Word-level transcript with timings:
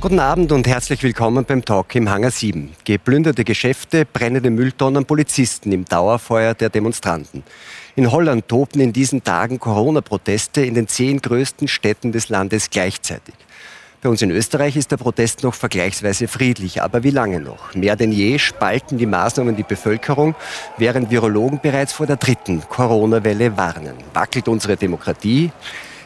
Guten 0.00 0.18
Abend 0.18 0.50
und 0.50 0.66
herzlich 0.66 1.02
willkommen 1.02 1.44
beim 1.44 1.62
Talk 1.62 1.94
im 1.94 2.08
Hangar 2.08 2.30
7. 2.30 2.70
Geplünderte 2.84 3.44
Geschäfte, 3.44 4.06
brennende 4.06 4.48
Mülltonnen, 4.48 5.04
Polizisten 5.04 5.72
im 5.72 5.84
Dauerfeuer 5.84 6.54
der 6.54 6.70
Demonstranten. 6.70 7.42
In 7.96 8.10
Holland 8.10 8.48
toben 8.48 8.80
in 8.80 8.94
diesen 8.94 9.22
Tagen 9.22 9.58
Corona-Proteste 9.58 10.62
in 10.62 10.72
den 10.72 10.88
zehn 10.88 11.20
größten 11.20 11.68
Städten 11.68 12.12
des 12.12 12.30
Landes 12.30 12.70
gleichzeitig. 12.70 13.34
Bei 14.00 14.08
uns 14.08 14.22
in 14.22 14.30
Österreich 14.30 14.74
ist 14.76 14.90
der 14.90 14.96
Protest 14.96 15.42
noch 15.42 15.52
vergleichsweise 15.52 16.28
friedlich, 16.28 16.80
aber 16.80 17.02
wie 17.02 17.10
lange 17.10 17.38
noch? 17.38 17.74
Mehr 17.74 17.94
denn 17.94 18.10
je 18.10 18.38
spalten 18.38 18.96
die 18.96 19.04
Maßnahmen 19.04 19.54
die 19.54 19.64
Bevölkerung, 19.64 20.34
während 20.78 21.10
Virologen 21.10 21.60
bereits 21.60 21.92
vor 21.92 22.06
der 22.06 22.16
dritten 22.16 22.62
Corona-Welle 22.66 23.58
warnen. 23.58 23.96
Wackelt 24.14 24.48
unsere 24.48 24.78
Demokratie? 24.78 25.52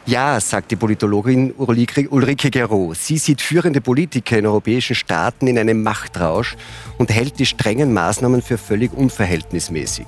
Ja, 0.06 0.38
sagt 0.38 0.70
die 0.70 0.76
Politologin 0.76 1.54
Ulrike 1.56 2.50
Gero. 2.50 2.92
Sie 2.92 3.16
sieht 3.16 3.40
führende 3.40 3.80
Politiker 3.80 4.36
in 4.36 4.44
europäischen 4.44 4.94
Staaten 4.94 5.46
in 5.46 5.58
einem 5.58 5.82
Machtrausch 5.82 6.56
und 6.98 7.10
hält 7.10 7.38
die 7.38 7.46
strengen 7.46 7.94
Maßnahmen 7.94 8.42
für 8.42 8.58
völlig 8.58 8.92
unverhältnismäßig. 8.92 10.06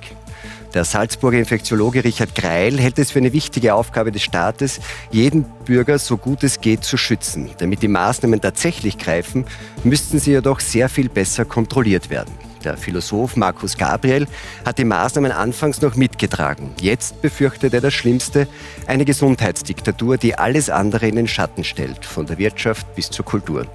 Der 0.74 0.84
Salzburger 0.84 1.38
Infektiologe 1.38 2.04
Richard 2.04 2.34
Greil 2.34 2.78
hält 2.78 2.98
es 2.98 3.10
für 3.10 3.20
eine 3.20 3.32
wichtige 3.32 3.72
Aufgabe 3.72 4.12
des 4.12 4.22
Staates, 4.22 4.80
jeden 5.10 5.46
Bürger 5.64 5.98
so 5.98 6.18
gut 6.18 6.44
es 6.44 6.60
geht 6.60 6.84
zu 6.84 6.98
schützen. 6.98 7.48
Damit 7.56 7.80
die 7.80 7.88
Maßnahmen 7.88 8.42
tatsächlich 8.42 8.98
greifen, 8.98 9.46
müssten 9.82 10.18
sie 10.18 10.32
jedoch 10.32 10.60
sehr 10.60 10.90
viel 10.90 11.08
besser 11.08 11.46
kontrolliert 11.46 12.10
werden. 12.10 12.45
Der 12.66 12.76
Philosoph 12.76 13.36
Markus 13.36 13.76
Gabriel 13.76 14.26
hat 14.64 14.78
die 14.78 14.84
Maßnahmen 14.84 15.30
anfangs 15.30 15.80
noch 15.82 15.94
mitgetragen. 15.94 16.74
Jetzt 16.80 17.22
befürchtet 17.22 17.72
er 17.74 17.80
das 17.80 17.94
Schlimmste, 17.94 18.48
eine 18.88 19.04
Gesundheitsdiktatur, 19.04 20.16
die 20.16 20.36
alles 20.36 20.68
andere 20.68 21.06
in 21.06 21.14
den 21.14 21.28
Schatten 21.28 21.62
stellt, 21.62 22.04
von 22.04 22.26
der 22.26 22.38
Wirtschaft 22.38 22.92
bis 22.96 23.08
zur 23.08 23.24
Kultur. 23.24 23.68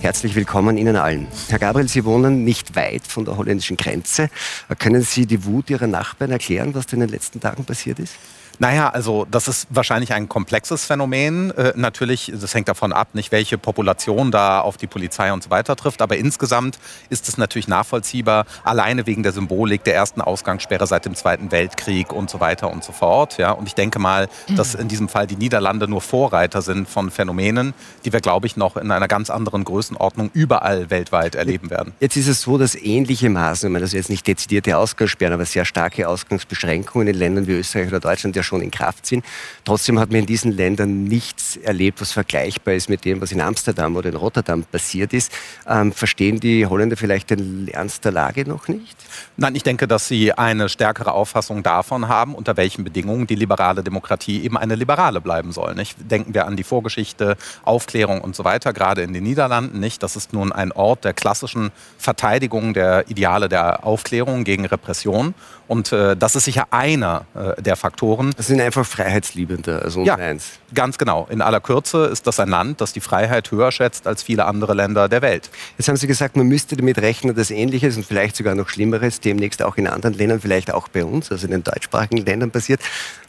Herzlich 0.00 0.36
willkommen 0.36 0.78
Ihnen 0.78 0.94
allen. 0.94 1.26
Herr 1.48 1.58
Gabriel, 1.58 1.88
Sie 1.88 2.04
wohnen 2.04 2.44
nicht 2.44 2.76
weit 2.76 3.04
von 3.08 3.24
der 3.24 3.36
holländischen 3.36 3.76
Grenze. 3.76 4.30
Können 4.78 5.02
Sie 5.02 5.26
die 5.26 5.44
Wut 5.44 5.68
Ihrer 5.68 5.88
Nachbarn 5.88 6.30
erklären, 6.30 6.76
was 6.76 6.92
in 6.92 7.00
den 7.00 7.08
letzten 7.08 7.40
Tagen 7.40 7.64
passiert 7.64 7.98
ist? 7.98 8.14
Naja, 8.60 8.88
also 8.88 9.26
das 9.30 9.46
ist 9.46 9.68
wahrscheinlich 9.70 10.12
ein 10.12 10.28
komplexes 10.28 10.84
Phänomen. 10.84 11.52
Äh, 11.52 11.72
natürlich, 11.76 12.32
das 12.34 12.54
hängt 12.54 12.68
davon 12.68 12.92
ab, 12.92 13.08
nicht 13.12 13.30
welche 13.30 13.56
Population 13.56 14.32
da 14.32 14.60
auf 14.60 14.76
die 14.76 14.88
Polizei 14.88 15.32
und 15.32 15.44
so 15.44 15.50
weiter 15.50 15.76
trifft. 15.76 16.02
Aber 16.02 16.16
insgesamt 16.16 16.78
ist 17.08 17.28
es 17.28 17.38
natürlich 17.38 17.68
nachvollziehbar, 17.68 18.46
alleine 18.64 19.06
wegen 19.06 19.22
der 19.22 19.32
Symbolik 19.32 19.84
der 19.84 19.94
ersten 19.94 20.20
Ausgangssperre 20.20 20.86
seit 20.86 21.04
dem 21.04 21.14
Zweiten 21.14 21.52
Weltkrieg 21.52 22.12
und 22.12 22.30
so 22.30 22.40
weiter 22.40 22.70
und 22.70 22.82
so 22.82 22.92
fort. 22.92 23.38
Ja, 23.38 23.52
und 23.52 23.68
ich 23.68 23.76
denke 23.76 24.00
mal, 24.00 24.28
dass 24.56 24.74
in 24.74 24.88
diesem 24.88 25.08
Fall 25.08 25.28
die 25.28 25.36
Niederlande 25.36 25.86
nur 25.86 26.00
Vorreiter 26.00 26.60
sind 26.60 26.88
von 26.88 27.10
Phänomenen, 27.10 27.74
die 28.04 28.12
wir, 28.12 28.20
glaube 28.20 28.48
ich, 28.48 28.56
noch 28.56 28.76
in 28.76 28.90
einer 28.90 29.08
ganz 29.08 29.30
anderen 29.30 29.64
Größenordnung 29.64 30.30
überall 30.32 30.90
weltweit 30.90 31.36
erleben 31.36 31.70
werden. 31.70 31.92
Jetzt 32.00 32.16
ist 32.16 32.26
es 32.26 32.42
so, 32.42 32.58
dass 32.58 32.74
ähnliche 32.74 33.30
Maßnahmen, 33.30 33.80
also 33.80 33.96
jetzt 33.96 34.10
nicht 34.10 34.26
dezidierte 34.26 34.76
Ausgangssperren, 34.76 35.34
aber 35.34 35.44
sehr 35.44 35.64
starke 35.64 36.08
Ausgangsbeschränkungen 36.08 37.08
in 37.08 37.14
Ländern 37.14 37.46
wie 37.46 37.52
Österreich 37.52 37.88
oder 37.88 38.00
Deutschland 38.00 38.34
ja 38.34 38.42
schon 38.48 38.62
in 38.62 38.70
Kraft 38.70 39.06
sind. 39.06 39.24
Trotzdem 39.64 40.00
hat 40.00 40.10
man 40.10 40.20
in 40.20 40.26
diesen 40.26 40.52
Ländern 40.52 41.04
nichts 41.04 41.56
erlebt, 41.56 42.00
was 42.00 42.12
vergleichbar 42.12 42.74
ist 42.74 42.88
mit 42.88 43.04
dem, 43.04 43.20
was 43.20 43.30
in 43.30 43.40
Amsterdam 43.40 43.94
oder 43.96 44.08
in 44.08 44.16
Rotterdam 44.16 44.64
passiert 44.64 45.12
ist. 45.12 45.32
Ähm, 45.66 45.92
verstehen 45.92 46.40
die 46.40 46.66
Holländer 46.66 46.96
vielleicht 46.96 47.30
den 47.30 47.68
Ernst 47.68 48.04
der 48.04 48.12
Lage 48.12 48.48
noch 48.48 48.68
nicht? 48.68 48.96
Nein, 49.36 49.54
ich 49.54 49.62
denke, 49.62 49.86
dass 49.86 50.08
sie 50.08 50.32
eine 50.32 50.68
stärkere 50.68 51.12
Auffassung 51.12 51.62
davon 51.62 52.08
haben, 52.08 52.34
unter 52.34 52.56
welchen 52.56 52.84
Bedingungen 52.84 53.26
die 53.26 53.34
liberale 53.34 53.82
Demokratie 53.82 54.42
eben 54.42 54.56
eine 54.56 54.74
liberale 54.74 55.20
bleiben 55.20 55.52
soll. 55.52 55.74
Nicht? 55.74 55.96
Denken 56.10 56.34
wir 56.34 56.46
an 56.46 56.56
die 56.56 56.64
Vorgeschichte, 56.64 57.36
Aufklärung 57.62 58.20
und 58.20 58.34
so 58.34 58.44
weiter, 58.44 58.72
gerade 58.72 59.02
in 59.02 59.12
den 59.12 59.24
Niederlanden. 59.24 59.78
Nicht? 59.78 60.02
Das 60.02 60.16
ist 60.16 60.32
nun 60.32 60.52
ein 60.52 60.72
Ort 60.72 61.04
der 61.04 61.12
klassischen 61.12 61.70
Verteidigung 61.98 62.74
der 62.74 63.08
Ideale 63.08 63.48
der 63.48 63.84
Aufklärung 63.84 64.44
gegen 64.44 64.64
Repression. 64.64 65.34
Und 65.68 65.92
äh, 65.92 66.16
das 66.16 66.34
ist 66.34 66.44
sicher 66.44 66.66
einer 66.70 67.26
äh, 67.34 67.60
der 67.60 67.76
Faktoren. 67.76 68.32
Das 68.38 68.46
sind 68.46 68.60
einfach 68.60 68.86
Freiheitsliebende, 68.86 69.82
also 69.82 70.04
ja, 70.04 70.14
eins. 70.14 70.60
Ganz 70.72 70.96
genau. 70.96 71.26
In 71.28 71.42
aller 71.42 71.60
Kürze 71.60 72.04
ist 72.06 72.24
das 72.28 72.38
ein 72.38 72.48
Land, 72.48 72.80
das 72.80 72.92
die 72.92 73.00
Freiheit 73.00 73.50
höher 73.50 73.72
schätzt 73.72 74.06
als 74.06 74.22
viele 74.22 74.44
andere 74.44 74.74
Länder 74.74 75.08
der 75.08 75.22
Welt. 75.22 75.50
Jetzt 75.76 75.88
haben 75.88 75.96
Sie 75.96 76.06
gesagt, 76.06 76.36
man 76.36 76.46
müsste 76.46 76.76
damit 76.76 76.98
rechnen, 76.98 77.34
dass 77.34 77.50
Ähnliches 77.50 77.96
und 77.96 78.06
vielleicht 78.06 78.36
sogar 78.36 78.54
noch 78.54 78.68
Schlimmeres 78.68 79.18
demnächst 79.18 79.60
auch 79.60 79.76
in 79.76 79.88
anderen 79.88 80.14
Ländern, 80.14 80.40
vielleicht 80.40 80.72
auch 80.72 80.86
bei 80.86 81.04
uns, 81.04 81.32
also 81.32 81.46
in 81.46 81.50
den 81.50 81.64
deutschsprachigen 81.64 82.24
Ländern 82.24 82.52
passiert. 82.52 82.80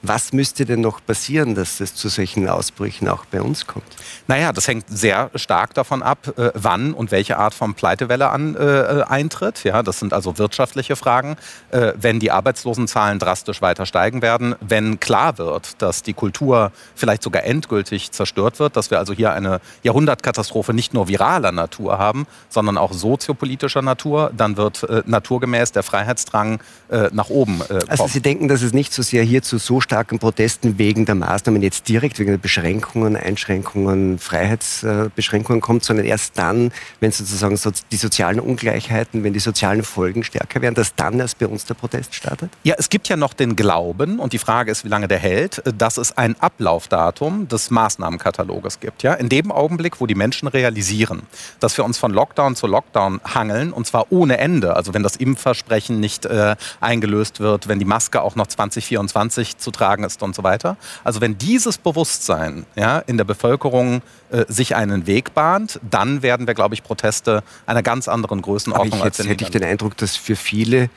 Was 0.03 0.31
müsste 0.31 0.65
denn 0.65 0.81
noch 0.81 1.03
passieren, 1.03 1.55
dass 1.55 1.79
es 1.79 1.95
zu 1.95 2.07
solchen 2.07 2.47
Ausbrüchen 2.47 3.09
auch 3.09 3.25
bei 3.25 3.41
uns 3.41 3.65
kommt? 3.65 3.87
Naja, 4.27 4.53
das 4.53 4.67
hängt 4.67 4.85
sehr 4.89 5.31
stark 5.33 5.73
davon 5.73 6.03
ab, 6.03 6.37
äh, 6.37 6.51
wann 6.53 6.93
und 6.93 7.09
welche 7.09 7.37
Art 7.39 7.55
von 7.55 7.73
Pleitewelle 7.73 8.29
an, 8.29 8.55
äh, 8.55 9.03
eintritt. 9.07 9.63
Ja, 9.63 9.81
das 9.81 9.97
sind 9.97 10.13
also 10.13 10.37
wirtschaftliche 10.37 10.95
Fragen. 10.95 11.35
Äh, 11.71 11.93
wenn 11.95 12.19
die 12.19 12.29
Arbeitslosenzahlen 12.29 13.17
drastisch 13.17 13.63
weiter 13.63 13.87
steigen 13.87 14.21
werden, 14.21 14.55
wenn 14.61 14.98
klar 14.99 15.37
wird, 15.37 15.81
dass 15.81 16.03
die 16.03 16.13
Kultur 16.13 16.71
vielleicht 16.95 17.23
sogar 17.23 17.43
endgültig 17.43 18.11
zerstört 18.11 18.59
wird, 18.59 18.75
dass 18.75 18.89
wir 18.89 18.99
also 18.99 19.13
hier 19.13 19.33
eine 19.33 19.61
Jahrhundertkatastrophe 19.83 20.73
nicht 20.73 20.93
nur 20.93 21.07
viraler 21.07 21.51
Natur 21.51 21.97
haben, 21.97 22.25
sondern 22.49 22.77
auch 22.77 22.93
soziopolitischer 22.93 23.81
Natur, 23.81 24.31
dann 24.35 24.57
wird 24.57 24.83
äh, 24.83 25.03
naturgemäß 25.05 25.71
der 25.71 25.83
Freiheitsdrang 25.83 26.61
äh, 26.89 27.09
nach 27.11 27.29
oben 27.29 27.59
kommen. 27.59 27.89
Also 27.89 28.07
Sie 28.07 28.21
denken, 28.21 28.47
dass 28.47 28.61
es 28.61 28.73
nicht 28.73 28.93
so 28.93 29.01
sehr 29.01 29.23
hier 29.23 29.41
zu 29.41 29.57
so 29.57 29.81
starken 29.81 30.19
Protesten 30.19 30.77
wegen 30.77 31.05
der 31.05 31.15
Maßnahmen 31.15 31.61
jetzt 31.61 31.87
direkt, 31.87 32.19
wegen 32.19 32.31
der 32.31 32.37
Beschränkungen, 32.37 33.15
Einschränkungen, 33.15 34.19
Freiheitsbeschränkungen 34.19 35.61
kommt, 35.61 35.83
sondern 35.83 36.05
erst 36.05 36.37
dann, 36.37 36.71
wenn 36.99 37.11
sozusagen 37.11 37.57
so 37.57 37.71
die 37.91 37.97
sozialen 37.97 38.39
Ungleichheiten, 38.39 39.23
wenn 39.23 39.33
die 39.33 39.39
sozialen 39.39 39.83
Folgen 39.83 40.23
stärker 40.23 40.61
werden, 40.61 40.75
dass 40.75 40.95
dann 40.95 41.19
erst 41.19 41.39
bei 41.39 41.47
uns 41.47 41.65
der 41.65 41.73
Protest 41.73 42.15
startet? 42.15 42.51
Ja, 42.63 42.75
es 42.77 42.89
gibt 42.89 43.07
ja 43.09 43.17
noch 43.17 43.33
den 43.33 43.55
Glauben 43.55 44.19
und 44.19 44.33
die 44.33 44.39
Frage 44.39 44.71
ist, 44.71 44.88
wie 44.89 44.91
lange 44.91 45.07
der 45.07 45.19
hält, 45.19 45.61
dass 45.77 45.97
es 45.97 46.17
ein 46.17 46.35
Ablaufdatum 46.39 47.47
des 47.47 47.69
Maßnahmenkataloges 47.69 48.79
gibt. 48.79 49.03
Ja? 49.03 49.13
In 49.13 49.29
dem 49.29 49.51
Augenblick, 49.51 50.01
wo 50.01 50.07
die 50.07 50.15
Menschen 50.15 50.47
realisieren, 50.47 51.21
dass 51.59 51.77
wir 51.77 51.85
uns 51.85 51.99
von 51.99 52.11
Lockdown 52.11 52.55
zu 52.55 52.65
Lockdown 52.65 53.21
hangeln 53.23 53.71
und 53.71 53.85
zwar 53.85 54.11
ohne 54.11 54.39
Ende, 54.39 54.75
also 54.75 54.95
wenn 54.95 55.03
das 55.03 55.15
Impfversprechen 55.15 55.99
nicht 55.99 56.25
äh, 56.25 56.55
eingelöst 56.81 57.39
wird, 57.39 57.67
wenn 57.67 57.77
die 57.77 57.85
Maske 57.85 58.23
auch 58.23 58.35
noch 58.35 58.47
2024 58.47 59.59
zu 59.59 59.69
tragen 59.69 60.03
ist 60.03 60.23
und 60.23 60.35
so 60.35 60.43
weiter. 60.43 60.75
Also 61.03 61.21
wenn 61.21 61.37
dieses 61.37 61.77
Bewusstsein 61.77 62.65
ja, 62.75 62.97
in 62.97 63.17
der 63.17 63.25
Bevölkerung 63.25 64.01
äh, 64.31 64.45
sich 64.47 64.75
einen 64.75 65.05
Weg 65.05 65.35
bahnt, 65.35 65.79
dann 65.87 66.23
werden 66.23 66.47
wir, 66.47 66.55
glaube 66.55 66.73
ich, 66.73 66.81
Proteste 66.81 67.43
einer 67.67 67.83
ganz 67.83 68.07
anderen 68.07 68.41
Größenordnung 68.41 69.01
Aber 69.01 69.07
ich, 69.07 69.17
jetzt 69.17 69.29
hätte 69.29 69.43
ich 69.43 69.51
den 69.51 69.63
Eindruck, 69.63 69.97
dass 69.97 70.15
für 70.15 70.35
viele 70.35 70.89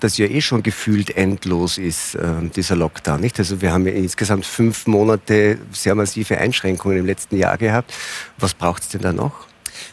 das 0.00 0.18
ja 0.18 0.26
eh 0.26 0.40
schon 0.40 0.62
gefühlt 0.62 1.16
endlos 1.16 1.78
ist, 1.78 2.14
äh, 2.14 2.48
dieser 2.54 2.76
Lockdown. 2.76 3.20
Nicht? 3.20 3.38
Also 3.38 3.60
wir 3.60 3.72
haben 3.72 3.86
ja 3.86 3.92
insgesamt 3.92 4.46
fünf 4.46 4.86
Monate 4.86 5.58
sehr 5.72 5.94
massive 5.94 6.38
Einschränkungen 6.38 6.98
im 6.98 7.06
letzten 7.06 7.36
Jahr 7.36 7.58
gehabt. 7.58 7.92
Was 8.38 8.54
braucht 8.54 8.82
es 8.82 8.88
denn 8.88 9.02
da 9.02 9.12
noch? 9.12 9.46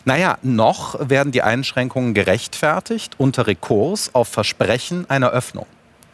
Naja, 0.06 0.38
noch 0.42 1.10
werden 1.10 1.32
die 1.32 1.42
Einschränkungen 1.42 2.14
gerechtfertigt 2.14 3.16
unter 3.18 3.48
Rekurs 3.48 4.14
auf 4.14 4.28
Versprechen 4.28 5.10
einer 5.10 5.32
Öffnung. 5.32 5.66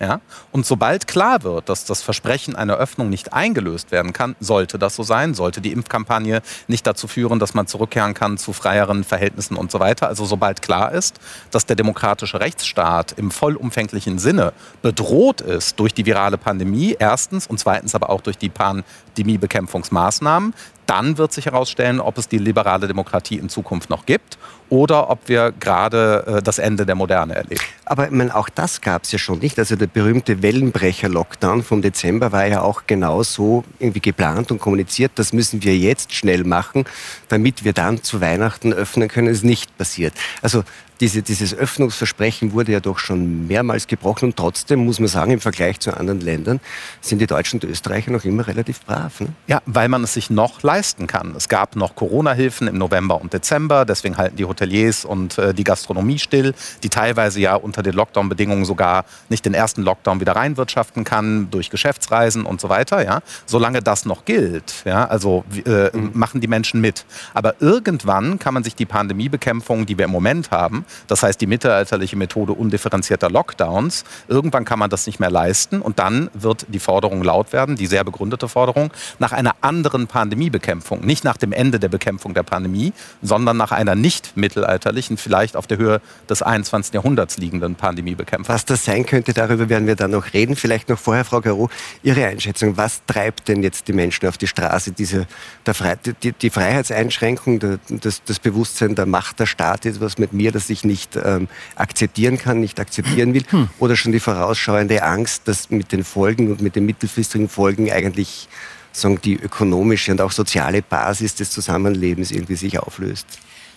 Ja? 0.04 0.20
Und 0.52 0.66
sobald 0.66 1.08
klar 1.08 1.44
wird, 1.44 1.70
dass 1.70 1.86
das 1.86 2.02
Versprechen 2.02 2.58
einer 2.58 2.76
Öffnung 2.76 3.10
nicht 3.10 3.32
eingelöst 3.32 3.92
werden 3.92 4.12
kann, 4.12 4.36
sollte 4.42 4.78
das 4.78 4.98
so 4.98 5.04
sein, 5.04 5.34
sollte 5.34 5.62
die 5.62 5.72
Impfkampagne 5.72 6.42
nicht 6.68 6.86
dazu 6.86 7.08
führen, 7.08 7.40
dass 7.40 7.54
man 7.54 7.68
zurückkehren 7.68 8.14
kann 8.14 8.38
zu 8.38 8.52
freieren 8.52 9.06
Verhältnissen 9.06 9.56
und 9.56 9.72
so 9.72 9.80
weiter. 9.80 10.10
Also 10.10 10.26
sobald 10.26 10.62
klar 10.62 10.92
ist, 10.92 11.22
dass 11.52 11.66
der 11.66 11.78
demokratische 11.78 12.42
Rechtsstaat 12.42 13.14
im 13.14 13.32
vollumfänglichen 13.32 14.20
Sinne 14.20 14.52
bedroht 14.82 15.40
ist 15.40 15.80
durch 15.80 15.94
die 15.94 16.06
virale 16.06 16.38
Pandemie, 16.38 16.98
erstens, 17.00 17.48
und 17.48 17.60
zweitens 17.60 17.96
aber 17.96 18.10
auch 18.10 18.20
durch 18.20 18.38
die 18.38 18.50
Pandemiebekämpfungsmaßnahmen, 18.50 20.54
dann 20.86 21.18
wird 21.18 21.34
sich 21.34 21.46
herausstellen, 21.46 22.00
ob 22.00 22.18
es 22.18 22.28
die 22.28 22.38
liberale 22.38 22.88
Demokratie 22.88 23.38
in 23.38 23.50
Zukunft 23.50 23.90
noch 23.90 24.06
gibt 24.06 24.38
oder 24.70 25.10
ob 25.10 25.28
wir 25.28 25.54
gerade 25.60 26.24
äh, 26.26 26.42
das 26.42 26.60
Ende 26.60 26.86
der 26.86 26.96
Moderne 26.96 27.36
erleben. 27.36 27.62
Aber 27.86 28.06
ich 28.06 28.12
meine, 28.12 28.36
auch 28.36 28.50
das 28.50 28.82
gab 28.82 29.04
es 29.04 29.12
ja 29.12 29.20
schon 29.20 29.40
nicht. 29.40 29.60
Also 29.60 29.76
der 29.76 29.88
berühmte 29.88 30.42
Wellenbrecher-Lockdown 30.42 31.64
vom 31.64 31.82
Dezember 31.82 32.32
war 32.32 32.46
ja 32.48 32.62
auch 32.62 32.84
genau 32.88 33.24
so 33.24 33.64
irgendwie 33.80 34.00
geplant 34.00 34.52
und 34.52 34.60
kommuniziert. 34.60 35.12
Das 35.16 35.34
müssen 35.34 35.64
wir 35.64 35.78
jetzt 35.78 36.14
schnell 36.14 36.44
machen, 36.44 36.86
damit 37.28 37.64
wir 37.64 37.74
dann 37.74 38.02
zu 38.04 38.22
Weihnachten 38.22 38.74
öffnen 38.74 39.10
können. 39.10 39.28
Das 39.28 39.38
ist 39.38 39.44
nicht 39.44 39.78
passiert. 39.78 40.14
Also 40.42 40.64
diese, 41.04 41.22
dieses 41.22 41.54
Öffnungsversprechen 41.54 42.54
wurde 42.54 42.72
ja 42.72 42.80
doch 42.80 42.98
schon 42.98 43.46
mehrmals 43.46 43.88
gebrochen 43.88 44.30
und 44.30 44.38
trotzdem 44.38 44.86
muss 44.86 45.02
man 45.02 45.10
sagen, 45.10 45.32
im 45.32 45.42
Vergleich 45.42 45.82
zu 45.82 45.92
anderen 45.92 46.22
Ländern 46.22 46.62
sind 47.02 47.20
die 47.20 47.28
Deutschen 47.28 47.60
und 47.60 47.70
Österreicher 47.70 48.10
noch 48.10 48.24
immer 48.24 48.48
relativ 48.48 48.80
brav. 48.86 49.20
Ne? 49.20 49.28
Ja, 49.48 49.62
weil 49.66 49.90
man 49.90 50.06
es 50.06 50.14
sich 50.14 50.30
noch 50.30 50.64
leisten 50.64 51.06
kann. 51.06 51.34
Es 51.36 51.50
gab 51.50 51.76
noch 51.76 51.96
Corona-Hilfen 51.96 52.70
im 52.70 52.78
November 52.78 53.20
und 53.20 53.34
Dezember, 53.34 53.84
deswegen 53.84 54.16
halten 54.16 54.38
die 54.38 54.46
Hoteliers 54.46 55.04
und 55.04 55.38
äh, 55.38 55.54
die 55.54 55.66
Gastronomie 55.66 56.20
still, 56.20 56.54
die 56.84 56.90
teilweise 56.90 57.42
ja 57.42 57.56
unter 57.56 57.84
den 57.84 57.96
Lockdown-Bedingungen 57.96 58.64
sogar 58.64 59.04
nicht 59.28 59.46
den 59.46 59.54
ersten 59.54 59.82
Lockdown 59.82 60.22
wieder 60.22 60.38
reinwirtschaften 60.38 61.04
kann 61.04 61.50
durch 61.52 61.70
Geschäftsreisen 61.70 62.46
und 62.46 62.62
so 62.62 62.70
weiter. 62.70 63.04
Ja, 63.04 63.20
solange 63.46 63.82
das 63.82 64.06
noch 64.06 64.24
gilt, 64.24 64.84
ja, 64.86 65.04
also 65.04 65.44
äh, 65.66 65.90
mhm. 65.94 66.12
machen 66.14 66.40
die 66.40 66.48
Menschen 66.48 66.80
mit. 66.80 67.04
Aber 67.34 67.56
irgendwann 67.60 68.40
kann 68.40 68.54
man 68.54 68.64
sich 68.64 68.74
die 68.74 68.86
Pandemiebekämpfung, 68.86 69.86
die 69.86 69.98
wir 69.98 70.06
im 70.06 70.12
Moment 70.12 70.50
haben, 70.50 70.86
das 71.08 71.24
heißt 71.24 71.40
die 71.42 71.48
mittelalterliche 71.48 72.16
Methode 72.16 72.54
undifferenzierter 72.54 73.30
Lockdowns, 73.30 74.04
irgendwann 74.28 74.66
kann 74.66 74.80
man 74.80 74.90
das 74.90 75.06
nicht 75.06 75.20
mehr 75.20 75.32
leisten 75.32 75.82
und 75.82 76.00
dann 76.00 76.30
wird 76.34 76.66
die 76.70 76.80
Forderung 76.80 77.24
laut 77.24 77.54
werden, 77.54 77.76
die 77.76 77.88
sehr 77.88 78.04
begründete 78.04 78.48
Forderung, 78.48 78.92
nach 79.20 79.32
einer 79.32 79.56
anderen 79.62 80.08
Pandemiebekämpfung. 80.08 81.06
Nicht 81.06 81.24
nach 81.24 81.38
dem 81.38 81.52
Ende 81.52 81.80
der 81.80 81.90
Bekämpfung 81.90 82.34
der 82.34 82.44
Pandemie, 82.44 82.94
sondern 83.22 83.58
nach 83.58 83.72
einer 83.72 83.96
nicht 83.96 84.36
mittelalterlichen, 84.36 85.18
vielleicht 85.18 85.56
auf 85.56 85.68
der 85.68 85.78
Höhe 85.78 86.02
des 86.30 86.42
21. 86.42 86.94
Jahrhunderts 86.94 87.38
liegenden 87.38 87.76
Pandemiebekämpfung. 87.76 88.54
Was 88.54 88.66
das 88.66 88.86
sein 88.86 89.06
könnte, 89.06 89.34
darüber 89.34 89.70
werden 89.70 89.88
wir 89.88 89.96
dann 89.96 90.12
noch 90.12 90.34
reden. 90.34 90.56
Vielleicht 90.56 90.90
noch 90.90 91.00
vorher, 91.00 91.26
Frau 91.26 91.42
Garo, 91.42 91.70
Ihre 92.04 92.26
Einschätzung. 92.26 92.78
Was 92.78 93.02
treibt 93.06 93.48
denn 93.48 93.64
jetzt 93.64 93.88
die 93.88 93.94
Menschen 93.94 94.28
auf 94.28 94.38
die 94.38 94.48
Straße? 94.48 94.92
Diese, 94.92 95.28
Fre 95.66 95.98
die, 96.22 96.32
die 96.32 96.50
Freiheitseinschränkung, 96.50 97.60
das, 97.88 98.22
das 98.24 98.40
Bewusstsein 98.40 98.96
der 98.96 99.06
Macht 99.06 99.40
der 99.40 99.46
Staat, 99.46 99.86
etwas 99.86 100.18
mit 100.18 100.34
mir, 100.34 100.52
das 100.52 100.70
ich 100.70 100.83
nicht 100.86 101.16
ähm, 101.16 101.48
akzeptieren 101.76 102.38
kann, 102.38 102.60
nicht 102.60 102.80
akzeptieren 102.80 103.34
will? 103.34 103.44
Hm. 103.50 103.70
Oder 103.80 103.96
schon 103.96 104.12
die 104.12 104.20
vorausschauende 104.20 105.04
Angst, 105.04 105.48
dass 105.48 105.70
mit 105.70 105.92
den 105.92 106.04
Folgen 106.04 106.52
und 106.52 106.62
mit 106.62 106.76
den 106.76 106.86
mittelfristigen 106.86 107.50
Folgen 107.50 107.92
eigentlich 107.92 108.48
sagen, 108.92 109.20
die 109.24 109.36
ökonomische 109.36 110.12
und 110.12 110.22
auch 110.22 110.32
soziale 110.32 110.82
Basis 110.82 111.36
des 111.36 111.52
Zusammenlebens 111.52 112.32
irgendwie 112.32 112.56
sich 112.56 112.80
auflöst? 112.80 113.28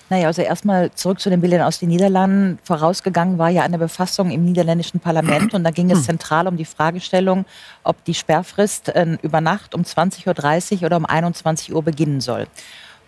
Naja, 0.09 0.29
also 0.29 0.41
erstmal 0.41 0.93
zurück 0.93 1.19
zu 1.19 1.31
den 1.31 1.41
Bildern 1.41 1.63
aus 1.63 1.81
den 1.81 1.89
Niederlanden. 1.89 2.61
Vorausgegangen 2.63 3.39
war 3.39 3.51
ja 3.51 3.63
eine 3.63 3.79
Befassung 3.79 4.31
im 4.31 4.45
niederländischen 4.45 5.01
Parlament 5.01 5.53
und 5.53 5.65
da 5.65 5.71
ging 5.73 5.91
es 5.91 6.05
zentral 6.05 6.47
um 6.47 6.57
die 6.57 6.65
Fragestellung, 6.65 7.45
ob 7.83 8.05
die 8.05 8.15
Sperrfrist 8.15 8.91
äh, 8.91 9.19
über 9.23 9.41
Nacht 9.41 9.75
um 9.75 9.83
20.30 9.83 10.77
Uhr 10.77 10.83
oder 10.85 10.97
um 10.97 11.07
21 11.07 11.75
Uhr 11.75 11.83
beginnen 11.83 12.21
soll. 12.21 12.47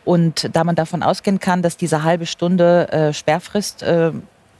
Und 0.05 0.51
da 0.53 0.65
man 0.65 0.75
davon 0.75 1.03
ausgehen 1.03 1.39
kann, 1.39 1.63
dass 1.63 1.77
diese 1.77 2.03
halbe 2.03 2.27
Stunde 2.27 2.91
äh, 2.91 3.13
Sperrfrist 3.13 3.83
äh, 3.83 4.13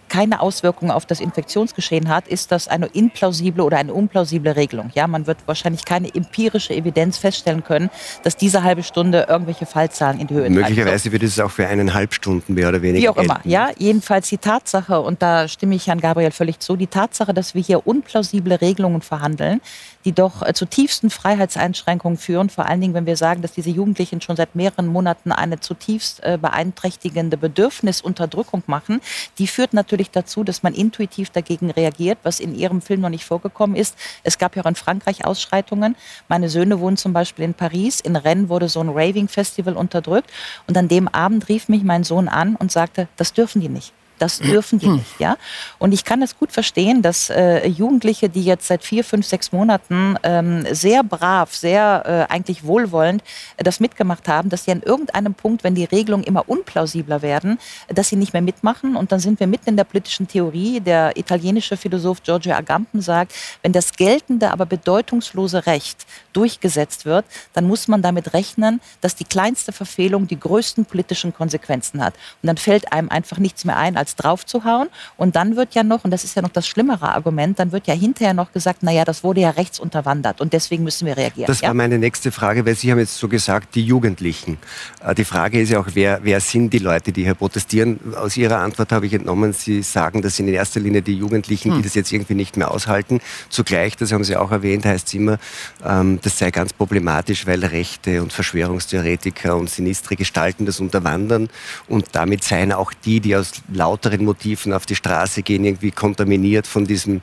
keine 0.09 0.41
Auswirkungen 0.41 0.91
auf 0.91 1.07
das 1.07 1.21
Infektionsgeschehen 1.21 2.09
hat, 2.09 2.29
ist 2.29 2.51
das 2.51 2.69
eine 2.69 2.87
implausible 2.87 3.63
oder 3.63 3.79
eine 3.79 3.93
unplausible 3.93 4.57
Regelung. 4.57 4.91
Ja, 4.95 5.07
man 5.07 5.27
wird 5.27 5.39
wahrscheinlich 5.47 5.85
keine 5.85 6.15
empirische 6.15 6.75
Evidenz 6.75 7.19
feststellen 7.19 7.63
können, 7.63 7.91
dass 8.23 8.37
diese 8.37 8.63
halbe 8.63 8.83
Stunde 8.83 9.27
irgendwelche 9.29 9.67
Fallzahlen 9.67 10.21
in 10.21 10.27
die 10.27 10.35
Höhe 10.35 10.45
treibt. 10.45 10.55
Möglicherweise 10.55 11.13
wird 11.13 11.23
es 11.23 11.39
auch 11.39 11.51
für 11.51 11.67
eineinhalb 11.67 12.15
Stunden 12.15 12.55
mehr 12.55 12.69
oder 12.69 12.83
weniger. 12.83 13.03
Wie 13.03 13.09
auch 13.09 13.15
gelten. 13.15 13.31
immer. 13.31 13.41
Ja, 13.45 13.71
jedenfalls 13.77 14.29
die 14.29 14.39
Tatsache, 14.39 15.01
und 15.01 15.23
da 15.23 15.47
stimme 15.49 15.75
ich 15.75 15.87
Herrn 15.87 16.01
Gabriel 16.01 16.31
völlig 16.31 16.61
zu, 16.61 16.77
die 16.77 16.87
Tatsache, 16.87 17.35
dass 17.35 17.55
wir 17.55 17.63
hier 17.63 17.87
unplausible 17.87 18.61
Regelungen 18.61 19.03
verhandeln, 19.03 19.61
die 20.09 20.13
doch 20.13 20.41
äh, 20.41 20.55
zu 20.55 20.65
tiefsten 20.65 21.11
Freiheitseinschränkungen 21.11 22.17
führen. 22.17 22.49
Vor 22.49 22.65
allen 22.65 22.81
Dingen, 22.81 22.95
wenn 22.95 23.05
wir 23.05 23.19
sagen, 23.19 23.43
dass 23.43 23.53
diese 23.53 23.69
Jugendlichen 23.69 24.23
schon 24.23 24.37
seit 24.37 24.55
mehreren 24.55 24.87
Monaten 24.87 25.33
eine 25.33 25.61
zutiefst 25.61 26.25
äh, 26.25 26.39
beeinträchtigende 26.41 27.37
Bedürfnisunterdrückung 27.37 28.63
machen. 28.67 29.03
Die 29.37 29.47
führt 29.47 29.75
natürlich 29.75 30.11
dazu, 30.11 30.45
dass 30.45 30.63
man 30.63 30.73
intuitiv 30.73 31.29
dagegen 31.29 31.71
reagiert, 31.71 32.17
was 32.23 32.41
in 32.41 32.55
Ihrem 32.55 32.81
Film 32.81 33.03
noch 33.03 33.11
nicht 33.11 33.27
vorgekommen 33.27 33.77
ist. 33.77 33.99
Es 34.23 34.39
gab 34.39 34.57
ja 34.57 34.63
auch 34.63 34.69
in 34.69 34.77
Frankreich 34.77 35.27
Ausschreitungen. 35.27 35.95
Meine 36.27 36.49
Söhne 36.49 36.81
wohnen 36.81 36.97
zum 36.97 37.13
Beispiel 37.13 37.45
in 37.45 37.53
Paris. 37.53 38.01
In 38.01 38.17
Rennes 38.17 38.49
wurde 38.49 38.71
so 38.71 38.81
ein 38.81 38.89
Raving-Festival 38.89 39.75
unterdrückt. 39.75 40.31
Und 40.67 40.79
an 40.79 40.89
dem 40.89 41.07
Abend 41.09 41.51
rief 41.51 41.69
mich 41.69 41.83
mein 41.85 42.03
Sohn 42.03 42.29
an 42.29 42.57
und 42.57 42.73
sagte, 42.73 43.09
das 43.17 43.35
dürfen 43.35 43.61
die 43.61 43.69
nicht. 43.69 43.93
Das 44.19 44.39
dürfen 44.39 44.79
die 44.79 44.87
hm. 44.87 44.97
nicht, 44.97 45.21
ja. 45.21 45.37
Und 45.79 45.93
ich 45.93 46.05
kann 46.05 46.21
das 46.21 46.39
gut 46.39 46.53
verstehen, 46.53 47.03
dass 47.03 47.31
äh, 47.31 47.67
Jugendliche, 47.67 48.29
die 48.29 48.43
jetzt 48.43 48.67
seit 48.67 48.85
vier, 48.85 49.05
fünf, 49.05 49.27
sechs 49.27 49.53
Monaten 49.53 50.17
ähm, 50.23 50.65
sehr 50.73 51.03
brav, 51.03 51.55
sehr 51.55 52.27
äh, 52.29 52.33
eigentlich 52.33 52.65
wohlwollend 52.65 53.23
äh, 53.57 53.65
das 53.65 53.81
mitgemacht 53.81 54.29
haben, 54.29 54.49
dass 54.49 54.65
sie 54.65 54.73
an 54.73 54.83
irgendeinem 54.83 55.35
Punkt, 55.35 55.65
wenn 55.65 55.75
die 55.75 55.85
Regelungen 55.85 56.25
immer 56.25 56.49
unplausibler 56.49 57.23
werden, 57.23 57.59
dass 57.89 58.09
sie 58.09 58.17
nicht 58.17 58.33
mehr 58.33 58.43
mitmachen. 58.43 58.97
Und 58.97 59.13
dann 59.13 59.21
sind 59.21 59.41
wir 59.41 59.47
mitten 59.47 59.71
in 59.71 59.77
der 59.77 59.85
politischen 59.85 60.29
Theorie. 60.29 60.81
Der 60.81 61.17
italienische 61.17 61.77
Philosoph 61.77 62.23
Giorgio 62.23 62.55
Agamben 62.55 63.01
sagt, 63.01 63.33
wenn 63.63 63.73
das 63.73 63.93
geltende, 63.93 64.51
aber 64.51 64.67
bedeutungslose 64.67 65.67
Recht 65.67 66.07
durchgesetzt 66.39 67.05
wird, 67.05 67.25
dann 67.53 67.67
muss 67.67 67.89
man 67.89 68.01
damit 68.01 68.33
rechnen, 68.33 68.81
dass 69.01 69.17
die 69.17 69.25
kleinste 69.25 69.73
Verfehlung 69.73 70.29
die 70.29 70.39
größten 70.39 70.85
politischen 70.85 71.35
Konsequenzen 71.35 72.01
hat. 72.01 72.15
Und 72.43 72.47
dann 72.47 72.57
fällt 72.57 72.93
einem 72.93 73.09
einfach 73.09 73.39
nichts 73.39 73.65
mehr 73.65 73.77
ein, 73.77 73.97
als 73.97 74.15
draufzuhauen. 74.15 74.89
Und 75.17 75.35
dann 75.35 75.57
wird 75.57 75.75
ja 75.75 75.83
noch, 75.83 76.05
und 76.05 76.13
das 76.13 76.23
ist 76.23 76.37
ja 76.37 76.43
noch 76.43 76.53
das 76.53 76.69
schlimmere 76.69 77.13
Argument, 77.13 77.59
dann 77.59 77.73
wird 77.73 77.89
ja 77.89 77.95
hinterher 77.95 78.35
noch 78.35 78.53
gesagt, 78.53 78.85
naja, 78.85 79.05
das 79.05 79.25
wurde 79.25 79.41
ja 79.41 79.51
rechts 79.51 79.81
unterwandert 79.81 80.41
und 80.41 80.53
deswegen 80.53 80.85
müssen 80.85 81.07
wir 81.07 81.17
reagieren. 81.17 81.49
Das 81.49 81.61
ja? 81.61 81.69
war 81.69 81.75
meine 81.75 81.99
nächste 81.99 82.31
Frage, 82.31 82.65
weil 82.65 82.77
Sie 82.77 82.93
haben 82.93 83.01
jetzt 83.01 83.19
so 83.19 83.27
gesagt, 83.27 83.75
die 83.75 83.83
Jugendlichen. 83.83 84.59
Äh, 85.05 85.17
die 85.17 85.25
Frage 85.25 85.61
ist 85.61 85.71
ja 85.71 85.81
auch, 85.81 85.89
wer, 85.95 86.21
wer 86.23 86.41
sind 86.41 86.73
die 86.73 86.79
Leute, 86.79 87.11
die 87.11 87.25
hier 87.25 87.35
protestieren? 87.35 87.99
Aus 88.15 88.37
Ihrer 88.37 88.59
Antwort 88.59 88.93
habe 88.93 89.07
ich 89.07 89.15
entnommen, 89.15 89.53
Sie 89.53 89.83
sagen, 89.83 90.23
das 90.23 90.37
sind 90.37 90.47
in 90.47 90.55
erster 90.55 90.79
Linie 90.79 91.03
die 91.03 91.15
Jugendlichen, 91.15 91.71
hm. 91.71 91.79
die 91.79 91.83
das 91.83 91.95
jetzt 91.95 92.13
irgendwie 92.13 92.35
nicht 92.35 92.57
mehr 92.57 92.71
aushalten. 92.71 93.21
Zugleich, 93.49 93.97
das 93.97 94.13
haben 94.13 94.23
Sie 94.23 94.37
auch 94.37 94.53
erwähnt, 94.53 94.85
heißt 94.85 95.09
es 95.09 95.15
immer, 95.15 95.39
ähm, 95.85 96.21
das 96.29 96.39
sei 96.39 96.51
ganz 96.51 96.73
problematisch, 96.73 97.47
weil 97.47 97.65
Rechte 97.65 98.23
und 98.23 98.33
Verschwörungstheoretiker 98.33 99.57
und 99.57 99.71
sinistre 99.71 100.15
Gestalten 100.15 100.67
das 100.67 100.79
unterwandern 100.79 101.49
und 101.89 102.07
damit 102.13 102.45
seien 102.45 102.73
auch 102.73 102.93
die, 102.93 103.21
die 103.21 103.35
aus 103.35 103.53
laut 103.73 103.99
lauteren 103.99 104.25
Motiven 104.25 104.73
auf 104.73 104.87
die 104.87 104.95
Straße 104.95 105.43
gehen, 105.43 105.65
irgendwie 105.65 105.91
kontaminiert 105.91 106.67
von 106.67 106.87
diesem 106.87 107.21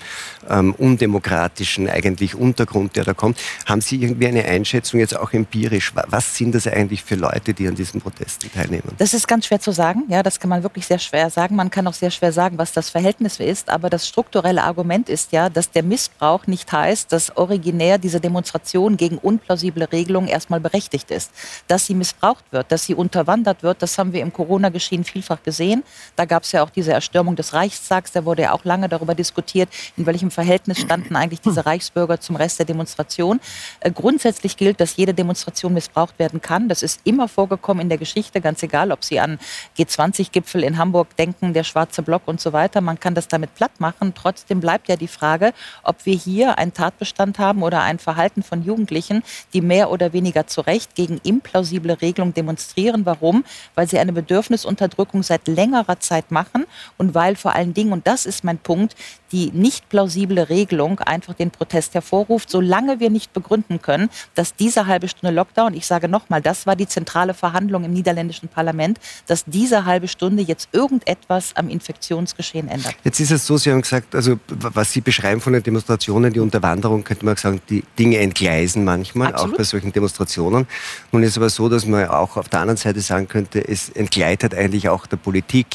ähm, 0.50 0.74
undemokratischen 0.74 1.88
eigentlich 1.88 2.36
Untergrund, 2.36 2.96
der 2.96 3.04
da 3.04 3.14
kommt. 3.14 3.40
Haben 3.66 3.82
Sie 3.82 4.02
irgendwie 4.02 4.28
eine 4.28 4.44
Einschätzung 4.44 5.00
jetzt 5.00 5.16
auch 5.16 5.32
empirisch? 5.34 5.94
Was 6.08 6.36
sind 6.36 6.56
das 6.56 6.68
eigentlich 6.68 7.04
für 7.04 7.16
Leute, 7.16 7.54
die 7.54 7.68
an 7.68 7.76
diesen 7.76 8.02
Protesten 8.02 8.52
teilnehmen? 8.52 8.92
Das 8.98 9.14
ist 9.14 9.28
ganz 9.28 9.46
schwer 9.46 9.60
zu 9.60 9.72
sagen. 9.72 10.04
Ja, 10.10 10.24
das 10.24 10.40
kann 10.40 10.50
man 10.50 10.64
wirklich 10.64 10.86
sehr 10.86 11.00
schwer 11.00 11.30
sagen. 11.30 11.56
Man 11.56 11.70
kann 11.70 11.88
auch 11.88 11.94
sehr 11.94 12.12
schwer 12.12 12.32
sagen, 12.32 12.58
was 12.58 12.74
das 12.74 12.90
Verhältnis 12.90 13.40
ist. 13.40 13.70
Aber 13.70 13.90
das 13.90 14.08
strukturelle 14.08 14.64
Argument 14.64 15.08
ist 15.10 15.32
ja, 15.32 15.50
dass 15.50 15.70
der 15.70 15.84
Missbrauch 15.84 16.48
nicht 16.48 16.72
heißt, 16.72 17.12
dass 17.12 17.38
originär 17.38 18.00
diese 18.00 18.20
Demonstration 18.20 18.95
gegen 18.98 19.18
unplausible 19.18 19.92
Regelungen 19.92 20.28
erstmal 20.28 20.60
berechtigt 20.60 21.12
ist. 21.12 21.32
Dass 21.68 21.86
sie 21.86 21.94
missbraucht 21.94 22.46
wird, 22.52 22.72
dass 22.72 22.86
sie 22.86 22.96
unterwandert 22.96 23.64
wird, 23.64 23.82
das 23.82 23.98
haben 23.98 24.14
wir 24.14 24.22
im 24.22 24.34
Corona-Geschehen 24.34 25.04
vielfach 25.04 25.44
gesehen. 25.44 25.84
Da 26.16 26.26
gab 26.26 26.44
es 26.44 26.52
ja 26.52 26.64
auch 26.64 26.70
diese 26.70 26.94
Erstürmung 26.94 27.36
des 27.36 27.54
Reichstags. 27.54 28.12
Da 28.12 28.26
wurde 28.26 28.44
ja 28.44 28.52
auch 28.54 28.66
lange 28.66 28.90
darüber 28.90 29.16
diskutiert, 29.16 29.70
in 29.98 30.06
welchem 30.06 30.32
Verhältnis 30.32 30.80
standen 30.80 31.16
eigentlich 31.16 31.42
diese 31.42 31.66
Reichsbürger 31.66 32.20
zum 32.20 32.36
Rest 32.36 32.60
der 32.60 32.66
Demonstration. 32.66 33.40
Äh, 33.80 33.92
grundsätzlich 33.92 34.58
gilt, 34.58 34.80
dass 34.80 34.96
jede 34.98 35.14
Demonstration 35.14 35.74
missbraucht 35.74 36.18
werden 36.20 36.42
kann. 36.42 36.70
Das 36.70 36.84
ist 36.84 37.02
immer 37.04 37.28
vorgekommen 37.28 37.82
in 37.82 37.90
der 37.90 37.98
Geschichte, 37.98 38.42
ganz 38.42 38.64
egal, 38.64 38.92
ob 38.92 39.04
Sie 39.04 39.20
an 39.20 39.40
G20-Gipfel 39.78 40.64
in 40.64 40.78
Hamburg 40.78 41.16
denken, 41.18 41.54
der 41.54 41.64
schwarze 41.64 42.02
Block 42.02 42.24
und 42.26 42.40
so 42.42 42.54
weiter. 42.54 42.82
Man 42.82 43.00
kann 43.00 43.16
das 43.16 43.28
damit 43.28 43.56
platt 43.56 43.80
machen. 43.80 44.14
Trotzdem 44.16 44.60
bleibt 44.60 44.88
ja 44.88 44.96
die 44.96 45.08
Frage, 45.08 45.54
ob 45.84 46.06
wir 46.06 46.16
hier 46.16 46.58
einen 46.58 46.74
Tatbestand 46.74 47.40
haben 47.40 47.64
oder 47.64 47.82
ein 47.82 48.00
Verhalten 48.00 48.44
von 48.44 48.64
Jugendlichen, 48.76 49.24
die 49.54 49.62
mehr 49.62 49.90
oder 49.90 50.12
weniger 50.12 50.48
zu 50.48 50.62
Recht 50.62 50.96
gegen 50.96 51.20
implausible 51.24 52.02
Regelungen 52.02 52.34
demonstrieren. 52.34 53.06
Warum? 53.06 53.46
Weil 53.74 53.88
sie 53.88 54.00
eine 54.00 54.12
Bedürfnisunterdrückung 54.12 55.24
seit 55.24 55.48
längerer 55.48 56.00
Zeit 56.02 56.30
machen 56.30 56.66
und 56.98 57.16
weil 57.16 57.38
vor 57.38 57.56
allen 57.56 57.74
Dingen, 57.74 57.94
und 57.94 58.06
das 58.06 58.26
ist 58.26 58.44
mein 58.44 58.58
Punkt, 58.58 58.96
die 59.32 59.52
nicht 59.54 59.90
plausible 59.90 60.50
Regelung 60.50 61.00
einfach 61.00 61.34
den 61.34 61.52
Protest 61.52 61.94
hervorruft, 61.94 62.50
solange 62.50 63.00
wir 63.00 63.10
nicht 63.10 63.34
begründen 63.34 63.82
können, 63.82 64.10
dass 64.34 64.56
diese 64.56 64.86
halbe 64.88 65.08
Stunde 65.08 65.34
Lockdown, 65.34 65.74
ich 65.74 65.86
sage 65.86 66.08
nochmal, 66.08 66.42
das 66.42 66.68
war 66.68 66.76
die 66.76 66.88
zentrale 66.88 67.34
Verhandlung 67.34 67.84
im 67.84 67.94
niederländischen 67.94 68.50
Parlament, 68.50 69.00
dass 69.28 69.46
diese 69.46 69.86
halbe 69.86 70.08
Stunde 70.08 70.44
jetzt 70.44 70.70
irgendetwas 70.72 71.56
am 71.56 71.70
Infektionsgeschehen 71.70 72.68
ändert. 72.68 72.96
Jetzt 73.04 73.20
ist 73.20 73.32
es 73.32 73.46
so, 73.46 73.58
Sie 73.58 73.72
haben 73.72 73.82
gesagt, 73.82 74.16
also 74.16 74.40
was 74.48 74.92
Sie 74.92 75.02
beschreiben 75.02 75.42
von 75.42 75.54
den 75.54 75.64
Demonstrationen, 75.64 76.32
die 76.32 76.40
Unterwanderung, 76.40 77.04
könnte 77.04 77.26
man 77.26 77.36
sagen, 77.36 77.62
die 77.70 77.84
Dinge 77.98 78.18
entgleisen 78.20 78.65
manchmal, 78.74 79.34
Absolut. 79.34 79.54
auch 79.54 79.58
bei 79.58 79.64
solchen 79.64 79.92
Demonstrationen. 79.92 80.68
Nun 81.12 81.24
ist 81.24 81.32
es 81.32 81.38
aber 81.38 81.50
so, 81.50 81.70
dass 81.70 81.86
man 81.86 82.08
auch 82.08 82.38
auf 82.38 82.50
der 82.50 82.62
anderen 82.62 82.78
Seite 82.78 83.02
sagen 83.02 83.28
könnte, 83.28 83.66
es 83.68 83.90
entgleitet 83.90 84.56
eigentlich 84.56 84.90
auch 84.90 85.06
der 85.06 85.18
Politik 85.18 85.68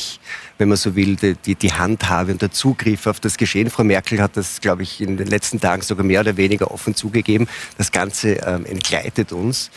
wenn 0.61 0.69
man 0.69 0.77
so 0.77 0.95
will, 0.95 1.17
die, 1.17 1.55
die 1.55 1.73
Handhabe 1.73 2.33
und 2.33 2.43
der 2.43 2.53
Zugriff 2.53 3.07
auf 3.07 3.19
das 3.19 3.39
Geschehen. 3.39 3.71
Frau 3.71 3.83
Merkel 3.83 4.21
hat 4.21 4.37
das, 4.37 4.61
glaube 4.61 4.83
ich, 4.83 5.01
in 5.01 5.17
den 5.17 5.27
letzten 5.27 5.59
Tagen 5.59 5.81
sogar 5.81 6.05
mehr 6.05 6.21
oder 6.21 6.37
weniger 6.37 6.71
offen 6.71 6.95
zugegeben. 6.95 7.49
Das 7.79 7.91
Ganze 7.91 8.35
ähm, 8.35 8.67
entgleitet 8.67 9.33
uns. 9.33 9.71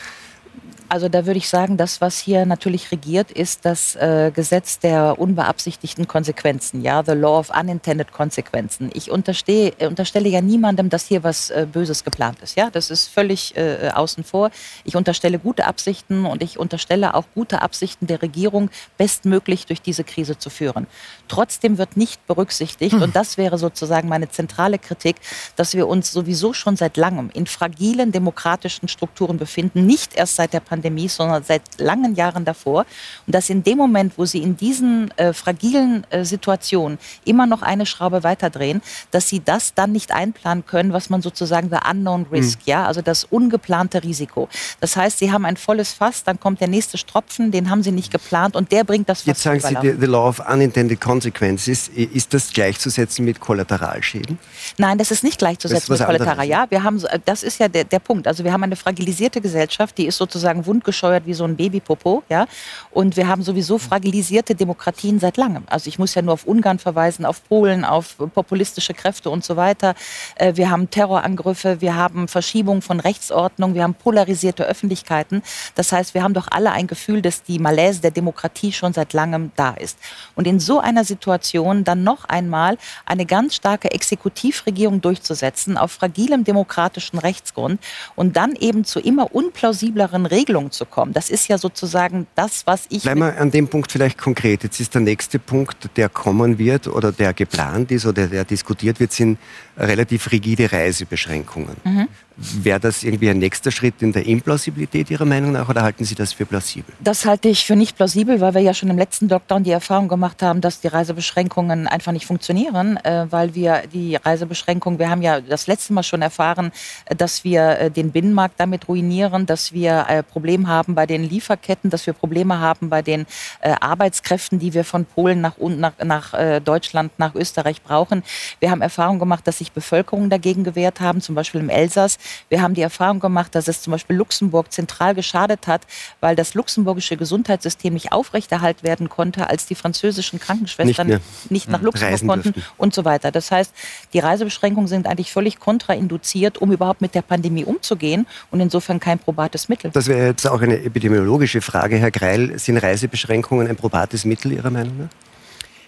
Also 0.90 1.10
da 1.10 1.26
würde 1.26 1.38
ich 1.38 1.50
sagen, 1.50 1.78
das, 1.78 2.02
was 2.02 2.20
hier 2.20 2.46
natürlich 2.46 2.92
regiert, 2.92 3.32
ist 3.32 3.66
das 3.66 3.96
äh, 3.96 4.32
Gesetz 4.34 4.80
der 4.80 5.18
unbeabsichtigten 5.18 6.08
Konsequenzen, 6.08 6.82
ja, 6.82 7.04
the 7.04 7.14
law 7.14 7.40
of 7.40 7.50
unintended 7.50 8.12
Konsequenzen. 8.12 8.92
Ich 8.94 9.10
unterstehe, 9.10 9.74
äh, 9.80 9.88
unterstelle 9.88 10.30
ja 10.30 10.42
niemandem, 10.42 10.90
dass 10.90 11.08
hier 11.08 11.24
was 11.24 11.50
äh, 11.50 11.66
Böses 11.72 12.04
geplant 12.04 12.40
ist, 12.42 12.56
ja, 12.56 12.70
das 12.70 12.92
ist 12.92 13.08
völlig 13.08 13.56
äh, 13.56 13.90
außen 13.94 14.24
vor. 14.24 14.52
Ich 14.84 14.96
unterstelle 14.96 15.40
gute 15.40 15.66
Absichten 15.66 16.26
und 16.26 16.44
ich 16.44 16.60
unterstelle 16.60 17.16
auch 17.16 17.26
gute 17.34 17.62
Absichten 17.62 18.08
der 18.08 18.22
Regierung, 18.22 18.70
bestmöglich 18.98 19.66
durch 19.66 19.82
diese 19.82 20.04
Krise 20.04 20.38
zu 20.38 20.50
führen. 20.50 20.88
Trotzdem 21.28 21.78
wird 21.78 21.98
nicht 21.98 22.26
berücksichtigt, 22.28 22.94
hm. 22.94 23.02
und 23.02 23.16
das 23.16 23.38
wäre 23.38 23.58
sozusagen 23.58 24.10
meine 24.10 24.30
zentrale 24.30 24.78
Kritik, 24.80 25.16
dass 25.56 25.74
wir 25.74 25.88
uns 25.88 26.12
sowieso 26.12 26.54
schon 26.54 26.76
seit 26.76 26.98
langem 26.98 27.30
in 27.34 27.48
fragilen 27.48 28.12
demokratischen 28.12 28.88
Strukturen 28.88 29.38
befinden, 29.38 29.86
nicht 29.86 30.16
erst 30.16 30.36
seit 30.36 30.54
der 30.54 30.60
Pandemie, 30.60 30.73
Pandemie, 30.74 31.08
sondern 31.08 31.44
seit 31.44 31.62
langen 31.78 32.16
Jahren 32.16 32.46
davor. 32.46 32.86
Und 33.28 33.36
dass 33.36 33.50
in 33.50 33.62
dem 33.64 33.78
Moment, 33.78 34.14
wo 34.18 34.26
sie 34.26 34.42
in 34.42 34.58
diesen 34.58 35.12
äh, 35.18 35.32
fragilen 35.34 36.04
äh, 36.10 36.26
Situationen 36.26 36.98
immer 37.26 37.46
noch 37.46 37.62
eine 37.62 37.86
Schraube 37.86 38.24
weiterdrehen, 38.24 38.82
dass 39.12 39.30
sie 39.30 39.40
das 39.40 39.76
dann 39.76 39.92
nicht 39.92 40.12
einplanen 40.12 40.66
können, 40.66 40.92
was 40.92 41.12
man 41.12 41.22
sozusagen 41.22 41.70
the 41.70 41.78
unknown 41.90 42.26
risk, 42.32 42.60
mhm. 42.60 42.64
ja, 42.66 42.88
also 42.88 43.02
das 43.02 43.24
ungeplante 43.26 44.04
Risiko. 44.04 44.50
Das 44.80 44.96
heißt, 44.96 45.20
sie 45.20 45.32
haben 45.32 45.46
ein 45.46 45.58
volles 45.58 45.94
Fass, 45.94 46.24
dann 46.24 46.40
kommt 46.40 46.60
der 46.60 46.68
nächste 46.68 46.98
Stropfen, 46.98 47.52
den 47.52 47.70
haben 47.70 47.84
sie 47.84 47.92
nicht 47.92 48.12
geplant 48.12 48.56
und 48.56 48.72
der 48.72 48.84
bringt 48.84 49.08
das 49.10 49.20
Fass 49.20 49.28
Jetzt 49.28 49.44
sagen 49.44 49.60
Sie, 49.60 49.76
the, 49.82 49.96
the 50.00 50.08
law 50.08 50.28
of 50.28 50.40
unintended 50.40 51.00
consequences, 51.00 51.88
ist 51.90 52.34
das 52.34 52.52
gleichzusetzen 52.52 53.26
mit 53.26 53.40
Kollateralschäden? 53.40 54.40
Nein, 54.78 54.98
das 54.98 55.12
ist 55.12 55.24
nicht 55.24 55.38
gleichzusetzen 55.38 55.94
mit 55.94 56.04
Kollateral. 56.04 56.48
Ja, 56.48 56.66
wir 56.70 56.82
haben, 56.84 57.02
das 57.26 57.44
ist 57.44 57.60
ja 57.60 57.68
der, 57.68 57.84
der 57.84 58.00
Punkt. 58.00 58.28
Also 58.28 58.44
wir 58.44 58.52
haben 58.52 58.64
eine 58.64 58.76
fragilisierte 58.76 59.40
Gesellschaft, 59.40 59.98
die 59.98 60.08
ist 60.08 60.18
sozusagen 60.18 60.63
wundgescheuert 60.66 61.26
wie 61.26 61.34
so 61.34 61.44
ein 61.44 61.56
Babypopo. 61.56 62.24
Ja? 62.30 62.48
Und 62.92 63.18
wir 63.18 63.28
haben 63.28 63.44
sowieso 63.44 63.78
fragilisierte 63.78 64.56
Demokratien 64.56 65.20
seit 65.20 65.38
langem. 65.38 65.64
Also 65.68 65.88
ich 65.88 66.00
muss 66.00 66.16
ja 66.16 66.22
nur 66.22 66.34
auf 66.34 66.46
Ungarn 66.46 66.80
verweisen, 66.80 67.26
auf 67.26 67.44
Polen, 67.48 67.86
auf 67.86 68.18
populistische 68.34 68.94
Kräfte 68.94 69.30
und 69.30 69.44
so 69.44 69.56
weiter. 69.56 69.96
Äh, 70.36 70.56
wir 70.56 70.70
haben 70.70 70.90
Terrorangriffe, 70.90 71.82
wir 71.82 71.96
haben 71.96 72.28
Verschiebung 72.28 72.82
von 72.82 73.00
Rechtsordnung, 73.00 73.74
wir 73.74 73.84
haben 73.84 73.96
polarisierte 73.96 74.66
Öffentlichkeiten. 74.66 75.44
Das 75.76 75.92
heißt, 75.92 76.14
wir 76.14 76.24
haben 76.24 76.34
doch 76.34 76.48
alle 76.50 76.72
ein 76.72 76.88
Gefühl, 76.88 77.22
dass 77.22 77.44
die 77.44 77.60
Malaise 77.60 78.02
der 78.02 78.12
Demokratie 78.12 78.72
schon 78.72 78.94
seit 78.94 79.14
langem 79.14 79.52
da 79.56 79.72
ist. 79.72 79.98
Und 80.36 80.48
in 80.48 80.60
so 80.60 80.80
einer 80.80 81.04
Situation 81.04 81.84
dann 81.84 82.04
noch 82.04 82.26
einmal 82.26 82.78
eine 83.06 83.26
ganz 83.26 83.56
starke 83.56 83.92
Exekutivregierung 83.92 85.02
durchzusetzen 85.02 85.78
auf 85.78 85.92
fragilem 85.92 86.44
demokratischen 86.44 87.18
Rechtsgrund 87.20 87.80
und 88.16 88.36
dann 88.36 88.56
eben 88.56 88.86
zu 88.86 89.00
immer 89.00 89.34
unplausibleren 89.34 90.26
Regelungen 90.26 90.53
Lösung 90.54 90.72
zu 90.72 90.86
kommen. 90.86 91.14
Das 91.14 91.30
ist 91.30 91.48
ja 91.48 91.58
sozusagen 91.58 92.28
das, 92.36 92.66
was 92.66 92.86
ich. 92.90 93.04
Bleiben 93.04 93.22
wir 93.22 93.38
an 93.38 93.52
dem 93.52 93.68
Punkt 93.68 93.92
vielleicht 93.92 94.18
konkret. 94.18 94.64
Jetzt 94.64 94.80
ist 94.80 94.94
der 94.94 95.02
nächste 95.02 95.40
Punkt, 95.40 95.90
der 95.96 96.10
kommen 96.10 96.58
wird 96.58 96.88
oder 96.88 97.12
der 97.12 97.34
geplant 97.34 97.92
ist 97.92 98.06
oder 98.06 98.28
der 98.28 98.46
diskutiert 98.46 99.00
wird, 99.00 99.12
sind 99.12 99.38
relativ 99.78 100.32
rigide 100.32 100.72
Reisebeschränkungen. 100.72 101.76
Mhm. 101.84 102.08
Wäre 102.36 102.80
das 102.80 103.04
irgendwie 103.04 103.30
ein 103.30 103.38
nächster 103.38 103.70
Schritt 103.70 104.02
in 104.02 104.12
der 104.12 104.26
Implausibilität 104.26 105.12
Ihrer 105.12 105.26
Meinung 105.26 105.52
nach 105.52 105.70
oder 105.70 105.84
halten 105.84 106.04
Sie 106.04 106.16
das 106.16 106.34
für 106.34 106.48
plausibel? 106.48 106.92
Das 107.00 107.28
halte 107.28 107.48
ich 107.48 107.64
für 107.64 107.76
nicht 107.76 107.96
plausibel, 107.96 108.42
weil 108.42 108.56
wir 108.56 108.62
ja 108.62 108.74
schon 108.74 108.90
im 108.90 108.98
letzten 108.98 109.30
Lockdown 109.30 109.64
die 109.64 109.70
Erfahrung 109.70 110.08
gemacht 110.08 110.42
haben, 110.42 110.60
dass 110.60 110.82
die 110.82 110.88
Reisebeschränkungen 110.88 111.88
einfach 111.88 112.12
nicht 112.12 112.26
funktionieren, 112.26 112.98
äh, 112.98 113.28
weil 113.30 113.54
wir 113.54 113.84
die 113.94 114.16
Reisebeschränkungen, 114.16 114.98
wir 114.98 115.12
haben 115.12 115.22
ja 115.22 115.42
das 115.42 115.68
letzte 115.68 115.94
Mal 115.94 116.02
schon 116.02 116.24
erfahren, 116.24 116.72
äh, 117.06 117.16
dass 117.16 117.44
wir 117.44 117.80
äh, 117.80 117.92
den 117.92 118.12
Binnenmarkt 118.12 118.60
damit 118.60 118.88
ruinieren, 118.88 119.46
dass 119.46 119.72
wir 119.72 120.24
Probleme 120.32 120.68
haben 120.68 120.96
bei 120.96 121.06
den 121.06 121.24
Lieferketten, 121.24 121.90
dass 121.90 122.06
wir 122.06 122.14
Probleme 122.14 122.60
haben 122.60 122.90
bei 122.90 123.02
den 123.02 123.26
Arbeitskräften, 123.62 124.60
die 124.60 124.74
wir 124.74 124.84
von 124.84 125.06
Polen 125.06 125.42
nach, 125.42 125.58
nach, 125.58 125.94
nach 126.04 126.60
Deutschland, 126.62 127.12
nach 127.18 127.36
Österreich 127.36 127.82
brauchen. 127.82 128.24
Wir 128.60 128.72
haben 128.72 128.82
Erfahrung 128.82 129.20
gemacht, 129.20 129.48
dass 129.48 129.60
sich 129.60 129.72
Bevölkerungen 129.72 130.30
dagegen 130.30 130.64
gewehrt 130.64 131.00
haben, 131.00 131.22
zum 131.22 131.36
Beispiel 131.36 131.62
im 131.62 131.70
Elsass. 131.70 132.18
Wir 132.50 132.62
haben 132.62 132.74
die 132.74 132.82
Erfahrung 132.82 133.20
gemacht, 133.20 133.56
dass 133.56 133.68
es 133.68 133.82
zum 133.82 133.92
Beispiel 133.92 134.16
Luxemburg 134.16 134.72
zentral 134.72 135.16
geschadet 135.16 135.68
hat, 135.68 135.82
weil 136.20 136.36
das 136.36 136.54
luxemburgische 136.54 137.18
Gesundheitssystem 137.18 137.94
nicht 137.94 138.12
aufrechterhalten 138.12 138.84
werden 138.84 139.10
konnte, 139.10 139.50
als 139.50 139.66
die 139.66 139.76
französischen 139.76 140.40
Krankenschwestern 140.40 141.08
nicht, 141.08 141.52
nicht 141.52 141.70
nach 141.70 141.82
Luxemburg 141.82 142.26
konnten 142.26 142.54
dürften. 142.54 142.74
und 142.78 142.94
so 142.94 143.06
weiter. 143.06 143.32
Das 143.32 143.52
heißt, 143.52 143.74
die 144.14 144.20
Reisebeschränkungen 144.20 144.88
sind 144.88 145.08
eigentlich 145.08 145.32
völlig 145.32 145.60
kontrainduziert, 145.60 146.58
um 146.60 146.72
überhaupt 146.72 147.02
mit 147.02 147.16
der 147.16 147.22
Pandemie 147.22 147.66
umzugehen 147.66 148.28
und 148.52 148.60
insofern 148.60 149.00
kein 149.00 149.20
probates 149.20 149.70
Mittel. 149.70 149.92
Das 149.92 150.08
wäre 150.08 150.28
jetzt 150.28 150.48
auch 150.48 150.62
eine 150.62 150.84
epidemiologische 150.84 151.62
Frage, 151.62 151.98
Herr 151.98 152.12
Greil. 152.12 152.58
Sind 152.60 152.78
Reisebeschränkungen 152.78 153.68
ein 153.68 153.76
probates 153.76 154.26
Mittel 154.26 154.52
Ihrer 154.52 154.70
Meinung 154.70 154.98
nach? 154.98 155.33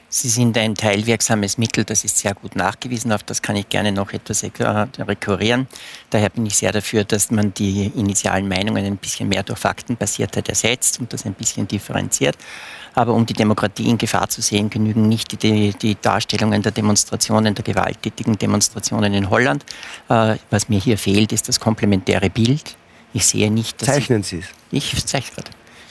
Sie 0.08 0.30
sind 0.30 0.58
ein 0.58 0.76
teilwirksames 0.76 1.58
Mittel, 1.58 1.84
das 1.84 2.04
ist 2.04 2.20
sehr 2.20 2.34
gut 2.36 2.56
nachgewiesen. 2.56 3.12
Auf 3.12 3.24
das 3.24 3.42
kann 3.42 3.56
ich 3.56 3.68
gerne 3.68 3.92
noch 3.92 4.14
etwas 4.14 4.44
rekurrieren. 4.44 5.68
Daher 6.10 6.30
bin 6.30 6.46
ich 6.46 6.56
sehr 6.56 6.72
dafür, 6.72 7.04
dass 7.04 7.32
man 7.32 7.54
die 7.54 7.92
initialen 7.96 8.48
Meinungen 8.48 8.86
ein 8.86 8.98
bisschen 8.98 9.28
mehr 9.28 9.44
durch 9.44 9.60
Faktenbasiertheit 9.60 10.48
ersetzt 10.48 11.00
und 11.00 11.12
das 11.12 11.26
ein 11.26 11.34
bisschen 11.34 11.68
differenziert. 11.68 12.38
Aber 12.94 13.14
um 13.14 13.26
die 13.26 13.34
Demokratie 13.34 13.90
in 13.90 13.98
Gefahr 13.98 14.30
zu 14.30 14.42
sehen, 14.42 14.70
genügen 14.70 15.10
nicht 15.10 15.42
die, 15.44 15.72
die 15.74 15.98
Darstellungen 16.02 16.62
der 16.62 16.72
Demonstrationen, 16.72 17.54
der 17.54 17.64
gewalttätigen 17.66 18.38
Demonstrationen 18.38 19.14
in 19.14 19.30
Holland. 19.30 19.66
Äh, 20.08 20.38
was 20.50 20.70
mir 20.70 20.80
hier 20.80 20.98
fehlt, 20.98 21.34
ist 21.34 21.50
das 21.50 21.60
komplementäre 21.60 22.30
Bild. 22.30 22.78
Ich 23.14 23.26
sehe 23.26 23.52
nicht. 23.52 23.84
Zeichnen 23.84 24.24
Sie 24.24 24.40
es? 24.40 24.46
Ich 24.72 25.06
zeichne 25.06 25.44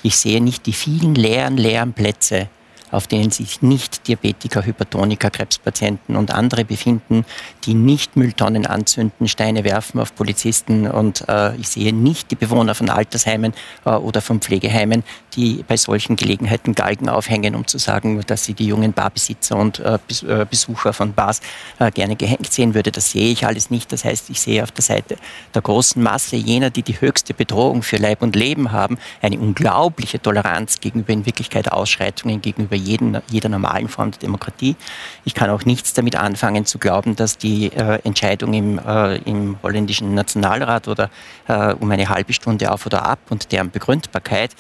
Ich 0.03 0.17
sehe 0.17 0.41
nicht 0.41 0.65
die 0.65 0.73
vielen 0.73 1.15
leeren, 1.15 1.59
leeren 1.59 1.93
Plätze 1.93 2.49
auf 2.91 3.07
denen 3.07 3.31
sich 3.31 3.63
nicht 3.63 4.07
Diabetiker, 4.09 4.65
Hypertoniker, 4.65 5.31
Krebspatienten 5.31 6.17
und 6.17 6.33
andere 6.33 6.65
befinden, 6.65 7.25
die 7.65 7.75
nicht 7.75 8.17
Mülltonnen 8.17 8.67
anzünden, 8.67 9.29
Steine 9.29 9.65
werfen 9.65 10.01
auf 10.01 10.15
Polizisten. 10.15 10.87
Und 10.87 11.29
äh, 11.29 11.55
ich 11.57 11.69
sehe 11.69 11.93
nicht 11.93 12.31
die 12.31 12.37
Bewohner 12.37 12.75
von 12.75 12.89
Altersheimen 12.89 13.53
äh, 13.85 13.91
oder 13.91 14.21
von 14.21 14.41
Pflegeheimen, 14.41 15.03
die 15.37 15.65
bei 15.67 15.77
solchen 15.77 16.17
Gelegenheiten 16.17 16.75
Galgen 16.75 17.09
aufhängen, 17.09 17.55
um 17.55 17.67
zu 17.67 17.79
sagen, 17.79 18.21
dass 18.27 18.45
sie 18.45 18.55
die 18.55 18.67
jungen 18.67 18.93
Barbesitzer 18.93 19.57
und 19.57 19.81
äh, 19.81 19.99
äh 20.27 20.47
Besucher 20.49 20.93
von 20.93 21.13
Bars 21.13 21.41
äh, 21.79 21.91
gerne 21.91 22.17
gehängt 22.17 22.53
sehen 22.53 22.75
würde. 22.75 22.91
Das 22.91 23.11
sehe 23.11 23.31
ich 23.31 23.47
alles 23.47 23.71
nicht. 23.71 23.93
Das 23.93 24.05
heißt, 24.05 24.31
ich 24.31 24.41
sehe 24.41 24.63
auf 24.63 24.71
der 24.71 24.83
Seite 24.83 25.17
der 25.55 25.63
großen 25.63 26.03
Masse 26.03 26.37
jener, 26.37 26.71
die 26.71 26.83
die 26.83 27.01
höchste 27.01 27.35
Bedrohung 27.35 27.83
für 27.83 27.97
Leib 27.97 28.23
und 28.23 28.37
Leben 28.37 28.73
haben, 28.73 28.99
eine 29.23 29.39
unglaubliche 29.39 30.21
Toleranz 30.21 30.81
gegenüber 30.81 31.13
in 31.13 31.27
Wirklichkeit 31.27 31.73
Ausschreitungen 31.73 32.41
gegenüber 32.41 32.77
jeden, 32.77 33.19
jeder 33.31 33.49
normalen 33.49 33.89
Form 33.89 34.11
der 34.11 34.21
Demokratie. 34.21 34.77
Ich 35.25 35.35
kann 35.35 35.51
auch 35.51 35.65
nichts 35.65 35.95
damit 35.95 36.17
anfangen 36.17 36.67
zu 36.67 36.79
glauben, 36.79 37.17
dass 37.17 37.39
die 37.39 37.67
äh, 37.73 38.01
Entscheidung 38.05 38.53
im, 38.55 38.79
äh, 38.79 39.17
im 39.19 39.57
holländischen 39.63 40.15
Nationalrat 40.15 40.89
oder 40.89 41.11
äh, 41.49 41.75
um 41.75 41.91
eine 41.91 42.09
halbe 42.09 42.33
Stunde 42.33 42.71
auf 42.71 42.87
oder 42.87 43.05
ab 43.05 43.19
und 43.31 43.53
deren 43.53 43.71
Begründbarkeit, 43.71 44.55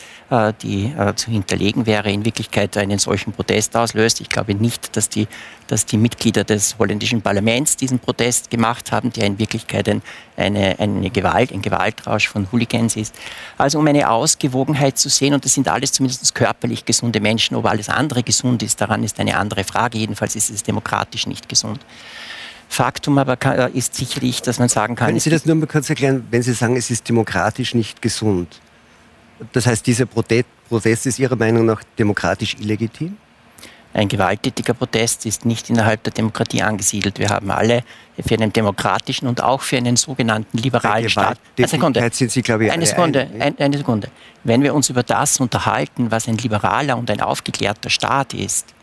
die 0.64 0.92
äh, 0.98 1.14
zu 1.14 1.30
hinterlegen 1.30 1.86
wäre, 1.86 2.10
in 2.10 2.24
Wirklichkeit 2.24 2.76
einen 2.76 2.98
solchen 2.98 3.32
Protest 3.32 3.76
auslöst. 3.76 4.20
Ich 4.20 4.28
glaube 4.28 4.54
nicht, 4.54 4.96
dass 4.96 5.08
die 5.08 5.28
dass 5.66 5.86
die 5.86 5.96
Mitglieder 5.96 6.44
des 6.44 6.76
holländischen 6.78 7.22
Parlaments 7.22 7.76
diesen 7.76 7.98
Protest 7.98 8.50
gemacht 8.50 8.92
haben, 8.92 9.12
der 9.12 9.24
in 9.24 9.38
Wirklichkeit 9.38 9.88
ein, 9.88 10.02
eine, 10.36 10.78
eine 10.78 11.10
Gewalt, 11.10 11.52
ein 11.52 11.62
Gewaltrausch 11.62 12.28
von 12.28 12.48
Hooligans 12.52 12.96
ist. 12.96 13.14
Also 13.56 13.78
um 13.78 13.86
eine 13.86 14.10
Ausgewogenheit 14.10 14.98
zu 14.98 15.08
sehen, 15.08 15.34
und 15.34 15.44
das 15.44 15.54
sind 15.54 15.68
alles 15.68 15.92
zumindest 15.92 16.34
körperlich 16.34 16.84
gesunde 16.84 17.20
Menschen, 17.20 17.56
ob 17.56 17.66
alles 17.66 17.88
andere 17.88 18.22
gesund 18.22 18.62
ist, 18.62 18.80
daran 18.80 19.02
ist 19.04 19.18
eine 19.20 19.36
andere 19.36 19.64
Frage. 19.64 19.98
Jedenfalls 19.98 20.36
ist 20.36 20.50
es 20.50 20.62
demokratisch 20.62 21.26
nicht 21.26 21.48
gesund. 21.48 21.80
Faktum 22.68 23.18
aber 23.18 23.36
kann, 23.36 23.72
ist 23.72 23.94
sicherlich, 23.94 24.42
dass 24.42 24.58
man 24.58 24.68
sagen 24.68 24.96
kann. 24.96 25.08
Können 25.08 25.20
Sie 25.20 25.30
das 25.30 25.46
nur 25.46 25.54
mal 25.54 25.66
kurz 25.66 25.88
erklären, 25.88 26.26
wenn 26.30 26.42
Sie 26.42 26.52
sagen, 26.52 26.76
es 26.76 26.90
ist 26.90 27.08
demokratisch 27.08 27.74
nicht 27.74 28.02
gesund? 28.02 28.60
Das 29.52 29.66
heißt, 29.66 29.86
dieser 29.86 30.06
Protest 30.06 30.46
ist 30.70 31.18
Ihrer 31.18 31.36
Meinung 31.36 31.66
nach 31.66 31.82
demokratisch 31.98 32.56
illegitim? 32.58 33.16
Ein 33.94 34.08
gewalttätiger 34.08 34.74
Protest 34.74 35.24
ist 35.24 35.44
nicht 35.44 35.70
innerhalb 35.70 36.02
der 36.02 36.12
Demokratie 36.12 36.62
angesiedelt. 36.62 37.20
Wir 37.20 37.28
haben 37.28 37.48
alle 37.52 37.84
für 38.26 38.34
einen 38.34 38.52
demokratischen 38.52 39.28
und 39.28 39.40
auch 39.40 39.60
für 39.60 39.76
einen 39.76 39.94
sogenannten 39.94 40.58
liberalen 40.58 41.08
Staat. 41.08 41.38
Eine 41.56 41.68
Sekunde. 41.68 42.10
Sind 42.12 42.32
Sie, 42.32 42.42
glaube 42.42 42.66
ich, 42.66 42.72
eine 42.72 42.86
Sekunde. 42.86 43.30
Ein, 43.38 43.56
eine 43.56 43.78
Sekunde. 43.78 44.08
Wenn 44.42 44.64
wir 44.64 44.74
uns 44.74 44.90
über 44.90 45.04
das 45.04 45.38
unterhalten, 45.38 46.10
was 46.10 46.26
ein 46.26 46.36
liberaler 46.36 46.98
und 46.98 47.08
ein 47.08 47.20
aufgeklärter 47.20 47.88
Staat 47.88 48.34
ist, 48.34 48.74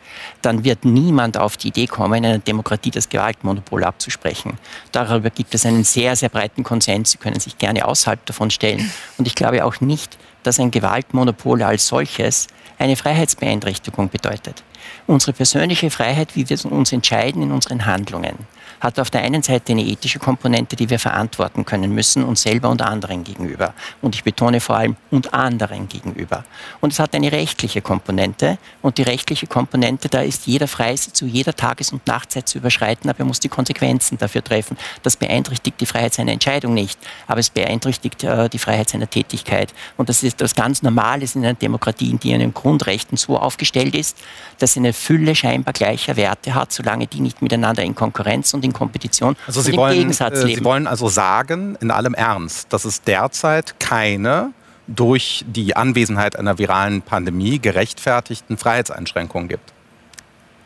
dann 0.41 0.63
wird 0.63 0.85
niemand 0.85 1.37
auf 1.37 1.57
die 1.57 1.69
Idee 1.69 1.87
kommen, 1.87 2.15
in 2.15 2.25
einer 2.25 2.39
Demokratie 2.39 2.91
das 2.91 3.09
Gewaltmonopol 3.09 3.83
abzusprechen. 3.83 4.57
Darüber 4.93 5.29
gibt 5.29 5.53
es 5.55 5.65
einen 5.65 5.83
sehr, 5.83 6.15
sehr 6.15 6.29
breiten 6.29 6.63
Konsens. 6.63 7.11
Sie 7.11 7.17
können 7.17 7.39
sich 7.39 7.57
gerne 7.57 7.85
außerhalb 7.85 8.25
davon 8.25 8.49
stellen. 8.49 8.91
Und 9.17 9.27
ich 9.27 9.35
glaube 9.35 9.65
auch 9.65 9.81
nicht, 9.81 10.17
dass 10.43 10.59
ein 10.59 10.71
Gewaltmonopol 10.71 11.61
als 11.63 11.87
solches 11.87 12.47
eine 12.79 12.95
Freiheitsbeeinträchtigung 12.95 14.09
bedeutet. 14.09 14.63
Unsere 15.07 15.33
persönliche 15.33 15.91
Freiheit, 15.91 16.35
wie 16.35 16.49
wir 16.49 16.65
uns 16.71 16.91
entscheiden 16.91 17.43
in 17.43 17.51
unseren 17.51 17.85
Handlungen, 17.85 18.35
hat 18.81 18.99
auf 18.99 19.11
der 19.11 19.21
einen 19.21 19.43
Seite 19.43 19.71
eine 19.71 19.83
ethische 19.83 20.19
Komponente, 20.19 20.75
die 20.75 20.89
wir 20.89 20.99
verantworten 20.99 21.65
können 21.65 21.93
müssen, 21.93 22.23
uns 22.23 22.41
selber 22.41 22.69
und 22.69 22.81
anderen 22.81 23.23
gegenüber. 23.23 23.73
Und 24.01 24.15
ich 24.15 24.23
betone 24.23 24.59
vor 24.59 24.75
allem 24.75 24.97
und 25.11 25.33
anderen 25.33 25.87
gegenüber. 25.87 26.43
Und 26.81 26.91
es 26.91 26.99
hat 26.99 27.13
eine 27.13 27.31
rechtliche 27.31 27.81
Komponente. 27.81 28.57
Und 28.81 28.97
die 28.97 29.03
rechtliche 29.03 29.45
Komponente, 29.45 30.09
da 30.09 30.21
ist 30.21 30.47
jeder 30.47 30.67
frei, 30.67 30.95
sie 30.95 31.13
zu 31.13 31.25
jeder 31.25 31.55
Tages- 31.55 31.93
und 31.93 32.05
Nachtzeit 32.07 32.49
zu 32.49 32.57
überschreiten, 32.57 33.09
aber 33.09 33.19
er 33.19 33.25
muss 33.25 33.39
die 33.39 33.49
Konsequenzen 33.49 34.17
dafür 34.17 34.43
treffen. 34.43 34.77
Das 35.03 35.15
beeinträchtigt 35.15 35.79
die 35.79 35.85
Freiheit 35.85 36.15
seiner 36.15 36.31
Entscheidung 36.31 36.73
nicht, 36.73 36.99
aber 37.27 37.39
es 37.39 37.51
beeinträchtigt 37.51 38.23
äh, 38.23 38.49
die 38.49 38.57
Freiheit 38.57 38.89
seiner 38.89 39.09
Tätigkeit. 39.09 39.73
Und 39.95 40.09
das 40.09 40.23
ist 40.23 40.33
etwas 40.33 40.55
ganz 40.55 40.81
Normales 40.81 41.35
in 41.35 41.45
einer 41.45 41.53
Demokratie, 41.53 42.17
die 42.17 42.31
in 42.31 42.39
den 42.39 42.53
Grundrechten 42.53 43.15
so 43.15 43.37
aufgestellt 43.37 43.93
ist, 43.93 44.17
dass 44.57 44.73
sie 44.73 44.79
eine 44.79 44.93
Fülle 44.93 45.35
scheinbar 45.35 45.73
gleicher 45.73 46.15
Werte 46.15 46.55
hat, 46.55 46.71
solange 46.71 47.05
die 47.05 47.19
nicht 47.19 47.43
miteinander 47.43 47.83
in 47.83 47.93
Konkurrenz 47.93 48.53
und 48.55 48.65
in 48.65 48.70
Kompetition 48.73 49.35
also 49.47 49.61
Sie 49.61 49.75
wollen, 49.75 49.97
Gegensatz 49.97 50.39
äh, 50.39 50.45
leben. 50.45 50.59
Sie 50.59 50.65
wollen 50.65 50.87
also 50.87 51.07
sagen, 51.09 51.77
in 51.81 51.91
allem 51.91 52.13
Ernst, 52.13 52.71
dass 52.73 52.85
es 52.85 53.01
derzeit 53.01 53.79
keine 53.79 54.53
durch 54.87 55.45
die 55.47 55.75
Anwesenheit 55.75 56.37
einer 56.37 56.57
viralen 56.57 57.01
Pandemie 57.01 57.59
gerechtfertigten 57.59 58.57
Freiheitseinschränkungen 58.57 59.47
gibt. 59.47 59.73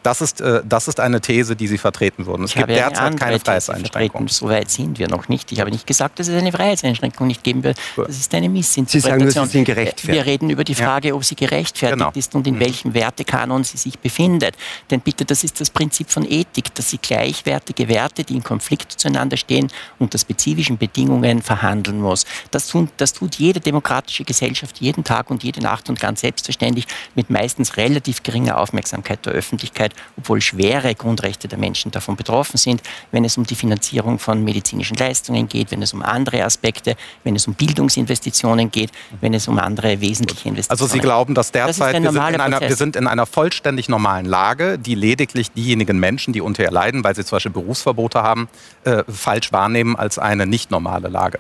Das 0.05 0.21
ist, 0.21 0.39
äh, 0.39 0.62
das 0.63 0.88
ist 0.88 1.00
eine 1.00 1.19
These, 1.19 1.55
die 1.55 1.67
Sie 1.67 1.79
vertreten 1.79 2.27
würden. 2.27 2.43
Es 2.43 2.51
Ich 2.51 2.57
gibt 2.57 2.69
derzeit 2.69 3.17
keine 3.19 3.39
vertreten. 3.39 4.27
So 4.27 4.47
weit 4.50 4.69
sind 4.69 5.00
wir 5.00 5.07
noch 5.07 5.29
nicht. 5.29 5.51
Ich 5.51 5.59
habe 5.59 5.71
nicht 5.71 5.88
gesagt, 5.88 6.19
dass 6.19 6.27
es 6.27 6.38
eine 6.38 6.51
Freiheitseinschränkung 6.51 7.25
nicht 7.25 7.43
geben 7.43 7.63
wird. 7.63 7.77
Das 7.95 8.09
ist 8.09 8.31
eine 8.35 8.45
Sie 8.45 8.45
sagen 8.45 8.53
Missinterpretation. 8.53 9.45
sie 9.47 9.51
sind 9.51 9.65
gerechtfertigt. 9.65 10.07
Wir 10.07 10.25
reden 10.27 10.51
über 10.51 10.63
die 10.63 10.74
Ja. 10.74 10.85
Frage, 10.85 11.15
ob 11.15 11.24
sie 11.25 11.35
gerechtfertigt 11.35 11.97
Genau. 11.97 12.12
ist 12.13 12.35
und 12.35 12.45
in 12.45 12.55
Mhm. 12.55 12.59
welchem 12.59 12.93
Wertekanon 12.93 13.63
sie 13.63 13.77
sich 13.77 13.97
befindet. 13.97 14.55
Denn 14.91 15.00
bitte, 15.01 15.25
das 15.25 15.43
ist 15.43 15.59
das 15.59 15.71
Prinzip 15.71 16.12
von 16.12 16.24
Ethik, 16.29 16.75
dass 16.75 16.91
sie 16.91 17.00
gleichwertige 17.00 17.88
Werte, 17.88 18.24
die 18.24 18.35
in 18.35 18.43
Konflikt 18.43 18.91
zueinander 18.91 19.38
stehen, 19.38 19.71
unter 19.97 20.19
spezifischen 20.19 20.77
Bedingungen 20.77 21.41
verhandeln 21.41 22.00
muss. 22.00 22.25
Das, 22.51 22.67
tun, 22.67 22.89
das 22.97 23.13
tut 23.13 23.35
jede 23.35 23.59
demokratische 23.59 24.24
Gesellschaft 24.24 24.77
jeden 24.81 25.03
Tag 25.03 25.31
und 25.31 25.43
jede 25.43 25.62
Nacht 25.62 25.89
und 25.89 26.00
ganz 26.00 26.21
selbstverständlich 26.21 26.85
mit 27.15 27.31
meistens 27.31 27.77
relativ 27.77 28.21
geringer 28.21 28.59
Aufmerksamkeit 28.59 29.25
der 29.25 29.33
Öffentlichkeit, 29.33 29.93
obwohl 30.17 30.41
schwere 30.41 30.95
Grundrechte 30.95 31.47
der 31.47 31.57
Menschen 31.57 31.91
davon 31.91 32.15
betroffen 32.15 32.57
sind, 32.57 32.81
wenn 33.11 33.25
es 33.25 33.37
um 33.37 33.45
die 33.45 33.55
Finanzierung 33.55 34.19
von 34.19 34.43
medizinischen 34.43 34.97
Leistungen 34.97 35.47
geht, 35.47 35.71
wenn 35.71 35.81
es 35.81 35.93
um 35.93 36.01
andere 36.01 36.43
Aspekte, 36.43 36.95
wenn 37.23 37.35
es 37.35 37.47
um 37.47 37.53
Bildungsinvestitionen 37.53 38.71
geht, 38.71 38.91
wenn 39.21 39.33
es 39.33 39.47
um 39.47 39.59
andere 39.59 40.01
wesentliche 40.01 40.49
Investitionen 40.49 40.81
Also 40.81 40.93
Sie 40.93 40.99
glauben, 40.99 41.35
dass 41.35 41.51
Das 41.51 41.77
derzeit 41.77 41.95
ein 41.95 42.03
wir, 42.03 42.11
sind 42.11 42.39
einer, 42.39 42.61
wir 42.61 42.75
sind 42.75 42.95
in 42.95 43.07
einer 43.07 43.25
vollständig 43.25 43.89
normalen 43.89 44.25
Lage, 44.25 44.77
die 44.79 44.95
lediglich 44.95 45.51
diejenigen 45.51 45.99
Menschen, 45.99 46.33
die 46.33 46.41
unter 46.41 46.63
ihr 46.63 46.71
leiden, 46.71 47.03
weil 47.03 47.15
sie 47.15 47.23
zum 47.23 47.37
Beispiel 47.37 47.51
Berufsverbote 47.51 48.21
haben, 48.21 48.47
äh, 48.83 49.03
falsch 49.07 49.51
wahrnehmen 49.51 49.95
als 49.95 50.19
eine 50.19 50.45
nicht 50.45 50.71
normale 50.71 51.07
Lage. 51.07 51.39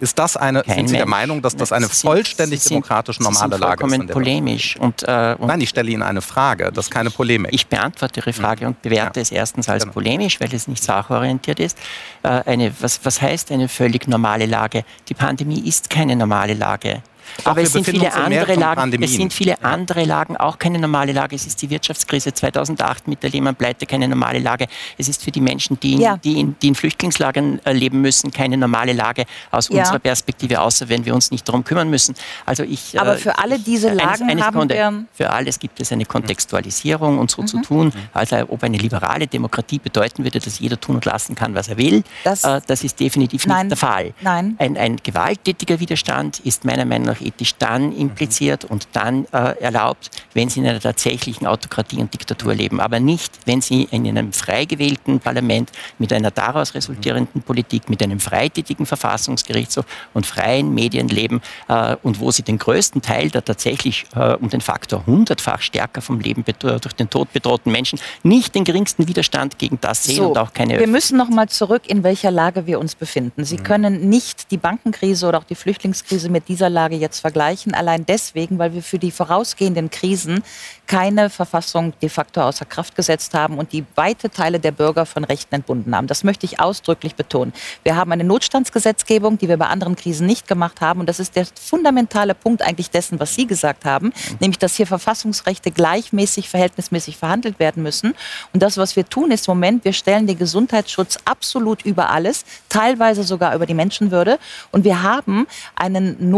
Ist 0.00 0.18
das 0.18 0.36
eine, 0.36 0.62
Kein 0.62 0.76
sind 0.76 0.88
Sie 0.88 0.96
der. 0.96 1.06
Meinung, 1.06 1.42
dass 1.42 1.56
das 1.56 1.72
eine 1.72 1.88
vollständig 1.88 2.60
sind- 2.60 2.70
demokratisch 2.70 3.18
normale 3.20 3.56
Lage 3.56 3.72
ist? 3.74 3.80
vollkommen 3.80 4.06
der 4.06 4.08
wir- 4.08 4.12
polemisch. 4.14 4.76
Und, 4.78 5.02
äh, 5.02 5.34
und 5.38 5.48
Nein, 5.48 5.60
ich 5.60 5.68
stelle 5.70 5.90
Ihnen 5.90 6.02
eine 6.02 6.20
Frage, 6.22 6.70
das 6.72 6.86
ist 6.86 6.90
keine 6.92 7.10
Polemik. 7.10 7.52
Ich 7.52 7.66
beantworte 7.66 8.20
Ihre 8.20 8.32
Frage 8.32 8.66
und 8.66 8.80
bewerte 8.82 9.18
Ja. 9.20 9.22
es 9.22 9.30
erstens 9.32 9.68
als 9.68 9.82
Genau. 9.82 9.94
polemisch, 9.94 10.40
weil 10.40 10.54
es 10.54 10.68
nicht 10.68 10.82
sachorientiert 10.84 11.58
ist. 11.60 11.76
Äh, 12.22 12.42
Eine, 12.46 12.72
was, 12.80 13.00
was 13.04 13.20
heißt 13.20 13.50
eine 13.52 13.68
völlig 13.68 14.06
normale 14.08 14.46
Lage? 14.46 14.84
Die 15.08 15.14
Pandemie 15.14 15.60
ist 15.68 15.90
keine 15.90 16.14
normale 16.16 16.54
Lage. 16.54 17.02
Doch, 17.38 17.46
Aber 17.52 17.62
es 17.62 17.72
sind, 17.72 17.84
viele 17.84 18.12
andere 18.12 18.54
Lagen, 18.54 19.02
es 19.02 19.14
sind 19.14 19.32
viele 19.32 19.62
andere 19.62 20.04
Lagen 20.04 20.36
auch 20.36 20.58
keine 20.58 20.78
normale 20.78 21.12
Lage. 21.12 21.36
Es 21.36 21.46
ist 21.46 21.60
die 21.62 21.70
Wirtschaftskrise 21.70 22.32
2008 22.34 23.06
mit 23.08 23.22
der 23.22 23.30
Lehman-Pleite 23.30 23.86
keine 23.86 24.08
normale 24.08 24.38
Lage. 24.38 24.66
Es 24.96 25.08
ist 25.08 25.22
für 25.22 25.30
die 25.30 25.40
Menschen, 25.40 25.78
die, 25.80 25.94
in- 25.94 26.00
Ja. 26.00 26.16
die, 26.16 26.40
in, 26.40 26.56
die 26.60 26.68
in 26.68 26.74
Flüchtlingslagern 26.74 27.60
äh, 27.64 27.72
leben 27.72 28.00
müssen, 28.00 28.30
keine 28.30 28.56
normale 28.56 28.92
Lage 28.92 29.24
aus 29.50 29.68
Ja. 29.68 29.80
unserer 29.80 29.98
Perspektive, 29.98 30.60
außer 30.60 30.88
wenn 30.88 31.04
wir 31.04 31.14
uns 31.14 31.30
nicht 31.30 31.46
darum 31.48 31.64
kümmern 31.64 31.88
müssen. 31.90 32.14
Also 32.46 32.62
ich, 32.62 32.98
Aber 33.00 33.14
äh, 33.14 33.18
für 33.18 33.38
alle 33.38 33.58
diese 33.58 33.92
Lagen 33.92 34.28
eine 34.28 34.42
haben 34.44 34.54
Sekunde. 34.54 34.74
wir- 34.74 35.04
Für 35.14 35.30
alles 35.30 35.58
gibt 35.58 35.80
es 35.80 35.92
eine 35.92 36.04
Kontextualisierung 36.48 37.18
und 37.18 37.30
so 37.30 37.42
zu 37.42 37.60
tun, 37.62 37.92
also 38.14 38.36
ob 38.48 38.62
eine 38.62 38.78
liberale 38.78 39.26
Demokratie 39.26 39.78
bedeuten 39.78 40.24
würde, 40.24 40.38
dass 40.40 40.58
jeder 40.58 40.80
tun 40.80 40.96
und 40.96 41.04
lassen 41.04 41.34
kann, 41.34 41.54
was 41.54 41.68
er 41.68 41.76
will. 41.76 42.02
Das- 42.24 42.44
äh, 42.44 42.60
das 42.66 42.84
ist 42.84 42.98
definitiv 43.00 43.46
Nein. 43.46 43.66
nicht 43.68 43.70
der 43.82 43.88
Fall. 43.88 44.14
Nein. 44.20 44.56
Ein, 44.58 44.76
ein 44.76 44.96
gewalttätiger 45.02 45.80
Widerstand 45.80 46.40
ist 46.40 46.64
meiner 46.64 46.84
Meinung 46.84 47.08
nach 47.08 47.17
ethisch 47.20 47.54
dann 47.58 47.92
impliziert 47.92 48.64
und 48.64 48.88
dann 48.92 49.26
äh, 49.32 49.60
erlaubt, 49.60 50.10
wenn 50.34 50.48
Sie 50.48 50.60
in 50.60 50.66
einer 50.66 50.80
tatsächlichen 50.80 51.46
Autokratie 51.46 51.98
und 51.98 52.12
Diktatur 52.12 52.54
leben, 52.54 52.80
aber 52.80 53.00
nicht, 53.00 53.38
wenn 53.46 53.60
Sie 53.60 53.88
in 53.90 54.06
einem 54.06 54.32
frei 54.32 54.64
gewählten 54.64 55.20
Parlament 55.20 55.70
mit 55.98 56.12
einer 56.12 56.30
daraus 56.30 56.74
resultierenden 56.74 57.42
Politik, 57.42 57.88
mit 57.88 58.02
einem 58.02 58.20
freitätigen 58.20 58.86
Verfassungsgerichtshof 58.86 59.84
und 60.14 60.26
freien 60.26 60.74
Medien 60.74 61.08
leben 61.08 61.40
äh, 61.68 61.96
und 62.02 62.20
wo 62.20 62.30
Sie 62.30 62.42
den 62.42 62.58
größten 62.58 63.02
Teil 63.02 63.30
der 63.30 63.44
tatsächlich 63.44 64.06
äh, 64.14 64.34
um 64.34 64.48
den 64.48 64.60
Faktor 64.60 65.04
hundertfach 65.06 65.60
stärker 65.60 66.00
vom 66.00 66.20
Leben 66.20 66.44
durch 66.58 66.94
den 66.94 67.10
Tod 67.10 67.32
bedrohten 67.32 67.72
Menschen 67.72 67.98
nicht 68.22 68.54
den 68.54 68.64
geringsten 68.64 69.08
Widerstand 69.08 69.58
gegen 69.58 69.78
das 69.80 70.04
sehen 70.04 70.24
und 70.24 70.38
auch 70.38 70.52
keine 70.52 70.78
wir 70.78 70.86
müssen 70.86 71.16
noch 71.16 71.28
mal 71.28 71.48
zurück, 71.48 71.82
in 71.86 72.02
welcher 72.02 72.30
Lage 72.30 72.66
wir 72.66 72.78
uns 72.78 72.94
befinden. 72.94 73.40
Mhm. 73.40 73.44
Sie 73.44 73.56
können 73.56 74.08
nicht 74.08 74.50
die 74.50 74.56
Bankenkrise 74.56 75.26
oder 75.26 75.38
auch 75.38 75.44
die 75.44 75.54
Flüchtlingskrise 75.54 76.28
mit 76.28 76.48
dieser 76.48 76.70
Lage 76.70 76.96
jetzt 76.96 77.07
vergleichen, 77.16 77.74
allein 77.74 78.04
deswegen, 78.06 78.58
weil 78.58 78.74
wir 78.74 78.82
für 78.82 78.98
die 78.98 79.10
vorausgehenden 79.10 79.90
Krisen 79.90 80.42
keine 80.86 81.28
Verfassung 81.30 81.92
de 82.00 82.08
facto 82.08 82.40
außer 82.40 82.64
Kraft 82.64 82.96
gesetzt 82.96 83.34
haben 83.34 83.58
und 83.58 83.72
die 83.72 83.84
weite 83.94 84.30
Teile 84.30 84.58
der 84.58 84.72
Bürger 84.72 85.06
von 85.06 85.22
Rechten 85.22 85.54
entbunden 85.54 85.94
haben. 85.94 86.06
Das 86.06 86.24
möchte 86.24 86.46
ich 86.46 86.60
ausdrücklich 86.60 87.14
betonen. 87.14 87.52
Wir 87.84 87.94
haben 87.94 88.10
eine 88.10 88.24
Notstandsgesetzgebung, 88.24 89.38
die 89.38 89.48
wir 89.48 89.58
bei 89.58 89.66
anderen 89.66 89.96
Krisen 89.96 90.26
nicht 90.26 90.48
gemacht 90.48 90.80
haben. 90.80 91.00
Und 91.00 91.08
das 91.08 91.20
ist 91.20 91.36
der 91.36 91.46
fundamentale 91.60 92.34
Punkt 92.34 92.62
eigentlich 92.62 92.90
dessen, 92.90 93.20
was 93.20 93.34
Sie 93.34 93.46
gesagt 93.46 93.84
haben, 93.84 94.12
nämlich, 94.40 94.58
dass 94.58 94.76
hier 94.76 94.86
Verfassungsrechte 94.86 95.70
gleichmäßig, 95.70 96.48
verhältnismäßig 96.48 97.18
verhandelt 97.18 97.58
werden 97.58 97.82
müssen. 97.82 98.14
Und 98.54 98.62
das, 98.62 98.78
was 98.78 98.96
wir 98.96 99.08
tun, 99.08 99.30
ist 99.30 99.46
im 99.46 99.52
Moment, 99.52 99.84
wir 99.84 99.92
stellen 99.92 100.26
den 100.26 100.38
Gesundheitsschutz 100.38 101.18
absolut 101.24 101.84
über 101.84 102.10
alles, 102.10 102.44
teilweise 102.68 103.22
sogar 103.24 103.54
über 103.54 103.66
die 103.66 103.74
Menschenwürde. 103.74 104.38
Und 104.72 104.84
wir 104.84 105.02
haben 105.02 105.46
einen 105.76 106.30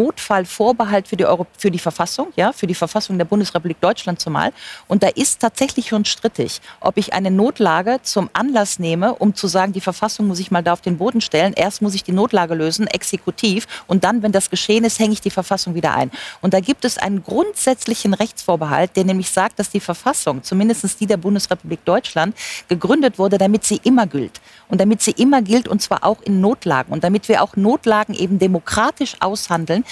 Notfallvorbehalt 0.60 1.08
für 1.08 1.16
die, 1.16 1.24
Euro 1.24 1.46
für 1.56 1.70
die 1.70 1.78
Verfassung, 1.78 2.28
ja, 2.36 2.52
für 2.52 2.66
die 2.66 2.74
Verfassung 2.74 3.18
der 3.18 3.24
Bundesrepublik 3.24 3.80
Deutschland 3.80 4.20
zumal. 4.20 4.52
Und 4.88 5.02
da 5.02 5.08
ist 5.08 5.40
tatsächlich 5.40 5.88
schon 5.88 6.04
strittig, 6.04 6.60
ob 6.80 6.98
ich 6.98 7.12
eine 7.12 7.30
Notlage 7.30 8.00
zum 8.02 8.28
Anlass 8.32 8.78
nehme, 8.78 9.14
um 9.14 9.34
zu 9.34 9.46
sagen, 9.46 9.72
die 9.72 9.80
Verfassung 9.80 10.26
muss 10.26 10.38
ich 10.38 10.50
mal 10.50 10.62
da 10.62 10.74
auf 10.74 10.82
den 10.82 10.98
Boden 10.98 11.20
stellen. 11.20 11.54
Erst 11.54 11.82
muss 11.82 11.94
ich 11.94 12.04
die 12.04 12.12
Notlage 12.12 12.54
lösen, 12.54 12.86
exekutiv. 12.86 13.66
Und 13.86 14.04
dann, 14.04 14.22
wenn 14.22 14.32
das 14.32 14.50
geschehen 14.50 14.84
ist, 14.84 14.98
hänge 14.98 15.12
ich 15.12 15.20
die 15.20 15.30
Verfassung 15.30 15.74
wieder 15.74 15.94
ein. 15.94 16.10
Und 16.42 16.52
da 16.54 16.60
gibt 16.60 16.84
es 16.84 16.98
einen 16.98 17.22
grundsätzlichen 17.22 18.14
Rechtsvorbehalt, 18.14 18.96
der 18.96 19.04
nämlich 19.04 19.30
sagt, 19.30 19.58
dass 19.58 19.70
die 19.70 19.80
Verfassung, 19.80 20.42
zumindest 20.42 21.00
die 21.00 21.06
der 21.06 21.16
Bundesrepublik 21.16 21.84
Deutschland, 21.84 22.36
gegründet 22.68 23.18
wurde, 23.18 23.38
damit 23.38 23.64
sie 23.64 23.80
immer 23.82 24.06
gilt. 24.06 24.40
Und 24.68 24.80
damit 24.80 25.02
sie 25.02 25.12
immer 25.12 25.42
gilt, 25.42 25.66
und 25.66 25.82
zwar 25.82 26.04
auch 26.04 26.22
in 26.22 26.40
Notlagen. 26.40 26.92
Und 26.92 27.02
damit 27.02 27.28
wir 27.28 27.42
auch 27.42 27.56
Notlagen 27.56 28.14
eben 28.14 28.38
demokratisch 28.38 29.16
aushandeln, 29.20 29.84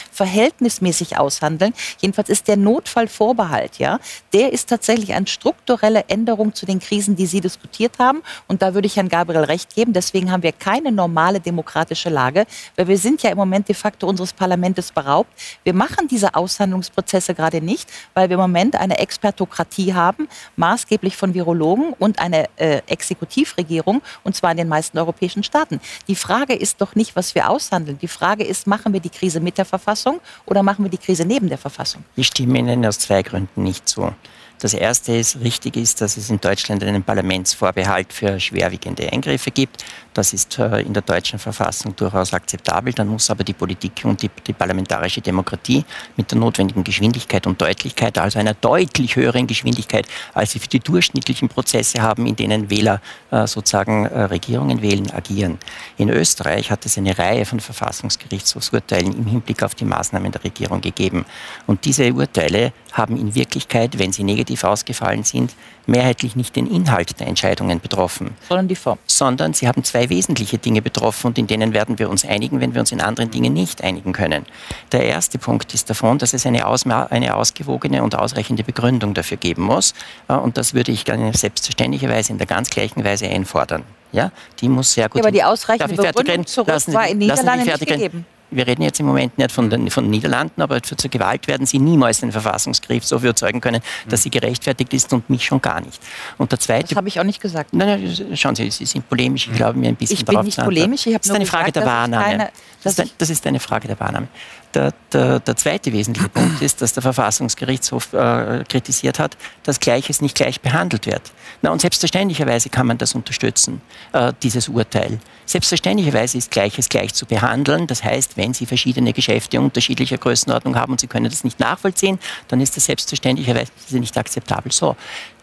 verhältnismäßig 0.59 1.17
aushandeln. 1.17 1.73
Jedenfalls 2.01 2.29
ist 2.29 2.49
der 2.49 2.57
Notfallvorbehalt, 2.57 3.79
ja, 3.79 3.99
der 4.33 4.53
ist 4.53 4.69
tatsächlich 4.69 5.15
eine 5.15 5.27
strukturelle 5.27 6.05
Änderung 6.09 6.55
zu 6.55 6.67
den 6.67 6.81
Krisen, 6.81 7.17
die 7.17 7.27
Sie 7.27 7.41
diskutiert 7.41 7.99
haben. 7.99 8.23
Und 8.49 8.63
da 8.63 8.75
würde 8.75 8.87
ich 8.87 8.97
Herrn 8.97 9.09
Gabriel 9.09 9.45
recht 9.45 9.75
geben. 9.75 9.93
Deswegen 9.93 10.31
haben 10.31 10.43
wir 10.43 10.53
keine 10.53 10.91
normale 10.93 11.41
demokratische 11.41 12.11
Lage, 12.11 12.47
weil 12.77 12.89
wir 12.89 12.99
sind 12.99 13.23
ja 13.23 13.31
im 13.31 13.37
Moment 13.37 13.69
de 13.69 13.75
facto 13.75 14.07
unseres 14.09 14.33
Parlaments 14.33 14.93
beraubt. 14.93 15.31
Wir 15.65 15.75
machen 15.75 16.09
diese 16.09 16.35
Aushandlungsprozesse 16.35 17.35
gerade 17.35 17.61
nicht, 17.61 17.89
weil 18.15 18.29
wir 18.29 18.35
im 18.35 18.41
Moment 18.41 18.77
eine 18.77 18.99
Expertokratie 18.99 19.95
haben, 19.95 20.29
maßgeblich 20.57 21.17
von 21.17 21.35
Virologen 21.35 21.95
und 21.99 22.19
eine 22.19 22.47
äh, 22.57 22.83
Exekutivregierung, 22.87 24.03
und 24.25 24.35
zwar 24.35 24.51
in 24.51 24.57
den 24.57 24.69
meisten 24.69 24.99
europäischen 24.99 25.43
Staaten. 25.43 25.81
Die 26.07 26.17
Frage 26.17 26.55
ist 26.55 26.81
doch 26.81 26.95
nicht, 26.95 27.17
was 27.17 27.35
wir 27.35 27.49
aushandeln. 27.49 27.99
Die 27.99 28.09
Frage 28.09 28.45
ist, 28.45 28.67
machen 28.67 28.93
wir 28.93 29.01
die 29.01 29.11
Krise 29.11 29.41
mit 29.41 29.59
der 29.59 29.65
Verfassung 29.65 30.21
oder 30.51 30.63
machen 30.63 30.85
wir 30.85 30.91
die 30.91 30.99
Krise 30.99 31.25
neben 31.25 31.49
der 31.49 31.59
Verfassung? 31.59 32.05
Ich 32.17 32.29
stimme 32.29 32.59
Ihnen 32.59 32.85
aus 32.87 32.99
zwei 32.99 33.23
Gründen 33.23 33.63
nicht 33.63 33.89
zu. 33.89 34.13
Das 34.61 34.75
erste 34.75 35.13
ist, 35.13 35.41
richtig 35.41 35.77
ist, 35.77 36.01
dass 36.01 36.17
es 36.17 36.31
in 36.31 36.41
Deutschland 36.41 36.83
einen 36.83 37.05
Parlamentsvorbehalt 37.05 38.13
für 38.13 38.41
schwerwiegende 38.41 39.13
Eingriffe 39.13 39.53
gibt. 39.53 39.85
Das 40.19 40.33
ist 40.33 40.59
äh, 40.59 40.81
in 40.81 40.93
der 40.93 41.03
deutschen 41.03 41.39
Verfassung 41.39 41.95
durchaus 41.95 42.33
akzeptabel. 42.33 42.93
Dann 42.93 43.07
muss 43.07 43.31
aber 43.31 43.45
die 43.45 43.53
Politik 43.53 44.01
und 44.03 44.21
die, 44.21 44.29
die 44.45 44.53
parlamentarische 44.53 45.21
Demokratie 45.21 45.85
mit 46.17 46.33
der 46.33 46.39
notwendigen 46.39 46.83
Geschwindigkeit 46.83 47.47
und 47.47 47.61
Deutlichkeit, 47.63 48.19
also 48.19 48.41
einer 48.41 48.55
deutlich 48.55 49.15
höheren 49.15 49.47
Geschwindigkeit, 49.47 50.09
als 50.35 50.51
sie 50.51 50.59
für 50.59 50.67
die 50.67 50.81
durchschnittlichen 50.81 51.49
Prozesse 51.49 52.03
haben, 52.03 52.27
in 52.27 52.35
denen 52.35 52.69
Wähler 52.69 53.01
äh, 53.31 53.47
sozusagen 53.47 54.07
äh, 54.07 54.23
Regierungen 54.23 54.83
wählen, 54.83 55.09
agieren. 55.13 55.61
In 55.99 56.09
Österreich 56.09 56.73
hat 56.73 56.85
es 56.85 56.99
eine 56.99 57.17
Reihe 57.17 57.45
von 57.45 57.61
Verfassungsgerichtshofsurteilen 57.61 59.17
im 59.17 59.27
Hinblick 59.27 59.63
auf 59.63 59.77
die 59.77 59.85
Maßnahmen 59.85 60.33
der 60.33 60.43
Regierung 60.43 60.81
gegeben. 60.81 61.27
Und 61.69 61.85
diese 61.85 62.13
Urteile 62.13 62.73
haben 62.91 63.17
in 63.17 63.37
Wirklichkeit, 63.37 64.01
wenn 64.01 64.13
sie 64.13 64.25
negativ 64.25 64.65
ausgefallen 64.65 65.23
sind, 65.23 65.55
mehrheitlich 65.89 66.37
nicht 66.37 66.55
den 66.55 66.67
Inhalt 66.67 67.19
der 67.19 67.27
Entscheidungen 67.27 67.81
betroffen, 67.81 68.37
sondern 68.49 68.69
die 68.69 68.77
Form. 68.77 68.99
Sondern 69.07 69.55
sie 69.55 69.67
haben 69.67 69.83
zwei 69.85 70.08
wesentliche 70.09 70.59
Dinge 70.59 70.83
betroffen 70.83 71.29
und 71.29 71.39
in 71.39 71.47
denen 71.47 71.73
werden 71.73 71.99
wir 71.99 72.11
uns 72.11 72.25
einigen, 72.25 72.61
wenn 72.61 72.75
wir 72.75 72.81
uns 72.81 72.93
in 72.93 73.01
anderen 73.01 73.31
Dingen 73.31 73.53
nicht 73.53 73.83
einigen 73.83 74.13
können. 74.13 74.45
Der 74.93 75.05
erste 75.05 75.39
Punkt 75.39 75.75
ist 75.75 75.91
davon, 75.91 76.19
dass 76.19 76.35
es 76.35 76.47
eine, 76.47 76.65
eine 76.67 77.35
ausgewogene 77.37 78.03
und 78.03 78.15
ausreichende 78.15 78.65
Begründung 78.65 79.15
dafür 79.15 79.37
geben 79.37 79.63
muss. 79.63 79.95
Äh, 80.29 80.35
und 80.35 80.57
das 80.57 80.75
würde 80.75 80.93
ich 80.93 81.05
gerne 81.05 81.33
selbstverständlicherweise 81.35 82.33
in 82.33 82.39
der 82.39 82.47
ganz 82.47 82.71
gleichen 82.71 83.05
Weise 83.05 83.29
einfordern. 83.29 83.85
Ja, 84.13 84.33
die 84.61 84.69
muss 84.69 84.95
sehr 84.95 85.09
gut. 85.09 85.17
Ja, 85.17 85.25
aber 85.25 85.33
die 85.33 85.45
ausreichende 85.45 85.95
Begründung 85.95 86.47
zurück 86.47 86.69
lassen, 86.69 86.95
war 86.95 87.07
in 87.09 87.19
Niederlanden 87.19 87.67
nicht 87.67 87.87
gegeben 87.87 88.27
wir 88.51 88.67
reden 88.67 88.83
jetzt 88.83 89.01
im 89.01 89.07
Moment 89.07 89.37
nicht 89.39 89.53
von 89.53 89.69
den, 89.71 89.91
von 89.91 90.05
den 90.05 90.11
Niederlanden, 90.11 90.63
aber 90.63 90.81
für 90.85 90.97
zur 90.97 91.11
Gewalt 91.11 91.47
werden 91.47 91.67
Sie 91.67 91.79
niemals 91.79 92.21
den 92.21 92.33
Verfassungsgericht 92.33 93.07
so 93.07 93.17
überzeugen 93.17 93.61
können, 93.61 93.81
dass 94.09 94.23
sie 94.23 94.31
gerechtfertigt 94.31 94.93
ist 94.95 95.13
und 95.13 95.29
mich 95.29 95.45
schon 95.45 95.61
gar 95.61 95.81
nicht. 95.81 96.01
Und 96.39 96.53
der 96.53 96.59
zweite. 96.59 96.89
Das 96.89 96.97
habe 96.97 97.09
ich 97.09 97.21
auch 97.21 97.25
nicht 97.25 97.41
gesagt. 97.41 97.73
Nein, 97.73 98.03
nein, 98.03 98.37
schauen 98.37 98.55
Sie, 98.55 98.71
Sie 98.71 98.87
sind 98.87 99.09
polemisch. 99.09 99.49
Ich 99.49 99.57
glaube 99.57 99.79
mir 99.79 99.89
ein 99.89 99.97
bisschen 99.97 100.17
Ich 100.17 100.25
bin 100.25 100.41
nicht 100.41 100.59
polemisch. 100.59 101.07
Ich 101.07 101.17
das 101.17 101.27
ist 101.27 101.35
eine 101.35 101.47
Frage 101.47 101.73
der 101.73 101.85
Wahrnahme. 101.85 102.25
Keine, 102.25 102.51
das, 102.83 102.99
ist, 102.99 103.15
das 103.19 103.31
ist 103.31 103.47
eine 103.47 103.61
Frage 103.61 103.89
der 103.89 103.99
Wahrnahme. 104.01 104.29
Der, 104.75 104.93
der, 105.13 105.41
der, 105.41 105.57
zweite 105.57 105.93
wesentliche 105.93 106.29
Punkt 106.29 106.61
ist, 106.61 106.83
dass 106.83 106.93
der 106.93 107.03
Verfassungsgerichtshof 107.03 108.13
äh, 108.13 108.65
kritisiert 108.69 109.19
hat, 109.19 109.37
dass 109.63 109.81
Gleiches 109.81 110.21
nicht 110.21 110.37
gleich 110.37 110.61
behandelt 110.61 111.07
wird. 111.07 111.23
Na, 111.63 111.71
und 111.71 111.81
selbstverständlicherweise 111.81 112.69
kann 112.69 112.87
man 112.87 112.99
das 112.99 113.15
unterstützen, 113.15 113.81
äh, 114.13 114.33
dieses 114.43 114.69
Urteil. 114.69 115.21
Selbstverständlicherweise 115.47 116.37
ist 116.37 116.51
Gleiches 116.51 116.91
gleich 116.91 117.15
zu 117.15 117.25
behandeln. 117.25 117.87
Das 117.87 118.05
heißt, 118.05 118.37
wenn 118.37 118.53
Sie 118.53 118.67
verschiedene 118.67 119.15
Geschäfte 119.15 119.59
unterschiedlicher 119.59 120.19
Größenordnung 120.19 120.77
haben 120.77 120.93
und 120.93 121.01
Sie 121.01 121.07
können 121.07 121.31
das 121.31 121.45
nicht 121.45 121.59
nachvollziehen, 121.59 122.19
dann 122.49 122.61
ist 122.61 122.77
das 122.77 122.85
selbstverständlicherweise 122.85 123.71
nicht 123.93 124.19
akzeptabel. 124.19 124.71
So, 124.71 124.97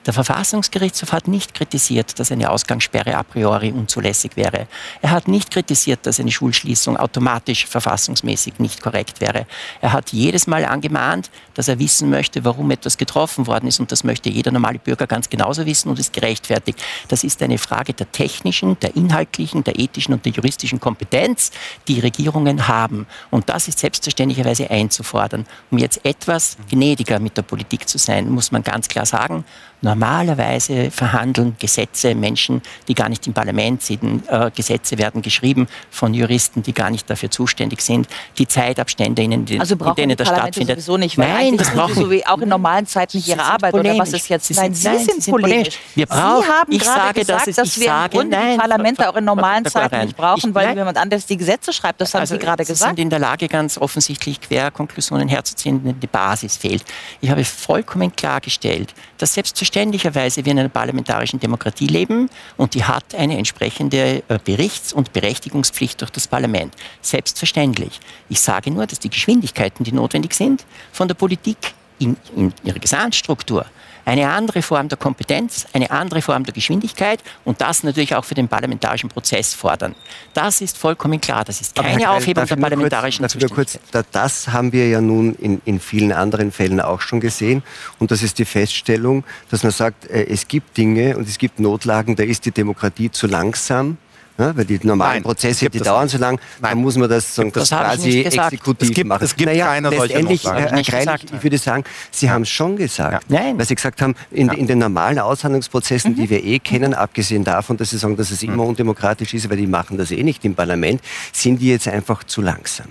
der 0.06 0.14
Verfassungsgerichtshof 0.14 1.12
hat 1.12 1.28
nicht 1.28 1.56
kritisiert, 1.56 2.20
dass 2.20 2.32
eine 2.32 2.52
Ausgangssperre 2.52 3.18
a 3.18 3.24
priori 3.24 3.72
unzulässig 3.72 4.36
wäre. 4.36 4.68
Er 5.02 5.12
hat 5.12 5.28
nicht 5.28 5.50
kritisiert, 5.50 6.06
dass 6.06 6.20
eine 6.20 6.32
Schulschließung 6.32 6.96
automatisch 6.96 7.66
verfassungsmäßig 7.66 8.60
nicht 8.60 8.82
korrekt 8.82 9.20
wäre. 9.20 9.48
Er 9.82 9.94
hat 9.94 10.12
jedes 10.12 10.46
Mal 10.46 10.66
angemahnt, 10.66 11.32
dass 11.56 11.68
er 11.68 11.80
wissen 11.80 12.10
möchte, 12.12 12.46
warum 12.46 12.70
etwas 12.70 12.98
getroffen 12.98 13.48
worden 13.48 13.68
ist. 13.68 13.80
Und 13.80 13.92
das 13.92 14.04
möchte 14.04 14.30
jeder 14.30 14.52
normale 14.52 14.78
Bürger 14.78 15.08
ganz 15.08 15.30
genauso 15.30 15.66
wissen 15.66 15.90
und 15.90 15.98
ist 15.98 16.14
gerechtfertigt. 16.14 16.80
Das 17.08 17.24
ist 17.24 17.42
eine 17.42 17.58
Frage 17.58 17.94
der 17.94 18.12
technischen, 18.12 18.80
der 18.82 18.96
inhaltlichen, 18.96 19.64
der 19.64 19.80
ethischen 19.80 20.14
und 20.14 20.24
der 20.26 20.34
juristischen 20.34 20.80
Kompetenz, 20.80 21.50
die 21.88 22.00
Regierungen 22.00 22.68
haben. 22.68 23.08
Und 23.32 23.50
das 23.50 23.68
ist 23.68 23.80
selbstverständlicherweise 23.80 24.70
einzufordern. 24.70 25.48
Um 25.72 25.80
jetzt 25.80 26.06
etwas 26.06 26.58
gnädiger 26.70 27.20
mit 27.20 27.38
der 27.38 27.42
Politik 27.42 27.90
zu 27.90 27.98
sein, 27.98 28.30
muss 28.30 28.52
man 28.52 28.62
ganz 28.62 28.88
klar 28.88 29.08
sagen, 29.08 29.46
Normalerweise 29.86 30.90
verhandeln 30.90 31.56
Gesetze 31.60 32.16
Menschen, 32.16 32.64
die 32.88 32.96
gar 32.96 33.08
nicht 33.08 33.28
im 33.28 33.34
Parlament 33.34 33.84
sind. 33.84 34.28
Äh, 34.28 34.50
Gesetze 34.56 34.98
werden 34.98 35.22
geschrieben 35.22 35.68
von 35.92 36.16
Juristen, 36.16 36.64
die 36.64 36.74
gar 36.74 36.90
nicht 36.90 37.08
dafür 37.08 37.30
zuständig 37.30 37.82
sind. 37.82 38.08
Die 38.40 38.48
Zeitabstände, 38.48 39.22
in, 39.22 39.46
den, 39.46 39.60
also 39.60 39.76
in 39.76 39.94
denen 39.94 40.18
das 40.18 40.28
stattfindet. 40.28 40.78
Sowieso 40.78 40.98
nicht, 40.98 41.20
weil 41.20 41.32
Nein, 41.32 41.58
das 41.58 41.70
brauchen 41.70 41.94
so 41.94 42.10
wie 42.10 42.26
auch 42.26 42.40
in 42.40 42.50
normalen 42.50 42.88
Zeiten 42.88 43.18
nicht 43.18 43.28
ihre 43.28 43.44
Arbeit 43.44 43.74
polemisch. 43.74 43.92
oder 43.92 44.02
was 44.02 44.14
ist 44.14 44.28
jetzt? 44.28 44.48
Sie 44.48 44.56
nein, 44.56 44.74
Sie 44.74 44.98
sind, 44.98 45.22
sind 45.22 45.32
polemisch. 45.32 45.78
Wir 45.94 46.08
brauchen, 46.08 46.42
Sie 46.42 46.50
haben 46.50 46.72
ich 46.72 46.82
gerade 46.82 47.00
sage, 47.00 47.20
gesagt, 47.20 47.48
dass, 47.48 47.56
dass 47.56 47.80
wir 47.80 47.86
sage, 47.86 48.22
im 48.22 48.30
nein, 48.30 48.58
Parlamente 48.58 49.08
auch 49.08 49.16
in 49.18 49.26
normalen 49.26 49.66
Zeiten 49.66 50.00
nicht 50.00 50.18
brauchen, 50.18 50.50
ich, 50.50 50.56
weil 50.56 50.76
jemand 50.76 50.98
anderes 50.98 51.28
die 51.28 51.38
Gesetze 51.38 51.72
schreibt. 51.72 52.02
Das 52.02 52.12
haben 52.16 52.22
also, 52.22 52.34
Sie 52.34 52.40
gerade 52.40 52.66
gesagt. 52.66 52.80
Sie 52.80 52.88
sind 52.88 53.00
in 53.00 53.12
der 53.12 53.20
Lage, 53.20 53.48
ganz 53.48 53.78
offensichtlich 53.78 54.42
Querkonklusionen 54.42 55.28
herzuziehen, 55.28 55.80
wenn 55.84 56.00
die 56.00 56.08
Basis 56.08 56.58
fehlt. 56.58 56.84
Ich 57.22 57.30
habe 57.30 57.44
vollkommen 57.44 58.16
klargestellt, 58.16 58.96
dass 59.20 59.36
selbstverständlicherweise 59.76 60.46
wir 60.46 60.54
in 60.54 60.60
einer 60.60 60.70
parlamentarischen 60.70 61.40
Demokratie 61.40 61.88
leben 61.88 62.30
und 62.56 62.74
die 62.76 62.86
hat 62.86 63.14
eine 63.14 63.38
entsprechende 63.38 64.24
äh, 64.30 64.40
Berichts- 64.42 64.94
und 64.94 65.12
Berechtigungspflicht 65.12 66.00
durch 66.00 66.12
das 66.12 66.28
Parlament. 66.30 66.74
Selbstverständlich. 67.02 68.00
Ich 68.30 68.40
sage 68.40 68.72
nur, 68.72 68.88
dass 68.88 69.00
die 69.00 69.10
Geschwindigkeiten, 69.10 69.84
die 69.84 69.92
notwendig 69.92 70.34
sind, 70.34 70.66
von 70.94 71.10
der 71.10 71.16
Politik 71.16 71.58
in, 72.00 72.16
in 72.38 72.54
ihrer 72.64 72.80
Gesamtstruktur 72.80 73.66
eine 74.06 74.30
andere 74.30 74.62
Form 74.62 74.88
der 74.88 74.98
Kompetenz, 74.98 75.66
eine 75.74 75.92
andere 75.92 76.22
Form 76.22 76.44
der 76.44 76.54
Geschwindigkeit 76.54 77.20
und 77.44 77.60
das 77.62 77.84
natürlich 77.84 78.16
auch 78.16 78.24
für 78.24 78.36
den 78.36 78.48
parlamentarischen 78.48 79.10
Prozess 79.10 79.54
fordern. 79.54 79.96
Das 80.34 80.62
ist 80.62 80.78
vollkommen 80.78 81.20
klar. 81.20 81.44
Das 81.44 81.60
ist 81.60 81.76
keine 81.76 82.10
Aufhebung 82.10 82.46
der 82.46 82.56
parlamentarischen 82.56 83.28
kurz, 83.28 83.50
kurz, 83.50 83.80
Das 84.12 84.48
haben 84.50 84.72
wir 84.72 84.88
ja 84.88 85.02
nun 85.02 85.34
in, 85.36 85.62
in 85.66 85.80
vielen 85.80 86.12
anderen 86.12 86.52
Fällen 86.52 86.80
auch 86.80 87.02
schon 87.02 87.20
gesehen. 87.20 87.64
Und 88.00 88.12
das 88.12 88.22
ist 88.22 88.38
die 88.40 88.46
Feststellung, 88.46 89.24
dass 89.50 89.64
man 89.64 89.72
sagt, 89.72 90.06
äh, 90.10 90.26
es 90.26 90.48
gibt 90.48 90.78
Dinge 90.78 91.18
und 91.18 91.28
es 91.28 91.38
gibt 91.38 91.60
Notlagen, 91.60 92.16
da 92.16 92.24
ist 92.24 92.46
die 92.46 92.52
Demokratie 92.52 93.12
zu 93.12 93.28
langsam 93.28 93.98
ja, 94.38 94.56
weil 94.56 94.66
die 94.66 94.80
normalen 94.84 95.14
Nein, 95.16 95.24
Prozesse, 95.24 95.70
die 95.70 95.80
dauern 95.80 96.10
so 96.10 96.18
lang, 96.18 96.40
dann 96.62 96.78
muss 96.78 96.98
man 96.98 97.10
das, 97.10 97.36
so, 97.36 97.44
das, 97.44 97.70
quasi 97.70 98.24
exekutiv 98.24 98.90
es 98.90 98.96
gibt, 98.96 99.08
machen. 99.08 99.24
Es 99.24 99.36
gibt 99.36 99.50
naja, 99.50 99.68
keine 99.68 99.90
letztendlich, 99.90 100.44
Herr 100.44 100.84
Kreil, 100.84 101.16
ich, 101.24 101.34
ich 101.34 101.44
würde 101.44 101.58
sagen, 101.58 101.84
Sie 102.12 102.30
haben 102.30 102.42
es 102.42 102.50
schon 102.50 102.76
gesagt. 102.76 103.30
Ja. 103.30 103.40
Nein. 103.40 103.58
Weil 103.58 103.66
Sie 103.66 103.76
gesagt 103.76 104.02
haben, 104.02 104.16
in, 104.32 104.50
in 104.50 104.68
den 104.68 104.80
normalen 104.80 105.20
Aushandlungsprozessen, 105.20 106.12
mhm. 106.12 106.16
die 106.16 106.30
wir 106.30 106.44
eh 106.44 106.60
kennen, 106.60 106.94
abgesehen 106.94 107.44
davon, 107.44 107.78
dass 107.78 107.92
Sie 107.92 107.98
sagen, 107.98 108.18
dass 108.18 108.32
es 108.32 108.44
immer 108.44 108.64
mhm. 108.64 108.70
undemokratisch 108.70 109.34
ist, 109.34 109.50
weil 109.50 109.58
die 109.58 109.68
machen 109.68 109.98
das 109.98 110.12
eh 110.12 110.24
nicht 110.24 110.44
im 110.44 110.56
Parlament, 110.56 111.02
sind 111.32 111.62
die 111.62 111.70
jetzt 111.70 111.88
einfach 111.88 112.24
zu 112.24 112.42
langsam. 112.42 112.88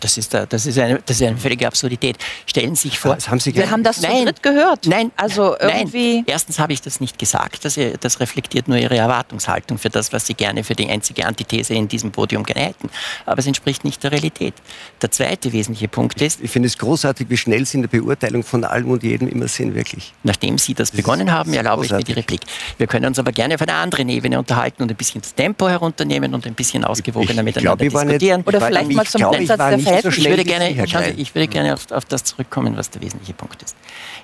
Das 0.00 0.18
ist, 0.18 0.34
das, 0.34 0.66
ist 0.66 0.78
eine, 0.78 1.00
das 1.04 1.20
ist 1.20 1.26
eine 1.26 1.36
völlige 1.36 1.66
Absurdität. 1.66 2.16
Stellen 2.46 2.74
Sie 2.74 2.88
sich 2.88 2.98
vor. 2.98 3.14
Das 3.14 3.28
haben 3.28 3.40
Sie 3.40 3.54
Wir 3.54 3.70
haben 3.70 3.82
das 3.82 4.00
nein, 4.00 4.18
zu 4.18 4.24
dritt 4.24 4.42
gehört. 4.42 4.86
Nein, 4.86 5.10
also 5.16 5.56
irgendwie. 5.58 6.16
Nein. 6.16 6.24
Erstens 6.26 6.58
habe 6.58 6.72
ich 6.72 6.82
das 6.82 7.00
nicht 7.00 7.18
gesagt. 7.18 7.64
Das, 7.64 7.78
das 8.00 8.20
reflektiert 8.20 8.68
nur 8.68 8.78
Ihre 8.78 8.96
Erwartungshaltung 8.96 9.78
für 9.78 9.90
das, 9.90 10.12
was 10.12 10.26
Sie 10.26 10.34
gerne 10.34 10.64
für 10.64 10.74
die 10.74 10.88
einzige 10.88 11.26
Antithese 11.26 11.74
in 11.74 11.88
diesem 11.88 12.10
Podium 12.10 12.44
gerne 12.44 12.66
hätten. 12.66 12.90
Aber 13.24 13.38
es 13.38 13.46
entspricht 13.46 13.84
nicht 13.84 14.02
der 14.02 14.12
Realität. 14.12 14.54
Der 15.02 15.10
zweite 15.10 15.52
wesentliche 15.52 15.88
Punkt 15.88 16.20
ist. 16.20 16.40
Ich 16.42 16.50
finde 16.50 16.68
es 16.68 16.78
großartig, 16.78 17.28
wie 17.30 17.36
schnell 17.36 17.64
Sie 17.66 17.78
in 17.78 17.82
der 17.82 17.88
Beurteilung 17.88 18.42
von 18.42 18.64
allem 18.64 18.90
und 18.90 19.02
jedem 19.02 19.28
immer 19.28 19.48
sind, 19.48 19.74
wirklich. 19.74 20.12
Nachdem 20.22 20.58
Sie 20.58 20.74
das, 20.74 20.90
das 20.90 20.96
begonnen 20.96 21.32
haben, 21.32 21.52
erlaube 21.52 21.82
großartig. 21.82 22.08
ich 22.08 22.08
mir 22.08 22.14
die 22.14 22.20
Replik. 22.20 22.40
Wir 22.78 22.86
können 22.86 23.06
uns 23.06 23.18
aber 23.18 23.32
gerne 23.32 23.54
auf 23.54 23.62
einer 23.62 23.74
anderen 23.74 24.08
Ebene 24.08 24.38
unterhalten 24.38 24.82
und 24.82 24.90
ein 24.90 24.96
bisschen 24.96 25.20
das 25.20 25.34
Tempo 25.34 25.68
herunternehmen 25.68 26.34
und 26.34 26.46
ein 26.46 26.54
bisschen 26.54 26.84
ausgewogener 26.84 27.30
ich, 27.30 27.38
ich 27.38 27.44
miteinander 27.44 27.84
glaub, 27.86 28.04
diskutieren. 28.06 28.40
Nicht, 28.40 28.48
Oder 28.48 28.60
vielleicht 28.60 28.92
mal 28.92 29.06
zum 29.06 29.22
Grundsatz 29.22 29.58
der 29.58 29.78
Verhältnisse. 29.86 30.20
So 30.20 30.22
ich 30.22 30.28
würde 30.28 30.44
gerne 30.44 31.14
Sie, 31.14 31.20
ich 31.20 31.34
würde 31.34 31.48
gerne 31.48 31.74
auf, 31.74 31.90
auf, 31.90 32.04
das 32.04 32.24
zurückkommen, 32.24 32.76
was 32.76 32.90
der 32.90 33.02
wesentliche 33.02 33.32
Punkt 33.32 33.62
ist. 33.62 33.76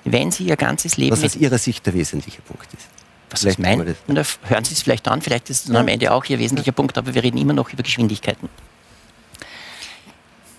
Wenn 0.03 0.31
Sie 0.31 0.43
Ihr 0.43 0.57
ganzes 0.57 0.97
Leben... 0.97 1.11
Was 1.11 1.23
aus 1.23 1.35
Ihrer 1.35 1.57
Sicht 1.57 1.85
der 1.85 1.93
wesentliche 1.93 2.41
Punkt 2.41 2.67
ist. 2.73 2.87
Was 3.29 3.43
ist 3.43 3.57
mein? 3.57 3.79
hören 3.79 4.63
Sie 4.63 4.73
es 4.73 4.81
vielleicht 4.83 5.07
an, 5.07 5.21
vielleicht 5.21 5.49
ist 5.49 5.65
es 5.65 5.73
ja. 5.73 5.79
am 5.79 5.87
Ende 5.87 6.11
auch 6.11 6.25
Ihr 6.25 6.37
wesentlicher 6.37 6.67
ja. 6.67 6.73
Punkt, 6.73 6.97
aber 6.97 7.15
wir 7.15 7.23
reden 7.23 7.37
immer 7.37 7.53
noch 7.53 7.71
über 7.73 7.81
Geschwindigkeiten. 7.81 8.47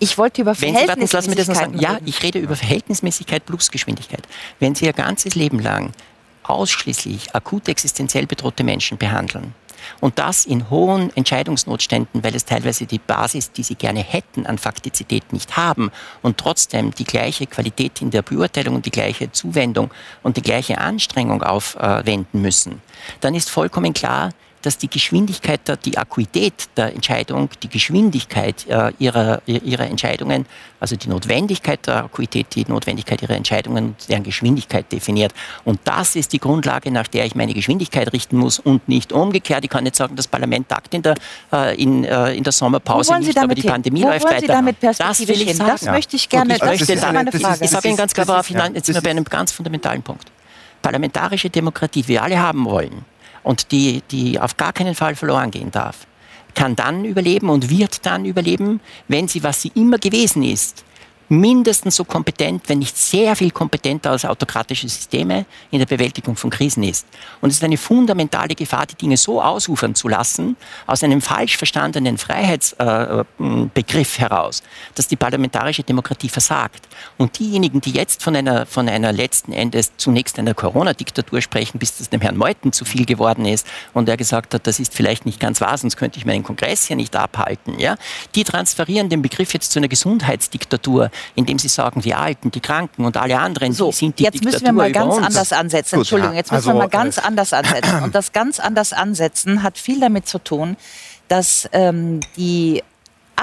Ich 0.01 0.19
wollte 0.19 0.43
über 0.43 0.55
Verhältnismäßigkeit 0.55 1.81
Ja, 1.81 1.99
ich 2.05 2.23
rede 2.23 2.38
über 2.38 2.57
Verhältnismäßigkeit 2.57 3.47
plus 3.47 3.71
Geschwindigkeit. 3.71 4.27
Wenn 4.59 4.75
Sie 4.75 4.87
Ihr 4.87 4.93
ganzes 4.93 5.35
Leben 5.35 5.61
lang 5.61 5.93
ausschließlich 6.43 7.35
akut 7.35 7.69
existenziell 7.69 8.27
bedrohte 8.27 8.64
Menschen 8.64 8.99
behandeln, 8.99 9.55
und 10.01 10.18
das 10.18 10.47
in 10.47 10.70
hohen 10.70 11.14
Entscheidungsnotständen, 11.16 12.23
weil 12.25 12.35
es 12.35 12.44
teilweise 12.44 12.87
die 12.87 12.99
Basis, 12.99 13.53
die 13.53 13.62
sie 13.62 13.75
gerne 13.75 14.01
hätten, 14.01 14.47
an 14.47 14.59
Faktizität 14.59 15.33
nicht 15.33 15.57
haben. 15.57 15.90
Und 16.23 16.38
trotzdem 16.38 16.94
die 16.94 17.05
gleiche 17.05 17.47
Qualität 17.47 18.01
in 18.01 18.11
der 18.11 18.23
Beurteilung 18.23 18.77
und 18.77 18.87
die 18.87 18.90
gleiche 18.90 19.31
Zuwendung 19.33 19.90
und 20.23 20.37
die 20.37 20.42
gleiche 20.42 20.79
Anstrengung 20.79 21.42
aufwenden 21.42 22.40
müssen, 22.40 22.83
dann 23.20 23.35
ist 23.35 23.51
vollkommen 23.51 23.92
klar, 23.94 24.31
dass 24.64 24.79
die 24.79 24.88
Geschwindigkeit, 24.88 25.61
die 25.85 25.98
Akuität 25.98 26.68
der 26.77 26.94
Entscheidung, 26.94 27.48
die 27.62 27.68
Geschwindigkeit 27.68 28.66
äh, 28.68 28.92
ihrer, 28.98 29.42
ihrer 29.46 29.87
Entscheidungen, 29.87 30.46
also 30.81 30.96
die 30.96 31.09
Notwendigkeit 31.09 31.87
der 31.87 32.05
Akuität, 32.05 32.55
die 32.55 32.64
Notwendigkeit 32.66 33.22
ihrer 33.22 33.37
Entscheidungen, 33.37 33.96
deren 34.09 34.22
Geschwindigkeit 34.22 34.90
definiert. 34.92 35.33
Und 35.64 35.81
das 35.85 36.16
ist 36.16 36.33
die 36.33 36.38
Grundlage, 36.38 36.90
nach 36.90 37.07
der 37.09 37.24
ich 37.27 37.35
meine 37.35 37.55
Geschwindigkeit 37.55 38.12
richten 38.12 38.37
muss 38.37 38.59
und 38.59 38.88
nicht 38.88 39.12
umgekehrt. 39.12 39.64
Ich 39.64 39.70
kann 39.70 39.85
nicht 39.85 39.96
sagen, 39.96 40.16
das 40.16 40.29
Parlament 40.29 40.68
tagt 40.68 40.94
in 40.94 41.03
der, 41.03 41.14
äh, 41.53 41.81
in, 41.81 42.05
äh, 42.05 42.35
in 42.35 42.42
der 42.42 42.53
Sommerpause 42.53 43.18
nicht, 43.18 43.38
aber 43.38 43.55
die 43.55 43.62
Pandemie 43.62 44.03
Wo 44.03 44.09
läuft 44.09 44.24
wollen 44.24 44.40
Sie 44.40 44.48
weiter. 44.48 44.55
Damit 44.55 44.77
das 44.81 45.29
will 45.29 45.42
ich 45.42 45.57
sagen. 45.57 45.70
Das 45.70 45.83
ja. 45.83 45.92
möchte 45.92 46.16
ich 46.16 46.29
gerne. 46.29 46.55
Ich, 46.55 46.61
das 46.61 46.68
möchte, 46.68 46.92
ist 46.92 47.12
meine 47.12 47.33
Frage. 47.33 47.64
Ich 47.64 47.70
sage 47.70 47.88
Ihnen 47.88 47.96
ganz 47.96 48.14
klar, 48.14 48.29
worauf 48.29 48.50
ja, 48.50 48.66
jetzt 48.66 48.87
sind 48.87 48.94
wir 48.94 49.03
bei 49.03 49.11
einem 49.11 49.24
ganz 49.24 49.53
fundamentalen 49.53 50.03
Punkt. 50.03 50.31
Parlamentarische 50.83 51.48
Demokratie, 51.48 52.03
die 52.03 52.09
wir 52.09 52.22
alle 52.22 52.38
haben 52.38 52.64
wollen, 52.66 53.07
und 53.45 53.71
die, 53.71 54.03
die 54.11 54.41
auf 54.41 54.57
gar 54.57 54.73
keinen 54.73 54.97
Fall 54.97 55.15
verloren 55.15 55.53
gehen 55.53 55.71
darf, 55.71 56.07
kann 56.55 56.75
dann 56.75 57.05
überleben 57.05 57.49
und 57.51 57.71
wird 57.71 58.05
dann 58.07 58.25
überleben, 58.25 58.81
wenn 59.07 59.29
sie, 59.29 59.43
was 59.45 59.63
sie 59.63 59.71
immer 59.75 59.99
gewesen 59.99 60.43
ist, 60.43 60.85
mindestens 61.29 61.97
so 61.97 62.05
kompetent, 62.05 62.69
wenn 62.69 62.79
nicht 62.79 62.97
sehr 62.97 63.35
viel 63.37 63.51
kompetenter 63.51 64.11
als 64.11 64.25
autokratische 64.25 64.89
Systeme 64.89 65.47
in 65.71 65.79
der 65.79 65.87
Bewältigung 65.87 66.37
von 66.37 66.51
Krisen 66.51 66.83
ist. 66.83 67.07
Und 67.41 67.51
es 67.51 67.57
ist 67.57 67.65
eine 67.65 67.77
fundamentale 67.77 68.55
Gefahr, 68.55 68.87
die 68.87 68.95
Dinge 68.95 69.17
so 69.17 69.41
ausufern 69.41 69.95
zu 69.95 70.09
lassen, 70.09 70.57
aus 70.87 71.03
einem 71.03 71.21
falsch 71.21 71.57
verstandenen 71.57 72.19
Freiheitsbegriff 72.19 74.19
äh, 74.19 74.21
heraus, 74.21 74.63
dass 74.95 75.09
die 75.09 75.17
parlamentarische 75.17 75.83
Demokratie 75.83 76.29
versagt. 76.29 76.89
Und 77.17 77.39
diejenigen, 77.39 77.81
die 77.81 77.93
jetzt 77.93 78.23
von 78.23 78.37
einer, 78.37 78.67
von 78.67 78.89
einer 78.89 79.13
letzten 79.13 79.53
Endes 79.53 79.93
zunächst 79.97 80.39
einer 80.39 80.55
Corona-Diktatur 80.55 81.41
sprechen, 81.41 81.79
bis 81.79 81.99
das 81.99 82.11
dem 82.11 82.21
Herrn 82.21 82.37
Meuthen 82.37 82.73
zu 82.73 82.85
viel 82.85 83.07
geworden 83.07 83.47
ist 83.47 83.67
und 83.93 84.09
er 84.09 84.17
gesagt 84.17 84.55
hat, 84.55 84.67
das 84.67 84.81
ist 84.81 84.95
vielleicht 84.95 85.27
nicht 85.27 85.41
ganz 85.41 85.61
wahr, 85.61 85.77
sonst 85.79 85.97
könnte 85.97 86.19
ich 86.19 86.27
meinen 86.27 86.43
Kongress 86.43 86.87
hier 86.87 86.97
nicht 86.97 87.17
abhalten, 87.17 87.79
ja, 87.79 87.97
die 88.35 88.45
transferieren 88.45 89.09
den 89.09 89.23
Begriff 89.23 89.55
jetzt 89.55 89.73
zu 89.73 89.79
einer 89.79 89.89
Gesundheitsdiktatur, 89.89 91.11
indem 91.35 91.59
sie 91.59 91.68
sagen, 91.68 92.00
die 92.00 92.14
Alten, 92.14 92.50
die 92.50 92.61
Kranken 92.61 93.05
und 93.05 93.16
alle 93.16 93.38
anderen, 93.38 93.72
so, 93.72 93.90
die 93.90 93.96
sind 93.96 94.18
die 94.18 94.24
jetzt 94.24 94.35
Diktatur 94.35 94.53
müssen 94.53 94.66
wir 94.66 94.72
mal 94.72 94.92
ganz 94.92 95.14
uns. 95.16 95.27
anders 95.27 95.53
ansetzen. 95.53 95.96
Entschuldigung, 95.96 96.35
jetzt 96.35 96.53
müssen 96.53 96.68
also, 96.68 96.79
wir 96.79 96.83
mal 96.83 96.88
ganz 96.88 97.18
äh, 97.18 97.20
anders 97.24 97.53
ansetzen. 97.53 98.03
Und 98.03 98.14
das 98.14 98.33
ganz 98.33 98.61
anders 98.61 98.92
ansetzen 98.92 99.62
hat 99.62 99.79
viel 99.79 100.00
damit 100.00 100.29
zu 100.29 100.38
tun, 100.38 100.77
dass 101.29 101.68
ähm, 101.72 102.20
die 102.37 102.83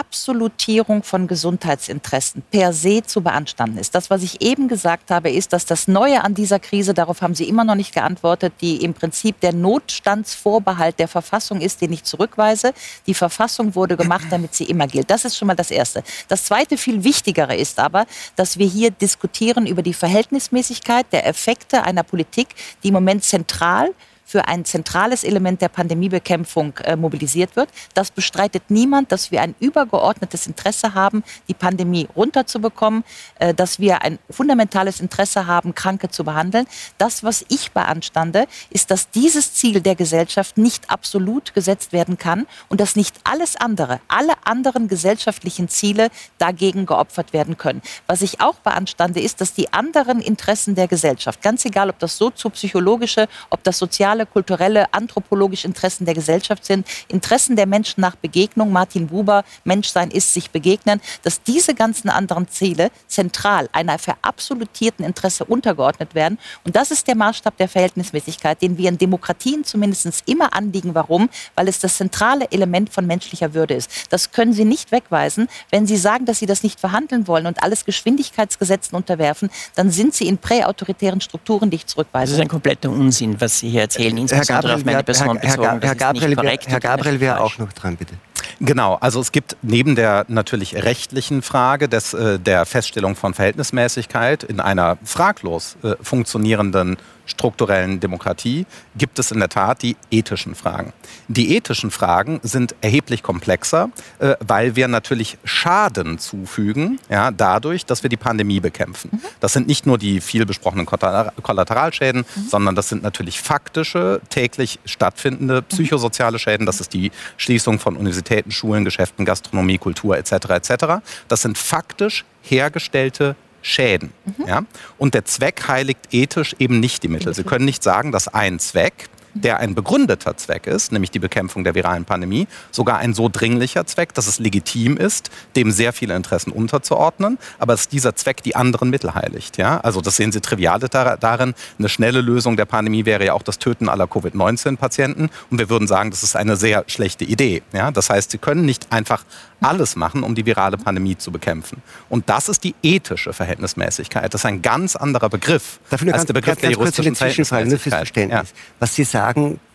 Absolutierung 0.02 1.04
von 1.04 1.28
Gesundheitsinteressen 1.28 2.42
per 2.50 2.74
se 2.74 3.04
zu 3.04 3.22
beanstanden 3.22 3.78
ist. 3.78 3.94
Das, 3.94 4.10
was 4.10 4.24
ich 4.24 4.42
eben 4.42 4.68
gesagt 4.68 5.12
habe, 5.12 5.30
ist, 5.30 5.54
dass 5.54 5.68
das 5.68 5.88
Neue 5.88 6.24
an 6.24 6.34
dieser 6.34 6.60
Krise, 6.60 6.96
darauf 6.96 7.22
haben 7.22 7.36
Sie 7.36 7.48
immer 7.48 7.64
noch 7.64 7.76
nicht 7.76 7.94
geantwortet, 7.94 8.54
die 8.62 8.84
im 8.84 8.96
Prinzip 8.96 9.40
der 9.42 9.54
Notstandsvorbehalt 9.54 10.98
der 10.98 11.08
Verfassung 11.08 11.62
ist, 11.62 11.82
den 11.82 11.94
ich 11.94 12.04
zurückweise. 12.04 12.74
Die 13.06 13.14
Verfassung 13.14 13.76
wurde 13.76 13.96
gemacht, 13.96 14.26
damit 14.32 14.56
sie 14.56 14.64
immer 14.64 14.88
gilt. 14.88 15.12
Das 15.12 15.24
ist 15.24 15.38
schon 15.38 15.48
mal 15.48 15.56
das 15.56 15.70
Erste. 15.70 16.04
Das 16.28 16.46
Zweite, 16.46 16.78
viel 16.78 17.04
Wichtigere 17.04 17.56
ist 17.56 17.78
aber, 17.78 18.08
dass 18.36 18.58
wir 18.58 18.68
hier 18.68 18.90
diskutieren 18.90 19.68
über 19.68 19.84
die 19.84 19.94
Verhältnismäßigkeit 19.94 21.06
der 21.12 21.28
Effekte 21.28 21.84
einer 21.84 22.04
Politik, 22.04 22.48
die 22.84 22.88
im 22.88 22.96
Moment 22.96 23.24
zentral 23.24 23.94
für 24.32 24.48
ein 24.48 24.64
zentrales 24.64 25.26
Element 25.26 25.62
der 25.62 25.68
Pandemiebekämpfung 25.68 26.78
äh, 26.78 26.96
mobilisiert 26.96 27.58
wird. 27.58 27.68
Das 27.96 28.12
bestreitet 28.12 28.64
niemand, 28.70 29.12
dass 29.12 29.30
wir 29.30 29.42
ein 29.42 29.56
übergeordnetes 29.60 30.48
Interesse 30.48 30.94
haben, 30.94 31.22
die 31.50 31.54
Pandemie 31.54 32.08
runterzubekommen, 32.16 33.04
äh, 33.40 33.54
dass 33.54 33.78
wir 33.80 34.04
ein 34.04 34.20
fundamentales 34.30 35.02
Interesse 35.02 35.48
haben, 35.48 35.76
Kranke 35.76 36.08
zu 36.10 36.24
behandeln. 36.24 36.66
Das, 36.98 37.26
was 37.26 37.44
ich 37.50 37.74
beanstande, 37.74 38.48
ist, 38.70 38.90
dass 38.90 39.10
dieses 39.10 39.54
Ziel 39.54 39.82
der 39.82 39.96
Gesellschaft 39.96 40.58
nicht 40.58 40.90
absolut 40.90 41.54
gesetzt 41.54 41.92
werden 41.92 42.18
kann 42.18 42.48
und 42.70 42.80
dass 42.80 42.96
nicht 42.96 43.18
alles 43.26 43.58
andere, 43.58 44.00
alle 44.08 44.34
anderen 44.46 44.88
gesellschaftlichen 44.88 45.68
Ziele 45.68 46.08
dagegen 46.38 46.86
geopfert 46.86 47.34
werden 47.34 47.58
können. 47.58 47.82
Was 48.08 48.22
ich 48.22 48.40
auch 48.40 48.56
beanstande, 48.56 49.20
ist, 49.20 49.42
dass 49.42 49.54
die 49.54 49.74
anderen 49.74 50.22
Interessen 50.22 50.76
der 50.76 50.88
Gesellschaft, 50.88 51.42
ganz 51.42 51.66
egal, 51.66 51.90
ob 51.90 52.00
das 52.00 52.18
soziopsychologische, 52.18 53.28
ob 53.50 53.62
das 53.64 53.78
soziale, 53.78 54.21
kulturelle, 54.26 54.94
anthropologische 54.94 55.68
Interessen 55.68 56.06
der 56.06 56.14
Gesellschaft 56.14 56.66
sind, 56.66 56.88
Interessen 57.08 57.56
der 57.56 57.66
Menschen 57.66 58.02
nach 58.02 58.16
Begegnung, 58.16 58.72
Martin 58.72 59.08
Buber, 59.08 59.44
Menschsein 59.64 60.12
ist 60.12 60.34
sich 60.34 60.52
begegnen, 60.52 61.02
dass 61.24 61.42
diese 61.44 61.74
ganzen 61.74 62.10
anderen 62.10 62.48
Ziele 62.48 62.92
zentral 63.08 63.70
einer 63.72 64.00
verabsolutierten 64.00 65.06
Interesse 65.06 65.46
untergeordnet 65.46 66.16
werden. 66.16 66.38
Und 66.64 66.76
das 66.76 66.92
ist 66.92 67.08
der 67.08 67.16
Maßstab 67.16 67.58
der 67.58 67.68
Verhältnismäßigkeit, 67.68 68.62
den 68.62 68.78
wir 68.78 68.90
in 68.90 68.98
Demokratien 68.98 69.64
zumindest 69.64 70.28
immer 70.28 70.54
anliegen. 70.54 70.96
Warum? 70.96 71.30
Weil 71.56 71.68
es 71.68 71.80
das 71.80 71.98
zentrale 71.98 72.52
Element 72.52 72.92
von 72.92 73.06
menschlicher 73.06 73.54
Würde 73.54 73.76
ist. 73.76 73.90
Das 74.10 74.32
können 74.32 74.54
Sie 74.54 74.66
nicht 74.66 74.92
wegweisen. 74.92 75.48
Wenn 75.70 75.88
Sie 75.88 75.98
sagen, 75.98 76.26
dass 76.26 76.40
Sie 76.40 76.46
das 76.46 76.64
nicht 76.64 76.80
verhandeln 76.80 77.28
wollen 77.28 77.46
und 77.46 77.62
alles 77.64 77.86
Geschwindigkeitsgesetzen 77.86 78.96
unterwerfen, 78.96 79.50
dann 79.76 79.92
sind 79.92 80.14
Sie 80.14 80.28
in 80.28 80.38
präautoritären 80.38 81.22
Strukturen, 81.22 81.70
die 81.70 81.78
ich 81.78 81.88
zurückweise. 81.88 82.32
Das 82.32 82.40
ist 82.40 82.42
ein 82.42 82.48
kompletter 82.48 82.90
Unsinn, 82.90 83.40
was 83.40 83.60
Sie 83.60 83.70
hier 83.70 83.82
erzählen, 83.82 84.11
insbesondere 84.18 84.76
auf 84.76 84.86
meine 84.86 85.04
Person 85.04 85.38
Herr, 85.38 85.58
bezogen. 85.58 85.64
Herr, 85.64 85.82
Herr 85.82 85.96
Gabriel, 85.96 86.36
korrekt 86.36 86.68
Herr 86.68 86.80
Gabriel 86.80 87.20
wäre 87.20 87.40
auch 87.40 87.58
noch 87.58 87.74
dran, 87.74 87.98
bitte. 87.98 88.16
Genau, 88.60 88.96
also 89.02 89.20
es 89.20 89.32
gibt 89.32 89.58
neben 89.62 89.96
der 89.96 90.26
natürlich 90.28 90.76
rechtlichen 90.76 91.42
Frage 91.42 91.90
des, 91.90 92.14
äh, 92.14 92.40
der 92.40 92.66
Feststellung 92.66 93.16
von 93.16 93.34
Verhältnismäßigkeit 93.34 94.44
in 94.44 94.60
einer 94.60 94.98
fraglos 95.04 95.78
äh, 95.84 95.96
funktionierenden 96.02 96.98
strukturellen 97.32 98.00
Demokratie 98.00 98.66
gibt 98.96 99.20
es 99.20 99.32
in 99.32 99.40
der 99.40 99.50
Tat 99.50 99.82
die 99.82 99.96
ethischen 100.12 100.56
Fragen. 100.56 100.94
Die 101.28 101.56
ethischen 101.56 101.92
Fragen 101.92 102.40
sind 102.44 102.76
erheblich 102.82 103.24
komplexer, 103.24 103.90
äh, 104.20 104.36
weil 104.40 104.76
wir 104.76 104.88
natürlich 104.88 105.38
Schaden 105.44 106.20
zufügen, 106.20 107.00
ja, 107.10 107.32
dadurch, 107.32 107.86
dass 107.86 108.04
wir 108.04 108.10
die 108.10 108.18
Pandemie 108.18 108.60
bekämpfen. 108.60 109.22
Das 109.40 109.54
sind 109.54 109.68
nicht 109.68 109.86
nur 109.86 109.98
die 109.98 110.22
viel 110.22 110.46
besprochenen 110.46 110.86
Kollater- 110.86 111.34
Kollateralschäden, 111.42 112.26
sondern 112.50 112.76
das 112.76 112.90
sind 112.90 113.04
natürlich 113.04 113.40
faktische, 113.40 114.22
täglich 114.30 114.80
stattfindende 114.86 115.62
psychosoziale 115.62 116.40
Schäden. 116.40 116.66
Das 116.66 116.82
ist 116.82 116.94
die 116.94 117.12
Schließung 117.38 117.80
von 117.80 117.96
Universitäten, 117.96 118.52
Schulen, 118.52 118.86
Geschäften, 118.86 119.26
Gastronomie, 119.26 119.78
Kultur 119.78 120.18
etc. 120.18 120.32
etc. 120.50 120.86
Das 121.28 121.42
sind 121.42 121.58
faktisch 121.58 122.26
hergestellte 122.42 123.36
Schäden. 123.62 124.12
Ja? 124.46 124.64
Und 124.98 125.14
der 125.14 125.26
Zweck 125.26 125.68
heiligt 125.68 126.00
ethisch 126.12 126.56
eben 126.60 126.80
nicht 126.80 127.04
die 127.04 127.08
Mittel. 127.08 127.34
Sie 127.34 127.44
können 127.44 127.66
nicht 127.66 127.84
sagen, 127.84 128.12
dass 128.12 128.28
ein 128.28 128.60
Zweck 128.60 129.10
der 129.34 129.60
ein 129.60 129.76
begründeter 129.76 130.36
Zweck 130.38 130.68
ist, 130.68 130.92
nämlich 130.92 131.12
die 131.12 131.20
Bekämpfung 131.20 131.64
der 131.64 131.76
viralen 131.76 132.06
Pandemie, 132.06 132.48
sogar 132.72 132.98
ein 132.98 133.14
so 133.14 133.30
dringlicher 133.30 133.86
Zweck, 133.86 134.14
dass 134.14 134.28
es 134.28 134.40
legitim 134.40 134.98
ist, 134.98 135.30
dem 135.56 135.72
sehr 135.72 135.94
viele 135.94 136.16
Interessen 136.16 136.52
unterzuordnen, 136.52 137.38
aber 137.60 137.74
dass 137.74 137.88
dieser 137.88 138.16
Zweck 138.16 138.44
die 138.44 138.56
anderen 138.56 138.90
Mittel 138.90 139.14
heiligt. 139.16 139.58
Ja? 139.58 139.80
Also 139.80 140.02
das 140.02 140.18
sehen 140.18 140.32
Sie 140.32 140.42
triviale 140.42 140.90
dar- 140.90 141.18
darin. 141.18 141.54
Eine 141.80 141.90
schnelle 141.90 142.22
Lösung 142.22 142.58
der 142.58 142.66
Pandemie 142.66 143.06
wäre 143.06 143.26
ja 143.26 143.34
auch 143.34 143.44
das 143.44 143.60
Töten 143.60 143.90
aller 143.90 144.08
Covid-19-Patienten 144.08 145.30
und 145.50 145.60
wir 145.60 145.70
würden 145.70 145.88
sagen, 145.88 146.12
das 146.12 146.24
ist 146.24 146.36
eine 146.36 146.56
sehr 146.58 146.84
schlechte 146.88 147.26
Idee. 147.26 147.62
Ja? 147.74 147.92
Das 147.92 148.10
heißt, 148.10 148.32
Sie 148.32 148.38
können 148.38 148.66
nicht 148.66 148.92
einfach 148.92 149.24
alles 149.62 149.96
machen, 149.96 150.24
um 150.24 150.34
die 150.34 150.46
virale 150.46 150.78
Pandemie 150.78 151.18
zu 151.18 151.32
bekämpfen. 151.32 151.84
Und 152.10 152.30
das 152.30 152.50
ist 152.50 152.64
die 152.64 152.74
ethische 152.82 153.32
Verhältnismäßigkeit. 153.32 154.34
Das 154.34 154.42
ist 154.42 154.46
ein 154.46 154.62
ganz 154.62 154.96
anderer 154.96 155.30
Begriff 155.30 155.80
nur 155.92 156.14
als 156.14 156.22
ganz, 156.22 156.26
der 156.26 156.34
Begriff 156.34 156.56
ganz, 156.56 156.62
der 156.62 156.70
ganz 156.70 156.76
eine 156.78 156.84
juristischen 156.84 157.16
Zwischenfrage, 157.16 157.70
nur 157.70 157.80
fürs. 157.80 157.96
Verständnis. 157.96 158.54
Was 158.80 158.96
Sie 158.96 159.04
sagen, 159.04 159.21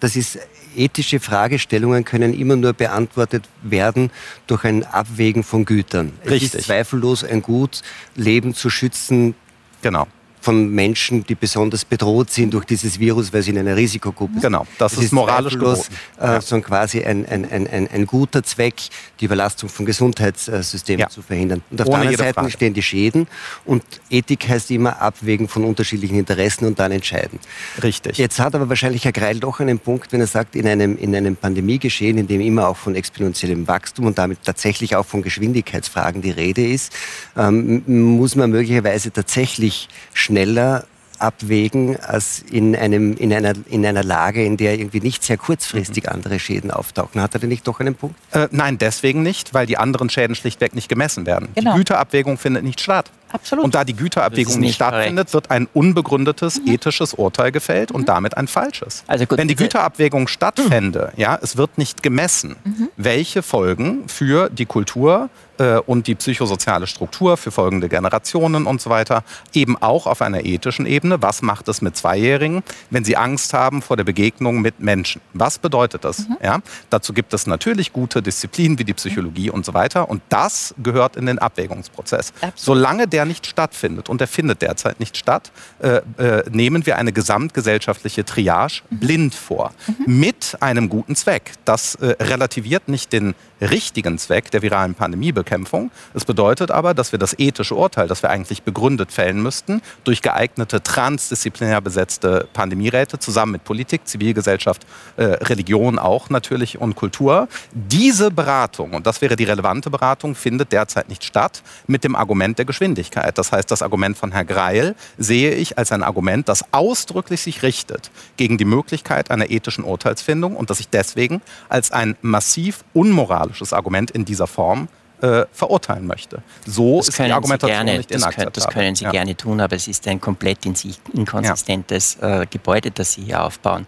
das 0.01 0.17
ist 0.17 0.39
ethische 0.77 1.21
Fragestellungen 1.21 2.05
können 2.05 2.35
immer 2.35 2.57
nur 2.57 2.73
beantwortet 2.73 3.49
werden 3.63 4.11
durch 4.47 4.65
ein 4.65 4.85
Abwägen 4.85 5.43
von 5.43 5.65
Gütern. 5.65 6.13
Es 6.25 6.31
Richtig. 6.31 6.55
ist 6.55 6.67
zweifellos 6.67 7.25
ein 7.25 7.43
Gut, 7.43 7.83
Leben 8.15 8.55
zu 8.55 8.69
schützen 8.71 9.35
genau. 9.83 10.07
Von 10.47 10.71
Menschen, 10.71 11.25
die 11.27 11.35
besonders 11.35 11.85
bedroht 11.85 12.31
sind 12.31 12.55
durch 12.55 12.65
dieses 12.65 13.01
Virus, 13.01 13.33
weil 13.33 13.43
sie 13.43 13.51
in 13.51 13.59
einer 13.59 13.75
Risikogruppe 13.77 14.35
sind. 14.35 14.43
Genau, 14.43 14.65
das 14.79 14.93
Es 14.93 15.03
ist 15.07 15.13
moralisch 15.13 15.55
geboten. 15.55 15.83
Äh, 16.21 16.25
Ja. 16.35 16.41
so 16.41 16.61
quasi 16.61 17.03
ein, 17.03 17.27
ein, 17.27 17.51
ein, 17.51 17.67
ein, 17.67 17.89
ein 17.91 18.07
guter 18.07 18.45
Zweck, 18.45 18.75
die 19.19 19.25
Überlastung 19.25 19.69
von 19.69 19.85
Gesundheitssystemen 19.87 21.01
Ja. 21.01 21.09
zu 21.09 21.21
verhindern. 21.23 21.63
Und 21.71 21.81
auf 21.83 21.89
Ohne 21.89 21.97
der 21.97 22.01
anderen 22.03 22.19
Seite 22.27 22.35
Frage. 22.35 22.51
stehen 22.53 22.75
die 22.75 22.83
Schäden 22.83 23.27
und 23.65 23.83
Ethik 24.09 24.49
heißt 24.49 24.71
immer 24.71 25.03
Abwägen 25.03 25.49
von 25.49 25.65
unterschiedlichen 25.65 26.17
Interessen 26.17 26.65
und 26.67 26.79
dann 26.79 26.93
entscheiden. 26.93 27.41
Richtig. 27.83 28.17
Jetzt 28.17 28.39
hat 28.39 28.55
aber 28.55 28.69
wahrscheinlich 28.69 29.05
Herr 29.05 29.13
Greil 29.13 29.41
doch 29.41 29.59
einen 29.59 29.81
Punkt, 29.81 30.13
wenn 30.13 30.21
er 30.21 30.29
sagt, 30.29 30.55
in 30.55 30.69
einem, 30.69 30.97
in 30.97 31.13
einem 31.17 31.35
Pandemiegeschehen, 31.35 32.19
in 32.19 32.29
dem 32.29 32.41
immer 32.41 32.69
auch 32.69 32.77
von 32.77 32.95
exponentiellem 32.95 33.67
Wachstum 33.67 34.07
und 34.07 34.17
damit 34.19 34.39
tatsächlich 34.45 34.95
auch 34.95 35.07
von 35.07 35.23
Geschwindigkeitsfragen 35.23 36.23
die 36.23 36.31
Rede 36.31 36.65
ist, 36.65 36.93
ähm, 37.37 37.83
muss 37.87 38.37
man 38.37 38.51
möglicherweise 38.53 39.11
tatsächlich 39.13 39.89
schneller 40.37 40.85
abwägen 41.19 41.97
als 41.99 42.45
in, 42.51 42.77
einem, 42.77 43.15
in, 43.17 43.33
einer, 43.33 43.55
in 43.71 43.87
einer 43.87 44.05
Lage, 44.05 44.45
in 44.45 44.59
der 44.59 44.79
irgendwie 44.79 45.01
nicht 45.01 45.25
sehr 45.25 45.39
kurzfristig 45.39 46.05
Mhm. 46.05 46.11
andere 46.13 46.39
Schäden 46.39 46.71
auftauchen. 46.71 47.23
Hat 47.23 47.33
er 47.33 47.41
denn 47.41 47.49
nicht 47.49 47.67
doch 47.67 47.81
einen 47.81 47.95
Punkt? 47.95 48.17
Äh, 48.33 48.49
nein, 48.51 48.77
deswegen 48.77 49.23
nicht, 49.23 49.55
weil 49.55 49.65
die 49.65 49.79
anderen 49.79 50.11
Schäden 50.11 50.37
schlichtweg 50.37 50.75
nicht 50.75 50.91
gemessen 50.91 51.25
werden. 51.25 51.49
Genau. 51.55 51.73
Die 51.73 51.79
Güterabwägung 51.79 52.37
findet 52.37 52.65
nicht 52.65 52.83
statt. 52.83 53.11
Absolut. 53.33 53.65
Und 53.65 53.75
da 53.75 53.85
die 53.85 53.97
Güterabwägung 53.97 54.53
nicht 54.55 54.61
nicht 54.61 54.75
stattfindet, 54.75 55.33
wird 55.33 55.51
ein 55.51 55.69
unbegründetes 55.73 56.61
ethisches 56.67 57.15
Urteil 57.15 57.51
gefällt 57.51 57.93
und 57.93 58.11
damit 58.11 58.37
ein 58.37 58.47
falsches. 58.47 59.03
Also 59.07 59.25
gut, 59.25 59.39
Wenn 59.39 59.49
die 59.49 59.57
Güterabwägung 59.57 60.29
stattfände, 60.29 61.13
ja, 61.17 61.39
es 61.41 61.57
wird 61.57 61.79
nicht 61.79 62.03
gemessen, 62.03 62.57
welche 62.99 63.43
Folgen 63.43 64.07
für 64.07 64.51
die 64.51 64.67
Kultur 64.67 65.31
äh, 65.59 65.79
und 65.79 66.07
die 66.07 66.15
psychosoziale 66.15 66.87
Struktur 66.87 67.37
für 67.37 67.51
folgende 67.51 67.89
Generationen 67.89 68.67
und 68.67 68.81
so 68.81 68.91
weiter, 68.91 69.25
eben 69.53 69.77
auch 69.77 70.07
auf 70.07 70.23
einer 70.23 70.45
ethischen 70.45 70.87
Ebene. 70.87 71.23
Was 71.23 71.43
macht 71.43 71.69
es 71.69 71.83
mit 71.83 71.97
Zweijährigen, 71.97 72.63
wenn 72.91 73.05
sie 73.05 73.17
Angst 73.17 73.53
haben 73.53 73.83
vor 73.83 73.97
der 73.97 74.05
Begegnung 74.05 74.61
mit 74.61 74.81
Menschen? 74.81 75.21
Was 75.33 75.59
bedeutet 75.59 76.05
das? 76.05 76.27
Ja? 76.43 76.61
Dazu 76.91 77.13
gibt 77.13 77.33
es 77.35 77.47
natürlich 77.47 77.93
gute 77.93 78.23
Disziplinen 78.23 78.79
wie 78.79 78.85
die 78.85 78.95
Psychologie 78.95 79.51
und 79.51 79.65
so 79.65 79.75
weiter. 79.75 80.09
Und 80.09 80.23
das 80.29 80.75
gehört 80.83 81.17
in 81.17 81.27
den 81.27 81.39
Abwägungsprozess. 81.39 82.33
Absolut. 82.41 82.53
Solange 82.57 83.09
der 83.09 83.25
nicht 83.25 83.47
stattfindet, 83.47 84.09
und 84.09 84.21
der 84.21 84.29
findet 84.29 84.63
derzeit 84.63 85.01
nicht 85.01 85.17
statt, 85.17 85.51
äh, 85.81 86.01
äh, 86.19 86.45
nehmen 86.51 86.87
wir 86.87 86.97
eine 86.97 87.13
gesamtgesellschaftliche 87.13 88.25
Triage 88.25 88.83
blind 88.91 89.35
vor. 89.35 89.73
Mit 90.07 90.57
einem 90.61 90.89
guten 90.89 91.17
Zweck. 91.17 91.53
Das 91.65 91.95
äh, 91.97 92.17
relativiert 92.21 92.89
nicht 92.89 93.13
den 93.13 93.35
richtigen 93.61 94.19
Zweck 94.19 94.51
der 94.51 94.63
viralen 94.63 94.95
Pandemiebekämpfung. 94.95 95.91
Es 96.15 96.25
bedeutet 96.25 96.71
aber, 96.71 96.95
dass 96.95 97.13
wir 97.13 97.19
das 97.19 97.39
ethische 97.39 97.75
Urteil, 97.75 98.09
das 98.09 98.23
wir 98.23 98.31
eigentlich 98.31 98.63
begründet 98.63 99.13
fällen 99.13 99.43
müssten, 99.43 99.81
durch 100.05 100.23
geeignete 100.23 100.83
transdisziplinär 100.83 101.81
besetzte 101.81 102.49
Pandemieräte 102.53 103.19
zusammen 103.19 103.53
mit 103.53 103.65
Politik, 103.65 104.07
Zivilgesellschaft, 104.07 104.87
äh, 105.17 105.25
Religion 105.25 105.99
auch 105.99 106.31
natürlich 106.31 106.79
und 106.79 106.97
Kultur, 106.97 107.49
diese 107.73 108.31
Beratung, 108.31 108.93
und 108.93 109.07
das 109.07 109.21
wäre 109.23 109.37
die 109.37 109.45
relevante 109.45 109.91
Beratung, 109.91 110.35
findet 110.35 110.73
derzeit 110.73 111.09
nicht 111.09 111.25
statt 111.25 111.63
mit 111.87 112.05
dem 112.05 112.15
Argument 112.15 112.59
der 112.59 112.65
Geschwindigkeit. 112.65 113.39
Das 113.39 113.53
heißt, 113.53 113.71
das 113.71 113.83
Argument 113.83 114.17
von 114.17 114.33
Herrn 114.33 114.47
Greil 114.47 114.95
sehe 115.19 115.53
ich 115.55 115.79
als 115.79 115.93
ein 115.93 116.03
Argument, 116.03 116.49
das 116.49 116.65
ausdrücklich 116.73 117.41
sich 117.41 117.63
richtet 117.63 118.11
gegen 118.37 118.59
die 118.59 118.65
Möglichkeit 118.65 119.31
einer 119.31 119.51
ethischen 119.51 119.85
Urteilsfindung 119.85 120.57
und 120.57 120.71
das 120.71 120.81
ich 120.81 120.89
deswegen 120.89 121.41
als 121.69 121.93
ein 121.93 122.17
massiv 122.21 122.85
unmoralisches 122.93 123.46
Argument 123.73 124.11
in 124.11 124.25
dieser 124.25 124.47
Form 124.47 124.89
äh, 125.21 125.47
verurteilen 125.53 126.07
möchte. 126.07 126.43
So 126.67 126.99
das 126.99 127.09
ist 127.09 127.19
die 127.19 127.33
Argumentation 127.33 127.87
gerne, 127.87 127.99
nicht 127.99 128.11
das 128.11 128.23
inakzeptabel. 128.23 128.53
Können, 128.53 128.53
das 128.53 128.75
können 128.75 128.95
Sie 128.95 129.05
ja. 129.05 129.11
gerne 129.11 129.37
tun, 129.37 129.61
aber 129.61 129.77
es 129.77 129.89
ist 129.89 130.07
ein 130.09 130.21
komplett 130.21 130.67
in 130.67 130.75
sich 130.75 130.99
inkonsistentes 131.15 132.19
ja. 132.21 132.43
äh, 132.43 132.47
Gebäude, 132.47 132.91
das 132.91 133.13
Sie 133.13 133.23
hier 133.23 133.43
aufbauen. 133.43 133.87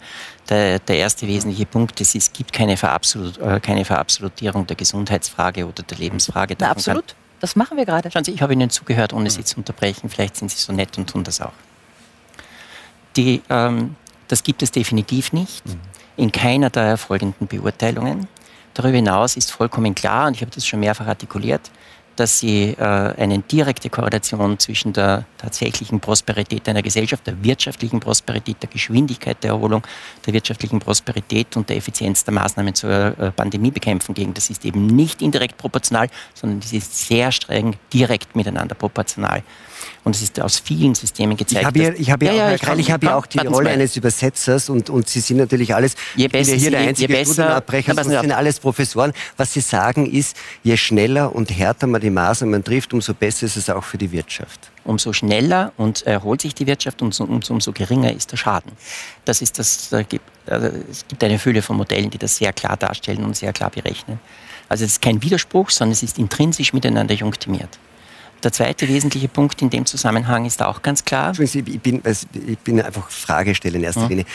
Der, 0.49 0.79
der 0.79 0.97
erste 0.97 1.27
wesentliche 1.27 1.67
Punkt 1.67 2.01
ist, 2.01 2.15
es 2.15 2.33
gibt 2.33 2.53
keine, 2.53 2.77
Verabsolut, 2.77 3.39
äh, 3.39 3.61
keine 3.61 3.85
Verabsolutierung 3.85 4.67
der 4.67 4.77
Gesundheitsfrage 4.77 5.67
oder 5.67 5.83
der 5.83 5.99
Lebensfrage. 5.99 6.57
Na, 6.59 6.71
absolut. 6.71 7.15
Das 7.41 7.55
machen 7.55 7.77
wir 7.77 7.85
gerade. 7.85 8.11
Schauen 8.11 8.25
Sie, 8.25 8.33
ich 8.33 8.43
habe 8.43 8.55
Ihnen 8.55 8.71
zugehört, 8.71 9.13
ohne 9.13 9.31
Sie 9.31 9.45
zu 9.45 9.59
unterbrechen. 9.59 10.09
Vielleicht 10.09 10.37
sind 10.37 10.51
Sie 10.51 10.59
so 10.59 10.73
nett 10.73 10.97
und 10.99 11.09
tun 11.11 11.25
das 11.25 11.41
auch. 11.41 11.53
Die, 13.17 13.43
ähm, 13.51 13.97
das 14.29 14.43
gibt 14.43 14.63
es 14.63 14.71
definitiv 14.71 15.33
nicht. 15.33 15.67
Mhm. 15.67 15.81
In 16.17 16.33
keiner 16.33 16.71
der 16.71 16.97
folgenden 16.97 17.47
Beurteilungen. 17.47 18.27
Darüber 18.79 18.95
hinaus 18.95 19.37
ist 19.37 19.51
vollkommen 19.51 19.93
klar, 19.93 20.29
und 20.29 20.35
ich 20.35 20.41
habe 20.41 20.53
das 20.55 20.65
schon 20.65 20.79
mehrfach 20.79 21.09
artikuliert, 21.09 21.69
dass 22.15 22.39
sie 22.39 22.77
äh, 22.79 22.85
eine 22.85 23.41
direkte 23.41 23.91
Korrelation 23.91 24.57
zwischen 24.61 24.93
der 24.93 25.25
tatsächlichen 25.37 25.99
Prosperität 25.99 26.69
einer 26.69 26.83
Gesellschaft, 26.83 27.27
der 27.27 27.43
wirtschaftlichen 27.43 27.99
Prosperität, 27.99 28.63
der 28.63 28.69
Geschwindigkeit 28.69 29.43
der 29.43 29.51
Erholung, 29.51 29.83
der 30.25 30.33
wirtschaftlichen 30.33 30.79
Prosperität 30.79 31.57
und 31.57 31.69
der 31.69 31.77
Effizienz 31.77 32.23
der 32.23 32.35
Maßnahmen 32.35 32.73
zur 32.73 33.19
äh, 33.19 33.33
Pandemiebekämpfung 33.33 34.15
gegen. 34.15 34.33
Das 34.33 34.49
ist 34.49 34.65
eben 34.65 34.87
nicht 34.87 35.23
indirekt 35.23 35.57
proportional, 35.57 36.09
sondern 36.35 36.61
das 36.61 36.73
ist 36.73 37.09
sehr 37.09 37.33
streng 37.33 37.75
direkt 37.93 38.37
miteinander 38.37 38.77
proportional. 38.77 39.43
Und 40.05 40.15
es 40.15 40.23
ist 40.23 40.41
aus 40.41 40.59
vielen 40.59 40.95
Systemen 40.95 41.37
gezeigt. 41.37 41.61
Ich 41.61 41.67
habe 41.67 41.79
ja, 41.79 41.93
ich 41.93 42.11
hab 42.11 42.23
ja, 42.23 42.33
ja, 42.33 42.49
auch, 42.55 42.77
ich 42.77 42.91
hab 42.91 43.03
ja 43.03 43.17
auch 43.17 43.27
die 43.27 43.39
Rolle 43.39 43.71
eines 43.71 43.97
Übersetzers 43.97 44.69
und, 44.69 44.91
und 44.91 45.09
Sie 45.09 45.21
sind 45.21 45.39
natürlich 45.39 45.75
alles, 45.75 45.95
je 46.17 46.29
besser, 46.29 46.53
ja 46.53 46.57
hier 46.59 46.71
der 46.71 46.81
einzige 46.81 47.13
je 47.15 47.25
Studienabbrecher, 47.25 47.95
das 47.95 48.07
sind 48.07 48.33
alles 48.33 48.61
Professoren. 48.61 49.13
Was 49.37 49.53
Sie 49.53 49.61
sagen 49.61 50.11
ist, 50.11 50.37
je 50.63 50.77
schneller 50.77 51.35
und 51.35 51.51
härter 51.51 51.87
man 51.87 52.01
die 52.01 52.11
Maßnahmen 52.11 52.65
trifft, 52.65 52.95
umso 52.95 53.15
besser 53.15 53.47
ist 53.47 53.57
es 53.57 53.69
auch 53.69 53.85
für 53.85 53.99
die 53.99 54.11
Wirtschaft 54.13 54.71
umso 54.89 55.13
schneller 55.13 55.73
und 55.77 56.07
erholt 56.07 56.41
sich 56.41 56.55
die 56.55 56.67
Wirtschaft 56.67 57.03
und 57.03 57.21
umso, 57.21 57.53
umso 57.53 57.73
geringer 57.73 58.13
ist 58.13 58.33
der 58.33 58.39
Schaden. 58.39 58.73
Das 59.27 59.43
ist 59.43 59.59
das, 59.59 59.91
da 59.91 60.03
gibt, 60.03 60.25
also 60.47 60.71
es 60.91 61.07
gibt 61.07 61.23
eine 61.23 61.39
Fülle 61.39 61.61
von 61.61 61.77
Modellen, 61.77 62.11
die 62.11 62.19
das 62.19 62.39
sehr 62.39 62.55
klar 62.55 62.77
darstellen 62.77 63.23
und 63.25 63.37
sehr 63.37 63.53
klar 63.53 63.71
berechnen. 63.71 64.19
Also 64.69 64.85
es 64.85 64.93
ist 64.93 65.03
kein 65.03 65.23
Widerspruch, 65.23 65.71
sondern 65.71 65.93
es 65.93 66.03
ist 66.03 66.19
intrinsisch 66.19 66.73
miteinander 66.73 67.15
junktiert. 67.15 67.79
Der 68.43 68.53
zweite 68.53 68.89
wesentliche 68.89 69.29
Punkt 69.29 69.61
in 69.63 69.71
dem 69.71 69.85
Zusammenhang 69.87 70.45
ist 70.45 70.63
auch 70.63 70.83
ganz 70.83 71.05
klar. 71.05 71.39
Ich 71.39 71.81
bin, 71.81 72.03
ich 72.05 72.59
bin 72.59 72.81
einfach 72.81 73.11
Fragesteller 73.11 73.77
in 73.77 73.85
erster 73.85 74.09
Linie. 74.09 74.27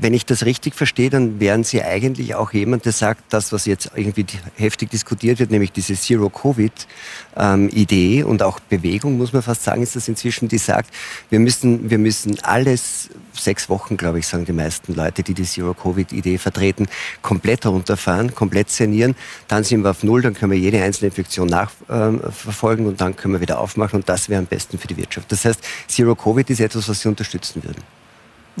Wenn 0.00 0.14
ich 0.14 0.24
das 0.24 0.44
richtig 0.44 0.76
verstehe, 0.76 1.10
dann 1.10 1.40
wären 1.40 1.64
Sie 1.64 1.82
eigentlich 1.82 2.36
auch 2.36 2.52
jemand, 2.52 2.84
der 2.84 2.92
sagt, 2.92 3.24
das, 3.30 3.52
was 3.52 3.66
jetzt 3.66 3.90
irgendwie 3.96 4.24
heftig 4.56 4.90
diskutiert 4.90 5.40
wird, 5.40 5.50
nämlich 5.50 5.72
diese 5.72 5.94
Zero-Covid-Idee 5.94 8.22
und 8.22 8.44
auch 8.44 8.60
Bewegung, 8.60 9.18
muss 9.18 9.32
man 9.32 9.42
fast 9.42 9.64
sagen, 9.64 9.82
ist 9.82 9.96
das 9.96 10.06
inzwischen, 10.06 10.46
die 10.48 10.58
sagt, 10.58 10.94
wir 11.30 11.40
müssen, 11.40 11.90
wir 11.90 11.98
müssen 11.98 12.38
alles, 12.42 13.08
sechs 13.32 13.68
Wochen, 13.68 13.96
glaube 13.96 14.18
ich, 14.18 14.26
sagen 14.26 14.44
die 14.44 14.52
meisten 14.52 14.94
Leute, 14.94 15.22
die 15.22 15.34
die 15.34 15.44
Zero-Covid-Idee 15.44 16.38
vertreten, 16.38 16.86
komplett 17.22 17.66
runterfahren, 17.66 18.34
komplett 18.34 18.70
sanieren. 18.70 19.14
Dann 19.48 19.64
sind 19.64 19.82
wir 19.82 19.90
auf 19.90 20.02
Null, 20.02 20.22
dann 20.22 20.34
können 20.34 20.52
wir 20.52 20.58
jede 20.58 20.82
einzelne 20.82 21.08
Infektion 21.08 21.48
nachverfolgen 21.48 22.86
und 22.86 23.00
dann 23.00 23.16
können 23.16 23.34
wir 23.34 23.40
wieder 23.40 23.58
aufmachen 23.58 24.00
und 24.00 24.08
das 24.08 24.28
wäre 24.28 24.40
am 24.40 24.46
besten 24.46 24.78
für 24.78 24.86
die 24.86 24.96
Wirtschaft. 24.96 25.30
Das 25.32 25.44
heißt, 25.44 25.60
Zero-Covid 25.88 26.48
ist 26.50 26.60
etwas, 26.60 26.88
was 26.88 27.00
Sie 27.00 27.08
unterstützen 27.08 27.64
würden. 27.64 27.82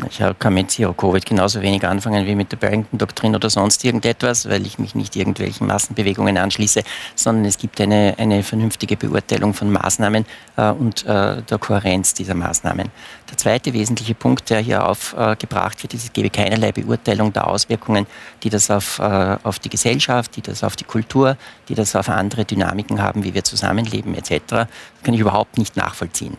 Ich 0.06 0.22
kann 0.38 0.54
mit 0.54 0.70
Zero-Covid 0.70 1.26
genauso 1.26 1.60
wenig 1.60 1.84
anfangen 1.84 2.24
wie 2.26 2.34
mit 2.34 2.52
der 2.52 2.56
Barrington-Doktrin 2.56 3.34
oder 3.34 3.50
sonst 3.50 3.84
irgendetwas, 3.84 4.48
weil 4.48 4.64
ich 4.64 4.78
mich 4.78 4.94
nicht 4.94 5.16
irgendwelchen 5.16 5.66
Massenbewegungen 5.66 6.38
anschließe, 6.38 6.82
sondern 7.16 7.44
es 7.46 7.58
gibt 7.58 7.80
eine, 7.80 8.14
eine 8.16 8.42
vernünftige 8.42 8.96
Beurteilung 8.96 9.54
von 9.54 9.72
Maßnahmen 9.72 10.24
äh, 10.56 10.70
und 10.70 11.04
äh, 11.04 11.42
der 11.42 11.58
Kohärenz 11.58 12.14
dieser 12.14 12.34
Maßnahmen. 12.34 12.88
Der 13.30 13.36
zweite 13.36 13.72
wesentliche 13.72 14.14
Punkt, 14.14 14.48
der 14.50 14.60
hier 14.60 14.86
aufgebracht 14.86 15.82
wird, 15.82 15.94
ist, 15.94 16.04
es 16.04 16.12
gebe 16.12 16.30
keinerlei 16.30 16.72
Beurteilung 16.72 17.32
der 17.32 17.48
Auswirkungen, 17.48 18.06
die 18.42 18.50
das 18.50 18.70
auf, 18.70 19.00
äh, 19.00 19.36
auf 19.42 19.58
die 19.58 19.68
Gesellschaft, 19.68 20.36
die 20.36 20.42
das 20.42 20.62
auf 20.62 20.76
die 20.76 20.84
Kultur, 20.84 21.36
die 21.68 21.74
das 21.74 21.96
auf 21.96 22.08
andere 22.08 22.44
Dynamiken 22.44 23.02
haben, 23.02 23.24
wie 23.24 23.34
wir 23.34 23.42
zusammenleben 23.42 24.14
etc. 24.14 24.30
Das 24.48 24.68
kann 25.02 25.14
ich 25.14 25.20
überhaupt 25.20 25.58
nicht 25.58 25.76
nachvollziehen. 25.76 26.36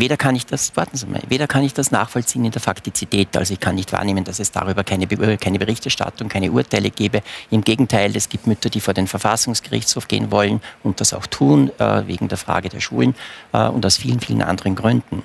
Weder 0.00 0.16
kann 0.16 0.36
ich 0.36 0.46
das, 0.46 0.76
warten 0.76 0.96
Sie 0.96 1.06
mal, 1.06 1.20
weder 1.28 1.48
kann 1.48 1.64
ich 1.64 1.74
das 1.74 1.90
nachvollziehen 1.90 2.44
in 2.44 2.52
der 2.52 2.60
Faktizität, 2.60 3.36
also 3.36 3.52
ich 3.52 3.58
kann 3.58 3.74
nicht 3.74 3.92
wahrnehmen, 3.92 4.22
dass 4.22 4.38
es 4.38 4.52
darüber 4.52 4.84
keine, 4.84 5.08
keine 5.38 5.58
Berichterstattung, 5.58 6.28
keine 6.28 6.52
Urteile 6.52 6.90
gebe. 6.90 7.20
Im 7.50 7.62
Gegenteil, 7.62 8.14
es 8.14 8.28
gibt 8.28 8.46
Mütter, 8.46 8.70
die 8.70 8.80
vor 8.80 8.94
den 8.94 9.08
Verfassungsgerichtshof 9.08 10.06
gehen 10.06 10.30
wollen 10.30 10.60
und 10.84 11.00
das 11.00 11.12
auch 11.12 11.26
tun, 11.26 11.72
äh, 11.78 12.06
wegen 12.06 12.28
der 12.28 12.38
Frage 12.38 12.68
der 12.68 12.78
Schulen 12.78 13.16
äh, 13.52 13.66
und 13.66 13.84
aus 13.84 13.96
vielen, 13.96 14.20
vielen 14.20 14.42
anderen 14.42 14.76
Gründen. 14.76 15.24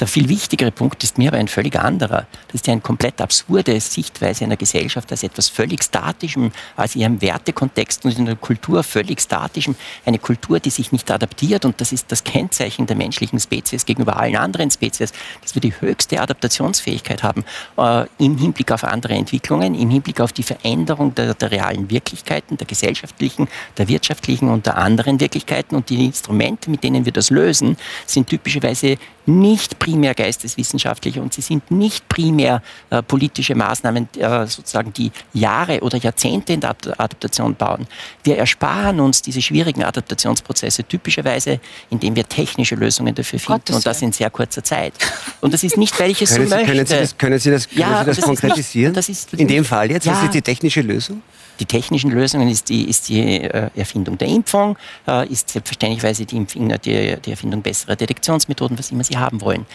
Der 0.00 0.08
viel 0.08 0.28
wichtigere 0.28 0.72
Punkt 0.72 1.04
ist 1.04 1.18
mir 1.18 1.28
aber 1.28 1.38
ein 1.38 1.46
völlig 1.46 1.78
anderer. 1.78 2.26
Das 2.48 2.56
ist 2.56 2.66
ja 2.66 2.72
eine 2.72 2.80
komplett 2.80 3.20
absurde 3.20 3.78
Sichtweise 3.80 4.44
einer 4.44 4.56
Gesellschaft 4.56 5.10
als 5.12 5.22
etwas 5.22 5.48
völlig 5.48 5.84
Statischem, 5.84 6.50
als 6.76 6.96
ihrem 6.96 7.22
Wertekontext 7.22 8.04
und 8.04 8.18
in 8.18 8.26
der 8.26 8.36
Kultur 8.36 8.82
völlig 8.82 9.20
Statischem. 9.20 9.76
Eine 10.04 10.18
Kultur, 10.18 10.58
die 10.58 10.70
sich 10.70 10.90
nicht 10.90 11.10
adaptiert 11.10 11.64
und 11.64 11.80
das 11.80 11.92
ist 11.92 12.10
das 12.10 12.24
Kennzeichen 12.24 12.86
der 12.86 12.96
menschlichen 12.96 13.38
Spezies 13.38 13.86
gegenüber 13.86 14.18
allen 14.18 14.36
anderen 14.36 14.70
Spezies, 14.70 15.12
dass 15.42 15.54
wir 15.54 15.60
die 15.60 15.80
höchste 15.80 16.20
Adaptationsfähigkeit 16.20 17.22
haben 17.22 17.44
äh, 17.78 18.06
im 18.18 18.36
Hinblick 18.36 18.72
auf 18.72 18.82
andere 18.82 19.14
Entwicklungen, 19.14 19.74
im 19.74 19.90
Hinblick 19.90 20.20
auf 20.20 20.32
die 20.32 20.42
Veränderung 20.42 21.14
der, 21.14 21.34
der 21.34 21.50
realen 21.52 21.88
Wirklichkeiten, 21.90 22.56
der 22.56 22.66
gesellschaftlichen, 22.66 23.48
der 23.78 23.88
wirtschaftlichen 23.88 24.48
und 24.48 24.66
der 24.66 24.76
anderen 24.76 25.20
Wirklichkeiten 25.20 25.76
und 25.76 25.88
die 25.88 26.04
Instrumente, 26.04 26.68
mit 26.70 26.82
denen 26.82 27.04
wir 27.04 27.12
das 27.12 27.30
lösen, 27.30 27.76
sind 28.06 28.28
typischerweise 28.28 28.98
nicht 29.26 29.78
primär 29.78 30.14
geisteswissenschaftliche 30.14 31.20
und 31.20 31.32
sie 31.32 31.40
sind 31.40 31.70
nicht 31.70 32.08
primär 32.08 32.62
äh, 32.90 33.02
politische 33.02 33.54
Maßnahmen, 33.54 34.08
äh, 34.18 34.46
sozusagen 34.46 34.92
die 34.92 35.10
Jahre 35.32 35.80
oder 35.80 35.98
Jahrzehnte 35.98 36.52
in 36.52 36.60
der 36.60 36.76
Adaptation 36.98 37.54
bauen. 37.54 37.86
Wir 38.22 38.38
ersparen 38.38 39.00
uns 39.00 39.22
diese 39.22 39.40
schwierigen 39.40 39.82
Adaptationsprozesse 39.82 40.84
typischerweise, 40.84 41.60
indem 41.90 42.16
wir 42.16 42.28
technische 42.28 42.74
Lösungen 42.74 43.14
dafür 43.14 43.38
finden 43.38 43.60
Gottes 43.60 43.76
und 43.76 43.86
das 43.86 44.02
in 44.02 44.12
sehr 44.12 44.30
kurzer 44.30 44.62
Zeit. 44.62 44.94
Und 45.40 45.54
das 45.54 45.62
ist 45.62 45.76
nicht, 45.76 45.98
weil 45.98 46.10
ich 46.10 46.22
es 46.22 46.30
können 46.34 46.48
so 46.48 46.50
Sie, 46.50 46.56
möchte. 46.56 46.72
Können 46.72 46.86
Sie 46.86 46.96
das, 46.96 47.18
können 47.18 47.38
Sie 47.38 47.50
das, 47.50 47.68
können 47.68 47.80
ja, 47.80 48.00
Sie 48.00 48.06
das, 48.06 48.16
das 48.16 48.24
konkretisieren? 48.24 48.92
Nicht, 48.92 48.96
das 48.96 49.08
ist, 49.08 49.34
in 49.34 49.48
dem 49.48 49.64
Fall 49.64 49.90
jetzt, 49.90 50.06
ja, 50.06 50.12
was 50.12 50.24
ist 50.24 50.34
die 50.34 50.42
technische 50.42 50.82
Lösung? 50.82 51.22
Die 51.60 51.66
technischen 51.66 52.10
Lösungen 52.10 52.48
ist 52.48 52.68
die, 52.68 52.88
ist 52.88 53.08
die 53.08 53.42
äh, 53.42 53.70
Erfindung 53.74 54.18
der 54.18 54.28
Impfung, 54.28 54.76
äh, 55.06 55.28
ist 55.28 55.50
selbstverständlich 55.50 56.26
die, 56.26 56.44
die, 56.44 57.16
die 57.20 57.30
Erfindung 57.30 57.62
besserer 57.62 57.96
Detektionsmethoden, 57.96 58.78
was 58.78 58.90
immer 58.90 59.04
Sie 59.04 59.16
haben 59.16 59.40
wollen. 59.40 59.66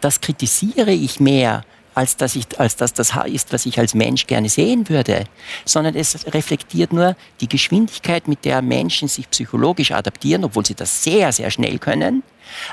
Das 0.00 0.20
kritisiere 0.20 0.92
ich 0.92 1.20
mehr, 1.20 1.64
als 1.94 2.16
dass, 2.16 2.36
ich, 2.36 2.58
als 2.58 2.76
dass 2.76 2.92
das 2.92 3.12
ist, 3.26 3.52
was 3.52 3.66
ich 3.66 3.78
als 3.78 3.94
Mensch 3.94 4.26
gerne 4.26 4.48
sehen 4.48 4.88
würde, 4.88 5.24
sondern 5.64 5.94
es 5.94 6.26
reflektiert 6.32 6.92
nur 6.92 7.16
die 7.40 7.48
Geschwindigkeit, 7.48 8.28
mit 8.28 8.44
der 8.44 8.62
Menschen 8.62 9.08
sich 9.08 9.28
psychologisch 9.30 9.92
adaptieren, 9.92 10.44
obwohl 10.44 10.64
sie 10.64 10.74
das 10.74 11.02
sehr, 11.02 11.32
sehr 11.32 11.50
schnell 11.50 11.78
können. 11.78 12.22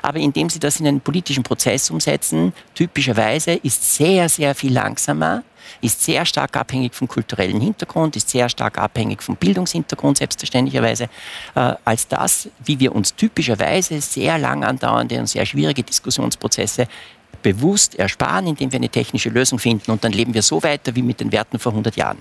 Aber 0.01 0.19
indem 0.19 0.49
sie 0.49 0.59
das 0.59 0.79
in 0.79 0.87
einen 0.87 1.01
politischen 1.01 1.43
Prozess 1.43 1.89
umsetzen, 1.89 2.53
typischerweise 2.75 3.53
ist 3.53 3.95
sehr, 3.95 4.27
sehr 4.29 4.55
viel 4.55 4.73
langsamer 4.73 5.43
ist 5.81 6.03
sehr 6.03 6.25
stark 6.25 6.55
abhängig 6.57 6.95
vom 6.95 7.07
kulturellen 7.07 7.61
Hintergrund, 7.61 8.15
ist 8.15 8.29
sehr 8.29 8.49
stark 8.49 8.77
abhängig 8.77 9.21
vom 9.21 9.35
Bildungshintergrund 9.35 10.17
selbstverständlicherweise, 10.17 11.09
äh, 11.55 11.73
als 11.85 12.07
das, 12.07 12.49
wie 12.63 12.79
wir 12.79 12.95
uns 12.95 13.15
typischerweise 13.15 14.01
sehr 14.01 14.37
lang 14.37 14.63
andauernde 14.63 15.19
und 15.19 15.27
sehr 15.27 15.45
schwierige 15.45 15.83
Diskussionsprozesse 15.83 16.87
bewusst 17.41 17.95
ersparen, 17.95 18.47
indem 18.47 18.71
wir 18.71 18.77
eine 18.77 18.89
technische 18.89 19.29
Lösung 19.29 19.59
finden 19.59 19.91
und 19.91 20.03
dann 20.03 20.11
leben 20.11 20.33
wir 20.33 20.41
so 20.41 20.61
weiter 20.61 20.95
wie 20.95 21.01
mit 21.01 21.19
den 21.19 21.31
Werten 21.31 21.59
vor 21.59 21.71
100 21.71 21.95
Jahren. 21.95 22.17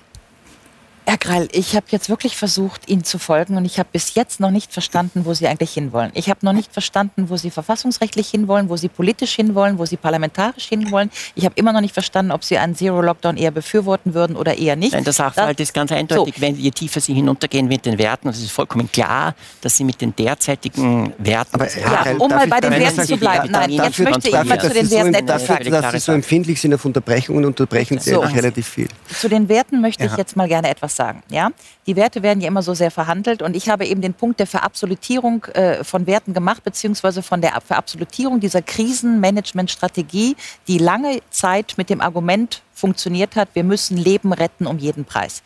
Herr 1.09 1.16
Greil, 1.16 1.49
ich 1.53 1.75
habe 1.75 1.87
jetzt 1.88 2.11
wirklich 2.11 2.37
versucht, 2.37 2.87
Ihnen 2.90 3.03
zu 3.03 3.18
folgen 3.18 3.57
und 3.57 3.64
ich 3.64 3.79
habe 3.79 3.88
bis 3.90 4.14
jetzt 4.14 4.40
noch 4.40 4.51
nicht 4.51 4.75
verstanden, 4.75 5.25
wo 5.25 5.33
Sie 5.33 5.49
eigentlich 5.49 5.73
hinwollen. 5.73 6.11
Ich 6.12 6.29
habe 6.29 6.40
noch 6.42 6.53
nicht 6.53 6.71
verstanden, 6.71 7.31
wo 7.31 7.38
Sie 7.38 7.51
verfassungsrechtlich 7.51 8.29
hinwollen, 8.29 8.68
wo 8.68 8.77
Sie 8.77 8.88
politisch 8.88 9.35
hinwollen, 9.35 9.79
wo 9.79 9.87
Sie 9.87 9.97
parlamentarisch 9.97 10.66
hinwollen. 10.68 11.11
Ich 11.35 11.47
habe 11.47 11.55
immer 11.57 11.73
noch 11.73 11.81
nicht 11.81 11.94
verstanden, 11.94 12.31
ob 12.31 12.44
Sie 12.44 12.59
einen 12.59 12.77
Zero-Lockdown 12.77 13.38
eher 13.38 13.53
befürworten 13.53 14.12
würden 14.12 14.37
oder 14.37 14.59
eher 14.59 14.77
nicht. 14.77 14.92
Nein, 14.92 15.05
der 15.05 15.14
Sachverhalt 15.14 15.59
ist 15.61 15.73
ganz 15.73 15.92
eindeutig. 15.92 16.35
So. 16.35 16.42
Wenn, 16.42 16.57
je 16.57 16.73
tiefer 16.73 17.01
Sie 17.01 17.14
hinuntergehen 17.14 17.68
mit 17.68 17.87
den 17.87 17.97
Werten, 17.97 18.29
und 18.29 18.35
es 18.35 18.42
ist 18.42 18.53
vollkommen 18.53 18.92
klar, 18.92 19.35
dass 19.62 19.79
Sie 19.79 19.85
mit 19.85 20.03
den 20.03 20.14
derzeitigen 20.14 21.14
Werten... 21.16 21.55
Aber, 21.55 21.75
ja, 21.75 22.16
um 22.18 22.29
mal 22.29 22.47
bei 22.49 22.61
den 22.61 22.73
Werten 22.73 23.07
zu 23.07 23.16
bleiben. 23.16 23.51
Nein, 23.51 23.71
jetzt 23.71 23.99
möchte 23.99 24.29
ich 24.29 24.44
mal 24.44 24.61
zu 24.61 24.68
den 24.68 24.91
Werten 24.91 25.14
etwas 25.14 25.47
sagen. 25.47 25.70
Dass 25.70 25.91
Sie 25.91 26.01
so 26.01 26.12
empfindlich 26.12 26.61
sind 26.61 26.74
auf 26.74 26.85
Unterbrechungen, 26.85 27.47
unterbrechen 27.47 27.99
Sie 27.99 28.11
so. 28.11 28.20
relativ 28.20 28.68
viel. 28.68 28.89
Zu 29.18 29.30
den 29.30 29.49
Werten 29.49 29.80
möchte 29.80 30.05
ich 30.05 30.14
jetzt 30.14 30.37
mal 30.37 30.47
gerne 30.47 30.68
etwas 30.68 30.97
sagen. 30.99 31.22
Ja? 31.30 31.51
Die 31.86 31.96
Werte 31.96 32.22
werden 32.22 32.42
ja 32.42 32.49
immer 32.49 32.61
so 32.61 32.74
sehr 32.74 32.90
verhandelt 32.90 33.40
und 33.40 33.57
ich 33.57 33.70
habe 33.70 33.86
eben 33.86 34.03
den 34.03 34.12
Punkt 34.12 34.38
der 34.38 34.46
Verabsolutierung 34.46 35.44
äh, 35.55 35.82
von 35.82 36.07
Werten 36.07 36.34
gemacht, 36.34 36.62
beziehungsweise 36.62 37.22
von 37.22 37.40
der 37.40 37.59
Verabsolutierung 37.62 38.40
dieser 38.40 38.61
Krisenmanagementstrategie, 38.61 40.36
die 40.66 40.78
lange 40.78 41.20
Zeit 41.30 41.74
mit 41.78 41.88
dem 41.88 42.03
Argument 42.03 42.62
funktioniert 42.74 43.36
hat, 43.36 43.49
wir 43.55 43.64
müssen 43.64 43.96
Leben 43.96 44.34
retten 44.34 44.66
um 44.66 44.78
jeden 44.78 45.07
Preis. 45.07 45.42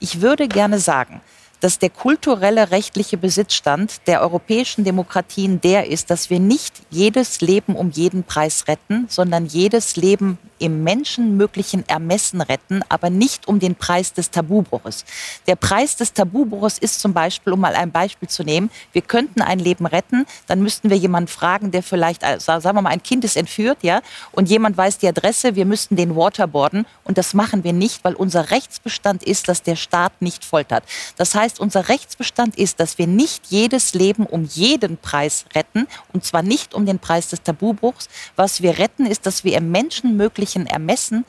Ich 0.00 0.22
würde 0.22 0.48
gerne 0.48 0.78
sagen, 0.78 1.20
dass 1.60 1.78
der 1.78 1.90
kulturelle 1.90 2.72
rechtliche 2.72 3.16
Besitzstand 3.16 4.08
der 4.08 4.20
europäischen 4.20 4.82
Demokratien 4.82 5.60
der 5.60 5.88
ist, 5.88 6.10
dass 6.10 6.28
wir 6.28 6.40
nicht 6.40 6.82
jedes 6.90 7.40
Leben 7.40 7.76
um 7.76 7.90
jeden 7.90 8.24
Preis 8.24 8.66
retten, 8.66 9.06
sondern 9.08 9.46
jedes 9.46 9.94
Leben 9.94 10.38
im 10.62 10.84
menschenmöglichen 10.84 11.88
Ermessen 11.88 12.40
retten, 12.40 12.82
aber 12.88 13.10
nicht 13.10 13.48
um 13.48 13.58
den 13.58 13.74
Preis 13.74 14.12
des 14.12 14.30
Tabubruches. 14.30 15.04
Der 15.48 15.56
Preis 15.56 15.96
des 15.96 16.12
Tabubruches 16.12 16.78
ist 16.78 17.00
zum 17.00 17.12
Beispiel, 17.12 17.52
um 17.52 17.60
mal 17.60 17.74
ein 17.74 17.90
Beispiel 17.90 18.28
zu 18.28 18.44
nehmen, 18.44 18.70
wir 18.92 19.02
könnten 19.02 19.42
ein 19.42 19.58
Leben 19.58 19.86
retten, 19.86 20.24
dann 20.46 20.62
müssten 20.62 20.88
wir 20.88 20.96
jemanden 20.96 21.26
fragen, 21.26 21.72
der 21.72 21.82
vielleicht, 21.82 22.22
äh, 22.22 22.38
sagen 22.38 22.62
wir 22.62 22.82
mal, 22.82 22.90
ein 22.90 23.02
Kind 23.02 23.24
ist 23.24 23.36
entführt, 23.36 23.78
ja, 23.82 24.02
und 24.30 24.48
jemand 24.48 24.76
weiß 24.76 24.98
die 24.98 25.08
Adresse, 25.08 25.56
wir 25.56 25.66
müssten 25.66 25.96
den 25.96 26.14
waterboarden 26.14 26.86
und 27.02 27.18
das 27.18 27.34
machen 27.34 27.64
wir 27.64 27.72
nicht, 27.72 28.04
weil 28.04 28.14
unser 28.14 28.50
Rechtsbestand 28.50 29.24
ist, 29.24 29.48
dass 29.48 29.62
der 29.62 29.76
Staat 29.76 30.22
nicht 30.22 30.44
foltert. 30.44 30.84
Das 31.16 31.34
heißt, 31.34 31.58
unser 31.58 31.88
Rechtsbestand 31.88 32.56
ist, 32.56 32.78
dass 32.78 32.98
wir 32.98 33.08
nicht 33.08 33.46
jedes 33.48 33.94
Leben 33.94 34.26
um 34.26 34.44
jeden 34.44 34.96
Preis 34.96 35.44
retten 35.56 35.88
und 36.12 36.24
zwar 36.24 36.42
nicht 36.42 36.72
um 36.72 36.86
den 36.86 37.00
Preis 37.00 37.28
des 37.28 37.42
Tabubruchs. 37.42 38.08
Was 38.36 38.62
wir 38.62 38.78
retten, 38.78 39.06
ist, 39.06 39.26
dass 39.26 39.42
wir 39.42 39.56
im 39.56 39.72
menschenmöglichen 39.72 40.51
menschlichen 40.52 40.66
Ermessen 40.66 41.24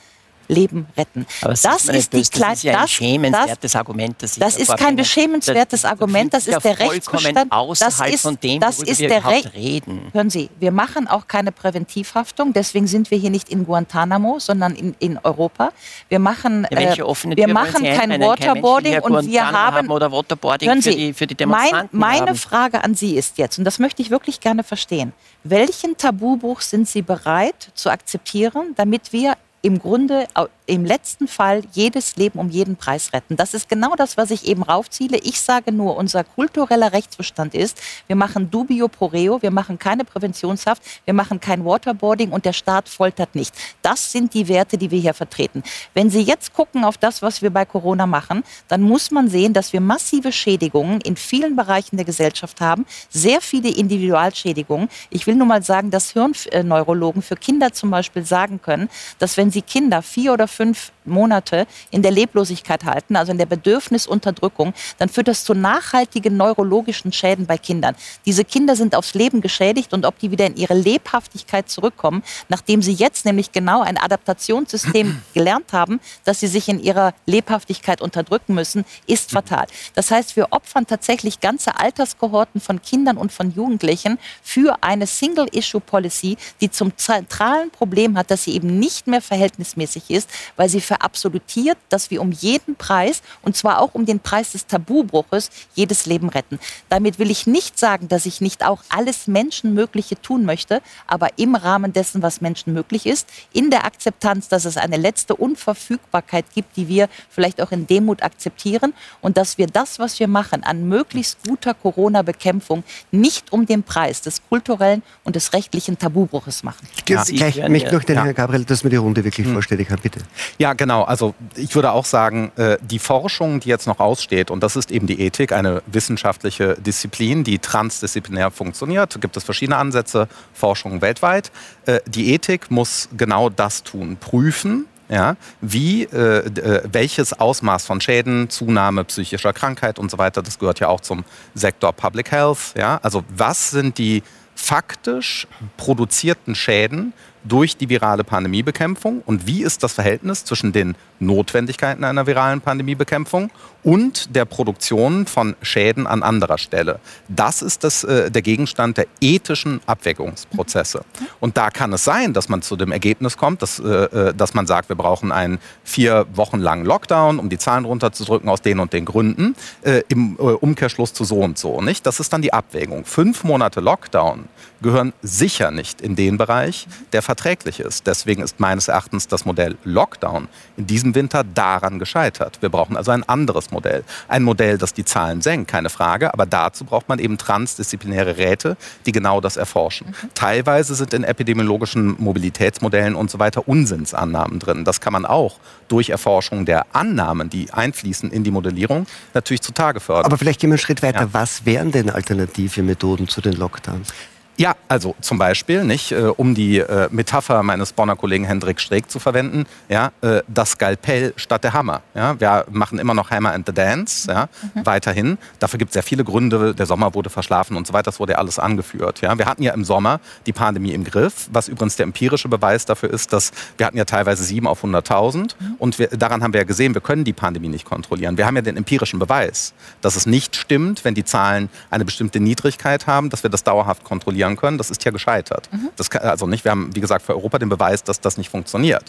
Leben 0.48 0.88
retten. 0.98 1.26
Aber 1.42 1.54
das 1.54 1.86
ist, 1.86 2.14
die 2.14 2.22
Kleid, 2.24 2.52
das 2.52 2.58
ist 2.60 2.64
ja 2.64 2.82
ein 2.82 2.88
schämenswertes 2.88 3.76
Argument. 3.76 4.16
Das, 4.20 4.36
das 4.36 4.58
ist 4.58 4.76
kein 4.78 4.96
beschämenswertes 4.96 5.86
Argument, 5.86 6.34
das 6.34 6.48
ist 6.48 6.64
der 6.64 6.80
Rechtsbestand. 6.80 7.52
Das 7.80 8.00
ist, 8.02 8.22
von 8.22 8.38
dem, 8.42 8.60
das 8.60 8.80
ist 8.80 9.02
der 9.02 9.26
Recht. 9.26 9.54
Reden. 9.54 10.10
Hören 10.14 10.30
Sie, 10.30 10.50
wir 10.60 10.72
machen 10.72 11.08
auch 11.08 11.28
keine 11.28 11.52
Präventivhaftung, 11.52 12.54
deswegen 12.54 12.88
sind 12.88 13.12
wir 13.12 13.18
hier 13.18 13.30
nicht 13.30 13.50
in 13.50 13.66
Guantanamo, 13.66 14.40
sondern 14.40 14.76
in, 14.76 14.96
in 15.00 15.20
Europa. 15.24 15.72
Wir 16.10 16.20
machen, 16.20 16.66
äh, 16.66 16.96
wir 16.98 17.48
machen 17.48 17.84
kein 17.84 18.20
Waterboarding 18.22 19.00
und 19.00 19.28
wir 19.28 19.52
haben, 19.52 19.90
oder 19.90 20.12
Waterboarding 20.12 20.70
hören 20.70 20.82
Sie, 20.82 20.92
für, 20.92 20.98
die, 20.98 21.14
für 21.14 21.28
die 21.28 21.36
Demonstranten 21.36 21.98
mein, 21.98 22.20
Meine 22.20 22.32
haben. 22.32 22.38
Frage 22.38 22.84
an 22.84 22.96
Sie 22.96 23.16
ist 23.16 23.38
jetzt, 23.38 23.58
und 23.58 23.66
das 23.66 23.80
möchte 23.80 24.02
ich 24.02 24.10
wirklich 24.10 24.40
gerne 24.40 24.64
verstehen, 24.64 25.14
welchen 25.44 25.98
Tabubruch 25.98 26.62
sind 26.62 26.88
Sie 26.88 27.02
bereit 27.02 27.72
zu 27.74 27.90
akzeptieren, 27.90 28.74
damit 28.76 29.14
wir 29.14 29.36
im 29.64 29.80
Grunde 29.80 30.28
im 30.66 30.86
letzten 30.86 31.28
Fall 31.28 31.62
jedes 31.72 32.18
Leben 32.18 32.38
um 32.38 32.50
jeden 32.50 32.76
Preis 32.76 33.14
retten. 33.14 33.38
Das 33.38 33.54
ist 33.54 33.70
genau 33.70 33.96
das, 33.96 34.18
was 34.18 34.30
ich 34.30 34.46
eben 34.46 34.62
raufziele. 34.62 35.18
Ich 35.18 35.40
sage 35.40 35.72
nur, 35.72 35.96
unser 35.96 36.26
kultureller 36.26 36.92
Rechtsbestand 36.92 37.56
ist, 37.56 37.82
wir 38.08 38.18
machen 38.18 38.52
dubio 38.52 38.90
pro 38.90 39.06
reo, 39.06 39.42
wir 39.42 39.52
machen 39.52 39.80
keine 39.80 40.04
Präventionshaft, 40.04 40.84
wir 41.06 41.14
machen 41.14 41.40
kein 41.40 41.64
Waterboarding 41.64 42.32
und 42.32 42.44
der 42.44 42.52
Staat 42.52 42.90
foltert 42.90 43.36
nicht. 43.36 43.56
Das 43.82 44.12
sind 44.12 44.34
die 44.34 44.50
Werte, 44.50 44.78
die 44.78 44.92
wir 44.92 45.00
hier 45.00 45.14
vertreten. 45.14 45.64
Wenn 45.94 46.10
Sie 46.10 46.22
jetzt 46.22 46.54
gucken 46.54 46.84
auf 46.84 46.98
das, 46.98 47.22
was 47.22 47.42
wir 47.42 47.50
bei 47.50 47.64
Corona 47.64 48.06
machen, 48.06 48.44
dann 48.68 48.82
muss 48.82 49.12
man 49.12 49.30
sehen, 49.30 49.54
dass 49.54 49.72
wir 49.72 49.80
massive 49.80 50.34
Schädigungen 50.34 51.00
in 51.02 51.16
vielen 51.16 51.56
Bereichen 51.56 51.96
der 51.96 52.06
Gesellschaft 52.06 52.60
haben, 52.60 52.86
sehr 53.10 53.40
viele 53.40 53.70
Individualschädigungen. 53.70 54.90
Ich 55.10 55.26
will 55.26 55.36
nur 55.36 55.48
mal 55.48 55.64
sagen, 55.64 55.90
dass 55.90 56.12
Hirnneurologen 56.12 57.22
für 57.22 57.38
Kinder 57.38 57.72
zum 57.72 57.92
Beispiel 57.92 58.26
sagen 58.26 58.62
können, 58.62 58.90
dass 59.20 59.38
wenn 59.38 59.53
sie 59.54 59.62
Kinder 59.62 60.02
vier 60.02 60.34
oder 60.34 60.48
fünf 60.48 60.92
Monate 61.06 61.68
in 61.92 62.02
der 62.02 62.12
Leblosigkeit 62.12 62.84
halten, 62.86 63.16
also 63.16 63.32
in 63.32 63.38
der 63.38 63.46
Bedürfnisunterdrückung, 63.46 64.74
dann 64.98 65.10
führt 65.10 65.28
das 65.28 65.44
zu 65.44 65.54
nachhaltigen 65.54 66.38
neurologischen 66.38 67.12
Schäden 67.12 67.46
bei 67.46 67.58
Kindern. 67.58 67.96
Diese 68.26 68.46
Kinder 68.46 68.76
sind 68.76 68.96
aufs 68.96 69.14
Leben 69.14 69.42
geschädigt 69.42 69.94
und 69.94 70.06
ob 70.06 70.20
die 70.20 70.32
wieder 70.32 70.46
in 70.46 70.56
ihre 70.56 70.74
Lebhaftigkeit 70.74 71.70
zurückkommen, 71.70 72.24
nachdem 72.50 72.82
sie 72.82 72.94
jetzt 72.94 73.26
nämlich 73.26 73.52
genau 73.52 73.82
ein 73.82 73.98
Adaptationssystem 73.98 75.22
gelernt 75.34 75.74
haben, 75.74 76.00
dass 76.24 76.40
sie 76.40 76.48
sich 76.48 76.70
in 76.70 76.80
ihrer 76.82 77.14
Lebhaftigkeit 77.26 78.02
unterdrücken 78.02 78.54
müssen, 78.54 78.86
ist 79.08 79.32
fatal. 79.32 79.66
Das 79.96 80.12
heißt, 80.12 80.36
wir 80.36 80.48
opfern 80.52 80.88
tatsächlich 80.88 81.40
ganze 81.40 81.80
Alterskohorten 81.80 82.62
von 82.62 82.82
Kindern 82.82 83.18
und 83.18 83.32
von 83.32 83.52
Jugendlichen 83.52 84.20
für 84.42 84.78
eine 84.82 85.08
Single-Issue-Policy, 85.08 86.38
die 86.62 86.72
zum 86.72 86.96
zentralen 86.98 87.72
Problem 87.72 88.18
hat, 88.18 88.32
dass 88.32 88.44
sie 88.44 88.56
eben 88.56 88.80
nicht 88.80 89.08
mehr 89.08 89.22
verhältnismäßig 89.22 90.10
ist, 90.10 90.30
weil 90.56 90.70
sie 90.70 90.82
verabsolutiert, 90.94 91.78
dass 91.90 92.12
wir 92.12 92.22
um 92.22 92.32
jeden 92.32 92.76
Preis, 92.76 93.24
und 93.42 93.58
zwar 93.58 93.82
auch 93.82 93.96
um 93.96 94.06
den 94.06 94.20
Preis 94.20 94.52
des 94.52 94.68
Tabubruches, 94.68 95.50
jedes 95.74 96.06
Leben 96.06 96.30
retten. 96.30 96.60
Damit 96.90 97.18
will 97.18 97.32
ich 97.32 97.48
nicht 97.48 97.80
sagen, 97.80 98.08
dass 98.08 98.28
ich 98.28 98.42
nicht 98.42 98.64
auch 98.64 98.84
alles 98.90 99.26
Menschenmögliche 99.26 100.22
tun 100.22 100.46
möchte, 100.46 100.82
aber 101.08 101.30
im 101.38 101.56
Rahmen 101.56 101.94
dessen, 101.94 102.22
was 102.22 102.42
menschenmöglich 102.42 103.08
ist, 103.08 103.28
in 103.54 103.72
der 103.72 103.86
Akzeptanz, 103.86 104.50
dass 104.50 104.66
es 104.66 104.78
eine 104.78 104.98
letzte 104.98 105.36
Unverfügbarkeit 105.36 106.46
gibt, 106.54 106.78
die 106.78 106.88
wir 106.88 107.10
vielleicht 107.30 107.60
auch 107.60 107.72
in 107.72 107.88
Demut 107.88 108.22
akzeptieren 108.22 108.94
und 109.22 109.38
dass 109.38 109.58
wir 109.58 109.66
das, 109.66 109.98
was 109.98 110.20
wir 110.20 110.28
machen, 110.28 110.64
an 110.64 110.88
möglichst 110.88 111.40
guter 111.48 111.74
Corona-Bekämpfung 111.74 112.84
nicht 113.12 113.52
um 113.52 113.66
den 113.66 113.82
Preis 113.82 114.22
des 114.22 114.42
kulturellen 114.48 115.02
und 115.24 115.36
des 115.36 115.54
rechtlichen 115.54 115.98
Tabubruches 115.98 116.64
machen. 116.64 116.88
Ja, 117.08 117.24
ich 117.28 117.68
möchte 117.68 117.96
noch 117.96 118.04
den 118.04 118.18
ja. 118.18 118.26
Herrn 118.26 118.36
Gabriel, 118.36 118.66
dass 118.66 118.84
wir 118.84 118.92
die 118.92 118.98
Runde 118.98 119.24
wirklich 119.24 119.48
hm. 119.48 119.54
vorstellen 119.54 119.88
kann, 119.88 120.00
bitte. 120.00 120.20
Ja, 120.60 120.74
genau. 120.84 121.04
Also 121.04 121.34
ich 121.56 121.76
würde 121.76 121.94
auch 121.94 122.04
sagen, 122.04 122.52
äh, 122.58 122.78
die 122.82 123.00
Forschung, 123.00 123.62
die 123.62 123.70
jetzt 123.70 123.88
noch 123.88 124.02
aussteht, 124.02 124.52
und 124.52 124.62
das 124.62 124.76
ist 124.76 124.92
eben 124.92 125.08
die 125.08 125.22
Ethik, 125.22 125.54
eine 125.54 125.82
wissenschaftliche 125.86 126.76
Disziplin, 126.76 127.46
die 127.46 127.60
transdisziplinär 127.60 128.52
funktioniert. 128.52 129.22
Gibt 129.22 129.38
es 129.38 129.46
verschiedene 129.46 129.78
Ansätze, 129.78 130.28
Forschung 130.54 131.02
weltweit. 131.02 131.54
Äh, 131.86 132.02
die 132.06 132.34
Ethik 132.34 132.70
muss 132.70 133.08
genau 133.16 133.50
das 133.50 133.84
tun, 133.84 134.18
prüfen, 134.18 134.86
ja, 135.08 135.38
wie, 135.62 136.04
äh, 136.04 136.48
äh, 136.48 136.84
welches 136.92 137.32
Ausmaß 137.32 137.86
von 137.86 138.02
Schäden, 138.02 138.50
Zunahme 138.50 139.06
psychischer 139.06 139.54
Krankheit 139.54 140.00
und 140.00 140.12
so 140.12 140.18
weiter, 140.18 140.42
das 140.42 140.60
gehört 140.60 140.82
ja 140.82 140.90
auch 140.90 141.00
zum 141.00 141.24
Sektor 141.56 141.94
Public 141.94 142.30
Health. 142.30 142.74
Ja, 142.78 143.00
also 143.04 143.24
was 143.30 143.70
sind 143.70 143.98
die 143.98 144.22
faktisch 144.54 145.48
produzierten 145.78 146.56
Schäden 146.56 147.14
durch 147.44 147.78
die 147.78 147.90
virale 147.90 148.24
Pandemiebekämpfung 148.24 149.22
und 149.26 149.48
wie 149.48 149.64
ist 149.64 149.84
das 149.84 149.94
Verhältnis 149.94 150.46
zwischen 150.46 150.72
den 150.72 150.96
Notwendigkeiten 151.20 152.04
einer 152.04 152.28
viralen 152.28 152.62
Pandemiebekämpfung 152.62 153.50
und 153.84 154.36
der 154.36 154.46
Produktion 154.46 155.26
von 155.26 155.56
Schäden 155.62 156.08
an 156.08 156.24
anderer 156.24 156.58
Stelle. 156.58 157.00
Das 157.28 157.62
ist 157.62 157.84
das, 157.84 158.04
äh, 158.04 158.32
der 158.32 158.42
Gegenstand 158.42 158.98
der 158.98 159.08
ethischen 159.20 159.82
Abwägungsprozesse. 159.86 161.04
Und 161.40 161.58
da 161.58 161.70
kann 161.70 161.92
es 161.94 162.04
sein, 162.04 162.34
dass 162.34 162.50
man 162.50 162.62
zu 162.62 162.76
dem 162.76 162.92
Ergebnis 162.92 163.38
kommt, 163.38 163.62
dass, 163.62 163.80
äh, 163.80 163.84
äh 163.86 164.34
dass 164.34 164.54
man 164.54 164.68
sagt, 164.68 164.90
wir 164.90 164.96
brauchen 164.96 165.32
einen 165.32 165.60
vier 165.84 166.26
Wochen 166.34 166.60
langen 166.60 166.86
Lockdown, 166.86 167.40
um 167.40 167.50
die 167.50 167.58
Zahlen 167.58 167.86
runterzudrücken 167.86 168.50
aus 168.50 168.62
den 168.62 168.80
und 168.80 168.94
den 168.94 169.06
Gründen, 169.06 169.56
äh, 169.82 170.02
im 170.08 170.38
äh, 170.40 170.42
Umkehrschluss 170.42 171.14
zu 171.14 171.26
so 171.26 171.40
und 171.40 171.58
so. 171.58 171.82
Nicht? 171.82 172.06
Das 172.06 172.20
ist 172.20 172.32
dann 172.32 172.42
die 172.42 172.54
Abwägung. 172.54 173.06
Fünf 173.06 173.44
Monate 173.44 173.82
Lockdown 173.82 174.48
gehören 174.82 175.14
sicher 175.22 175.72
nicht 175.72 176.02
in 176.02 176.16
den 176.16 176.38
Bereich, 176.38 176.88
der 177.12 177.22
verträglich 177.34 177.80
ist. 177.80 178.06
Deswegen 178.06 178.44
ist 178.44 178.60
meines 178.60 178.88
Erachtens 178.88 179.28
das 179.28 179.44
Modell 179.44 179.76
Lockdown 179.84 180.48
in 180.78 180.86
diesem 180.86 181.16
Winter 181.16 181.44
daran 181.44 181.98
gescheitert. 181.98 182.62
Wir 182.62 182.70
brauchen 182.70 182.96
also 182.96 183.10
ein 183.10 183.28
anderes 183.28 183.72
Modell. 183.72 184.04
Ein 184.28 184.44
Modell, 184.44 184.78
das 184.78 184.94
die 184.94 185.04
Zahlen 185.04 185.42
senkt, 185.42 185.72
keine 185.72 185.90
Frage, 185.90 186.32
aber 186.32 186.46
dazu 186.46 186.86
braucht 186.86 187.10
man 187.10 187.18
eben 187.18 187.40
transdisziplinäre 187.40 188.38
Räte, 188.38 188.78
die 189.08 189.12
genau 189.12 189.42
das 189.42 189.58
erforschen. 189.58 190.10
Mhm. 190.10 190.30
Teilweise 190.36 190.94
sind 190.94 191.12
in 191.16 191.24
epidemiologischen 191.24 192.16
Mobilitätsmodellen 192.20 193.16
und 193.16 193.32
so 193.32 193.40
weiter 193.40 193.68
Unsinnsannahmen 193.68 194.60
drin. 194.60 194.86
Das 194.86 195.02
kann 195.02 195.14
man 195.14 195.26
auch 195.26 195.58
durch 195.88 196.10
Erforschung 196.10 196.66
der 196.66 196.86
Annahmen, 196.94 197.50
die 197.50 197.74
einfließen 197.74 198.30
in 198.30 198.44
die 198.44 198.52
Modellierung, 198.52 199.08
natürlich 199.34 199.62
zutage 199.62 200.00
fördern. 200.00 200.26
Aber 200.26 200.38
vielleicht 200.38 200.60
gehen 200.60 200.70
wir 200.70 200.76
einen 200.76 200.80
Schritt 200.80 201.02
weiter. 201.02 201.22
Ja. 201.22 201.30
Was 201.32 201.66
wären 201.66 201.92
denn 201.92 202.12
alternative 202.12 202.84
Methoden 202.84 203.28
zu 203.28 203.42
den 203.42 203.54
Lockdowns? 203.54 204.10
Ja, 204.56 204.76
also 204.88 205.16
zum 205.20 205.40
Beispiel, 205.40 205.84
nicht, 205.84 206.12
äh, 206.12 206.26
um 206.26 206.54
die 206.54 206.78
äh, 206.78 207.08
Metapher 207.10 207.64
meines 207.64 207.92
Bonner 207.92 208.16
Kollegen 208.16 208.46
Hendrik 208.46 208.80
Streeck 208.80 209.10
zu 209.10 209.18
verwenden, 209.18 209.66
ja, 209.90 210.12
äh, 210.22 210.44
das 210.48 210.72
Skalpell 210.72 211.34
statt 211.38 211.64
der 211.64 211.74
Hammer. 211.74 212.02
Ja. 212.14 212.40
Wir 212.40 212.66
machen 212.70 213.00
immer 213.00 213.16
noch 213.16 213.32
Hammer 213.32 213.54
and 213.54 213.66
the 213.66 213.74
Dance, 213.74 214.32
ja, 214.32 214.50
mhm. 214.76 214.86
weiterhin. 214.86 215.38
Dafür 215.58 215.80
gibt 215.80 215.90
es 215.90 215.96
ja 215.96 216.04
viele 216.04 216.24
Gründe. 216.24 216.76
Der 216.76 216.86
Sommer 216.86 217.16
wurde 217.16 217.32
verschlafen 217.32 217.76
und 217.78 217.88
so 217.88 217.94
weiter. 217.94 218.04
Das 218.04 218.20
wurde 218.20 218.34
ja 218.34 218.38
alles 218.38 218.60
angeführt. 218.60 219.22
Ja. 219.22 219.36
Wir 219.40 219.48
hatten 219.48 219.64
ja 219.64 219.74
im 219.74 219.84
Sommer 219.84 220.20
die 220.46 220.54
Pandemie 220.54 220.92
im 220.92 221.04
Griff, 221.04 221.48
was 221.52 221.68
übrigens 221.68 221.96
der 221.96 222.04
empirische 222.04 222.48
Beweis 222.48 222.86
dafür 222.86 223.10
ist, 223.10 223.34
dass 223.34 223.52
wir 223.78 223.88
hatten 223.88 223.98
ja 223.98 224.06
teilweise 224.06 224.44
7 224.44 224.68
auf 224.68 224.84
100.000 224.84 225.36
mhm. 225.38 225.76
und 225.80 225.98
wir, 225.98 226.08
daran 226.10 226.44
haben 226.44 226.54
wir 226.54 226.62
ja 226.62 226.66
gesehen, 226.66 226.94
wir 226.94 227.02
können 227.02 227.24
die 227.24 227.34
Pandemie 227.34 227.70
nicht 227.70 227.86
kontrollieren. 227.86 228.38
Wir 228.38 228.46
haben 228.46 228.56
ja 228.56 228.62
den 228.62 228.78
empirischen 228.78 229.18
Beweis, 229.18 229.74
dass 230.02 230.16
es 230.16 230.28
nicht 230.28 230.56
stimmt, 230.56 231.04
wenn 231.06 231.16
die 231.16 231.24
Zahlen 231.24 231.70
eine 231.90 232.06
bestimmte 232.06 232.40
Niedrigkeit 232.40 233.08
haben, 233.08 233.32
dass 233.32 233.42
wir 233.42 233.50
das 233.50 233.64
dauerhaft 233.64 234.04
kontrollieren 234.04 234.43
kontrollieren 234.44 234.56
können, 234.56 234.78
das 234.78 234.90
ist 234.90 235.04
ja 235.06 235.12
gescheitert. 235.12 235.70
Mhm. 235.72 235.90
Das 235.96 236.10
kann, 236.10 236.22
also 236.22 236.48
nicht, 236.48 236.64
wir 236.64 236.72
haben, 236.72 236.90
wie 236.94 237.02
gesagt, 237.02 237.26
für 237.26 237.34
Europa 237.34 237.60
den 237.60 237.70
Beweis, 237.70 238.04
dass 238.04 238.20
das 238.20 238.38
nicht 238.38 238.50
funktioniert. 238.50 239.04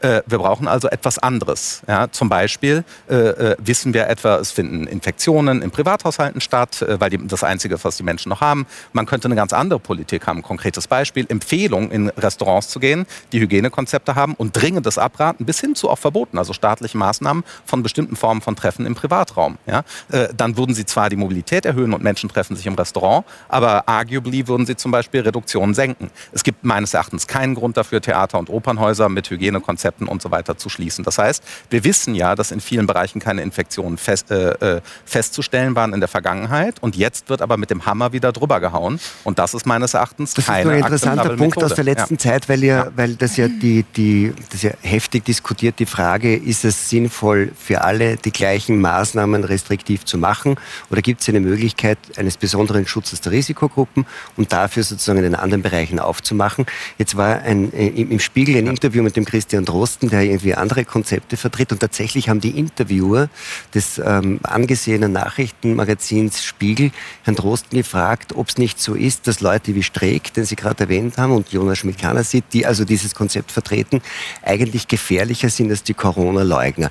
Äh, 0.00 0.22
wir 0.26 0.38
brauchen 0.38 0.68
also 0.68 0.88
etwas 0.88 1.18
anderes. 1.18 1.82
Ja? 1.88 2.10
Zum 2.10 2.28
Beispiel 2.28 2.84
äh, 3.08 3.14
äh, 3.14 3.56
wissen 3.58 3.94
wir 3.94 4.08
etwa, 4.08 4.36
es 4.36 4.50
finden 4.50 4.86
Infektionen 4.86 5.62
in 5.62 5.70
Privathaushalten 5.70 6.40
statt, 6.40 6.82
äh, 6.82 7.00
weil 7.00 7.10
die, 7.10 7.26
das 7.26 7.44
Einzige, 7.44 7.82
was 7.82 7.96
die 7.96 8.02
Menschen 8.02 8.28
noch 8.28 8.40
haben. 8.40 8.66
Man 8.92 9.06
könnte 9.06 9.26
eine 9.26 9.36
ganz 9.36 9.52
andere 9.52 9.78
Politik 9.78 10.26
haben. 10.26 10.42
Konkretes 10.42 10.86
Beispiel, 10.86 11.26
Empfehlung, 11.28 11.90
in 11.90 12.08
Restaurants 12.10 12.68
zu 12.68 12.80
gehen, 12.80 13.06
die 13.32 13.40
Hygienekonzepte 13.40 14.14
haben 14.14 14.34
und 14.34 14.52
dringendes 14.52 14.98
Abraten 14.98 15.44
bis 15.44 15.60
hin 15.60 15.74
zu 15.74 15.90
auch 15.90 15.98
Verboten, 15.98 16.38
also 16.38 16.52
staatliche 16.52 16.98
Maßnahmen 16.98 17.44
von 17.64 17.82
bestimmten 17.82 18.16
Formen 18.16 18.40
von 18.40 18.56
Treffen 18.56 18.86
im 18.86 18.94
Privatraum. 18.94 19.58
Ja? 19.66 19.82
Äh, 20.10 20.28
dann 20.36 20.56
würden 20.56 20.74
sie 20.74 20.84
zwar 20.84 21.08
die 21.10 21.16
Mobilität 21.16 21.64
erhöhen 21.66 21.92
und 21.92 22.02
Menschen 22.02 22.28
treffen 22.28 22.56
sich 22.56 22.66
im 22.66 22.74
Restaurant, 22.74 23.24
aber 23.48 23.88
arguably 23.88 24.48
würden 24.48 24.66
sie 24.66 24.71
zum 24.76 24.90
Beispiel 24.92 25.20
Reduktionen 25.20 25.74
senken. 25.74 26.10
Es 26.32 26.44
gibt 26.44 26.64
meines 26.64 26.94
Erachtens 26.94 27.26
keinen 27.26 27.54
Grund 27.54 27.76
dafür, 27.76 28.00
Theater 28.00 28.38
und 28.38 28.50
Opernhäuser 28.50 29.08
mit 29.08 29.30
Hygienekonzepten 29.30 30.08
und 30.08 30.22
so 30.22 30.30
weiter 30.30 30.56
zu 30.56 30.68
schließen. 30.68 31.04
Das 31.04 31.18
heißt, 31.18 31.42
wir 31.70 31.84
wissen 31.84 32.14
ja, 32.14 32.34
dass 32.34 32.50
in 32.50 32.60
vielen 32.60 32.86
Bereichen 32.86 33.20
keine 33.20 33.42
Infektionen 33.42 33.98
fest, 33.98 34.30
äh, 34.30 34.76
äh, 34.76 34.80
festzustellen 35.04 35.74
waren 35.74 35.92
in 35.92 36.00
der 36.00 36.08
Vergangenheit 36.08 36.82
und 36.82 36.96
jetzt 36.96 37.28
wird 37.28 37.42
aber 37.42 37.56
mit 37.56 37.70
dem 37.70 37.86
Hammer 37.86 38.12
wieder 38.12 38.32
drüber 38.32 38.60
gehauen 38.60 39.00
und 39.24 39.38
das 39.38 39.54
ist 39.54 39.66
meines 39.66 39.94
Erachtens 39.94 40.34
das 40.34 40.46
keine 40.46 40.62
Das 40.62 40.72
ist 40.72 41.06
ein 41.06 41.12
interessanter 41.12 41.36
Punkt 41.36 41.56
Methode. 41.56 41.66
aus 41.66 41.74
der 41.74 41.84
letzten 41.84 42.14
ja. 42.14 42.18
Zeit, 42.18 42.48
weil, 42.48 42.64
ja, 42.64 42.88
weil 42.96 43.14
das 43.16 43.36
ja 43.36 43.48
die, 43.48 43.84
die 43.96 44.32
das 44.50 44.62
ja 44.62 44.72
heftig 44.80 45.24
diskutiert 45.24 45.78
die 45.78 45.86
Frage, 45.86 46.36
ist 46.36 46.64
es 46.64 46.88
sinnvoll 46.88 47.52
für 47.58 47.82
alle 47.82 48.16
die 48.16 48.32
gleichen 48.32 48.80
Maßnahmen 48.80 49.44
restriktiv 49.44 50.04
zu 50.04 50.18
machen 50.18 50.56
oder 50.90 51.02
gibt 51.02 51.20
es 51.20 51.28
eine 51.28 51.40
Möglichkeit 51.40 51.98
eines 52.16 52.36
besonderen 52.36 52.86
Schutzes 52.86 53.20
der 53.20 53.32
Risikogruppen 53.32 54.06
und 54.36 54.52
dafür 54.52 54.61
dafür 54.62 54.84
sozusagen 54.84 55.18
in 55.18 55.24
den 55.24 55.34
anderen 55.34 55.62
Bereichen 55.62 55.98
aufzumachen. 55.98 56.66
Jetzt 56.96 57.16
war 57.16 57.42
ein, 57.42 57.72
äh, 57.72 57.88
im 57.88 58.20
Spiegel 58.20 58.56
ein 58.56 58.68
Interview 58.68 59.02
mit 59.02 59.16
dem 59.16 59.24
Christian 59.24 59.64
Drosten, 59.64 60.08
der 60.08 60.22
irgendwie 60.22 60.54
andere 60.54 60.84
Konzepte 60.84 61.36
vertritt 61.36 61.72
und 61.72 61.80
tatsächlich 61.80 62.28
haben 62.28 62.40
die 62.40 62.56
Interviewer 62.58 63.28
des 63.74 63.98
ähm, 63.98 64.38
angesehenen 64.44 65.12
Nachrichtenmagazins 65.12 66.44
Spiegel 66.44 66.92
Herrn 67.24 67.34
Drosten 67.34 67.76
gefragt, 67.76 68.34
ob 68.36 68.48
es 68.48 68.58
nicht 68.58 68.80
so 68.80 68.94
ist, 68.94 69.26
dass 69.26 69.40
Leute 69.40 69.74
wie 69.74 69.82
Streeck, 69.82 70.32
den 70.34 70.44
Sie 70.44 70.54
gerade 70.54 70.84
erwähnt 70.84 71.18
haben, 71.18 71.32
und 71.32 71.50
Jonas 71.50 71.78
Schmidt-Kanasit, 71.78 72.44
die 72.52 72.64
also 72.64 72.84
dieses 72.84 73.14
Konzept 73.14 73.50
vertreten, 73.50 74.00
eigentlich 74.42 74.86
gefährlicher 74.86 75.48
sind 75.50 75.70
als 75.70 75.82
die 75.82 75.94
Corona-Leugner. 75.94 76.90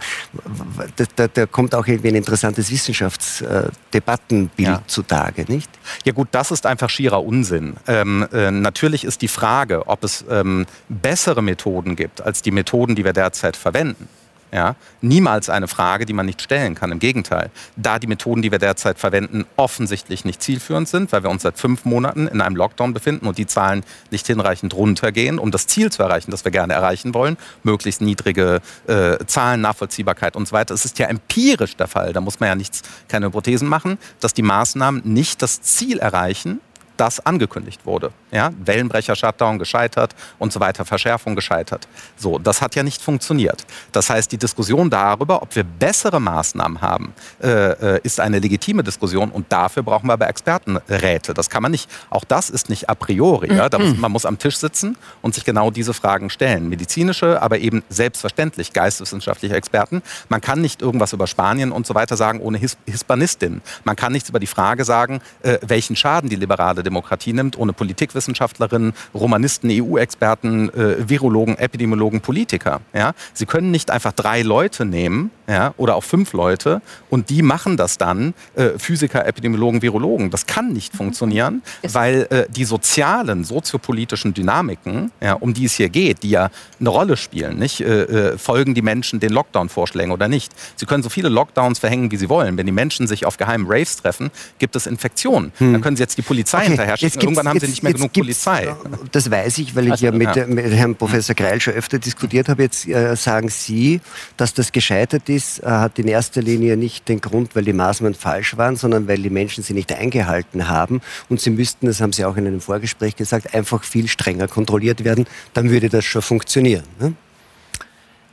Da, 0.96 1.06
da, 1.16 1.28
da, 1.28 1.46
kommt 1.46 1.74
auch 1.76 1.88
irgendwie 1.88 2.10
ein 2.10 2.16
interessantes 2.16 2.70
Wissenschaftsdebattenbild 2.72 4.68
ja. 4.68 4.82
zutage, 4.88 5.46
nicht? 5.48 5.70
Ja 6.06 6.12
gut, 6.12 6.28
das 6.32 6.52
ist 6.52 6.66
einfach 6.66 6.90
schierer 6.90 7.24
Unsinn. 7.24 7.61
Ähm, 7.88 8.28
äh, 8.34 8.52
natürlich 8.52 9.04
ist 9.04 9.22
die 9.22 9.28
Frage, 9.28 9.88
ob 9.88 10.04
es 10.04 10.26
ähm, 10.30 10.66
bessere 10.90 11.42
Methoden 11.42 11.96
gibt 11.96 12.22
als 12.22 12.42
die 12.42 12.52
Methoden, 12.52 12.96
die 12.96 13.06
wir 13.06 13.14
derzeit 13.14 13.56
verwenden. 13.56 14.08
Ja, 14.54 14.76
niemals 15.00 15.50
eine 15.50 15.70
Frage, 15.70 16.06
die 16.06 16.12
man 16.12 16.26
nicht 16.26 16.42
stellen 16.42 16.76
kann. 16.76 16.92
Im 16.92 17.00
Gegenteil, 17.00 17.52
da 17.78 18.00
die 18.00 18.08
Methoden, 18.08 18.42
die 18.42 18.52
wir 18.52 18.60
derzeit 18.60 19.00
verwenden, 19.00 19.46
offensichtlich 19.56 20.26
nicht 20.26 20.44
zielführend 20.44 20.90
sind, 20.90 21.14
weil 21.14 21.24
wir 21.24 21.30
uns 21.30 21.44
seit 21.44 21.58
fünf 21.58 21.86
Monaten 21.86 22.28
in 22.28 22.42
einem 22.42 22.58
Lockdown 22.58 22.94
befinden 22.94 23.28
und 23.28 23.38
die 23.38 23.48
Zahlen 23.48 23.84
nicht 24.10 24.28
hinreichend 24.28 24.74
runtergehen, 24.74 25.40
um 25.40 25.52
das 25.52 25.68
Ziel 25.68 25.90
zu 25.90 26.04
erreichen, 26.04 26.32
das 26.32 26.44
wir 26.44 26.52
gerne 26.52 26.74
erreichen 26.74 27.14
wollen, 27.14 27.38
möglichst 27.64 28.02
niedrige 28.02 28.60
äh, 28.88 29.26
Zahlen, 29.26 29.62
Nachvollziehbarkeit 29.62 30.36
und 30.36 30.50
so 30.50 30.52
weiter. 30.52 30.74
Es 30.74 30.84
ist 30.84 31.00
ja 31.00 31.08
empirisch 31.08 31.78
der 31.78 31.88
Fall, 31.88 32.12
da 32.12 32.20
muss 32.20 32.42
man 32.42 32.50
ja 32.50 32.56
nichts, 32.56 32.82
keine 33.08 33.28
Hypothesen 33.28 33.70
machen, 33.70 33.98
dass 34.20 34.34
die 34.34 34.42
Maßnahmen 34.42 35.02
nicht 35.06 35.42
das 35.42 35.62
Ziel 35.62 36.00
erreichen, 36.00 36.60
das 37.02 37.26
angekündigt 37.26 37.84
wurde. 37.84 38.12
Ja? 38.30 38.52
Wellenbrecher-Shutdown 38.64 39.58
gescheitert 39.58 40.16
und 40.38 40.54
so 40.54 40.60
weiter, 40.60 40.86
Verschärfung 40.86 41.36
gescheitert. 41.36 41.88
So, 42.16 42.38
das 42.38 42.62
hat 42.62 42.76
ja 42.76 42.84
nicht 42.84 43.02
funktioniert. 43.02 43.66
Das 43.92 44.12
heißt, 44.12 44.32
die 44.32 44.38
Diskussion 44.38 44.92
darüber, 44.92 45.42
ob 45.42 45.56
wir 45.56 45.64
bessere 45.64 46.20
Maßnahmen 46.20 46.80
haben, 46.80 47.14
äh, 47.42 47.96
äh, 47.96 48.00
ist 48.04 48.20
eine 48.20 48.38
legitime 48.38 48.84
Diskussion 48.84 49.32
und 49.32 49.52
dafür 49.52 49.82
brauchen 49.82 50.08
wir 50.08 50.14
aber 50.14 50.30
Expertenräte. 50.30 51.34
Das 51.34 51.50
kann 51.50 51.64
man 51.64 51.72
nicht, 51.72 51.90
auch 52.12 52.24
das 52.24 52.52
ist 52.52 52.70
nicht 52.70 52.88
a 52.88 52.94
priori. 52.94 53.52
Ja? 53.52 53.68
Muss, 53.80 53.98
man 53.98 54.12
muss 54.12 54.28
am 54.28 54.38
Tisch 54.38 54.58
sitzen 54.58 54.96
und 55.24 55.34
sich 55.34 55.44
genau 55.44 55.72
diese 55.72 55.96
Fragen 55.96 56.30
stellen. 56.30 56.70
Medizinische, 56.70 57.42
aber 57.42 57.58
eben 57.58 57.82
selbstverständlich 57.90 58.74
geisteswissenschaftliche 58.74 59.56
Experten. 59.56 60.04
Man 60.30 60.40
kann 60.40 60.62
nicht 60.62 60.84
irgendwas 60.84 61.14
über 61.14 61.26
Spanien 61.26 61.72
und 61.72 61.88
so 61.88 61.96
weiter 61.96 62.16
sagen 62.16 62.42
ohne 62.42 62.60
His 62.60 62.78
Hispanistin. 62.86 63.62
Man 63.86 63.96
kann 63.96 64.12
nichts 64.12 64.30
über 64.30 64.40
die 64.40 64.46
Frage 64.46 64.86
sagen, 64.86 65.20
äh, 65.42 65.58
welchen 65.64 65.96
Schaden 65.96 66.30
die 66.30 66.36
liberale 66.36 66.84
Demokratie 66.92 67.32
nimmt, 67.32 67.58
ohne 67.58 67.72
Politikwissenschaftlerinnen, 67.74 68.94
Romanisten, 69.14 69.70
EU-Experten, 69.72 70.70
äh, 70.70 71.10
Virologen, 71.10 71.58
Epidemiologen, 71.58 72.20
Politiker. 72.20 72.82
Ja? 72.94 73.14
Sie 73.34 73.46
können 73.46 73.72
nicht 73.72 73.90
einfach 73.92 74.12
drei 74.12 74.42
Leute 74.42 74.86
nehmen 74.86 75.32
ja, 75.52 75.74
oder 75.76 75.96
auch 75.96 76.04
fünf 76.04 76.32
Leute 76.32 76.82
und 77.10 77.30
die 77.30 77.42
machen 77.42 77.76
das 77.76 77.98
dann, 77.98 78.34
äh, 78.56 78.70
Physiker, 78.78 79.26
Epidemiologen, 79.26 79.82
Virologen. 79.82 80.30
Das 80.30 80.46
kann 80.46 80.72
nicht 80.72 80.96
funktionieren, 80.96 81.62
Ist 81.82 81.94
weil 81.94 82.28
äh, 82.30 82.46
die 82.50 82.64
sozialen, 82.64 83.44
soziopolitischen 83.44 84.34
Dynamiken, 84.34 85.12
ja, 85.20 85.34
um 85.34 85.54
die 85.54 85.66
es 85.66 85.74
hier 85.74 85.90
geht, 85.90 86.24
die 86.24 86.30
ja 86.30 86.50
eine 86.80 86.90
Rolle 86.90 87.18
spielen, 87.18 87.58
nicht? 87.58 87.82
Äh, 87.82 88.04
äh 88.04 88.38
folgen 88.38 88.74
die 88.74 88.82
Menschen 88.82 89.20
den 89.20 89.34
Lockdown-Vorschlägen 89.34 90.12
oder 90.12 90.30
nicht. 90.30 90.54
Sie 90.78 90.86
können 90.86 91.04
so 91.04 91.10
viele 91.10 91.28
Lockdowns 91.28 91.80
verhängen, 91.80 92.12
wie 92.12 92.18
sie 92.18 92.30
wollen. 92.30 92.58
Wenn 92.58 92.66
die 92.66 92.72
Menschen 92.72 93.08
sich 93.08 93.26
auf 93.26 93.36
geheimen 93.36 93.68
Raves 93.70 93.98
treffen, 93.98 94.32
gibt 94.58 94.76
es 94.76 94.88
Infektionen. 94.88 95.52
Hm. 95.58 95.74
Dann 95.74 95.82
können 95.82 95.98
sie 95.98 96.04
jetzt 96.04 96.18
die 96.18 96.22
Polizei 96.22 96.60
okay 96.60 96.68
hinterher 96.68 96.98
schicken. 96.98 97.20
Irgendwann 97.20 97.50
haben 97.50 97.60
sie 97.60 97.68
nicht 97.68 97.84
mehr 97.84 97.94
genug 97.94 98.14
Polizei. 98.14 98.74
Das 99.12 99.30
weiß 99.30 99.58
ich, 99.58 99.76
weil 99.76 99.86
ich 99.88 99.92
also, 99.92 100.06
ja, 100.06 100.12
mit, 100.12 100.36
ja. 100.36 100.48
mit, 100.48 100.66
Herrn 100.72 100.96
Professor 100.96 101.36
Greil 101.36 101.60
schon 101.60 101.74
öfter 101.74 102.00
diskutiert 102.00 102.48
habe. 102.48 102.64
Jetzt 102.64 102.88
äh, 102.88 103.16
sagen 103.16 103.50
Sie, 103.50 104.00
dass 104.38 104.54
das 104.54 104.72
gescheitert 104.72 105.28
ist, 105.30 105.41
äh, 105.60 105.66
hat 105.66 106.00
in 106.00 106.08
erster 106.08 106.42
Linie 106.42 106.78
nicht 106.78 107.08
den 107.08 107.22
Grund, 107.22 107.56
weil 107.56 107.64
die 107.64 107.74
Maßnahmen 107.74 108.14
falsch 108.14 108.58
waren, 108.58 108.76
sondern 108.76 109.08
weil 109.08 109.22
die 109.22 109.30
Menschen 109.30 109.64
sie 109.64 109.74
nicht 109.74 109.94
eingehalten 109.94 110.68
haben. 110.68 111.02
Und 111.30 111.42
sie 111.42 111.50
müssten, 111.50 111.88
das 111.88 112.02
haben 112.02 112.14
Sie 112.14 112.26
auch 112.26 112.38
in 112.38 112.48
einem 112.48 112.62
Vorgespräch 112.62 113.16
gesagt, 113.16 113.54
einfach 113.54 113.84
viel 113.84 114.08
strenger 114.08 114.48
kontrolliert 114.48 115.04
werden. 115.04 115.26
Dann 115.54 115.70
würde 115.70 115.90
das 115.90 116.06
schon 116.06 116.22
funktionieren. 116.22 116.84
Ne? 117.00 117.14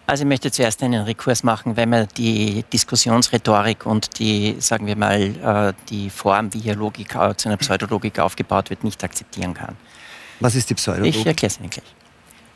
Also 0.06 0.22
ich 0.22 0.28
möchte 0.28 0.50
zuerst 0.50 0.82
einen 0.82 1.02
Rekurs 1.02 1.42
machen, 1.42 1.76
wenn 1.76 1.90
man 1.90 2.08
die 2.16 2.64
Diskussionsrhetorik 2.72 3.84
und 3.84 4.18
die, 4.18 4.56
sagen 4.58 4.86
wir 4.86 4.96
mal, 4.96 5.20
äh, 5.20 5.74
die 5.90 6.08
Form, 6.08 6.54
wie 6.54 6.60
hier 6.60 6.76
Logik 6.76 7.14
äh, 7.14 7.34
zu 7.36 7.48
einer 7.48 7.58
Pseudologik 7.58 8.18
aufgebaut 8.18 8.70
wird, 8.70 8.84
nicht 8.84 9.04
akzeptieren 9.04 9.52
kann. 9.52 9.76
Was 10.40 10.54
ist 10.54 10.70
die 10.70 10.74
Pseudologik? 10.74 11.14
Ich 11.14 11.26
erkläre 11.26 11.52
es 11.52 11.58
Ihnen 11.58 11.68
gleich. 11.68 11.84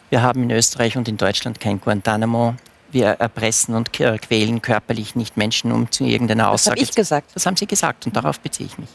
Wir 0.09 0.23
haben 0.23 0.43
in 0.45 0.51
Österreich 0.51 0.97
und 0.97 1.09
in 1.09 1.19
Deutschland 1.19 1.61
kein 1.61 1.79
Guantanamo. 1.79 2.55
Wir 2.93 3.07
erpressen 3.07 3.75
und 3.75 3.93
quälen 3.93 4.63
körperlich 4.63 5.17
nicht 5.17 5.37
Menschen, 5.37 5.73
um 5.73 5.91
zu 5.91 6.05
irgendeiner 6.05 6.51
Aussage. 6.51 6.77
Das 6.77 6.83
habe 6.83 6.91
ich 6.91 6.95
gesagt. 6.95 7.31
Das 7.35 7.47
haben 7.47 7.57
Sie 7.57 7.67
gesagt 7.67 8.07
und 8.07 8.15
darauf 8.15 8.39
beziehe 8.39 8.69
ich 8.69 8.79
mich. 8.79 8.89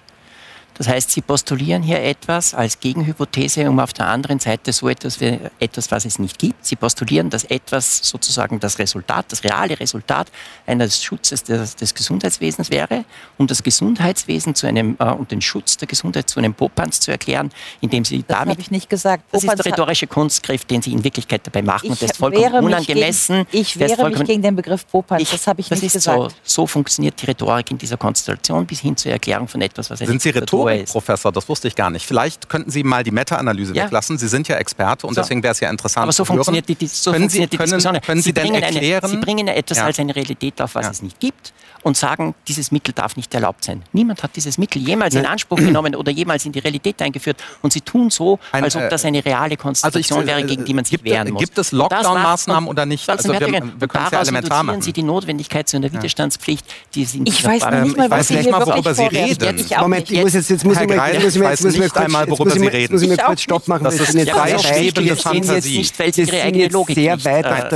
Das 0.78 0.88
heißt, 0.88 1.10
Sie 1.10 1.22
postulieren 1.22 1.82
hier 1.82 2.02
etwas 2.04 2.54
als 2.54 2.80
Gegenhypothese, 2.80 3.68
um 3.70 3.80
auf 3.80 3.94
der 3.94 4.08
anderen 4.08 4.40
Seite 4.40 4.72
so 4.72 4.88
etwas 4.88 5.20
wie 5.20 5.40
etwas, 5.60 5.90
was 5.90 6.06
es 6.06 6.20
nicht 6.20 6.38
gibt. 6.38 6.66
Sie 6.66 6.76
postulieren, 6.76 7.30
dass 7.30 7.46
etwas 7.46 7.98
sozusagen 8.04 8.60
das 8.60 8.78
Resultat, 8.78 9.32
das 9.32 9.44
reale 9.44 9.80
Resultat 9.80 10.32
eines 10.68 11.04
Schutzes 11.04 11.44
des, 11.44 11.76
des 11.76 11.94
Gesundheitswesens 11.96 12.70
wäre, 12.70 13.06
um 13.38 13.48
das 13.48 13.64
Gesundheitswesen 13.64 14.54
zu 14.54 14.68
einem 14.68 14.96
äh, 15.00 15.06
und 15.06 15.32
den 15.32 15.42
Schutz 15.42 15.78
der 15.78 15.88
Gesundheit 15.88 16.30
zu 16.30 16.40
einem 16.40 16.54
Popanz 16.54 17.00
zu 17.00 17.12
erklären, 17.12 17.50
indem 17.82 18.06
Sie 18.06 18.24
das 18.28 18.38
damit. 18.38 18.60
ich 18.60 18.70
nicht 18.70 18.90
gesagt. 18.90 19.24
Das 19.32 19.44
ist 19.44 19.58
der 19.58 19.66
rhetorische 19.66 20.06
Kunstgriff, 20.06 20.66
den 20.66 20.84
Sie 20.84 20.92
in 20.92 21.04
Wirklichkeit 21.04 21.42
dabei 21.46 21.64
machen 21.64 21.90
und 21.90 22.02
das 22.02 22.12
ist 22.12 22.18
vollkommen 22.18 22.66
unangemessen. 22.66 23.48
Gegen, 23.50 23.62
ich 23.62 23.80
wehre 23.80 24.10
mich 24.10 24.24
gegen 24.26 24.42
den 24.44 24.56
Begriff 24.56 24.86
Popanz. 24.88 25.30
das 25.30 25.48
habe 25.48 25.62
ich 25.62 25.70
das 25.70 25.82
nicht 25.82 25.94
gesagt. 25.94 26.18
So, 26.44 26.62
so 26.62 26.68
funktioniert 26.68 27.20
die 27.20 27.26
Rhetorik 27.26 27.72
in 27.72 27.80
dieser 27.80 27.98
Konstellation 27.98 28.66
bis 28.68 28.82
hin 28.82 28.96
zur 28.96 29.12
Erklärung 29.12 29.48
von 29.48 29.62
etwas, 29.62 29.90
was 29.90 30.00
Sind 30.00 30.22
Sie 30.22 30.30
Rhetorik 30.30 30.67
ist. 30.76 30.92
Professor, 30.92 31.32
das 31.32 31.48
wusste 31.50 31.68
ich 31.68 31.76
gar 31.76 31.90
nicht. 31.90 32.06
Vielleicht 32.06 32.50
könnten 32.50 32.72
Sie 32.72 32.84
mal 32.84 33.04
die 33.04 33.12
Meta-Analyse 33.12 33.74
ja. 33.74 33.86
weglassen. 33.86 34.18
Sie 34.18 34.28
sind 34.28 34.48
ja 34.48 34.56
Experte 34.58 35.08
und 35.08 35.14
so. 35.14 35.22
deswegen 35.22 35.44
wäre 35.44 35.52
es 35.52 35.60
ja 35.60 35.70
interessant 35.70 36.04
Aber 36.04 36.12
so 36.12 36.26
funktioniert 36.26 36.68
die, 36.68 36.88
so 36.88 37.12
können 37.12 37.24
funktioniert 37.24 37.52
Sie, 37.52 37.58
die 37.58 37.64
Diskussion. 37.64 37.94
Können, 37.94 38.06
können 38.06 38.22
Sie, 38.22 38.30
Sie 38.30 38.34
denn 38.34 38.54
erklären? 38.56 39.04
Eine, 39.04 39.12
Sie 39.12 39.18
bringen 39.18 39.48
etwas 39.48 39.78
ja. 39.78 39.86
als 39.86 40.00
eine 40.00 40.16
Realität 40.16 40.62
auf, 40.62 40.76
was 40.76 40.86
ja. 40.86 40.92
es 40.92 41.02
nicht 41.02 41.20
gibt 41.20 41.54
und 41.84 41.98
sagen, 41.98 42.36
dieses 42.48 42.72
Mittel 42.72 42.94
darf 42.94 43.16
nicht 43.16 43.34
erlaubt 43.34 43.64
sein. 43.64 43.84
Niemand 43.94 44.24
hat 44.24 44.36
dieses 44.36 44.58
Mittel 44.58 44.82
jemals 44.82 45.16
in 45.16 45.26
Anspruch 45.26 45.58
genommen 45.58 45.96
oder 45.96 46.12
jemals 46.12 46.46
in 46.46 46.52
die 46.52 46.60
Realität 46.60 47.02
eingeführt. 47.02 47.38
Und 47.62 47.74
Sie 47.74 47.82
tun 47.82 48.10
so, 48.10 48.40
als 48.52 48.76
ob 48.76 48.90
das 48.90 49.06
eine 49.06 49.24
reale 49.24 49.58
Konstitution 49.58 50.20
also 50.20 50.30
ich, 50.30 50.36
wäre, 50.36 50.48
gegen 50.48 50.66
die 50.66 50.74
man 50.74 50.86
sich 50.86 50.92
gibt, 50.92 51.06
wehren 51.06 51.32
muss. 51.32 51.42
Gibt 51.42 51.58
es 51.58 51.72
Lockdown-Maßnahmen 51.72 52.68
oder 52.68 52.86
nicht? 52.86 53.10
Also 53.10 53.32
wir, 53.32 53.40
wir 53.40 53.50
können 53.88 54.06
es 54.06 54.12
ja 54.12 54.22
elementar 54.22 54.64
machen. 54.64 54.82
Sie 54.82 54.94
die 54.94 55.04
Notwendigkeit 55.04 55.68
zu 55.68 55.78
einer 55.78 55.92
Widerstandspflicht, 55.92 56.66
die 56.94 57.06
sind 57.06 57.28
Ich 57.28 57.44
weiß 57.44 57.70
nicht 57.84 57.98
mal, 57.98 58.10
was 58.10 58.28
Sie 58.28 58.38
hier 58.40 58.52
mal, 58.52 58.66
worüber 58.66 58.94
Sie 58.94 59.06
reden. 59.06 59.66
Moment, 59.80 60.12
ich 60.12 60.22
muss 60.22 60.34
jetzt, 60.34 60.50
jetzt 60.50 60.66
muss 60.66 60.80
ich 60.80 60.88
mal, 60.88 61.14
muss 61.20 61.36
ich 61.36 61.42
weiß 61.42 61.64
nicht 61.64 61.98
einmal, 61.98 62.30
worüber 62.30 62.52
Sie 62.52 62.68
reden. 62.68 62.94
Muss 62.94 63.02
ich 63.02 63.10
mir 63.10 63.18
kurz 63.18 63.42
Stopp 63.42 63.68
machen. 63.68 63.84
Das 63.84 64.00
ist 64.00 64.30
freischwebende 64.30 65.16
Fantasie. 65.16 65.78
Nicht, 65.80 66.00
weil 66.00 66.14
Sie 66.14 66.24
Ihre 66.24 66.42
eigene 66.42 66.68
Logik 66.68 66.96
sehr 66.96 67.24
weit 67.24 67.74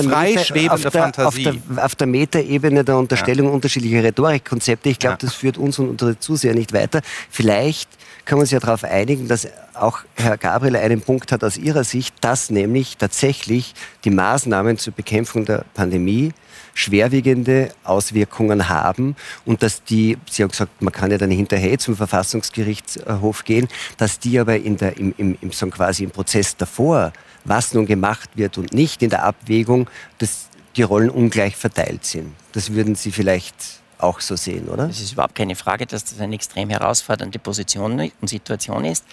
auf 1.77 1.95
der 1.95 2.07
Metaebene 2.07 2.83
der 2.83 2.97
Unterstellung 2.97 3.51
unterschiedlicher 3.51 3.90
Rhetorikkonzepte. 3.99 4.89
Ich 4.89 4.99
glaube, 4.99 5.17
das 5.19 5.33
führt 5.33 5.57
uns 5.57 5.79
und 5.79 5.89
unsere 5.89 6.19
Zuseher 6.19 6.53
nicht 6.53 6.73
weiter. 6.73 7.01
Vielleicht 7.29 7.89
können 8.25 8.39
wir 8.39 8.43
uns 8.43 8.51
ja 8.51 8.59
darauf 8.59 8.83
einigen, 8.83 9.27
dass 9.27 9.47
auch 9.73 9.99
Herr 10.15 10.37
Gabriel 10.37 10.75
einen 10.75 11.01
Punkt 11.01 11.31
hat 11.31 11.43
aus 11.43 11.57
Ihrer 11.57 11.83
Sicht, 11.83 12.15
dass 12.21 12.49
nämlich 12.49 12.97
tatsächlich 12.97 13.73
die 14.03 14.11
Maßnahmen 14.11 14.77
zur 14.77 14.93
Bekämpfung 14.93 15.45
der 15.45 15.65
Pandemie 15.73 16.31
schwerwiegende 16.73 17.73
Auswirkungen 17.83 18.69
haben 18.69 19.15
und 19.45 19.61
dass 19.63 19.83
die, 19.83 20.17
Sie 20.29 20.43
haben 20.43 20.51
gesagt, 20.51 20.81
man 20.81 20.93
kann 20.93 21.11
ja 21.11 21.17
dann 21.17 21.31
hinterher 21.31 21.77
zum 21.77 21.95
Verfassungsgerichtshof 21.95 23.43
gehen, 23.43 23.67
dass 23.97 24.19
die 24.19 24.39
aber 24.39 24.55
in 24.57 24.77
der, 24.77 24.97
im, 24.97 25.13
im, 25.17 25.37
im, 25.41 25.51
so 25.51 25.67
quasi 25.67 26.03
im 26.03 26.11
Prozess 26.11 26.55
davor, 26.55 27.11
was 27.43 27.73
nun 27.73 27.85
gemacht 27.85 28.29
wird 28.35 28.57
und 28.57 28.73
nicht 28.73 29.01
in 29.01 29.09
der 29.09 29.23
Abwägung, 29.23 29.89
dass 30.19 30.47
die 30.75 30.83
Rollen 30.83 31.09
ungleich 31.09 31.55
verteilt 31.55 32.05
sind. 32.05 32.33
Das 32.53 32.73
würden 32.73 32.95
Sie 32.95 33.11
vielleicht 33.11 33.80
auch 34.03 34.19
so 34.19 34.35
sehen, 34.35 34.67
oder? 34.69 34.89
Es 34.89 34.99
ist 35.01 35.13
überhaupt 35.13 35.35
keine 35.35 35.55
Frage, 35.55 35.85
dass 35.85 36.03
das 36.03 36.19
eine 36.19 36.35
extrem 36.35 36.69
herausfordernde 36.69 37.39
Position 37.39 38.11
und 38.21 38.27
Situation 38.27 38.85
ist, 38.85 39.05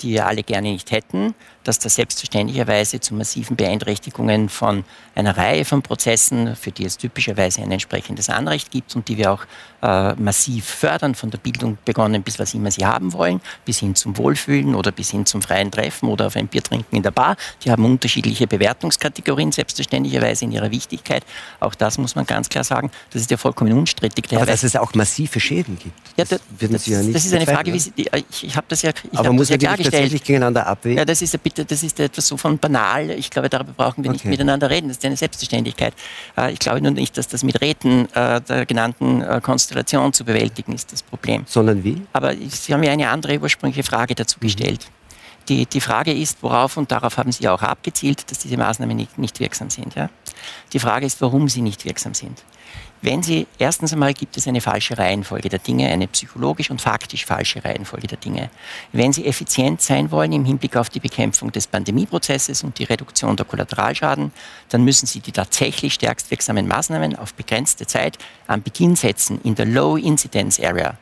die 0.00 0.10
wir 0.10 0.26
alle 0.26 0.42
gerne 0.42 0.70
nicht 0.70 0.90
hätten, 0.92 1.34
dass 1.64 1.78
das 1.78 1.96
selbstverständlicherweise 1.96 3.00
zu 3.00 3.14
massiven 3.14 3.56
Beeinträchtigungen 3.56 4.48
von 4.48 4.84
einer 5.14 5.36
Reihe 5.36 5.64
von 5.64 5.82
Prozessen, 5.82 6.54
für 6.56 6.70
die 6.70 6.84
es 6.84 6.98
typischerweise 6.98 7.62
ein 7.62 7.72
entsprechendes 7.72 8.28
Anrecht 8.28 8.70
gibt 8.70 8.94
und 8.94 9.08
die 9.08 9.16
wir 9.16 9.32
auch 9.32 9.44
äh, 9.82 10.14
massiv 10.14 10.64
fördern, 10.66 11.14
von 11.14 11.30
der 11.30 11.38
Bildung 11.38 11.78
begonnen 11.84 12.22
bis 12.22 12.38
was 12.38 12.54
immer 12.54 12.70
sie 12.70 12.84
haben 12.84 13.12
wollen, 13.12 13.40
bis 13.64 13.80
hin 13.80 13.94
zum 13.94 14.16
Wohlfühlen 14.16 14.74
oder 14.74 14.92
bis 14.92 15.10
hin 15.10 15.26
zum 15.26 15.42
freien 15.42 15.70
Treffen 15.70 16.08
oder 16.08 16.26
auf 16.26 16.36
ein 16.36 16.48
Bier 16.48 16.62
trinken 16.62 16.96
in 16.96 17.02
der 17.02 17.10
Bar. 17.10 17.36
Die 17.64 17.70
haben 17.70 17.84
unterschiedliche 17.84 18.46
Bewertungskategorien, 18.46 19.52
selbstverständlicherweise 19.52 20.44
in 20.44 20.52
ihrer 20.52 20.70
Wichtigkeit. 20.70 21.24
Auch 21.60 21.74
das 21.74 21.98
muss 21.98 22.14
man 22.14 22.26
ganz 22.26 22.48
klar 22.48 22.64
sagen. 22.64 22.90
Das 23.10 23.22
ist 23.22 23.30
ja 23.30 23.36
vollkommen 23.36 23.72
unstrittig. 23.72 24.24
Aber 24.36 24.46
dass 24.46 24.62
es 24.62 24.76
auch 24.76 24.94
massive 24.94 25.40
Schäden 25.40 25.78
gibt, 25.78 25.94
ja, 26.16 26.24
das, 26.24 26.40
das, 26.60 26.86
ja 26.86 27.02
das 27.02 27.24
ist 27.24 27.34
eine 27.34 27.46
Frage, 27.46 27.72
wie 27.72 27.78
Sie, 27.78 27.92
ich, 27.96 28.44
ich 28.44 28.56
habe 28.56 28.66
das 28.68 28.82
ja, 28.82 28.90
ich 29.10 29.18
Aber 29.18 29.32
muss 29.32 29.48
das 29.48 29.63
ja 29.64 29.70
klargestellt. 29.70 29.94
tatsächlich 29.94 30.24
gegeneinander 30.24 30.66
abwägen? 30.66 30.98
Ja, 30.98 31.04
das 31.04 31.22
ist, 31.22 31.42
bitte, 31.42 31.64
das 31.64 31.82
ist 31.82 31.98
etwas 32.00 32.28
so 32.28 32.36
von 32.36 32.58
banal. 32.58 33.10
Ich 33.10 33.30
glaube, 33.30 33.48
darüber 33.48 33.72
brauchen 33.72 34.04
wir 34.04 34.10
okay. 34.10 34.16
nicht 34.16 34.24
miteinander 34.26 34.70
reden. 34.70 34.88
Das 34.88 34.98
ist 34.98 35.04
eine 35.04 35.16
Selbstverständlichkeit. 35.16 35.94
Äh, 36.36 36.52
ich 36.52 36.58
glaube 36.58 36.80
nur 36.80 36.92
nicht, 36.92 37.16
dass 37.18 37.28
das 37.28 37.42
mit 37.42 37.60
Räten 37.60 38.08
äh, 38.14 38.40
der 38.40 38.66
genannten 38.66 39.22
äh, 39.22 39.40
Konstellation 39.42 40.12
zu 40.12 40.24
bewältigen 40.24 40.72
ist, 40.72 40.92
das 40.92 41.02
Problem. 41.02 41.44
Sondern 41.46 41.82
wie? 41.84 42.02
Aber 42.12 42.34
Sie 42.34 42.72
haben 42.72 42.80
mir 42.80 42.92
eine 42.92 43.08
andere 43.08 43.38
ursprüngliche 43.38 43.82
Frage 43.82 44.14
dazu 44.14 44.38
mhm. 44.38 44.46
gestellt. 44.46 44.86
Die, 45.48 45.66
die 45.66 45.80
Frage 45.80 46.12
ist, 46.12 46.38
worauf, 46.42 46.76
und 46.76 46.90
darauf 46.90 47.18
haben 47.18 47.30
Sie 47.30 47.46
auch 47.48 47.60
abgezielt, 47.62 48.30
dass 48.30 48.38
diese 48.38 48.56
Maßnahmen 48.56 48.96
nicht, 48.96 49.18
nicht 49.18 49.40
wirksam 49.40 49.68
sind. 49.68 49.94
Ja? 49.94 50.08
Die 50.72 50.78
Frage 50.78 51.04
ist, 51.06 51.20
warum 51.20 51.48
sie 51.48 51.60
nicht 51.60 51.84
wirksam 51.84 52.14
sind. 52.14 52.42
Wenn 53.04 53.22
Sie, 53.22 53.46
erstens 53.58 53.92
einmal 53.92 54.14
gibt 54.14 54.34
es 54.38 54.48
eine 54.48 54.62
falsche 54.62 54.96
Reihenfolge 54.96 55.50
der 55.50 55.58
Dinge, 55.58 55.90
eine 55.90 56.08
psychologisch 56.08 56.70
und 56.70 56.80
faktisch 56.80 57.26
falsche 57.26 57.62
Reihenfolge 57.62 58.06
der 58.06 58.16
Dinge. 58.16 58.48
Wenn 58.92 59.12
Sie 59.12 59.26
effizient 59.26 59.82
sein 59.82 60.10
wollen 60.10 60.32
im 60.32 60.46
Hinblick 60.46 60.74
auf 60.78 60.88
die 60.88 61.00
Bekämpfung 61.00 61.52
des 61.52 61.66
Pandemieprozesses 61.66 62.64
und 62.64 62.78
die 62.78 62.84
Reduktion 62.84 63.36
der 63.36 63.44
Kollateralschaden, 63.44 64.32
dann 64.70 64.84
müssen 64.84 65.04
Sie 65.04 65.20
die 65.20 65.32
tatsächlich 65.32 65.92
stärkst 65.92 66.30
wirksamen 66.30 66.66
Maßnahmen 66.66 67.14
auf 67.16 67.34
begrenzte 67.34 67.86
Zeit 67.86 68.16
am 68.46 68.62
Beginn 68.62 68.96
setzen, 68.96 69.38
in 69.44 69.54
der 69.54 69.66
Low 69.66 69.98
Incidence 69.98 70.58
Area. 70.58 70.96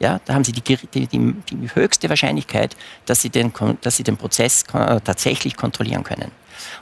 Ja, 0.00 0.18
da 0.24 0.34
haben 0.34 0.42
Sie 0.42 0.50
die, 0.50 0.60
die, 0.60 1.06
die, 1.06 1.34
die 1.50 1.70
höchste 1.72 2.08
Wahrscheinlichkeit, 2.08 2.74
dass 3.06 3.22
Sie, 3.22 3.30
den, 3.30 3.52
dass 3.80 3.96
Sie 3.96 4.02
den 4.02 4.16
Prozess 4.16 4.64
tatsächlich 4.64 5.56
kontrollieren 5.56 6.02
können. 6.02 6.32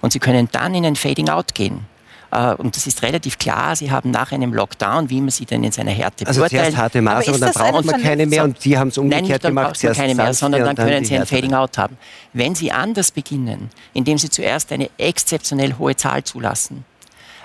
Und 0.00 0.14
Sie 0.14 0.18
können 0.18 0.48
dann 0.50 0.74
in 0.74 0.86
ein 0.86 0.96
Fading 0.96 1.28
Out 1.28 1.54
gehen. 1.54 1.91
Äh, 2.32 2.54
und 2.54 2.74
das 2.74 2.86
ist 2.86 3.02
relativ 3.02 3.38
klar, 3.38 3.76
Sie 3.76 3.90
haben 3.90 4.10
nach 4.10 4.32
einem 4.32 4.54
Lockdown, 4.54 5.10
wie 5.10 5.20
man 5.20 5.30
sie 5.30 5.44
denn 5.44 5.62
in 5.62 5.70
seiner 5.70 5.90
Härte 5.90 6.26
also 6.26 6.40
beurteilt. 6.40 6.60
Also 6.60 6.72
zuerst 6.72 6.82
harte 6.82 7.02
Maßnahmen, 7.02 7.40
dann 7.40 7.52
braucht 7.52 7.84
man 7.84 8.02
keine 8.02 8.26
mehr 8.26 8.44
und 8.44 8.60
Sie 8.60 8.76
haben 8.76 8.88
es 8.88 8.98
umgekehrt 8.98 9.28
Nein, 9.28 9.38
dann 9.54 9.64
gemacht. 9.64 9.76
Zuerst 9.76 10.00
keine 10.00 10.14
mehr, 10.14 10.32
sondern 10.32 10.64
dann, 10.64 10.74
dann 10.74 10.86
können 10.86 11.04
Sie 11.04 11.14
ein 11.14 11.26
Fading 11.26 11.52
Out 11.52 11.76
haben. 11.76 11.98
Wenn 12.32 12.54
Sie 12.54 12.72
anders 12.72 13.10
beginnen, 13.10 13.70
indem 13.92 14.16
Sie 14.16 14.30
zuerst 14.30 14.72
eine 14.72 14.88
exzeptionell 14.96 15.74
hohe 15.78 15.94
Zahl 15.94 16.24
zulassen, 16.24 16.86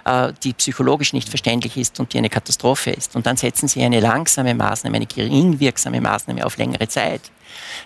äh, 0.06 0.32
die 0.42 0.54
psychologisch 0.54 1.12
nicht 1.12 1.28
verständlich 1.28 1.76
ist 1.76 2.00
und 2.00 2.14
die 2.14 2.18
eine 2.18 2.30
Katastrophe 2.30 2.92
ist. 2.92 3.14
Und 3.18 3.26
dann 3.26 3.36
setzen 3.36 3.68
Sie 3.68 3.84
eine 3.84 4.00
langsame 4.00 4.56
Maßnahme, 4.56 4.96
eine 4.96 5.06
geringwirksame 5.06 6.00
Maßnahme 6.00 6.46
auf 6.46 6.58
längere 6.58 6.88
Zeit. 6.88 7.22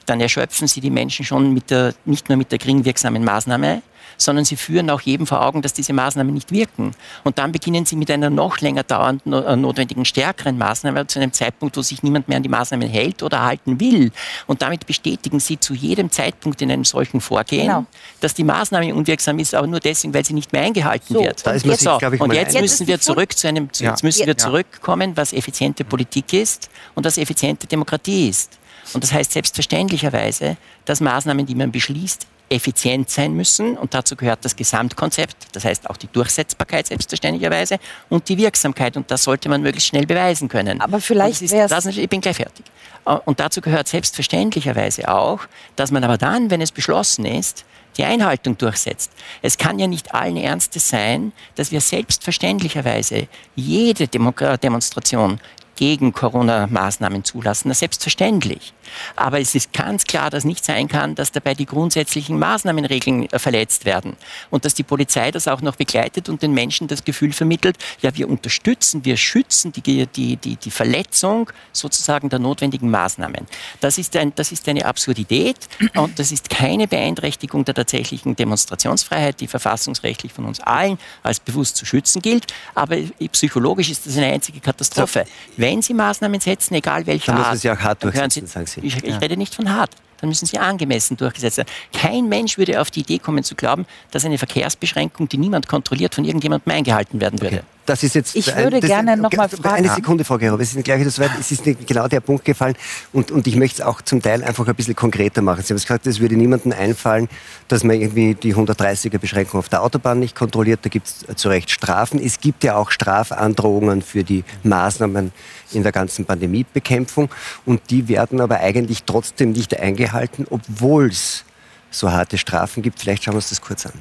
Dann 0.05 0.21
erschöpfen 0.21 0.67
Sie 0.67 0.81
die 0.81 0.91
Menschen 0.91 1.25
schon 1.25 1.59
der, 1.67 1.95
nicht 2.05 2.29
nur 2.29 2.37
mit 2.37 2.51
der 2.51 2.59
geringwirksamen 2.59 3.23
Maßnahme, 3.23 3.81
sondern 4.21 4.45
sie 4.45 4.55
führen 4.55 4.89
auch 4.89 5.01
jedem 5.01 5.25
vor 5.25 5.41
Augen, 5.41 5.61
dass 5.61 5.73
diese 5.73 5.93
Maßnahmen 5.93 6.33
nicht 6.33 6.51
wirken. 6.51 6.91
Und 7.23 7.39
dann 7.39 7.51
beginnen 7.51 7.85
sie 7.85 7.95
mit 7.95 8.11
einer 8.11 8.29
noch 8.29 8.59
länger 8.59 8.83
dauernden, 8.83 9.33
äh, 9.33 9.55
notwendigen, 9.55 10.05
stärkeren 10.05 10.57
Maßnahme 10.57 11.07
zu 11.07 11.19
einem 11.19 11.33
Zeitpunkt, 11.33 11.75
wo 11.75 11.81
sich 11.81 12.03
niemand 12.03 12.27
mehr 12.27 12.37
an 12.37 12.43
die 12.43 12.49
Maßnahmen 12.49 12.87
hält 12.87 13.23
oder 13.23 13.41
halten 13.41 13.79
will. 13.79 14.11
Und 14.45 14.61
damit 14.61 14.85
bestätigen 14.85 15.39
sie 15.39 15.59
zu 15.59 15.73
jedem 15.73 16.11
Zeitpunkt 16.11 16.61
in 16.61 16.71
einem 16.71 16.85
solchen 16.85 17.19
Vorgehen, 17.19 17.67
genau. 17.67 17.85
dass 18.19 18.35
die 18.35 18.43
Maßnahme 18.43 18.93
unwirksam 18.93 19.39
ist, 19.39 19.55
aber 19.55 19.65
nur 19.65 19.79
deswegen, 19.79 20.13
weil 20.13 20.23
sie 20.23 20.33
nicht 20.33 20.53
mehr 20.53 20.61
eingehalten 20.61 21.15
so, 21.15 21.23
wird. 21.23 21.45
Da 21.45 21.51
ist 21.51 21.65
man 21.65 21.75
sich, 21.75 21.83
so, 21.83 21.97
ich, 21.99 22.21
und 22.21 22.33
jetzt 22.33 22.59
müssen 22.59 22.85
wir 22.85 22.99
zurück 22.99 23.35
zu 23.35 23.47
einem, 23.47 23.69
ja. 23.79 23.89
jetzt 23.89 24.03
müssen 24.03 24.27
wir 24.27 24.37
zurückkommen, 24.37 25.17
was 25.17 25.33
effiziente 25.33 25.83
Politik 25.83 26.33
ist 26.33 26.69
und 26.93 27.05
was 27.05 27.17
effiziente 27.17 27.65
Demokratie 27.65 28.29
ist. 28.29 28.59
Und 28.93 29.03
das 29.03 29.13
heißt 29.13 29.31
selbstverständlicherweise, 29.31 30.57
dass 30.85 31.01
Maßnahmen, 31.01 31.45
die 31.45 31.55
man 31.55 31.71
beschließt, 31.71 32.27
effizient 32.51 33.09
sein 33.09 33.33
müssen 33.33 33.77
und 33.77 33.93
dazu 33.93 34.15
gehört 34.15 34.43
das 34.43 34.55
Gesamtkonzept, 34.55 35.35
das 35.53 35.63
heißt 35.65 35.89
auch 35.89 35.97
die 35.97 36.07
Durchsetzbarkeit 36.07 36.87
selbstverständlicherweise 36.87 37.79
und 38.09 38.27
die 38.27 38.37
Wirksamkeit 38.37 38.97
und 38.97 39.09
das 39.09 39.23
sollte 39.23 39.47
man 39.49 39.61
möglichst 39.61 39.87
schnell 39.87 40.05
beweisen 40.05 40.49
können. 40.49 40.81
Aber 40.81 40.99
vielleicht 40.99 41.41
ist 41.41 41.53
das, 41.53 41.85
ich 41.85 42.09
bin 42.09 42.21
gleich 42.21 42.35
fertig. 42.35 42.65
Äh, 43.05 43.17
und 43.25 43.39
dazu 43.39 43.61
gehört 43.61 43.87
selbstverständlicherweise 43.87 45.07
auch, 45.07 45.39
dass 45.75 45.91
man 45.91 46.03
aber 46.03 46.17
dann, 46.17 46.51
wenn 46.51 46.61
es 46.61 46.71
beschlossen 46.71 47.25
ist, 47.25 47.65
die 47.97 48.03
Einhaltung 48.03 48.57
durchsetzt. 48.57 49.11
Es 49.41 49.57
kann 49.57 49.79
ja 49.79 49.87
nicht 49.87 50.13
allen 50.13 50.37
Ernstes 50.37 50.87
sein, 50.87 51.33
dass 51.55 51.71
wir 51.71 51.81
selbstverständlicherweise 51.81 53.27
jede 53.55 54.07
Demo 54.07 54.31
Demonstration 54.31 55.39
gegen 55.81 56.13
Corona-Maßnahmen 56.13 57.23
zulassen. 57.23 57.69
Das 57.69 57.79
selbstverständlich. 57.79 58.71
Aber 59.15 59.39
es 59.39 59.55
ist 59.55 59.73
ganz 59.73 60.03
klar, 60.03 60.29
dass 60.29 60.43
nicht 60.43 60.63
sein 60.63 60.87
kann, 60.87 61.15
dass 61.15 61.31
dabei 61.31 61.55
die 61.55 61.65
grundsätzlichen 61.65 62.37
Maßnahmenregeln 62.37 63.31
äh, 63.31 63.39
verletzt 63.39 63.85
werden. 63.85 64.15
Und 64.51 64.63
dass 64.63 64.75
die 64.75 64.83
Polizei 64.83 65.31
das 65.31 65.47
auch 65.47 65.61
noch 65.61 65.77
begleitet 65.77 66.29
und 66.29 66.43
den 66.43 66.53
Menschen 66.53 66.87
das 66.87 67.03
Gefühl 67.03 67.33
vermittelt, 67.33 67.77
ja, 67.99 68.15
wir 68.15 68.29
unterstützen, 68.29 69.05
wir 69.05 69.17
schützen 69.17 69.71
die, 69.71 70.05
die, 70.05 70.35
die, 70.37 70.55
die 70.55 70.69
Verletzung 70.69 71.49
sozusagen 71.71 72.29
der 72.29 72.37
notwendigen 72.37 72.91
Maßnahmen. 72.91 73.47
Das 73.79 73.97
ist, 73.97 74.15
ein, 74.15 74.33
das 74.35 74.51
ist 74.51 74.69
eine 74.69 74.85
Absurdität 74.85 75.57
und 75.95 76.19
das 76.19 76.31
ist 76.31 76.51
keine 76.51 76.87
Beeinträchtigung 76.87 77.65
der 77.65 77.73
tatsächlichen 77.73 78.35
Demonstrationsfreiheit, 78.35 79.39
die 79.41 79.47
verfassungsrechtlich 79.47 80.31
von 80.31 80.45
uns 80.45 80.59
allen 80.59 80.99
als 81.23 81.39
bewusst 81.39 81.77
zu 81.77 81.87
schützen 81.87 82.21
gilt. 82.21 82.53
Aber 82.75 82.97
psychologisch 83.31 83.89
ist 83.89 84.05
das 84.05 84.17
eine 84.17 84.27
einzige 84.27 84.59
Katastrophe. 84.59 85.25
Wenn 85.57 85.70
wenn 85.71 85.81
Sie 85.81 85.93
Maßnahmen 85.93 86.41
setzen, 86.41 86.73
egal 86.75 87.07
welche 87.07 87.27
dann 87.27 87.37
Art, 87.37 87.51
müssen 87.51 87.61
Sie 87.61 87.71
auch 87.71 87.79
hart 87.79 88.03
durchsetzen, 88.03 88.45
Sie, 88.45 88.51
sagen 88.51 88.65
Sie. 88.65 88.81
Ich, 88.81 88.97
ich 88.97 89.09
ja. 89.09 89.17
rede 89.17 89.37
nicht 89.37 89.55
von 89.55 89.73
hart. 89.73 89.91
Dann 90.21 90.29
müssen 90.29 90.45
sie 90.45 90.59
angemessen 90.59 91.17
durchgesetzt 91.17 91.57
werden. 91.57 91.69
Kein 91.93 92.29
Mensch 92.29 92.57
würde 92.57 92.79
auf 92.79 92.91
die 92.91 92.99
Idee 92.99 93.17
kommen 93.17 93.43
zu 93.43 93.55
glauben, 93.55 93.87
dass 94.11 94.23
eine 94.23 94.37
Verkehrsbeschränkung, 94.37 95.27
die 95.27 95.37
niemand 95.37 95.67
kontrolliert, 95.67 96.13
von 96.13 96.25
irgendjemandem 96.25 96.71
eingehalten 96.71 97.19
werden 97.19 97.41
würde. 97.41 97.57
Okay. 97.57 97.65
das 97.87 98.03
ist 98.03 98.13
jetzt. 98.13 98.35
Ich 98.35 98.55
würde 98.55 98.79
das, 98.79 98.87
gerne 98.87 99.17
noch 99.17 99.31
mal 99.33 99.49
fragen. 99.49 99.77
Eine 99.77 99.89
Sekunde, 99.89 100.23
Frau 100.23 100.37
Gerber, 100.37 100.59
wir 100.59 100.65
sind 100.65 100.85
gleich 100.85 100.99
wieder 100.99 101.09
so 101.09 101.23
weit. 101.23 101.31
Es 101.39 101.51
ist 101.51 101.63
genau 101.63 102.07
der 102.07 102.19
Punkt 102.19 102.45
gefallen 102.45 102.75
und, 103.11 103.31
und 103.31 103.47
ich 103.47 103.55
möchte 103.55 103.81
es 103.81 103.87
auch 103.87 103.99
zum 104.03 104.21
Teil 104.21 104.43
einfach 104.43 104.67
ein 104.67 104.75
bisschen 104.75 104.95
konkreter 104.95 105.41
machen. 105.41 105.63
Sie 105.63 105.73
haben 105.73 105.79
gesagt, 105.79 106.05
es 106.05 106.19
würde 106.19 106.35
niemandem 106.35 106.71
einfallen, 106.71 107.27
dass 107.67 107.83
man 107.83 107.99
irgendwie 107.99 108.35
die 108.35 108.53
130er-Beschränkung 108.53 109.57
auf 109.57 109.69
der 109.69 109.81
Autobahn 109.81 110.19
nicht 110.19 110.35
kontrolliert. 110.35 110.81
Da 110.83 110.89
gibt 110.89 111.07
es 111.07 111.35
zu 111.35 111.49
Recht 111.49 111.71
Strafen. 111.71 112.23
Es 112.23 112.39
gibt 112.39 112.63
ja 112.63 112.75
auch 112.75 112.91
Strafandrohungen 112.91 114.03
für 114.03 114.23
die 114.23 114.43
Maßnahmen 114.61 115.31
in 115.75 115.83
der 115.83 115.91
ganzen 115.91 116.25
Pandemiebekämpfung 116.25 117.29
und 117.65 117.81
die 117.89 118.07
werden 118.07 118.41
aber 118.41 118.59
eigentlich 118.59 119.03
trotzdem 119.03 119.51
nicht 119.51 119.79
eingehalten, 119.79 120.45
obwohl 120.49 121.07
es 121.07 121.43
so 121.89 122.11
harte 122.11 122.37
Strafen 122.37 122.83
gibt. 122.83 122.99
Vielleicht 122.99 123.23
schauen 123.23 123.33
wir 123.33 123.37
uns 123.37 123.49
das 123.49 123.61
kurz 123.61 123.85
an. 123.85 123.93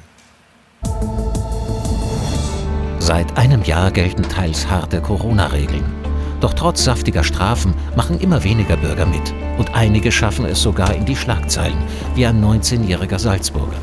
Seit 2.99 3.37
einem 3.37 3.63
Jahr 3.63 3.91
gelten 3.91 4.23
teils 4.23 4.67
harte 4.67 5.01
Corona-Regeln. 5.01 5.83
Doch 6.39 6.53
trotz 6.53 6.83
saftiger 6.83 7.23
Strafen 7.23 7.73
machen 7.95 8.19
immer 8.19 8.43
weniger 8.43 8.77
Bürger 8.77 9.05
mit. 9.05 9.33
Und 9.57 9.75
einige 9.75 10.11
schaffen 10.11 10.45
es 10.45 10.61
sogar 10.61 10.93
in 10.95 11.05
die 11.05 11.15
Schlagzeilen, 11.15 11.77
wie 12.15 12.25
ein 12.25 12.43
19-jähriger 12.43 13.19
Salzburger. 13.19 13.77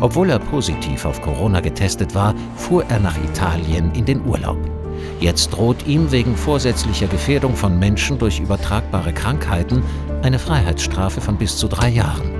Obwohl 0.00 0.30
er 0.30 0.38
positiv 0.38 1.04
auf 1.04 1.20
Corona 1.20 1.60
getestet 1.60 2.14
war, 2.14 2.34
fuhr 2.56 2.84
er 2.88 3.00
nach 3.00 3.16
Italien 3.18 3.92
in 3.94 4.04
den 4.04 4.24
Urlaub. 4.24 4.77
Jetzt 5.20 5.50
droht 5.50 5.86
ihm 5.86 6.12
wegen 6.12 6.36
vorsätzlicher 6.36 7.06
Gefährdung 7.06 7.56
von 7.56 7.78
Menschen 7.78 8.18
durch 8.18 8.40
übertragbare 8.40 9.12
Krankheiten 9.12 9.82
eine 10.22 10.38
Freiheitsstrafe 10.38 11.20
von 11.20 11.36
bis 11.36 11.56
zu 11.56 11.68
drei 11.68 11.88
Jahren. 11.88 12.30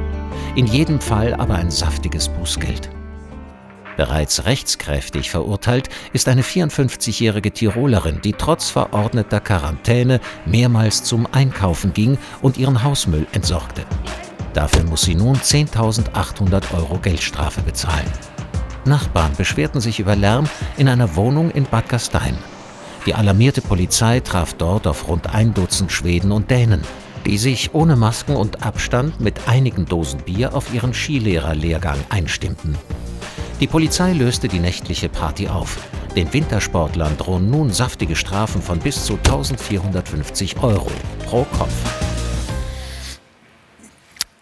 In 0.54 0.66
jedem 0.66 1.00
Fall 1.00 1.34
aber 1.34 1.54
ein 1.54 1.70
saftiges 1.70 2.28
Bußgeld. 2.28 2.90
Bereits 3.96 4.44
rechtskräftig 4.44 5.28
verurteilt 5.28 5.88
ist 6.12 6.28
eine 6.28 6.42
54-jährige 6.42 7.50
Tirolerin, 7.50 8.20
die 8.22 8.32
trotz 8.32 8.70
verordneter 8.70 9.40
Quarantäne 9.40 10.20
mehrmals 10.46 11.02
zum 11.02 11.26
Einkaufen 11.32 11.92
ging 11.92 12.16
und 12.40 12.58
ihren 12.58 12.84
Hausmüll 12.84 13.26
entsorgte. 13.32 13.82
Dafür 14.54 14.84
muss 14.84 15.02
sie 15.02 15.16
nun 15.16 15.36
10.800 15.36 16.74
Euro 16.74 16.98
Geldstrafe 16.98 17.60
bezahlen. 17.62 18.06
Nachbarn 18.88 19.32
beschwerten 19.36 19.80
sich 19.80 20.00
über 20.00 20.16
Lärm 20.16 20.48
in 20.76 20.88
einer 20.88 21.14
Wohnung 21.14 21.50
in 21.50 21.64
Bad 21.64 21.88
Gastein. 21.88 22.36
Die 23.06 23.14
alarmierte 23.14 23.60
Polizei 23.60 24.20
traf 24.20 24.54
dort 24.54 24.86
auf 24.86 25.08
rund 25.08 25.32
ein 25.32 25.54
Dutzend 25.54 25.92
Schweden 25.92 26.32
und 26.32 26.50
Dänen, 26.50 26.82
die 27.24 27.38
sich 27.38 27.74
ohne 27.74 27.96
Masken 27.96 28.36
und 28.36 28.64
Abstand 28.64 29.20
mit 29.20 29.46
einigen 29.46 29.86
Dosen 29.86 30.20
Bier 30.20 30.54
auf 30.54 30.74
ihren 30.74 30.92
Skilehrerlehrgang 30.92 31.98
einstimmten. 32.08 32.76
Die 33.60 33.66
Polizei 33.66 34.12
löste 34.12 34.48
die 34.48 34.60
nächtliche 34.60 35.08
Party 35.08 35.48
auf. 35.48 35.78
Den 36.16 36.32
Wintersportlern 36.32 37.16
drohen 37.16 37.50
nun 37.50 37.72
saftige 37.72 38.16
Strafen 38.16 38.62
von 38.62 38.78
bis 38.78 39.04
zu 39.04 39.14
1450 39.14 40.62
Euro 40.62 40.90
pro 41.24 41.44
Kopf. 41.44 41.72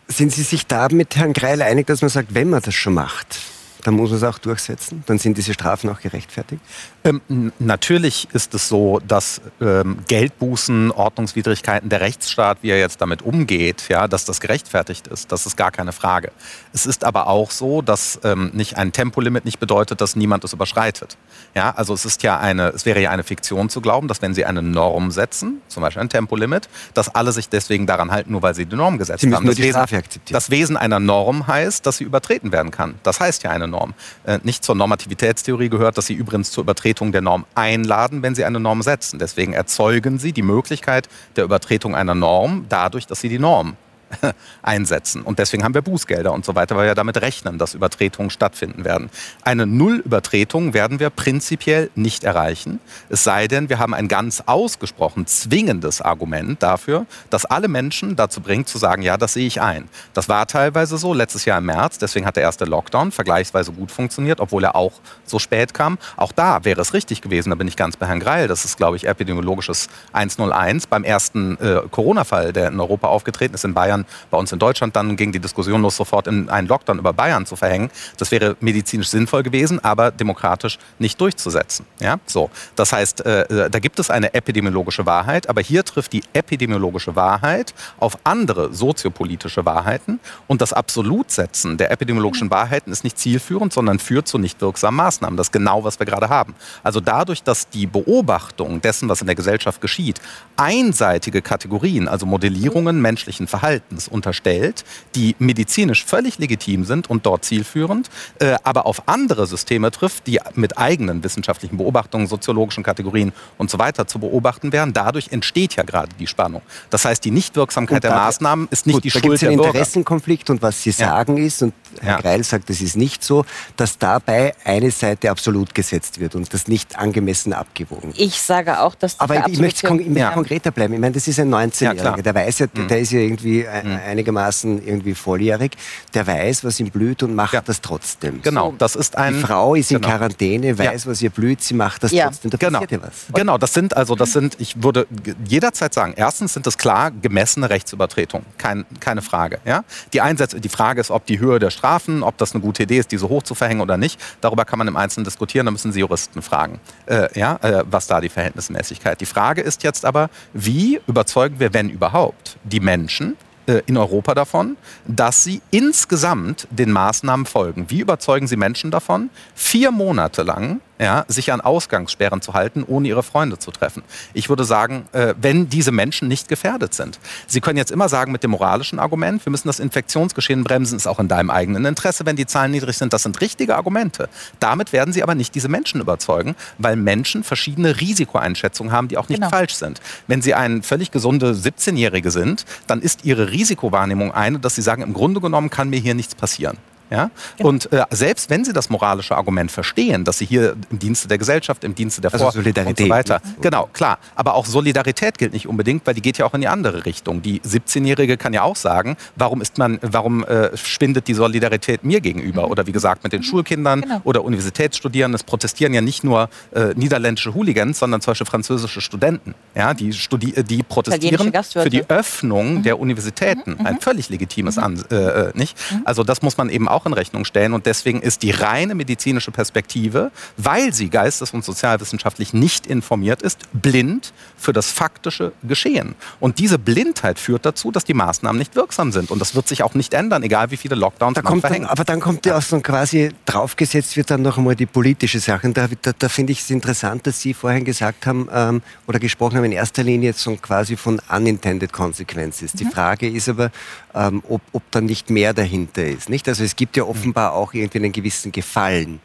Sind 0.09 0.32
Sie 0.32 0.42
sich 0.42 0.66
da 0.66 0.88
mit 0.90 1.16
Herrn 1.16 1.32
Greil 1.32 1.62
einig, 1.62 1.86
dass 1.86 2.01
man 2.01 2.11
sagt, 2.11 2.34
wenn 2.34 2.51
man 2.51 2.62
das 2.62 2.74
schon 2.74 2.94
macht, 2.94 3.38
dann 3.87 3.95
muss 3.95 4.11
man 4.11 4.18
es 4.18 4.24
auch 4.24 4.39
durchsetzen? 4.39 5.05
Dann 5.07 5.18
sind 5.18 5.39
diese 5.39 5.55
Strafen 5.55 5.89
auch 5.91 6.01
gerechtfertigt? 6.01 6.61
Ähm, 7.05 7.53
natürlich 7.61 8.26
ist 8.32 8.53
es 8.55 8.68
so, 8.68 9.01
dass 9.07 9.41
ähm, 9.61 9.99
Geldbußen, 10.09 10.91
Ordnungswidrigkeiten, 10.91 11.89
der 11.89 12.01
Rechtsstaat, 12.01 12.59
wie 12.62 12.70
er 12.70 12.78
jetzt 12.78 13.01
damit 13.01 13.22
umgeht, 13.22 13.89
ja, 13.89 14.09
dass 14.09 14.24
das 14.24 14.41
gerechtfertigt 14.41 15.07
ist. 15.07 15.30
Das 15.30 15.47
ist 15.47 15.57
gar 15.57 15.70
keine 15.70 15.93
Frage. 15.93 16.32
Es 16.72 16.84
ist 16.84 17.05
aber 17.05 17.28
auch 17.28 17.53
so, 17.53 17.80
dass 17.80 18.18
ähm, 18.24 18.51
nicht 18.55 18.76
ein 18.76 18.91
Tempolimit 18.93 19.45
nicht 19.45 19.61
bedeutet, 19.61 20.01
dass 20.01 20.16
niemand 20.16 20.43
es 20.43 20.53
überschreitet. 20.53 21.16
Ja, 21.55 21.70
also 21.76 21.95
es 21.95 22.05
ist 22.05 22.24
ja 22.24 22.41
eine, 22.41 22.70
es 22.70 22.87
wäre 22.87 23.01
ja 23.01 23.11
eine 23.11 23.22
Fiktion 23.22 23.68
zu 23.68 23.80
glauben, 23.80 24.09
dass 24.09 24.20
wenn 24.20 24.34
Sie 24.34 24.45
eine 24.45 24.62
Norm 24.62 25.12
setzen, 25.12 25.61
zum 25.68 25.82
Beispiel 25.82 26.03
ein 26.03 26.09
Tempolimit, 26.09 26.68
dass 26.95 27.14
alle 27.14 27.30
sich 27.30 27.49
deswegen 27.49 27.87
daran 27.87 28.11
halten, 28.11 28.32
nur 28.32 28.43
weil 28.43 28.55
sie 28.55 28.66
die 28.66 28.74
Norm 28.74 28.99
gesetzt 28.99 29.20
sie 29.20 29.32
haben. 29.32 29.45
Nur 29.45 29.55
das, 29.55 29.57
die 29.57 29.62
Wesen, 29.62 30.03
das 30.30 30.51
Wesen 30.51 30.76
einer 30.76 30.99
Norm 30.99 31.47
heißt, 31.47 31.87
dass 31.87 31.99
sie 31.99 32.05
übertreten 32.05 32.51
werden 32.51 32.72
kann. 32.72 32.97
Das 33.05 33.20
heißt 33.20 33.45
ja 33.45 33.51
eine 33.51 33.68
Norm. 33.68 33.76
Äh, 34.24 34.39
nicht 34.43 34.64
zur 34.64 34.74
Normativitätstheorie 34.74 35.68
gehört, 35.68 35.99
dass 35.99 36.07
sie 36.07 36.14
übrigens 36.14 36.51
zur 36.51 36.62
Übertretung 36.62 37.12
der 37.12 37.20
Norm 37.20 37.45
einladen, 37.55 38.22
wenn 38.22 38.35
sie 38.35 38.45
eine 38.45 38.61
Norm 38.61 38.83
setzen. 38.83 39.18
Deswegen 39.18 39.53
erzeugen 39.53 40.18
sie 40.18 40.33
die 40.33 40.43
Möglichkeit 40.43 41.09
der 41.37 41.45
Übertretung 41.45 41.95
einer 41.95 42.14
Norm 42.14 42.66
dadurch, 42.68 43.07
dass 43.07 43.20
sie 43.20 43.29
die 43.29 43.39
Norm 43.39 43.77
einsetzen. 44.62 45.22
Und 45.22 45.38
deswegen 45.38 45.64
haben 45.64 45.74
wir 45.74 45.82
Bußgelder 45.82 46.32
und 46.32 46.44
so 46.44 46.54
weiter, 46.54 46.76
weil 46.76 46.86
wir 46.86 46.94
damit 46.94 47.20
rechnen, 47.20 47.58
dass 47.58 47.74
Übertretungen 47.74 48.30
stattfinden 48.30 48.84
werden. 48.84 49.10
Eine 49.42 49.66
Nullübertretung 49.66 50.74
werden 50.74 51.00
wir 51.00 51.10
prinzipiell 51.10 51.90
nicht 51.94 52.24
erreichen. 52.24 52.80
Es 53.08 53.24
sei 53.24 53.48
denn, 53.48 53.68
wir 53.68 53.78
haben 53.78 53.94
ein 53.94 54.08
ganz 54.08 54.42
ausgesprochen 54.46 55.26
zwingendes 55.26 56.00
Argument 56.00 56.62
dafür, 56.62 57.06
dass 57.30 57.44
alle 57.44 57.68
Menschen 57.68 58.16
dazu 58.16 58.40
bringt, 58.40 58.68
zu 58.68 58.78
sagen, 58.78 59.02
ja, 59.02 59.16
das 59.16 59.34
sehe 59.34 59.46
ich 59.46 59.60
ein. 59.60 59.88
Das 60.14 60.28
war 60.28 60.46
teilweise 60.46 60.98
so 60.98 61.14
letztes 61.14 61.44
Jahr 61.44 61.58
im 61.58 61.66
März, 61.66 61.98
deswegen 61.98 62.26
hat 62.26 62.36
der 62.36 62.42
erste 62.42 62.64
Lockdown 62.64 63.12
vergleichsweise 63.12 63.72
gut 63.72 63.90
funktioniert, 63.90 64.40
obwohl 64.40 64.64
er 64.64 64.74
auch 64.74 64.92
so 65.24 65.38
spät 65.38 65.74
kam. 65.74 65.98
Auch 66.16 66.32
da 66.32 66.64
wäre 66.64 66.80
es 66.80 66.94
richtig 66.94 67.20
gewesen, 67.20 67.50
da 67.50 67.56
bin 67.56 67.68
ich 67.68 67.76
ganz 67.76 67.96
bei 67.96 68.06
Herrn 68.06 68.20
Greil. 68.20 68.48
Das 68.48 68.64
ist, 68.64 68.76
glaube 68.76 68.96
ich, 68.96 69.06
epidemiologisches 69.06 69.88
101 70.12 70.86
beim 70.86 71.04
ersten 71.04 71.58
äh, 71.60 71.82
Corona-Fall, 71.90 72.52
der 72.52 72.68
in 72.68 72.80
Europa 72.80 73.08
aufgetreten 73.08 73.54
ist 73.54 73.64
in 73.64 73.74
Bayern 73.74 74.05
Bei 74.30 74.38
uns 74.38 74.52
in 74.52 74.59
Deutschland 74.59 74.96
dann 74.96 75.16
ging 75.16 75.32
die 75.32 75.40
Diskussion 75.40 75.82
los, 75.82 75.96
sofort 75.96 76.26
in 76.26 76.48
einen 76.48 76.68
Lockdown 76.68 76.98
über 76.98 77.12
Bayern 77.12 77.46
zu 77.46 77.57
verhängen. 77.57 77.90
Das 78.18 78.30
wäre 78.30 78.57
medizinisch 78.61 79.09
sinnvoll 79.09 79.42
gewesen, 79.42 79.82
aber 79.84 80.11
demokratisch 80.11 80.78
nicht 80.98 81.20
durchzusetzen. 81.20 81.86
Ja? 82.00 82.18
So. 82.26 82.50
Das 82.74 82.92
heißt, 82.92 83.24
äh, 83.24 83.42
äh, 83.42 83.70
da 83.70 83.78
gibt 83.78 83.98
es 83.98 84.11
eine 84.11 84.34
epidemiologische 84.34 85.07
Wahrheit, 85.07 85.48
aber 85.48 85.61
hier 85.61 85.84
trifft 85.84 86.12
die 86.12 86.22
epidemiologische 86.32 87.16
Wahrheit 87.16 87.74
auf 87.98 88.18
andere 88.24 88.72
soziopolitische 88.74 89.64
Wahrheiten 89.64 90.20
und 90.46 90.61
das 90.61 90.72
Absolutsetzen 90.72 91.76
der 91.76 91.90
epidemiologischen 91.90 92.50
Wahrheiten 92.50 92.92
ist 92.92 93.04
nicht 93.04 93.18
zielführend, 93.18 93.72
sondern 93.72 93.98
führt 93.98 94.28
zu 94.28 94.38
nicht 94.38 94.61
wirksamen 94.61 94.96
Maßnahmen. 94.96 95.36
Das 95.36 95.48
ist 95.48 95.52
genau, 95.52 95.84
was 95.84 95.98
wir 95.98 96.07
gerade 96.07 96.28
haben. 96.28 96.54
Also 96.82 97.00
dadurch, 97.00 97.42
dass 97.42 97.68
die 97.68 97.86
Beobachtung 97.86 98.80
dessen, 98.80 99.09
was 99.09 99.20
in 99.20 99.26
der 99.26 99.36
Gesellschaft 99.36 99.80
geschieht, 99.80 100.20
einseitige 100.57 101.42
Kategorien, 101.42 102.09
also 102.09 102.26
Modellierungen 102.26 103.00
menschlichen 103.00 103.46
Verhaltens, 103.46 103.76
Verhaltens 103.87 104.09
unterstellt, 104.09 104.84
die 105.14 105.37
medizinisch 105.39 106.05
völlig 106.05 106.39
legitim 106.39 106.84
sind 106.84 107.09
und 107.09 107.24
dort 107.24 107.45
zielführend, 107.45 108.11
äh, 108.39 108.57
aber 108.62 108.87
auf 108.87 109.09
andere 109.09 109.47
Systeme 109.47 109.91
trifft, 109.91 110.26
die 110.26 110.41
mit 110.55 110.78
eigenen 110.78 111.22
wissenschaftlichen 111.22 111.76
Beobachtungen, 111.76 112.26
soziologischen 112.26 112.82
Kategorien 112.82 113.32
und 113.59 113.70
so 113.70 113.78
weiter 113.78 114.07
zu 114.07 114.18
beobachten 114.18 114.72
wären. 114.72 114.93
Dadurch 114.93 115.28
entsteht 115.30 115.76
ja 115.76 115.84
gerade 115.84 116.09
die 116.18 116.26
Spannung. 116.26 116.62
Das 116.91 117.05
heißt, 117.05 117.24
die 117.24 117.30
Nichtwirksamkeit 117.30 118.03
der 118.03 118.11
Maßnahmen 118.11 118.68
ist 118.70 118.87
nicht 118.87 118.95
gut, 118.95 119.05
die 119.05 119.11
da 119.11 119.20
Schuld 119.20 119.43
der 119.43 119.51
einen 119.51 119.61
Interessenkonflikt 119.61 120.51
und 120.51 120.62
was 120.62 120.82
Sie 120.82 120.91
ja. 120.91 120.97
sagen 120.97 121.37
ist, 121.37 121.62
und 121.62 121.74
Herr 122.01 122.14
ja. 122.14 122.20
Greil 122.20 122.44
sagt, 122.44 122.70
es 122.70 122.80
ist 122.80 122.97
nicht 122.97 123.24
so, 123.24 123.44
dass 123.76 123.99
dabei 123.99 124.55
eine 124.64 124.90
Seite 124.90 125.30
absolut 125.30 125.74
gesetzt 125.74 126.20
wird 126.20 126.34
und 126.34 126.53
das 126.53 126.68
nicht 126.68 126.99
angemessen 126.99 127.53
abgewogen 127.53 128.09
wird. 128.09 128.20
Ich 128.20 128.40
sage 128.40 128.80
auch, 128.80 128.94
dass 128.94 129.18
Aber 129.20 129.47
ich 129.49 129.59
möchte 129.59 129.86
kon 129.86 130.14
ja. 130.16 130.30
konkreter 130.30 130.70
bleiben. 130.70 130.94
Ich 130.94 131.01
meine, 131.01 131.14
das 131.14 131.28
ist 131.28 131.40
ein 131.40 131.53
19-Jähriger, 131.53 132.22
der 132.22 132.34
weiß 132.34 132.61
ja, 132.61 132.66
mhm. 132.72 132.88
der 132.88 133.01
ist 133.01 133.12
ja 133.12 133.20
irgendwie 133.20 133.62
mhm. 133.62 133.99
einigermaßen 134.07 134.86
irgendwie 134.86 135.14
volljährig, 135.14 135.72
der 136.14 136.26
weiß, 136.26 136.64
was 136.64 136.80
ihm 136.80 136.90
blüht 136.90 137.22
und 137.22 137.34
macht 137.34 137.55
ja. 137.55 137.61
das 137.61 137.80
trotzdem. 137.80 138.42
Genau, 138.42 138.74
das 138.78 138.97
ist 138.97 139.16
ein... 139.16 139.34
Die 139.34 139.40
Frau 139.40 139.74
ist 139.74 139.88
genau. 139.88 139.99
in 139.99 140.05
Quarantäne, 140.05 140.78
weiß, 140.78 141.05
ja. 141.05 141.11
was 141.11 141.22
ihr 141.22 141.30
blüht, 141.30 141.62
sie 141.62 141.74
macht 141.74 142.03
das 142.03 142.12
ja. 142.12 142.26
trotzdem. 142.26 142.51
Da 142.51 142.57
genau. 142.59 142.80
passiert 142.80 143.03
ja 143.03 143.09
was. 143.09 143.26
Genau, 143.34 143.59
das 143.59 143.72
sind 143.72 143.97
also, 143.97 144.14
das 144.14 144.32
sind, 144.32 144.57
ich 144.61 144.82
würde 144.82 145.07
jederzeit 145.47 145.94
sagen, 145.94 146.14
erstens 146.16 146.55
sind 146.55 146.66
das 146.66 146.78
klar 146.78 147.11
gemessene 147.11 147.70
Rechtsübertretungen, 147.70 148.47
Kein, 148.59 148.84
keine 149.01 149.22
Frage. 149.22 149.59
Ja? 149.64 149.84
Die, 150.12 150.20
Einsätze, 150.20 150.61
die 150.61 150.68
Frage 150.68 151.01
ist, 151.01 151.11
ob 151.11 151.26
die 151.26 151.38
Höhe 151.38 151.59
der 151.59 151.70
Strafen, 151.87 152.24
ob 152.24 152.37
das 152.37 152.53
eine 152.53 152.62
gute 152.62 152.82
Idee 152.82 152.99
ist, 152.99 153.12
die 153.12 153.16
so 153.16 153.28
hoch 153.28 153.45
zu 153.45 153.55
verhängen 153.55 153.80
oder 153.80 153.97
nicht, 153.97 154.20
darüber 154.41 154.64
kann 154.64 154.78
man 154.80 154.89
im 154.89 154.97
Einzelnen 154.97 155.24
diskutieren, 155.24 155.66
da 155.66 155.70
müssen 155.70 155.93
Sie 155.93 156.01
Juristen 156.01 156.43
fragen, 156.43 156.80
äh, 157.07 157.28
ja, 157.39 157.59
äh, 157.62 157.84
was 157.89 158.09
da 158.09 158.20
die 158.20 158.28
Verhältnismäßigkeit. 158.28 159.20
Die 159.20 159.26
Frage 159.26 159.61
ist 159.61 159.84
jetzt 159.84 160.05
aber, 160.05 160.28
wie 160.53 161.01
überzeugen 161.07 161.61
wir, 161.61 161.72
wenn 161.74 161.89
überhaupt, 161.89 162.57
die 162.64 162.80
Menschen, 162.80 163.37
äh, 163.66 163.82
in 163.87 163.97
Europa 163.97 164.34
davon, 164.34 164.76
dass 165.07 165.45
sie 165.45 165.61
insgesamt 165.70 166.66
den 166.70 166.91
Maßnahmen 166.91 167.47
folgen. 167.47 167.87
Wie 167.89 168.01
überzeugen 168.01 168.49
Sie 168.49 168.57
Menschen 168.57 168.91
davon, 168.91 169.30
vier 169.55 169.93
Monate 169.93 170.43
lang 170.43 170.80
ja, 170.99 171.24
sich 171.28 171.53
an 171.53 171.61
Ausgangssperren 171.61 172.40
zu 172.40 172.55
halten, 172.55 172.84
ohne 172.86 173.09
ihre 173.09 173.22
Freunde 173.22 173.59
zu 173.59 173.70
treffen. 173.70 174.03
Ich 174.34 174.49
würde 174.49 174.64
sagen, 174.64 175.07
äh, 175.12 175.34
wenn 175.40 175.68
diese 175.68 175.92
Menschen 175.92 176.28
nicht 176.28 176.49
gefährdet 176.49 176.94
sind. 176.94 177.18
Sie 177.47 177.61
können 177.61 177.76
jetzt 177.76 177.90
immer 177.90 178.09
sagen 178.09 178.32
mit 178.32 178.42
dem 178.42 178.53
moralischen 178.53 178.99
Argument, 178.99 179.44
wir 179.44 179.51
müssen 179.51 179.68
das 179.68 179.80
Infektionsgeschehen 179.80 180.64
bremsen, 180.64 180.97
ist 180.97 181.07
auch 181.07 181.18
in 181.18 181.28
deinem 181.28 181.51
eigenen 181.51 181.84
Interesse, 181.84 182.26
wenn 182.26 182.36
die 182.36 182.47
Zahlen 182.47 182.70
niedrig 182.70 182.97
sind. 182.97 183.12
Das 183.12 183.22
sind 183.22 183.40
richtige 183.40 183.76
Argumente. 183.76 184.28
Damit 184.61 184.92
werden 184.92 185.12
Sie 185.12 185.22
aber 185.22 185.34
nicht 185.34 185.55
diese 185.55 185.68
Menschen 185.68 186.01
überzeugen, 186.01 186.55
weil 186.78 186.97
Menschen 186.97 187.44
verschiedene 187.44 188.01
Risikoeinschätzungen 188.01 188.92
haben, 188.92 189.09
die 189.09 189.18
auch 189.18 189.28
nicht 189.28 189.40
genau. 189.40 189.51
falsch 189.51 189.74
sind. 189.74 190.01
Wenn 190.26 190.42
Sie 190.42 190.55
ein 190.55 190.82
völlig 190.82 191.11
gesunde 191.11 191.53
17-Jährige 191.53 192.30
sind, 192.30 192.64
dann 192.86 193.03
ist 193.03 193.24
Ihre 193.24 193.51
Risikowahrnehmung 193.51 194.32
eine, 194.32 194.59
dass 194.59 194.74
Sie 194.74 194.82
sagen, 194.82 195.03
im 195.03 195.12
Grunde 195.12 195.40
genommen 195.40 195.70
kann 195.70 195.90
mir 195.90 196.01
hier 196.01 196.14
nichts 196.14 196.34
passieren. 196.34 196.78
Ja? 197.11 197.30
Genau. 197.57 197.68
Und 197.68 197.92
äh, 197.92 198.04
selbst 198.11 198.50
wenn 198.50 198.64
Sie 198.64 198.72
das 198.72 198.90
moralische 198.90 199.36
Argument 199.36 199.70
verstehen, 199.70 200.24
dass 200.24 200.38
Sie 200.38 200.46
hier 200.46 200.76
im 200.90 200.98
Dienste 200.98 201.28
der 201.28 201.38
Gesellschaft, 201.38 201.84
im 201.84 201.94
Dienste 201.94 202.20
der 202.20 202.32
also 202.32 202.44
Vor 202.44 202.52
Solidarität. 202.52 203.00
und 203.00 203.07
so 203.07 203.11
weiter. 203.11 203.40
Mhm. 203.44 203.62
Genau, 203.62 203.88
klar. 203.92 204.18
Aber 204.34 204.54
auch 204.54 204.66
Solidarität 204.66 205.38
gilt 205.38 205.52
nicht 205.52 205.68
unbedingt, 205.68 206.07
weil 206.07 206.14
die 206.14 206.22
geht 206.22 206.38
ja 206.38 206.46
auch 206.46 206.54
in 206.54 206.61
die 206.61 206.68
andere 206.68 207.04
Richtung. 207.04 207.42
Die 207.42 207.61
17-Jährige 207.61 208.36
kann 208.36 208.52
ja 208.52 208.62
auch 208.62 208.76
sagen, 208.76 209.16
warum 209.36 209.61
ist 209.61 209.78
man, 209.78 209.98
warum 210.02 210.44
äh, 210.44 210.76
schwindet 210.76 211.28
die 211.28 211.34
Solidarität 211.34 212.04
mir 212.04 212.20
gegenüber? 212.20 212.66
Mhm. 212.66 212.72
Oder 212.72 212.86
wie 212.86 212.92
gesagt, 212.92 213.22
mit 213.24 213.32
den 213.32 213.40
mhm. 213.40 213.44
Schulkindern 213.44 214.00
genau. 214.00 214.20
oder 214.24 214.44
Universitätsstudierenden. 214.44 215.36
Es 215.36 215.44
protestieren 215.44 215.94
ja 215.94 216.00
nicht 216.00 216.24
nur 216.24 216.48
äh, 216.74 216.94
niederländische 216.94 217.54
Hooligans, 217.54 217.98
sondern 217.98 218.20
zum 218.20 218.32
Beispiel 218.32 218.46
französische 218.46 219.00
Studenten. 219.00 219.54
Ja, 219.74 219.94
die, 219.94 220.12
studi 220.12 220.52
die 220.64 220.82
protestieren 220.82 221.52
für 221.64 221.90
die 221.90 222.09
Öffnung 222.09 222.76
mhm. 222.76 222.82
der 222.82 222.98
Universitäten. 222.98 223.76
Mhm. 223.78 223.86
Ein 223.86 224.00
völlig 224.00 224.28
legitimes 224.28 224.78
An 224.78 225.02
äh, 225.11 225.14
äh, 225.14 225.50
nicht? 225.54 225.76
Also 226.04 226.24
das 226.24 226.42
muss 226.42 226.57
man 226.57 226.70
eben 226.70 226.88
auch 226.88 226.95
auch 226.97 227.07
in 227.07 227.12
Rechnung 227.12 227.44
stellen. 227.44 227.74
Und 227.74 227.86
deswegen 227.86 228.20
ist 228.20 228.42
die 228.42 228.51
reine 228.51 228.94
medizinische 228.94 229.51
Perspektive, 229.51 230.32
weil 230.57 230.92
sie 230.92 231.11
geistes- 231.11 231.53
und 231.53 231.64
sozialwissenschaftlich 231.64 232.53
nicht 232.53 232.86
informiert 232.86 233.42
ist, 233.42 233.61
blind 233.72 234.32
für 234.57 234.72
das 234.72 234.90
faktische 234.90 235.53
Geschehen. 235.62 236.14
Und 236.40 236.59
diese 236.59 236.78
Blindheit 236.78 237.38
führt 237.38 237.66
dazu, 237.66 237.92
dass 237.92 238.05
die 238.05 238.14
Maßnahmen 238.14 238.59
nicht 238.59 238.74
wirksam 238.74 239.12
sind. 239.12 239.30
Und 239.30 239.38
das 239.38 239.55
wird 239.55 239.68
sich 239.68 239.82
auch 239.82 239.94
nicht 239.94 240.14
ändern, 240.14 240.42
egal 240.42 240.70
wie 240.70 240.76
viele 240.76 240.94
Lockdowns 240.94 241.34
da 241.34 241.42
man 241.42 241.61
verhängt. 241.61 241.84
Dann, 241.84 241.90
aber 241.90 242.05
dann 242.05 242.20
kommt 242.20 242.47
ja 242.47 242.57
auch 242.57 242.62
so 242.62 242.80
quasi 242.80 243.30
draufgesetzt 243.44 244.16
wird 244.16 244.30
dann 244.30 244.42
noch 244.42 244.57
einmal 244.59 244.74
die 244.74 244.86
politische 244.86 245.40
Sache. 245.40 245.66
Und 245.66 245.76
da, 245.76 245.88
da, 246.03 246.12
da 246.18 246.28
finde 246.28 246.53
ich 246.53 246.61
es 246.61 246.70
interessant, 246.70 247.26
dass 247.26 247.40
Sie 247.40 247.53
vorhin 247.55 247.84
gesagt 247.84 248.26
haben 248.26 248.49
ähm, 248.53 248.82
oder 249.07 249.18
gesprochen 249.18 249.57
haben, 249.57 249.64
in 249.64 249.72
erster 249.72 250.03
Linie 250.03 250.32
so 250.32 250.57
quasi 250.57 250.97
von 250.97 251.20
unintended 251.28 251.92
consequences. 251.92 252.74
Mhm. 252.74 252.78
Die 252.78 252.84
Frage 252.86 253.28
ist 253.28 253.49
aber, 253.49 253.70
ähm, 254.16 254.42
ob, 254.48 254.62
ob 254.72 254.82
da 254.90 255.00
nicht 255.00 255.30
mehr 255.30 255.52
dahinter 255.52 256.04
ist. 256.04 256.28
Nicht? 256.28 256.48
Also 256.48 256.64
es 256.64 256.74
gibt 256.74 256.96
ja 256.96 257.04
offenbar 257.04 257.52
auch 257.52 257.74
irgendwie 257.74 257.98
einen 257.98 258.12
gewissen 258.12 258.50
Gefallen 258.50 259.20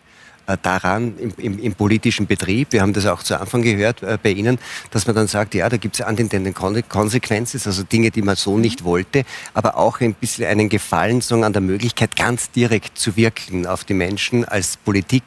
äh, 0.47 0.57
daran 0.61 1.13
im, 1.17 1.33
im, 1.37 1.59
im, 1.59 1.75
politischen 1.75 2.27
Betrieb. 2.27 2.69
Wir 2.71 2.81
haben 2.81 2.93
das 2.93 3.05
auch 3.05 3.23
zu 3.23 3.39
Anfang 3.39 3.61
gehört 3.61 4.03
äh, 4.03 4.17
bei 4.21 4.31
Ihnen, 4.31 4.59
dass 4.89 5.07
man 5.07 5.15
dann 5.15 5.27
sagt, 5.27 5.53
ja, 5.53 5.69
da 5.69 5.77
gibt 5.77 5.99
es 5.99 6.05
unintended 6.05 6.55
Konsequenzen, 6.89 7.61
also 7.63 7.83
Dinge, 7.83 8.11
die 8.11 8.21
man 8.21 8.35
so 8.35 8.57
nicht 8.57 8.83
wollte, 8.83 9.23
aber 9.53 9.77
auch 9.77 10.01
ein 10.01 10.13
bisschen 10.13 10.45
einen 10.45 10.67
Gefallen 10.67 11.21
sagen, 11.21 11.43
an 11.43 11.53
der 11.53 11.61
Möglichkeit, 11.61 12.15
ganz 12.15 12.51
direkt 12.51 12.97
zu 12.97 13.15
wirken 13.15 13.65
auf 13.65 13.83
die 13.83 13.93
Menschen, 13.93 14.43
als 14.43 14.77
Politik 14.77 15.23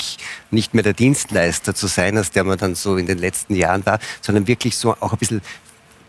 nicht 0.50 0.74
mehr 0.74 0.82
der 0.82 0.92
Dienstleister 0.94 1.74
zu 1.74 1.86
sein, 1.86 2.18
als 2.18 2.30
der 2.30 2.44
man 2.44 2.58
dann 2.58 2.74
so 2.74 2.96
in 2.96 3.06
den 3.06 3.18
letzten 3.18 3.54
Jahren 3.54 3.86
war, 3.86 4.00
sondern 4.20 4.46
wirklich 4.46 4.76
so 4.76 4.96
auch 5.00 5.12
ein 5.12 5.18
bisschen 5.18 5.40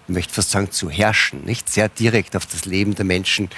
möchte 0.07 0.33
fast 0.33 0.51
sagen, 0.51 0.71
zu 0.71 0.89
herrschen, 0.89 1.43
nicht 1.45 1.69
sehr 1.69 1.89
direkt 1.89 2.35
auf 2.35 2.45
das 2.45 2.65
Leben 2.65 2.95
der 2.95 3.05
Menschen 3.05 3.49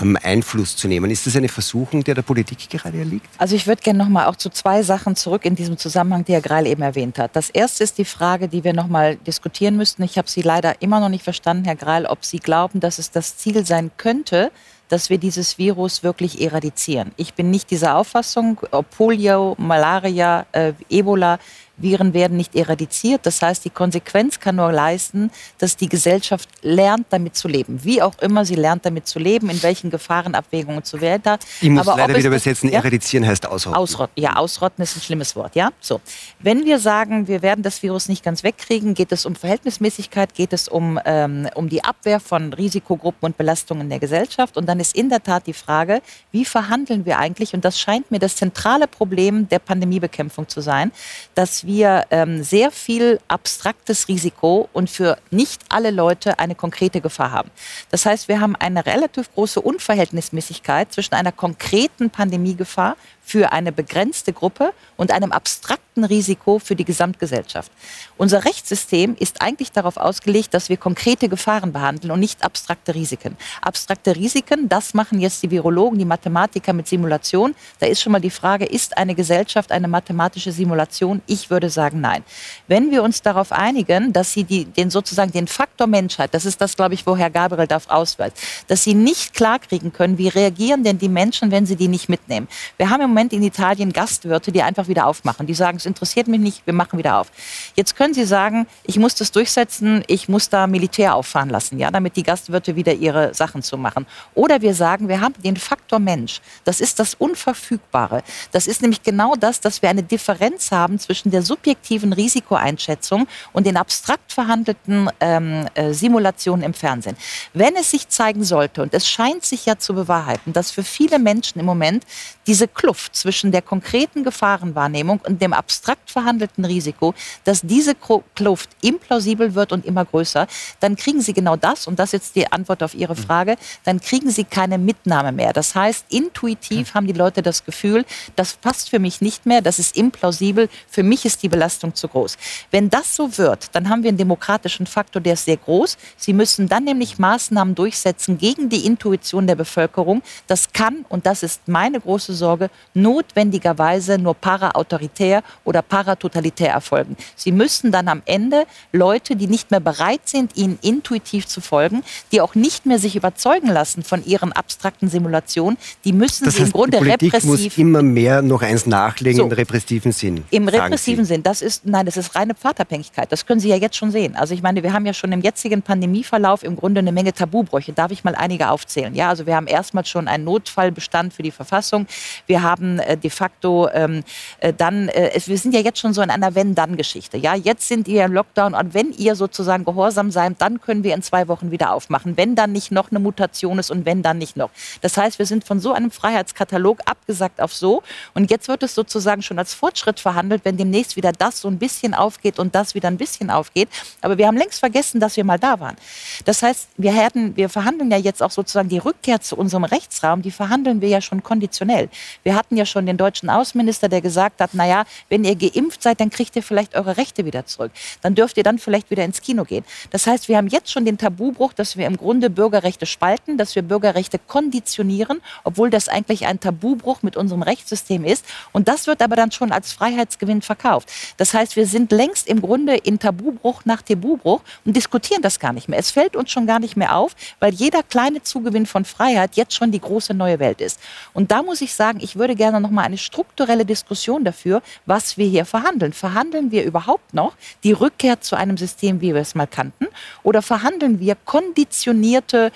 ähm, 0.00 0.18
Einfluss 0.22 0.76
zu 0.76 0.88
nehmen. 0.88 1.10
Ist 1.10 1.26
das 1.26 1.36
eine 1.36 1.48
Versuchung, 1.48 2.04
der 2.04 2.14
der 2.14 2.22
Politik 2.22 2.68
gerade 2.70 2.98
erliegt? 2.98 3.26
Also 3.38 3.56
ich 3.56 3.66
würde 3.66 3.82
gerne 3.82 3.98
noch 3.98 4.08
mal 4.08 4.26
auch 4.26 4.36
zu 4.36 4.50
zwei 4.50 4.82
Sachen 4.82 5.16
zurück 5.16 5.44
in 5.44 5.56
diesem 5.56 5.78
Zusammenhang, 5.78 6.24
die 6.24 6.32
Herr 6.32 6.40
Greil 6.40 6.66
eben 6.66 6.82
erwähnt 6.82 7.18
hat. 7.18 7.34
Das 7.34 7.50
erste 7.50 7.84
ist 7.84 7.98
die 7.98 8.04
Frage, 8.04 8.48
die 8.48 8.64
wir 8.64 8.72
noch 8.72 8.88
mal 8.88 9.16
diskutieren 9.16 9.76
müssten. 9.76 10.02
Ich 10.02 10.18
habe 10.18 10.28
Sie 10.28 10.42
leider 10.42 10.80
immer 10.82 11.00
noch 11.00 11.08
nicht 11.08 11.24
verstanden, 11.24 11.64
Herr 11.64 11.76
Greil, 11.76 12.06
ob 12.06 12.24
Sie 12.24 12.38
glauben, 12.38 12.80
dass 12.80 12.98
es 12.98 13.10
das 13.10 13.36
Ziel 13.36 13.64
sein 13.66 13.90
könnte, 13.96 14.50
dass 14.88 15.10
wir 15.10 15.18
dieses 15.18 15.58
Virus 15.58 16.02
wirklich 16.02 16.40
eradizieren. 16.40 17.12
Ich 17.16 17.34
bin 17.34 17.50
nicht 17.50 17.70
dieser 17.70 17.96
Auffassung, 17.96 18.60
Polio, 18.96 19.54
Malaria, 19.58 20.46
äh, 20.52 20.72
Ebola 20.88 21.38
Viren 21.78 22.14
werden 22.14 22.36
nicht 22.36 22.54
eradiziert. 22.54 23.20
Das 23.24 23.42
heißt, 23.42 23.64
die 23.64 23.70
Konsequenz 23.70 24.40
kann 24.40 24.56
nur 24.56 24.72
leisten, 24.72 25.30
dass 25.58 25.76
die 25.76 25.88
Gesellschaft 25.88 26.48
lernt, 26.62 27.06
damit 27.10 27.36
zu 27.36 27.48
leben. 27.48 27.80
Wie 27.84 28.00
auch 28.00 28.18
immer 28.20 28.44
sie 28.44 28.54
lernt, 28.54 28.86
damit 28.86 29.06
zu 29.06 29.18
leben, 29.18 29.50
in 29.50 29.62
welchen 29.62 29.90
Gefahrenabwägungen 29.90 30.84
zu 30.84 31.00
werden. 31.00 31.38
Ich 31.60 31.68
muss 31.68 31.86
Aber 31.86 31.98
leider 31.98 32.16
wieder 32.16 32.28
übersetzen, 32.28 32.70
ja? 32.70 32.78
eradizieren 32.78 33.26
heißt 33.26 33.46
ausrotten. 33.46 33.78
ausrotten. 33.78 34.22
Ja, 34.22 34.36
ausrotten 34.36 34.82
ist 34.82 34.96
ein 34.96 35.02
schlimmes 35.02 35.36
Wort. 35.36 35.54
Ja? 35.54 35.70
So. 35.80 36.00
Wenn 36.40 36.64
wir 36.64 36.78
sagen, 36.78 37.28
wir 37.28 37.42
werden 37.42 37.62
das 37.62 37.82
Virus 37.82 38.08
nicht 38.08 38.24
ganz 38.24 38.42
wegkriegen, 38.42 38.94
geht 38.94 39.12
es 39.12 39.26
um 39.26 39.34
Verhältnismäßigkeit, 39.34 40.34
geht 40.34 40.52
es 40.52 40.68
um, 40.68 40.98
ähm, 41.04 41.48
um 41.54 41.68
die 41.68 41.84
Abwehr 41.84 42.20
von 42.20 42.52
Risikogruppen 42.52 43.26
und 43.26 43.36
Belastungen 43.36 43.88
der 43.88 43.98
Gesellschaft. 43.98 44.56
Und 44.56 44.66
dann 44.66 44.80
ist 44.80 44.96
in 44.96 45.10
der 45.10 45.22
Tat 45.22 45.46
die 45.46 45.52
Frage, 45.52 46.00
wie 46.32 46.44
verhandeln 46.44 47.04
wir 47.04 47.18
eigentlich? 47.18 47.54
Und 47.54 47.64
das 47.64 47.78
scheint 47.78 48.10
mir 48.10 48.18
das 48.18 48.36
zentrale 48.36 48.86
Problem 48.86 49.48
der 49.48 49.58
Pandemiebekämpfung 49.58 50.48
zu 50.48 50.60
sein, 50.60 50.92
dass 51.34 51.65
wir 51.66 52.06
ähm, 52.10 52.42
sehr 52.42 52.70
viel 52.70 53.20
abstraktes 53.28 54.08
Risiko 54.08 54.68
und 54.72 54.88
für 54.88 55.18
nicht 55.30 55.62
alle 55.68 55.90
Leute 55.90 56.38
eine 56.38 56.54
konkrete 56.54 57.00
Gefahr 57.00 57.32
haben. 57.32 57.50
Das 57.90 58.06
heißt, 58.06 58.28
wir 58.28 58.40
haben 58.40 58.56
eine 58.56 58.86
relativ 58.86 59.32
große 59.34 59.60
Unverhältnismäßigkeit 59.60 60.92
zwischen 60.92 61.14
einer 61.14 61.32
konkreten 61.32 62.10
Pandemiegefahr 62.10 62.96
für 63.26 63.52
eine 63.52 63.72
begrenzte 63.72 64.32
Gruppe 64.32 64.72
und 64.96 65.10
einem 65.10 65.32
abstrakten 65.32 66.04
Risiko 66.04 66.60
für 66.60 66.76
die 66.76 66.84
Gesamtgesellschaft. 66.84 67.72
Unser 68.16 68.44
Rechtssystem 68.44 69.16
ist 69.18 69.42
eigentlich 69.42 69.72
darauf 69.72 69.96
ausgelegt, 69.96 70.54
dass 70.54 70.68
wir 70.68 70.76
konkrete 70.76 71.28
Gefahren 71.28 71.72
behandeln 71.72 72.12
und 72.12 72.20
nicht 72.20 72.44
abstrakte 72.44 72.94
Risiken. 72.94 73.36
Abstrakte 73.60 74.14
Risiken, 74.14 74.68
das 74.68 74.94
machen 74.94 75.18
jetzt 75.20 75.42
die 75.42 75.50
Virologen, 75.50 75.98
die 75.98 76.04
Mathematiker 76.04 76.72
mit 76.72 76.86
Simulation. 76.86 77.56
Da 77.80 77.86
ist 77.86 78.00
schon 78.00 78.12
mal 78.12 78.20
die 78.20 78.30
Frage, 78.30 78.64
ist 78.64 78.96
eine 78.96 79.16
Gesellschaft 79.16 79.72
eine 79.72 79.88
mathematische 79.88 80.52
Simulation? 80.52 81.20
Ich 81.26 81.50
würde 81.50 81.68
sagen, 81.68 82.00
nein. 82.00 82.22
Wenn 82.68 82.92
wir 82.92 83.02
uns 83.02 83.22
darauf 83.22 83.50
einigen, 83.50 84.12
dass 84.12 84.32
sie 84.32 84.44
die, 84.44 84.66
den 84.66 84.88
sozusagen 84.88 85.32
den 85.32 85.48
Faktor 85.48 85.88
Menschheit, 85.88 86.32
das 86.32 86.44
ist 86.44 86.60
das, 86.60 86.76
glaube 86.76 86.94
ich, 86.94 87.04
wo 87.04 87.16
Herr 87.16 87.30
Gabriel 87.30 87.66
darauf 87.66 87.90
auswählt, 87.90 88.34
dass 88.68 88.84
sie 88.84 88.94
nicht 88.94 89.34
klarkriegen 89.34 89.92
können, 89.92 90.16
wie 90.16 90.28
reagieren 90.28 90.84
denn 90.84 90.98
die 90.98 91.08
Menschen, 91.08 91.50
wenn 91.50 91.66
sie 91.66 91.74
die 91.74 91.88
nicht 91.88 92.08
mitnehmen. 92.08 92.46
Wir 92.76 92.88
haben 92.88 93.02
im 93.02 93.15
Moment 93.16 93.32
in 93.32 93.42
Italien 93.42 93.94
Gastwirte, 93.94 94.52
die 94.52 94.62
einfach 94.62 94.88
wieder 94.88 95.06
aufmachen. 95.06 95.46
Die 95.46 95.54
sagen, 95.54 95.78
es 95.78 95.86
interessiert 95.86 96.28
mich 96.28 96.38
nicht, 96.38 96.66
wir 96.66 96.74
machen 96.74 96.98
wieder 96.98 97.16
auf. 97.16 97.28
Jetzt 97.74 97.96
können 97.96 98.12
Sie 98.12 98.26
sagen, 98.26 98.66
ich 98.84 98.98
muss 98.98 99.14
das 99.14 99.32
durchsetzen, 99.32 100.04
ich 100.06 100.28
muss 100.28 100.50
da 100.50 100.66
Militär 100.66 101.14
auffahren 101.14 101.48
lassen, 101.48 101.78
ja, 101.78 101.90
damit 101.90 102.16
die 102.16 102.22
Gastwirte 102.22 102.76
wieder 102.76 102.92
ihre 102.92 103.32
Sachen 103.32 103.62
zu 103.62 103.78
machen. 103.78 104.04
Oder 104.34 104.60
wir 104.60 104.74
sagen, 104.74 105.08
wir 105.08 105.22
haben 105.22 105.32
den 105.42 105.56
Faktor 105.56 105.98
Mensch. 105.98 106.42
Das 106.64 106.82
ist 106.82 106.98
das 106.98 107.14
Unverfügbare. 107.14 108.22
Das 108.52 108.66
ist 108.66 108.82
nämlich 108.82 109.02
genau 109.02 109.34
das, 109.34 109.60
dass 109.60 109.80
wir 109.80 109.88
eine 109.88 110.02
Differenz 110.02 110.70
haben 110.70 110.98
zwischen 110.98 111.30
der 111.30 111.40
subjektiven 111.40 112.12
Risikoeinschätzung 112.12 113.26
und 113.54 113.66
den 113.66 113.78
abstrakt 113.78 114.30
verhandelten 114.30 115.08
ähm, 115.20 115.66
äh, 115.72 115.94
Simulationen 115.94 116.62
im 116.62 116.74
Fernsehen. 116.74 117.16
Wenn 117.54 117.76
es 117.76 117.90
sich 117.90 118.10
zeigen 118.10 118.44
sollte, 118.44 118.82
und 118.82 118.92
es 118.92 119.08
scheint 119.08 119.46
sich 119.46 119.64
ja 119.64 119.78
zu 119.78 119.94
bewahrheiten, 119.94 120.52
dass 120.52 120.70
für 120.70 120.82
viele 120.82 121.18
Menschen 121.18 121.58
im 121.58 121.64
Moment 121.64 122.04
diese 122.46 122.68
Kluft 122.68 123.05
zwischen 123.12 123.52
der 123.52 123.62
konkreten 123.62 124.24
Gefahrenwahrnehmung 124.24 125.20
und 125.26 125.40
dem 125.42 125.52
abstrakt 125.52 126.10
verhandelten 126.10 126.64
Risiko, 126.64 127.14
dass 127.44 127.60
diese 127.62 127.94
Kluft 128.34 128.70
implausibel 128.80 129.54
wird 129.54 129.72
und 129.72 129.84
immer 129.84 130.04
größer, 130.04 130.46
dann 130.80 130.96
kriegen 130.96 131.20
Sie 131.20 131.32
genau 131.32 131.56
das, 131.56 131.86
und 131.86 131.98
das 131.98 132.10
ist 132.10 132.12
jetzt 132.12 132.36
die 132.36 132.50
Antwort 132.50 132.82
auf 132.82 132.94
Ihre 132.94 133.16
Frage, 133.16 133.56
dann 133.84 134.00
kriegen 134.00 134.30
Sie 134.30 134.44
keine 134.44 134.78
Mitnahme 134.78 135.32
mehr. 135.32 135.52
Das 135.52 135.74
heißt, 135.74 136.06
intuitiv 136.10 136.94
haben 136.94 137.06
die 137.06 137.12
Leute 137.12 137.42
das 137.42 137.64
Gefühl, 137.64 138.04
das 138.36 138.54
passt 138.54 138.90
für 138.90 138.98
mich 138.98 139.20
nicht 139.20 139.46
mehr, 139.46 139.60
das 139.62 139.78
ist 139.78 139.96
implausibel, 139.96 140.68
für 140.88 141.02
mich 141.02 141.24
ist 141.24 141.42
die 141.42 141.48
Belastung 141.48 141.94
zu 141.94 142.08
groß. 142.08 142.36
Wenn 142.70 142.90
das 142.90 143.14
so 143.16 143.38
wird, 143.38 143.74
dann 143.74 143.88
haben 143.88 144.02
wir 144.02 144.08
einen 144.08 144.18
demokratischen 144.18 144.86
Faktor, 144.86 145.20
der 145.22 145.34
ist 145.34 145.44
sehr 145.44 145.56
groß. 145.56 145.96
Sie 146.16 146.32
müssen 146.32 146.68
dann 146.68 146.84
nämlich 146.84 147.18
Maßnahmen 147.18 147.74
durchsetzen 147.74 148.38
gegen 148.38 148.68
die 148.68 148.86
Intuition 148.86 149.46
der 149.46 149.56
Bevölkerung. 149.56 150.22
Das 150.46 150.72
kann, 150.72 151.04
und 151.08 151.26
das 151.26 151.42
ist 151.42 151.68
meine 151.68 152.00
große 152.00 152.34
Sorge, 152.34 152.70
notwendigerweise 152.96 154.18
nur 154.18 154.34
paraautoritär 154.34 155.42
oder 155.64 155.82
paratotalitär 155.82 156.70
erfolgen. 156.70 157.16
Sie 157.36 157.52
müssen 157.52 157.92
dann 157.92 158.08
am 158.08 158.22
Ende 158.24 158.64
Leute, 158.92 159.36
die 159.36 159.46
nicht 159.46 159.70
mehr 159.70 159.80
bereit 159.80 160.22
sind, 160.24 160.56
ihnen 160.56 160.78
intuitiv 160.82 161.46
zu 161.46 161.60
folgen, 161.60 162.02
die 162.32 162.40
auch 162.40 162.54
nicht 162.54 162.86
mehr 162.86 162.98
sich 162.98 163.14
überzeugen 163.14 163.68
lassen 163.68 164.02
von 164.02 164.24
ihren 164.24 164.52
abstrakten 164.52 165.08
Simulationen, 165.08 165.76
die 166.04 166.12
müssen 166.12 166.46
das 166.46 166.54
sie 166.54 166.62
heißt, 166.62 166.72
im 166.72 166.72
Grunde 166.72 166.98
die 166.98 167.04
Politik 167.04 167.34
repressiv. 167.34 167.64
muss 167.64 167.78
immer 167.78 168.02
mehr 168.02 168.42
noch 168.42 168.62
eins 168.62 168.86
nachlegen 168.86 169.36
so, 169.36 169.44
im 169.44 169.52
repressiven 169.52 170.12
Sinn. 170.12 170.44
Im 170.50 170.68
repressiven 170.68 171.24
Sinn. 171.24 171.42
Das 171.42 171.62
ist, 171.62 171.84
nein, 171.84 172.06
das 172.06 172.16
ist 172.16 172.34
reine 172.34 172.54
Pfadabhängigkeit. 172.54 173.30
Das 173.30 173.44
können 173.44 173.60
Sie 173.60 173.68
ja 173.68 173.76
jetzt 173.76 173.96
schon 173.96 174.10
sehen. 174.10 174.36
Also 174.36 174.54
ich 174.54 174.62
meine, 174.62 174.82
wir 174.82 174.92
haben 174.92 175.04
ja 175.04 175.12
schon 175.12 175.32
im 175.32 175.42
jetzigen 175.42 175.82
Pandemieverlauf 175.82 176.62
im 176.62 176.76
Grunde 176.76 177.00
eine 177.00 177.12
Menge 177.12 177.34
Tabubrüche. 177.34 177.92
Darf 177.92 178.10
ich 178.10 178.24
mal 178.24 178.34
einige 178.34 178.70
aufzählen? 178.70 179.14
Ja, 179.14 179.28
also 179.28 179.46
wir 179.46 179.54
haben 179.54 179.66
erstmal 179.66 180.06
schon 180.06 180.28
einen 180.28 180.44
Notfallbestand 180.44 181.34
für 181.34 181.42
die 181.42 181.50
Verfassung. 181.50 182.06
Wir 182.46 182.62
haben 182.62 182.85
haben 182.86 182.98
äh, 182.98 183.16
de 183.16 183.30
facto 183.30 183.88
ähm, 183.92 184.22
äh, 184.60 184.72
dann, 184.72 185.08
äh, 185.08 185.38
wir 185.44 185.58
sind 185.58 185.74
ja 185.74 185.80
jetzt 185.80 185.98
schon 185.98 186.14
so 186.14 186.22
in 186.22 186.30
einer 186.30 186.54
Wenn-Dann-Geschichte. 186.54 187.36
Ja, 187.36 187.54
jetzt 187.54 187.88
sind 187.88 188.08
ihr 188.08 188.24
im 188.24 188.32
Lockdown 188.32 188.74
und 188.74 188.94
wenn 188.94 189.12
ihr 189.12 189.34
sozusagen 189.34 189.84
gehorsam 189.84 190.30
seid, 190.30 190.46
dann 190.58 190.80
können 190.80 191.02
wir 191.02 191.14
in 191.14 191.22
zwei 191.22 191.48
Wochen 191.48 191.70
wieder 191.70 191.92
aufmachen. 191.92 192.36
Wenn 192.36 192.54
dann 192.54 192.72
nicht 192.72 192.92
noch 192.92 193.10
eine 193.10 193.18
Mutation 193.18 193.78
ist 193.78 193.90
und 193.90 194.04
wenn 194.06 194.22
dann 194.22 194.38
nicht 194.38 194.56
noch. 194.56 194.70
Das 195.00 195.16
heißt, 195.16 195.38
wir 195.38 195.46
sind 195.46 195.64
von 195.64 195.80
so 195.80 195.92
einem 195.92 196.10
Freiheitskatalog 196.10 197.00
abgesagt 197.06 197.60
auf 197.60 197.74
so 197.74 198.02
und 198.34 198.50
jetzt 198.50 198.68
wird 198.68 198.82
es 198.82 198.94
sozusagen 198.94 199.42
schon 199.42 199.58
als 199.58 199.74
Fortschritt 199.74 200.20
verhandelt, 200.20 200.64
wenn 200.64 200.76
demnächst 200.76 201.16
wieder 201.16 201.32
das 201.32 201.60
so 201.60 201.68
ein 201.68 201.78
bisschen 201.78 202.14
aufgeht 202.14 202.58
und 202.58 202.74
das 202.74 202.94
wieder 202.94 203.08
ein 203.08 203.16
bisschen 203.16 203.50
aufgeht. 203.50 203.88
Aber 204.20 204.38
wir 204.38 204.46
haben 204.46 204.56
längst 204.56 204.80
vergessen, 204.80 205.20
dass 205.20 205.36
wir 205.36 205.44
mal 205.44 205.58
da 205.58 205.80
waren. 205.80 205.96
Das 206.44 206.62
heißt, 206.62 206.88
wir, 206.96 207.12
hätten, 207.12 207.56
wir 207.56 207.68
verhandeln 207.68 208.10
ja 208.10 208.18
jetzt 208.18 208.42
auch 208.42 208.50
sozusagen 208.50 208.88
die 208.88 208.98
Rückkehr 208.98 209.40
zu 209.40 209.56
unserem 209.56 209.84
Rechtsraum, 209.84 210.42
die 210.42 210.50
verhandeln 210.50 211.00
wir 211.00 211.08
ja 211.08 211.20
schon 211.20 211.42
konditionell. 211.42 212.08
Wir 212.42 212.54
hatten 212.54 212.75
ja 212.76 212.86
schon 212.86 213.06
den 213.06 213.16
deutschen 213.16 213.50
Außenminister, 213.50 214.08
der 214.08 214.20
gesagt 214.20 214.60
hat, 214.60 214.74
naja, 214.74 215.04
wenn 215.28 215.44
ihr 215.44 215.56
geimpft 215.56 216.02
seid, 216.02 216.20
dann 216.20 216.30
kriegt 216.30 216.54
ihr 216.56 216.62
vielleicht 216.62 216.94
eure 216.94 217.16
Rechte 217.16 217.44
wieder 217.44 217.66
zurück. 217.66 217.92
Dann 218.22 218.34
dürft 218.34 218.56
ihr 218.56 218.62
dann 218.62 218.78
vielleicht 218.78 219.10
wieder 219.10 219.24
ins 219.24 219.40
Kino 219.40 219.64
gehen. 219.64 219.84
Das 220.10 220.26
heißt, 220.26 220.48
wir 220.48 220.56
haben 220.56 220.68
jetzt 220.68 220.90
schon 220.90 221.04
den 221.04 221.18
Tabubruch, 221.18 221.72
dass 221.72 221.96
wir 221.96 222.06
im 222.06 222.16
Grunde 222.16 222.50
Bürgerrechte 222.50 223.06
spalten, 223.06 223.58
dass 223.58 223.74
wir 223.74 223.82
Bürgerrechte 223.82 224.38
konditionieren, 224.38 225.40
obwohl 225.64 225.90
das 225.90 226.08
eigentlich 226.08 226.46
ein 226.46 226.60
Tabubruch 226.60 227.22
mit 227.22 227.36
unserem 227.36 227.62
Rechtssystem 227.62 228.24
ist. 228.24 228.44
Und 228.72 228.88
das 228.88 229.06
wird 229.06 229.22
aber 229.22 229.36
dann 229.36 229.52
schon 229.52 229.72
als 229.72 229.92
Freiheitsgewinn 229.92 230.62
verkauft. 230.62 231.10
Das 231.36 231.54
heißt, 231.54 231.76
wir 231.76 231.86
sind 231.86 232.12
längst 232.12 232.48
im 232.48 232.60
Grunde 232.60 232.96
in 232.96 233.18
Tabubruch 233.18 233.84
nach 233.84 234.02
Tabubruch 234.02 234.60
und 234.84 234.96
diskutieren 234.96 235.42
das 235.42 235.60
gar 235.60 235.72
nicht 235.72 235.88
mehr. 235.88 235.98
Es 235.98 236.10
fällt 236.10 236.36
uns 236.36 236.50
schon 236.50 236.66
gar 236.66 236.78
nicht 236.78 236.96
mehr 236.96 237.16
auf, 237.16 237.34
weil 237.60 237.72
jeder 237.74 238.02
kleine 238.02 238.42
Zugewinn 238.42 238.86
von 238.86 239.04
Freiheit 239.04 239.56
jetzt 239.56 239.74
schon 239.74 239.90
die 239.92 240.00
große 240.00 240.34
neue 240.34 240.58
Welt 240.58 240.80
ist. 240.80 241.00
Und 241.32 241.50
da 241.50 241.62
muss 241.62 241.80
ich 241.80 241.94
sagen, 241.94 242.18
ich 242.20 242.36
würde 242.36 242.55
gerne 242.56 242.80
noch 242.80 242.90
mal 242.90 243.02
eine 243.02 243.18
strukturelle 243.18 243.84
Diskussion 243.84 244.44
dafür, 244.44 244.82
was 245.06 245.38
wir 245.38 245.46
hier 245.46 245.64
verhandeln. 245.64 246.12
Verhandeln 246.12 246.70
wir 246.70 246.84
überhaupt 246.84 247.34
noch 247.34 247.54
die 247.84 247.92
Rückkehr 247.92 248.40
zu 248.40 248.56
einem 248.56 248.76
System, 248.76 249.20
wie 249.20 249.34
wir 249.34 249.40
es 249.40 249.54
mal 249.54 249.66
kannten, 249.66 250.06
oder 250.42 250.62
verhandeln 250.62 251.20
wir 251.20 251.36
konditionierte 251.44 252.72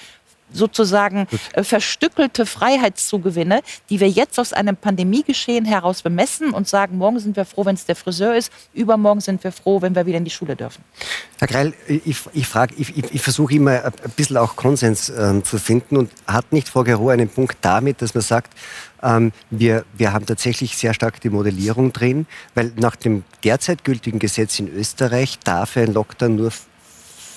sozusagen 0.52 1.26
äh, 1.52 1.62
verstückelte 1.62 2.46
Freiheitszugewinne, 2.46 3.60
die 3.88 4.00
wir 4.00 4.08
jetzt 4.08 4.38
aus 4.38 4.52
einem 4.52 4.76
Pandemiegeschehen 4.76 5.64
heraus 5.64 6.02
bemessen 6.02 6.50
und 6.52 6.68
sagen, 6.68 6.98
morgen 6.98 7.20
sind 7.20 7.36
wir 7.36 7.44
froh, 7.44 7.64
wenn 7.64 7.74
es 7.74 7.86
der 7.86 7.96
Friseur 7.96 8.34
ist, 8.34 8.52
übermorgen 8.72 9.20
sind 9.20 9.42
wir 9.44 9.52
froh, 9.52 9.82
wenn 9.82 9.94
wir 9.94 10.06
wieder 10.06 10.18
in 10.18 10.24
die 10.24 10.30
Schule 10.30 10.56
dürfen. 10.56 10.84
Herr 11.38 11.48
Greil, 11.48 11.74
ich, 11.86 12.02
ich, 12.06 12.26
ich, 12.34 12.96
ich, 12.96 13.14
ich 13.14 13.22
versuche 13.22 13.54
immer 13.54 13.84
ein 13.84 13.92
bisschen 14.16 14.36
auch 14.36 14.56
Konsens 14.56 15.08
äh, 15.08 15.42
zu 15.42 15.58
finden 15.58 15.96
und 15.96 16.10
hat 16.26 16.52
nicht 16.52 16.68
Frau 16.68 16.82
Gero 16.84 17.08
einen 17.08 17.28
Punkt 17.28 17.58
damit, 17.60 18.02
dass 18.02 18.14
man 18.14 18.22
sagt, 18.22 18.52
ähm, 19.02 19.32
wir, 19.50 19.84
wir 19.96 20.12
haben 20.12 20.26
tatsächlich 20.26 20.76
sehr 20.76 20.94
stark 20.94 21.20
die 21.20 21.30
Modellierung 21.30 21.92
drin, 21.92 22.26
weil 22.54 22.72
nach 22.76 22.96
dem 22.96 23.24
derzeit 23.44 23.84
gültigen 23.84 24.18
Gesetz 24.18 24.58
in 24.58 24.68
Österreich 24.68 25.38
darf 25.38 25.76
ein 25.76 25.92
Lockdown 25.92 26.36
nur 26.36 26.52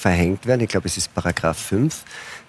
verhängt 0.03 0.45
werden. 0.45 0.61
Ich 0.61 0.69
glaube, 0.69 0.87
es 0.87 0.97
ist 0.97 1.13
Paragraph 1.13 1.57
5 1.57 2.03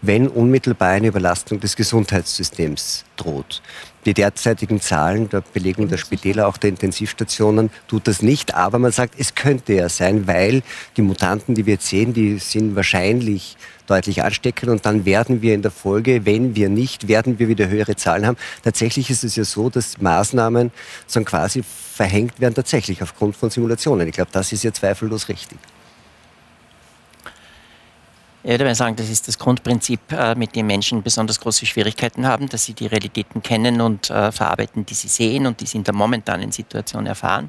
wenn 0.06 0.28
unmittelbar 0.28 0.90
eine 0.90 1.08
Überlastung 1.08 1.60
des 1.60 1.76
Gesundheitssystems 1.76 3.04
droht. 3.16 3.62
Die 4.06 4.12
derzeitigen 4.12 4.82
Zahlen 4.82 5.30
der 5.30 5.40
Belegung 5.40 5.88
der 5.88 5.96
Spitäler, 5.96 6.46
auch 6.46 6.58
der 6.58 6.68
Intensivstationen, 6.70 7.70
tut 7.88 8.06
das 8.06 8.20
nicht. 8.20 8.54
Aber 8.54 8.78
man 8.78 8.92
sagt, 8.92 9.14
es 9.18 9.34
könnte 9.34 9.72
ja 9.72 9.88
sein, 9.88 10.26
weil 10.26 10.62
die 10.98 11.02
Mutanten, 11.02 11.54
die 11.54 11.64
wir 11.64 11.74
jetzt 11.74 11.88
sehen, 11.88 12.12
die 12.12 12.38
sind 12.38 12.76
wahrscheinlich 12.76 13.56
deutlich 13.86 14.22
ansteckend 14.22 14.70
und 14.70 14.84
dann 14.84 15.06
werden 15.06 15.40
wir 15.40 15.54
in 15.54 15.62
der 15.62 15.70
Folge, 15.70 16.26
wenn 16.26 16.54
wir 16.54 16.68
nicht, 16.68 17.08
werden 17.08 17.38
wir 17.38 17.48
wieder 17.48 17.68
höhere 17.68 17.96
Zahlen 17.96 18.26
haben. 18.26 18.36
Tatsächlich 18.62 19.08
ist 19.08 19.24
es 19.24 19.36
ja 19.36 19.44
so, 19.44 19.70
dass 19.70 20.00
Maßnahmen 20.00 20.70
so 21.06 21.22
quasi 21.22 21.62
verhängt 21.62 22.40
werden, 22.40 22.54
tatsächlich 22.54 23.02
aufgrund 23.02 23.36
von 23.36 23.50
Simulationen. 23.50 24.06
Ich 24.08 24.14
glaube, 24.14 24.30
das 24.32 24.52
ist 24.52 24.64
ja 24.64 24.72
zweifellos 24.72 25.28
richtig. 25.28 25.58
Ich 28.46 28.50
würde 28.50 28.74
sagen, 28.74 28.94
das 28.94 29.08
ist 29.08 29.26
das 29.26 29.38
Grundprinzip, 29.38 30.12
äh, 30.12 30.34
mit 30.34 30.54
dem 30.54 30.66
Menschen 30.66 31.02
besonders 31.02 31.40
große 31.40 31.64
Schwierigkeiten 31.64 32.26
haben, 32.26 32.46
dass 32.46 32.66
sie 32.66 32.74
die 32.74 32.86
Realitäten 32.86 33.42
kennen 33.42 33.80
und 33.80 34.10
äh, 34.10 34.30
verarbeiten, 34.32 34.84
die 34.84 34.92
sie 34.92 35.08
sehen 35.08 35.46
und 35.46 35.62
die 35.62 35.66
sie 35.66 35.78
in 35.78 35.84
der 35.84 35.94
momentanen 35.94 36.52
Situation 36.52 37.06
erfahren 37.06 37.48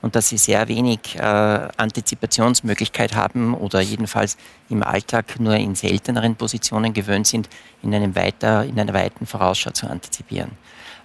und 0.00 0.16
dass 0.16 0.30
sie 0.30 0.38
sehr 0.38 0.66
wenig 0.66 1.14
äh, 1.16 1.20
Antizipationsmöglichkeit 1.20 3.14
haben 3.14 3.52
oder 3.52 3.82
jedenfalls 3.82 4.38
im 4.70 4.82
Alltag 4.82 5.38
nur 5.38 5.56
in 5.56 5.74
selteneren 5.74 6.36
Positionen 6.36 6.94
gewöhnt 6.94 7.26
sind, 7.26 7.50
in, 7.82 7.94
einem 7.94 8.16
weiter, 8.16 8.64
in 8.64 8.80
einer 8.80 8.94
weiten 8.94 9.26
Vorausschau 9.26 9.72
zu 9.72 9.90
antizipieren. 9.90 10.52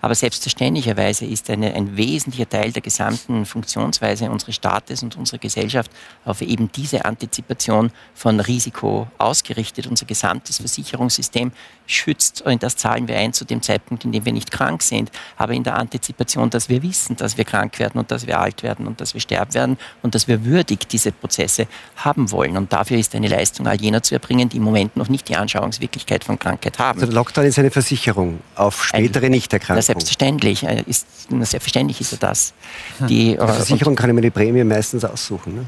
Aber 0.05 0.13
selbstverständlicherweise 0.13 1.25
ist 1.25 1.49
eine, 1.49 1.73
ein 1.73 1.97
wesentlicher 1.97 2.47
Teil 2.47 2.71
der 2.71 2.83
gesamten 2.83 3.43
Funktionsweise 3.43 4.29
unseres 4.29 4.53
Staates 4.53 5.01
und 5.01 5.17
unserer 5.17 5.39
Gesellschaft 5.39 5.89
auf 6.25 6.43
eben 6.43 6.71
diese 6.71 7.05
Antizipation 7.05 7.89
von 8.13 8.39
Risiko 8.39 9.07
ausgerichtet. 9.17 9.87
Unser 9.87 10.05
gesamtes 10.05 10.57
Versicherungssystem 10.57 11.51
schützt, 11.87 12.43
und 12.43 12.61
das 12.61 12.77
zahlen 12.77 13.07
wir 13.07 13.17
ein 13.17 13.33
zu 13.33 13.45
dem 13.45 13.63
Zeitpunkt, 13.63 14.05
in 14.05 14.11
dem 14.11 14.23
wir 14.25 14.31
nicht 14.31 14.51
krank 14.51 14.83
sind, 14.83 15.09
aber 15.37 15.53
in 15.53 15.63
der 15.63 15.75
Antizipation, 15.75 16.51
dass 16.51 16.69
wir 16.69 16.83
wissen, 16.83 17.15
dass 17.15 17.35
wir 17.35 17.43
krank 17.43 17.79
werden 17.79 17.97
und 17.97 18.11
dass 18.11 18.27
wir 18.27 18.39
alt 18.39 18.61
werden 18.61 18.85
und 18.85 19.01
dass 19.01 19.15
wir 19.15 19.21
sterben 19.21 19.55
werden 19.55 19.75
und 20.03 20.13
dass 20.13 20.27
wir 20.27 20.45
würdig 20.45 20.87
diese 20.87 21.13
Prozesse 21.13 21.65
haben 21.95 22.29
wollen. 22.29 22.57
Und 22.57 22.71
dafür 22.71 22.99
ist 22.99 23.15
eine 23.15 23.27
Leistung 23.27 23.65
all 23.65 23.81
jener 23.81 24.03
zu 24.03 24.13
erbringen, 24.13 24.49
die 24.49 24.57
im 24.57 24.63
Moment 24.63 24.97
noch 24.97 25.09
nicht 25.09 25.27
die 25.29 25.35
Anschauungswirklichkeit 25.35 26.23
von 26.23 26.37
Krankheit 26.37 26.77
haben. 26.77 26.99
Also 26.99 27.11
der 27.11 27.15
Lockdown 27.15 27.45
ist 27.45 27.57
eine 27.57 27.71
Versicherung 27.71 28.39
auf 28.53 28.85
spätere 28.85 29.31
Nichterkrankungen 29.31 29.94
selbstverständlich. 29.99 30.63
Äh, 30.63 30.83
ist, 30.87 31.07
selbstverständlich 31.29 32.01
ist 32.01 32.13
er 32.13 32.19
das. 32.19 32.53
Hm. 32.99 33.07
Die, 33.07 33.15
die 33.15 33.35
äh, 33.35 33.47
Versicherung 33.47 33.95
kann 33.95 34.09
immer 34.09 34.21
die 34.21 34.29
Prämie 34.29 34.63
meistens 34.63 35.03
aussuchen. 35.05 35.55
Ne? 35.55 35.65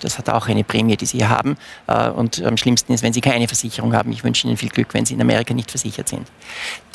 Das 0.00 0.18
hat 0.18 0.28
auch 0.30 0.48
eine 0.48 0.64
Prämie, 0.64 0.96
die 0.96 1.06
Sie 1.06 1.26
haben. 1.26 1.56
Äh, 1.86 2.10
und 2.10 2.42
am 2.44 2.56
schlimmsten 2.56 2.92
ist, 2.92 3.02
wenn 3.02 3.12
Sie 3.12 3.20
keine 3.20 3.46
Versicherung 3.46 3.94
haben. 3.94 4.10
Ich 4.12 4.24
wünsche 4.24 4.46
Ihnen 4.46 4.56
viel 4.56 4.70
Glück, 4.70 4.94
wenn 4.94 5.04
Sie 5.04 5.14
in 5.14 5.20
Amerika 5.20 5.54
nicht 5.54 5.70
versichert 5.70 6.08
sind. 6.08 6.28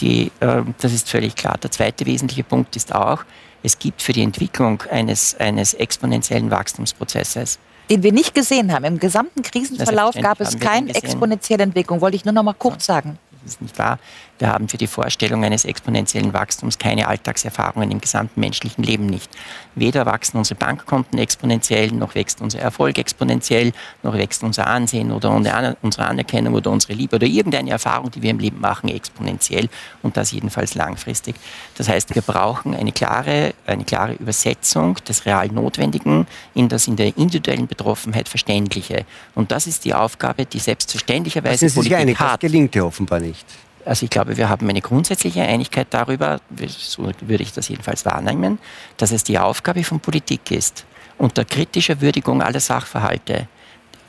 Die, 0.01 0.31
das 0.39 0.93
ist 0.93 1.09
völlig 1.09 1.35
klar. 1.35 1.57
Der 1.57 1.71
zweite 1.71 2.05
wesentliche 2.05 2.43
Punkt 2.43 2.75
ist 2.75 2.93
auch, 2.93 3.23
es 3.63 3.79
gibt 3.79 4.01
für 4.01 4.13
die 4.13 4.21
Entwicklung 4.21 4.83
eines, 4.91 5.35
eines 5.39 5.73
exponentiellen 5.73 6.51
Wachstumsprozesses 6.51 7.59
den 7.89 8.03
wir 8.03 8.11
nicht 8.11 8.35
gesehen 8.35 8.73
haben. 8.73 8.85
Im 8.85 8.99
gesamten 8.99 9.43
Krisenverlauf 9.43 10.15
gab 10.15 10.41
es 10.41 10.59
keine 10.59 10.93
exponentielle 10.93 11.63
Entwicklung. 11.63 12.01
Wollte 12.01 12.17
ich 12.17 12.25
nur 12.25 12.33
noch 12.33 12.43
mal 12.43 12.53
kurz 12.53 12.85
sagen. 12.85 13.17
Das 13.43 13.53
ist 13.53 13.61
nicht 13.61 13.79
wahr. 13.79 13.99
Wir 14.39 14.49
haben 14.49 14.67
für 14.67 14.77
die 14.77 14.87
Vorstellung 14.87 15.43
eines 15.43 15.65
exponentiellen 15.65 16.33
Wachstums 16.33 16.77
keine 16.77 17.07
Alltagserfahrungen 17.07 17.89
im 17.91 17.99
gesamten 17.99 18.39
menschlichen 18.39 18.83
Leben 18.83 19.07
nicht. 19.07 19.31
Weder 19.75 20.05
wachsen 20.05 20.37
unsere 20.37 20.59
Bankkonten 20.59 21.17
exponentiell, 21.17 21.91
noch 21.91 22.15
wächst 22.15 22.41
unser 22.41 22.59
Erfolg 22.59 22.97
exponentiell, 22.97 23.73
noch 24.03 24.13
wächst 24.13 24.43
unser 24.43 24.67
Ansehen 24.67 25.11
oder 25.11 25.31
unsere 25.31 26.07
Anerkennung 26.07 26.53
oder 26.53 26.71
unsere 26.71 26.93
Liebe 26.93 27.15
oder 27.15 27.25
irgendeine 27.25 27.71
Erfahrung, 27.71 28.11
die 28.11 28.21
wir 28.21 28.31
im 28.31 28.39
Leben 28.39 28.59
machen, 28.59 28.89
exponentiell 28.89 29.69
und 30.03 30.17
das 30.17 30.31
jedenfalls 30.31 30.75
langfristig. 30.75 31.35
Das 31.75 31.89
heißt, 31.89 32.13
wir 32.13 32.21
brauchen 32.21 32.75
eine 32.75 32.91
klare, 32.91 33.53
eine 33.65 33.85
klare 33.85 34.13
Übersetzung 34.13 34.95
des 35.07 35.25
real 35.25 35.47
Notwendigen 35.47 36.27
in 36.53 36.69
das 36.69 36.87
in 36.87 36.95
der 36.95 37.17
individuellen 37.17 37.67
Betroffenheit 37.67 38.29
Verständliche. 38.29 39.05
Und 39.35 39.51
das 39.51 39.67
ist 39.67 39.85
die 39.85 39.93
Aufgabe, 39.93 40.45
die 40.45 40.59
selbstverständlicherweise 40.59 41.65
das 41.65 41.71
ist 41.71 41.75
Politik 41.75 41.97
einig, 41.97 42.19
hat. 42.19 42.43
Das 42.43 42.51
gelingt 42.51 42.75
ja 42.75 42.83
offenbar 42.83 43.19
nicht. 43.19 43.45
Also 43.87 44.03
ich 44.03 44.09
glaube, 44.09 44.35
wir 44.35 44.49
haben 44.49 44.69
eine 44.69 44.81
grundsätzliche 44.81 45.41
Einigkeit 45.43 45.87
darüber, 45.91 46.41
so 46.67 47.09
würde 47.21 47.43
ich 47.43 47.53
das 47.53 47.69
jedenfalls 47.69 48.05
wahrnehmen, 48.05 48.59
dass 48.97 49.13
es 49.13 49.23
die 49.23 49.39
Aufgabe 49.39 49.83
von 49.85 50.01
Politik 50.01 50.51
ist, 50.51 50.85
unter 51.17 51.45
kritischer 51.45 52.01
Würdigung 52.01 52.41
aller 52.41 52.59
Sachverhalte 52.59 53.47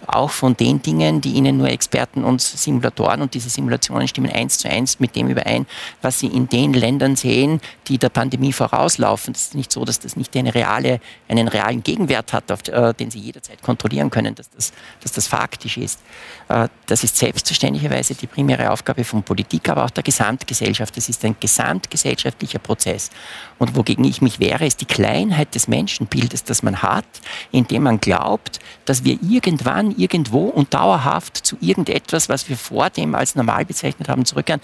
auch 0.06 0.30
von 0.30 0.56
den 0.56 0.80
Dingen, 0.82 1.20
die 1.20 1.32
Ihnen 1.32 1.58
nur 1.58 1.68
Experten 1.68 2.24
und 2.24 2.40
Simulatoren 2.40 3.22
und 3.22 3.34
diese 3.34 3.50
Simulationen 3.50 4.08
stimmen 4.08 4.30
eins 4.30 4.58
zu 4.58 4.68
eins 4.70 5.00
mit 5.00 5.16
dem 5.16 5.28
überein, 5.28 5.66
was 6.02 6.18
Sie 6.18 6.26
in 6.28 6.48
den 6.48 6.72
Ländern 6.72 7.16
sehen, 7.16 7.60
die 7.88 7.98
der 7.98 8.08
Pandemie 8.08 8.52
vorauslaufen. 8.52 9.34
Es 9.34 9.42
ist 9.42 9.54
nicht 9.54 9.72
so, 9.72 9.84
dass 9.84 10.00
das 10.00 10.16
nicht 10.16 10.36
eine 10.36 10.54
reale, 10.54 11.00
einen 11.28 11.48
realen 11.48 11.82
Gegenwert 11.82 12.32
hat, 12.32 12.50
auf, 12.52 12.66
äh, 12.68 12.94
den 12.94 13.10
Sie 13.10 13.18
jederzeit 13.18 13.62
kontrollieren 13.62 14.10
können, 14.10 14.34
dass 14.34 14.50
das, 14.50 14.72
dass 15.02 15.12
das 15.12 15.26
faktisch 15.26 15.76
ist. 15.76 16.00
Äh, 16.48 16.68
das 16.86 17.04
ist 17.04 17.16
selbstverständlicherweise 17.16 18.14
die 18.14 18.26
primäre 18.26 18.70
Aufgabe 18.70 19.04
von 19.04 19.22
Politik, 19.22 19.68
aber 19.68 19.84
auch 19.84 19.90
der 19.90 20.02
Gesamtgesellschaft. 20.02 20.96
Das 20.96 21.08
ist 21.08 21.24
ein 21.24 21.36
gesamtgesellschaftlicher 21.38 22.58
Prozess. 22.58 23.10
Und 23.58 23.76
wogegen 23.76 24.04
ich 24.04 24.22
mich 24.22 24.38
wehre, 24.38 24.66
ist 24.66 24.80
die 24.80 24.86
Kleinheit 24.86 25.54
des 25.54 25.68
Menschenbildes, 25.68 26.44
das 26.44 26.62
man 26.62 26.82
hat, 26.82 27.06
indem 27.50 27.82
man 27.82 28.00
glaubt, 28.00 28.60
dass 28.84 29.04
wir 29.04 29.18
irgendwann, 29.22 29.87
irgendwo 29.96 30.44
und 30.44 30.74
dauerhaft 30.74 31.36
zu 31.36 31.56
irgendetwas, 31.60 32.28
was 32.28 32.48
wir 32.48 32.56
vor 32.56 32.90
dem 32.90 33.14
als 33.14 33.34
normal 33.34 33.64
bezeichnet 33.64 34.08
haben, 34.08 34.24
zurückkehren. 34.24 34.60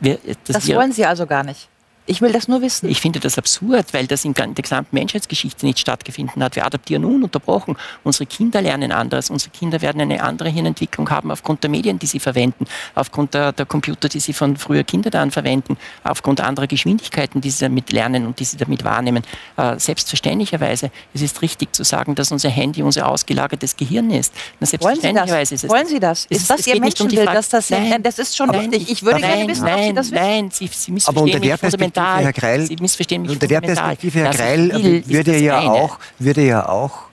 Wir, 0.00 0.18
das 0.46 0.66
wir, 0.66 0.76
wollen 0.76 0.92
Sie 0.92 1.04
also 1.06 1.26
gar 1.26 1.44
nicht. 1.44 1.68
Ich 2.08 2.22
will 2.22 2.32
das 2.32 2.48
nur 2.48 2.62
wissen. 2.62 2.88
Ich 2.88 3.02
finde 3.02 3.20
das 3.20 3.36
absurd, 3.36 3.92
weil 3.92 4.06
das 4.06 4.24
in 4.24 4.32
der 4.32 4.46
gesamten 4.48 4.96
Menschheitsgeschichte 4.96 5.66
nicht 5.66 5.78
stattgefunden 5.78 6.42
hat. 6.42 6.56
Wir 6.56 6.64
adaptieren 6.64 7.04
ununterbrochen. 7.04 7.76
Unsere 8.02 8.24
Kinder 8.24 8.62
lernen 8.62 8.92
anderes. 8.92 9.28
Unsere 9.28 9.50
Kinder 9.50 9.82
werden 9.82 10.00
eine 10.00 10.22
andere 10.22 10.48
Hirnentwicklung 10.48 11.10
haben 11.10 11.30
aufgrund 11.30 11.62
der 11.64 11.68
Medien, 11.70 11.98
die 11.98 12.06
sie 12.06 12.18
verwenden, 12.18 12.64
aufgrund 12.94 13.34
der, 13.34 13.52
der 13.52 13.66
Computer, 13.66 14.08
die 14.08 14.20
sie 14.20 14.32
von 14.32 14.56
früher 14.56 14.84
Kindern 14.84 15.30
verwenden, 15.30 15.76
aufgrund 16.02 16.40
anderer 16.40 16.66
Geschwindigkeiten, 16.66 17.42
die 17.42 17.50
sie 17.50 17.66
damit 17.66 17.92
lernen 17.92 18.24
und 18.24 18.40
die 18.40 18.44
sie 18.44 18.56
damit 18.56 18.84
wahrnehmen. 18.84 19.22
Äh, 19.58 19.78
selbstverständlicherweise, 19.78 20.90
es 21.12 21.20
ist 21.20 21.42
richtig 21.42 21.74
zu 21.74 21.84
sagen, 21.84 22.14
dass 22.14 22.32
unser 22.32 22.48
Handy 22.48 22.82
unser 22.82 23.06
ausgelagertes 23.06 23.76
Gehirn 23.76 24.10
ist. 24.12 24.32
Na, 24.60 24.66
selbstverständlicherweise 24.66 25.56
ist 25.56 25.64
es. 25.64 25.70
Wollen 25.70 25.86
Sie 25.86 26.00
das? 26.00 26.24
Ist 26.30 26.48
das 26.48 26.66
Ihr 26.66 26.80
Menschenbild, 26.80 27.28
um 27.28 27.34
dass 27.34 27.50
das, 27.50 27.68
nein, 27.68 28.02
das 28.02 28.18
ist 28.18 28.34
schon 28.34 28.48
nein, 28.48 28.70
richtig. 28.70 28.90
Ich 28.90 29.02
würde 29.02 29.20
nein, 29.20 29.30
gerne 29.30 29.48
wissen, 29.50 29.64
nein, 29.64 29.74
ob 29.74 29.84
Sie 29.84 29.92
das 29.92 30.10
wissen. 30.10 30.24
Nein, 30.24 30.50
Sie, 30.50 30.70
Sie 30.72 30.92
missverstehen 30.92 31.40
mich 31.78 31.97
fundamental. 31.98 32.24
Herr 32.24 32.32
Greil, 32.32 32.66
Sie 32.66 32.76
missverstehen 32.76 33.22
mich 33.22 33.30
unter 33.32 33.46
der 33.46 33.60
Perspektive, 33.60 34.20
Herr 34.20 34.34
Greil, 34.34 35.04
würde 35.06 35.38
ja, 35.38 35.60
auch, 35.60 35.98
würde 36.18 36.42
ja 36.42 36.68
auch 36.68 37.07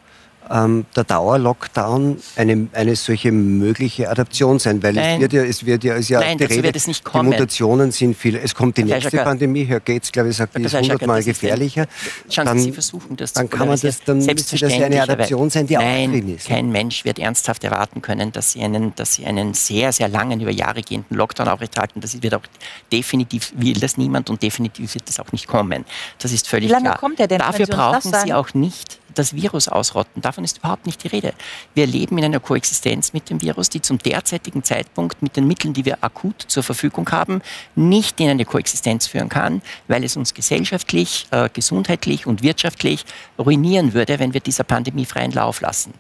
ähm, 0.50 0.86
der 0.96 1.04
Dauerlockdown 1.04 2.18
eine, 2.36 2.68
eine 2.74 2.96
solche 2.96 3.32
mögliche 3.32 4.10
Adaption 4.10 4.60
sein? 4.60 4.82
Weil 4.84 4.93
Nein. 4.93 5.16
es 5.16 5.22
wird 5.22 5.34
ja, 5.34 5.43
es 5.43 5.66
wird 5.66 5.84
ja, 5.84 5.96
es 5.96 6.10
ja 6.10 6.20
Nein, 6.20 6.38
die 6.38 6.46
Rede, 6.46 6.64
wird 6.64 6.76
es 6.76 6.88
nicht 6.88 7.04
kommen. 7.04 7.32
die 7.32 7.38
Mutationen 7.38 7.91
sind 7.91 8.16
viele. 8.16 8.39
Es 8.39 8.56
kommt 8.56 8.78
die 8.78 8.84
nächste 8.84 9.18
Pandemie, 9.18 9.66
Herr 9.66 9.80
Gates, 9.80 10.12
glaube 10.12 10.30
ich, 10.30 10.38
sagt, 10.38 10.58
die 10.58 10.64
ist 10.64 10.74
hundertmal 10.74 11.24
gefährlicher. 11.24 11.88
Schauen 12.30 12.46
dann, 12.46 12.60
Sie 12.60 12.72
versuchen 12.72 13.16
das 13.16 13.34
dann 13.34 13.50
kann 13.50 13.68
man 13.68 13.80
das, 13.80 14.04
dann 14.04 14.18
müsste 14.18 14.58
das 14.58 14.74
eine 14.74 15.02
Adaption 15.02 15.50
sein, 15.50 15.68
die 15.68 15.76
Nein, 15.76 16.10
auch 16.10 16.14
drin 16.14 16.36
ist. 16.36 16.48
kein 16.48 16.72
Mensch 16.72 17.06
wird 17.06 17.20
ernsthaft 17.20 17.64
erwarten 17.64 18.02
können, 18.02 18.32
dass 18.32 18.52
Sie 18.52 18.62
einen, 18.62 18.96
dass 18.96 19.16
Sie 19.16 19.26
einen 19.26 19.54
sehr, 19.54 19.91
sehr 19.91 20.08
langen, 20.08 20.39
über 20.39 20.52
Jahre 20.52 20.82
gehenden 20.82 21.16
Lockdown 21.16 21.48
aufrechterhalten. 21.48 22.02
Das 22.02 22.22
wird 22.22 22.34
auch 22.36 22.43
definitiv, 22.91 23.54
will 23.56 23.80
das 23.80 23.98
niemand 23.98 24.30
und 24.30 24.41
definitiv 24.41 24.96
wird 24.96 25.08
das 25.08 25.20
auch 25.20 25.32
nicht 25.32 25.48
kommen. 25.48 25.86
Das 26.20 26.32
ist 26.32 26.48
völlig 26.48 26.70
klar. 26.70 26.80
Wie 26.80 26.84
lange 26.84 26.89
klar. 26.89 27.00
kommt 27.00 27.20
der 27.20 27.28
denn? 27.28 27.39
Dafür 27.39 27.68
brauchen 27.68 28.14
Sie 28.24 28.34
auch 28.34 28.54
nicht 28.54 29.00
das 29.18 29.34
Virus 29.34 29.68
ausrotten. 29.68 30.22
Davon 30.22 30.43
ist 30.43 30.59
überhaupt 30.59 30.86
nicht 30.86 31.03
die 31.03 31.07
Rede. 31.07 31.34
Wir 31.74 31.88
leben 31.88 32.18
in 32.18 32.26
einer 32.26 32.39
Koexistenz 32.39 33.13
mit 33.13 33.30
dem 33.30 33.41
Virus, 33.41 33.70
die 33.70 33.82
zum 33.82 33.97
derzeitigen 33.97 34.63
Zeitpunkt 34.63 35.22
mit 35.22 35.36
den 35.36 35.47
Mitteln, 35.47 35.74
die 35.74 35.86
wir 35.86 36.03
akut 36.03 36.43
zur 36.47 36.63
Verfügung 36.63 37.09
haben, 37.11 37.41
nicht 37.76 38.20
in 38.20 38.30
eine 38.30 38.45
Koexistenz 38.45 39.07
führen 39.07 39.30
kann, 39.30 39.61
weil 39.88 40.03
es 40.03 40.16
uns 40.18 40.34
gesellschaftlich, 40.34 41.28
äh, 41.32 41.49
gesundheitlich 41.51 42.28
und 42.28 42.43
wirtschaftlich 42.43 43.05
ruinieren 43.39 43.93
würde, 43.93 44.20
wenn 44.20 44.34
wir 44.34 44.41
dieser 44.41 44.63
Pandemie 44.63 45.05
freien 45.05 45.32
Lauf 45.32 45.61
lassen. 45.61 45.93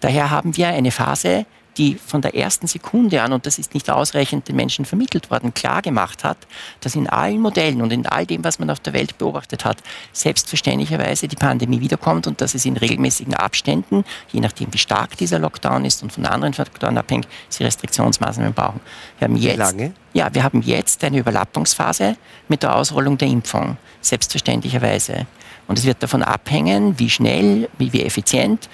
Daher 0.00 0.30
haben 0.30 0.56
wir 0.56 0.68
eine 0.68 0.90
Phase, 0.90 1.46
die 1.76 1.94
von 1.94 2.22
der 2.22 2.34
ersten 2.34 2.66
Sekunde 2.66 3.22
an, 3.22 3.32
und 3.32 3.46
das 3.46 3.58
ist 3.58 3.74
nicht 3.74 3.90
ausreichend 3.90 4.48
den 4.48 4.56
Menschen 4.56 4.84
vermittelt 4.84 5.30
worden, 5.30 5.54
klar 5.54 5.82
gemacht 5.82 6.24
hat, 6.24 6.38
dass 6.80 6.94
in 6.94 7.08
allen 7.08 7.40
Modellen 7.40 7.82
und 7.82 7.92
in 7.92 8.06
all 8.06 8.26
dem, 8.26 8.44
was 8.44 8.58
man 8.58 8.70
auf 8.70 8.80
der 8.80 8.92
Welt 8.92 9.18
beobachtet 9.18 9.64
hat, 9.64 9.78
selbstverständlicherweise 10.12 11.28
die 11.28 11.36
Pandemie 11.36 11.80
wiederkommt 11.80 12.26
und 12.26 12.40
dass 12.40 12.54
es 12.54 12.64
in 12.64 12.76
regelmäßigen 12.76 13.34
Abständen, 13.34 14.04
je 14.32 14.40
nachdem 14.40 14.72
wie 14.72 14.78
stark 14.78 15.16
dieser 15.16 15.38
Lockdown 15.38 15.84
ist 15.84 16.02
und 16.02 16.12
von 16.12 16.26
anderen 16.26 16.54
Faktoren 16.54 16.98
abhängt, 16.98 17.28
sie 17.48 17.64
Restriktionsmaßnahmen 17.64 18.52
brauchen. 18.52 18.80
Wir 19.18 19.28
haben 19.28 19.36
jetzt, 19.36 19.54
wie 19.54 19.58
lange? 19.58 19.92
Ja, 20.12 20.28
wir 20.32 20.42
haben 20.42 20.62
jetzt 20.62 21.04
eine 21.04 21.18
Überlappungsphase 21.18 22.16
mit 22.48 22.62
der 22.62 22.74
Ausrollung 22.74 23.16
der 23.16 23.28
Impfung, 23.28 23.76
selbstverständlicherweise. 24.00 25.26
Und 25.68 25.78
es 25.78 25.84
wird 25.84 26.02
davon 26.02 26.24
abhängen, 26.24 26.98
wie 26.98 27.08
schnell, 27.08 27.68
wie, 27.78 27.92
wie 27.92 28.02
effizient 28.02 28.68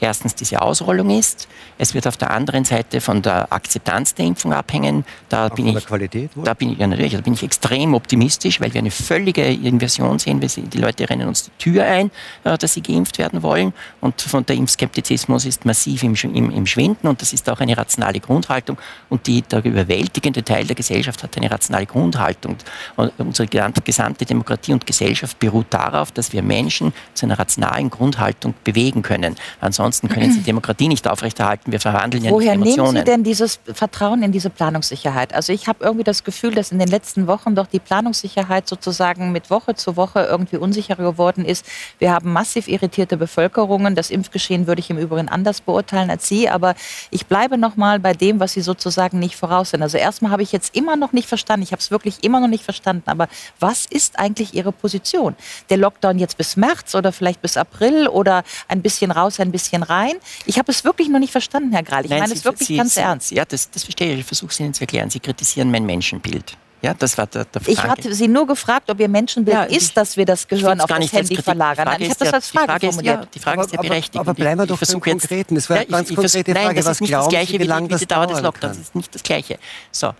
erstens 0.00 0.34
diese 0.34 0.60
Ausrollung 0.60 1.10
ist. 1.10 1.48
Es 1.78 1.94
wird 1.94 2.06
auf 2.06 2.16
der 2.16 2.30
anderen 2.30 2.64
Seite 2.64 3.00
von 3.00 3.22
der 3.22 3.52
Akzeptanz 3.52 4.14
der 4.14 4.26
Impfung 4.26 4.52
abhängen. 4.52 5.04
Da 5.28 5.46
Auch 5.46 5.54
bin 5.54 5.66
von 5.66 5.68
ich, 5.68 5.74
der 5.74 5.88
Qualität? 5.88 6.30
Da 6.44 6.54
bin 6.54 6.72
ich, 6.72 6.78
ja, 6.78 6.86
natürlich, 6.86 7.14
da 7.14 7.20
bin 7.20 7.32
ich 7.34 7.42
extrem 7.42 7.94
optimistisch, 7.94 8.60
weil 8.60 8.74
wir 8.74 8.80
eine 8.80 8.90
völlige 8.90 9.44
Inversion 9.44 10.18
sehen. 10.18 10.40
Die 10.40 10.78
Leute 10.78 11.08
rennen 11.08 11.26
uns 11.28 11.44
die 11.44 11.50
Tür 11.58 11.84
ein, 11.84 12.10
äh, 12.44 12.58
dass 12.58 12.74
sie 12.74 12.82
geimpft 12.82 13.18
werden 13.18 13.42
wollen. 13.42 13.72
Und 14.00 14.20
von 14.20 14.44
der 14.44 14.56
Impfskeptizismus 14.56 15.46
ist 15.46 15.64
massiv 15.64 16.02
im, 16.02 16.14
im, 16.14 16.50
im 16.50 16.66
Schwinden. 16.66 17.08
Und 17.08 17.22
das 17.22 17.32
ist 17.32 17.48
auch 17.48 17.60
eine 17.60 17.76
rationale 17.76 18.20
Grundhaltung. 18.20 18.78
Und 19.08 19.26
die, 19.26 19.40
der 19.42 19.64
überwältigende 19.64 20.44
Teil 20.44 20.66
der 20.66 20.76
Gesellschaft 20.76 21.22
hat 21.22 21.36
eine 21.36 21.50
rationale 21.50 21.86
Grundhaltung. 21.86 22.56
Und 22.96 23.12
unsere 23.18 23.48
gesamte 23.48 24.26
Demokratie 24.26 24.74
und 24.74 24.86
Gesellschaft 24.86 25.38
beruht 25.38 25.66
darauf, 25.70 26.12
dass 26.12 26.32
wir 26.32 26.42
wir 26.42 26.56
Menschen 26.56 26.92
zu 27.14 27.26
einer 27.26 27.38
rationalen 27.38 27.90
Grundhaltung 27.90 28.54
bewegen 28.64 29.02
können. 29.02 29.36
Ansonsten 29.72 30.08
können 30.08 30.32
Sie 30.32 30.40
Demokratie 30.52 30.88
nicht 30.88 31.06
aufrechterhalten. 31.06 31.70
Wir 31.70 31.80
verhandeln 31.80 32.24
ja 32.24 32.30
Woher 32.32 32.56
nicht 32.56 32.66
Emotionen. 32.66 32.94
nehmen 32.94 33.06
Sie 33.06 33.12
denn 33.12 33.24
dieses 33.24 33.60
Vertrauen 33.72 34.22
in 34.22 34.32
diese 34.32 34.50
Planungssicherheit? 34.50 35.32
Also 35.32 35.52
ich 35.52 35.68
habe 35.68 35.84
irgendwie 35.84 36.04
das 36.04 36.24
Gefühl, 36.24 36.54
dass 36.54 36.72
in 36.72 36.78
den 36.78 36.88
letzten 36.88 37.26
Wochen 37.26 37.54
doch 37.54 37.66
die 37.66 37.78
Planungssicherheit 37.78 38.68
sozusagen 38.68 39.30
mit 39.30 39.50
Woche 39.50 39.74
zu 39.74 39.96
Woche 39.96 40.20
irgendwie 40.20 40.56
unsicherer 40.56 41.02
geworden 41.02 41.44
ist. 41.44 41.64
Wir 42.00 42.12
haben 42.12 42.32
massiv 42.32 42.66
irritierte 42.66 43.16
Bevölkerungen. 43.16 43.94
Das 43.94 44.10
Impfgeschehen 44.10 44.66
würde 44.66 44.80
ich 44.80 44.90
im 44.90 44.98
Übrigen 44.98 45.28
anders 45.28 45.60
beurteilen 45.60 46.10
als 46.10 46.26
Sie. 46.26 46.48
Aber 46.48 46.74
ich 47.10 47.26
bleibe 47.26 47.56
noch 47.56 47.76
mal 47.76 48.00
bei 48.00 48.14
dem, 48.14 48.40
was 48.40 48.52
Sie 48.52 48.62
sozusagen 48.62 49.20
nicht 49.20 49.36
voraussehen. 49.36 49.82
Also 49.82 49.96
erstmal 49.96 50.32
habe 50.32 50.42
ich 50.42 50.50
jetzt 50.50 50.74
immer 50.74 50.96
noch 50.96 51.12
nicht 51.12 51.28
verstanden. 51.28 51.62
Ich 51.62 51.70
habe 51.70 51.80
es 51.80 51.92
wirklich 51.92 52.24
immer 52.24 52.40
noch 52.40 52.48
nicht 52.48 52.64
verstanden. 52.64 53.04
Aber 53.06 53.28
was 53.60 53.86
ist 53.86 54.18
eigentlich 54.18 54.54
Ihre 54.54 54.72
Position? 54.72 55.36
Der 55.70 55.76
Lockdown 55.76 56.18
jetzt 56.18 56.32
jetzt 56.32 56.36
bis 56.36 56.56
März 56.56 56.94
oder 56.94 57.12
vielleicht 57.12 57.42
bis 57.42 57.56
April 57.56 58.08
oder 58.08 58.42
ein 58.68 58.82
bisschen 58.82 59.10
raus, 59.10 59.40
ein 59.40 59.52
bisschen 59.52 59.61
rein? 59.72 60.14
Ich 60.46 60.58
habe 60.58 60.70
es 60.70 60.84
wirklich 60.84 61.08
noch 61.08 61.18
nicht 61.18 61.32
verstanden, 61.32 61.72
Herr 61.72 61.82
Grahl. 61.82 62.04
Ich 62.04 62.10
meine 62.10 62.32
es 62.32 62.44
wirklich 62.44 62.68
Sie, 62.68 62.76
ganz 62.76 62.94
Sie, 62.94 63.00
ernst. 63.00 63.30
Ja, 63.30 63.44
das, 63.44 63.70
das 63.70 63.84
verstehe 63.84 64.14
ich. 64.14 64.20
Ich 64.20 64.26
versuche 64.26 64.50
es 64.50 64.60
Ihnen 64.60 64.74
zu 64.74 64.82
erklären. 64.82 65.10
Sie 65.10 65.20
kritisieren 65.20 65.70
mein 65.70 65.84
Menschenbild. 65.84 66.56
Ja, 66.82 66.94
das 66.94 67.16
war 67.16 67.28
der, 67.28 67.44
der 67.44 67.62
Ich 67.66 67.80
hatte 67.80 68.12
Sie 68.12 68.26
nur 68.26 68.44
gefragt, 68.44 68.90
ob 68.90 68.98
Ihr 68.98 69.08
Menschenbild 69.08 69.56
ja, 69.56 69.62
ist, 69.62 69.96
dass 69.96 70.16
wir 70.16 70.26
das 70.26 70.48
Gehirn 70.48 70.80
auf 70.80 70.88
das 70.88 71.12
Handy 71.12 71.36
verlagern. 71.36 71.84
Nein, 71.84 72.02
ich 72.02 72.10
habe 72.10 72.24
das 72.24 72.34
als 72.34 72.48
Frage, 72.48 72.66
Frage 72.66 72.86
ist, 72.88 72.94
formuliert. 72.94 73.20
Ja, 73.20 73.28
die 73.32 73.38
Frage 73.38 73.58
aber, 73.58 73.66
ist 73.66 73.72
ja 73.72 73.80
berechtigt. 73.80 74.16
Aber, 74.16 74.30
aber 74.30 74.34
bleiben 74.34 74.60
wir 74.60 74.66
doch 74.66 74.80
beim 74.80 75.00
Konkreten. 75.00 75.56
Es 75.56 75.70
war 75.70 75.76
ja, 75.76 75.84
ganz 75.84 76.10
ich, 76.10 76.16
konkrete 76.16 76.52
Frage. 76.52 76.66
Nein, 76.66 76.76
das 76.76 76.86
ist 76.88 77.00
nicht 77.00 77.12
das 77.12 77.28
Gleiche 77.28 77.52
wie, 77.60 77.68
wie 77.68 77.96
die 77.96 78.06
Dauer 78.06 78.26
des 78.26 78.40
Lockdowns. 78.40 78.76
Das 78.76 78.86
ist 78.86 78.94
nicht 78.96 79.14
das 79.14 79.22
Gleiche. 79.22 79.60
So, 79.92 80.12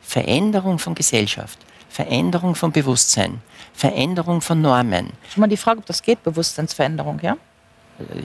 Veränderung 0.00 0.78
von 0.78 0.94
Gesellschaft, 0.94 1.58
Veränderung 1.90 2.54
von 2.54 2.72
Bewusstsein, 2.72 3.42
Veränderung 3.74 4.40
von 4.40 4.62
Normen. 4.62 5.10
Schon 5.34 5.42
mal 5.42 5.48
die 5.48 5.58
Frage, 5.58 5.80
ob 5.80 5.86
das 5.86 6.00
geht, 6.00 6.22
Bewusstseinsveränderung, 6.22 7.20
ja? 7.22 7.36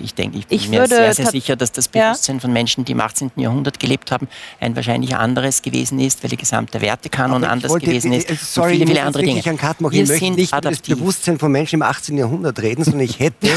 Ich 0.04 0.14
denke, 0.14 0.38
ich 0.38 0.48
bin 0.48 0.58
ich 0.58 0.70
mir 0.70 0.88
sehr, 0.88 1.14
sehr 1.14 1.28
sicher, 1.28 1.56
dass 1.56 1.72
das 1.72 1.88
Bewusstsein 1.88 2.38
ja. 2.38 2.42
von 2.42 2.52
Menschen, 2.52 2.84
die 2.86 2.92
im 2.92 3.02
18. 3.02 3.32
Jahrhundert 3.38 3.80
gelebt 3.80 4.12
haben, 4.12 4.28
ein 4.60 4.76
wahrscheinlich 4.76 5.16
anderes 5.16 5.62
gewesen 5.62 6.00
ist, 6.00 6.24
weil 6.24 6.30
die 6.30 6.38
gesamte 6.38 6.82
Wertekanon 6.82 7.44
anders 7.44 7.72
wollte, 7.72 7.86
gewesen 7.86 8.14
ist. 8.14 8.28
Sorry, 8.54 8.74
viele, 8.74 8.88
viele 8.88 9.04
andere 9.04 9.24
Dinge. 9.24 9.40
Ich, 9.40 9.46
ich 9.46 10.08
möchte 10.08 10.32
nicht 10.32 10.52
über 10.52 10.62
das 10.62 10.80
Bewusstsein 10.80 11.40
von 11.40 11.52
Menschen 11.52 11.76
im 11.76 11.84
18. 11.84 12.18
Jahrhundert 12.18 12.62
reden, 12.62 12.84
sondern 12.84 13.02
ich 13.02 13.20
hätte 13.20 13.50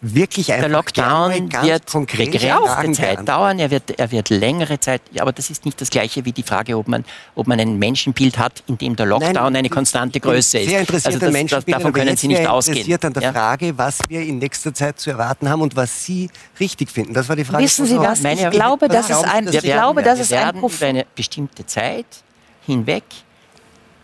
wirklich 0.00 0.52
einfach 0.52 0.66
Der 0.66 0.76
Lockdown 0.76 1.52
wird 1.62 1.92
begrenzte 1.92 2.92
Zeit 2.92 3.28
dauern, 3.28 3.58
er 3.58 3.70
wird, 3.70 3.98
er 3.98 4.10
wird 4.10 4.30
längere 4.30 4.80
Zeit, 4.80 5.02
aber 5.18 5.32
das 5.32 5.50
ist 5.50 5.64
nicht 5.64 5.80
das 5.80 5.90
Gleiche 5.90 6.24
wie 6.24 6.32
die 6.32 6.42
Frage, 6.42 6.76
ob 6.76 6.88
man, 6.88 7.04
ob 7.34 7.46
man 7.46 7.60
ein 7.60 7.78
Menschenbild 7.78 8.38
hat, 8.38 8.62
in 8.66 8.78
dem 8.78 8.96
der 8.96 9.06
Lockdown 9.06 9.34
Nein, 9.34 9.56
eine 9.56 9.68
konstante 9.68 10.20
Größe 10.20 10.58
ist. 10.58 10.70
Sehr 10.70 10.80
interessiert 10.80 11.22
also 11.22 11.30
das, 11.30 11.46
das, 11.50 11.64
davon 11.66 11.92
können 11.92 12.16
Sie 12.16 12.28
nicht 12.28 12.46
ausgehen. 12.46 12.78
interessiert 12.78 13.04
an 13.04 13.12
der 13.12 13.22
ja? 13.22 13.32
Frage, 13.32 13.76
was 13.76 13.98
wir 14.08 14.22
in 14.22 14.38
nächster 14.38 14.72
Zeit 14.72 14.98
zu 14.98 15.10
erwarten 15.10 15.48
haben 15.48 15.59
und 15.60 15.76
was 15.76 16.04
Sie 16.04 16.30
richtig 16.58 16.90
finden. 16.90 17.14
Das 17.14 17.28
war 17.28 17.36
die 17.36 17.44
Frage. 17.44 17.64
Wissen 17.64 17.86
Sie 17.86 17.98
was? 17.98 18.22
Ich 18.22 18.50
glaube, 18.50 18.88
das 18.88 19.10
ist 19.10 19.24
ein, 19.24 19.48
ich 19.48 19.60
glaube, 19.60 20.02
das 20.02 20.20
ist 20.20 20.32
ein 20.32 20.56
über 20.56 20.86
eine 20.86 21.06
bestimmte 21.14 21.66
Zeit 21.66 22.06
hinweg, 22.66 23.04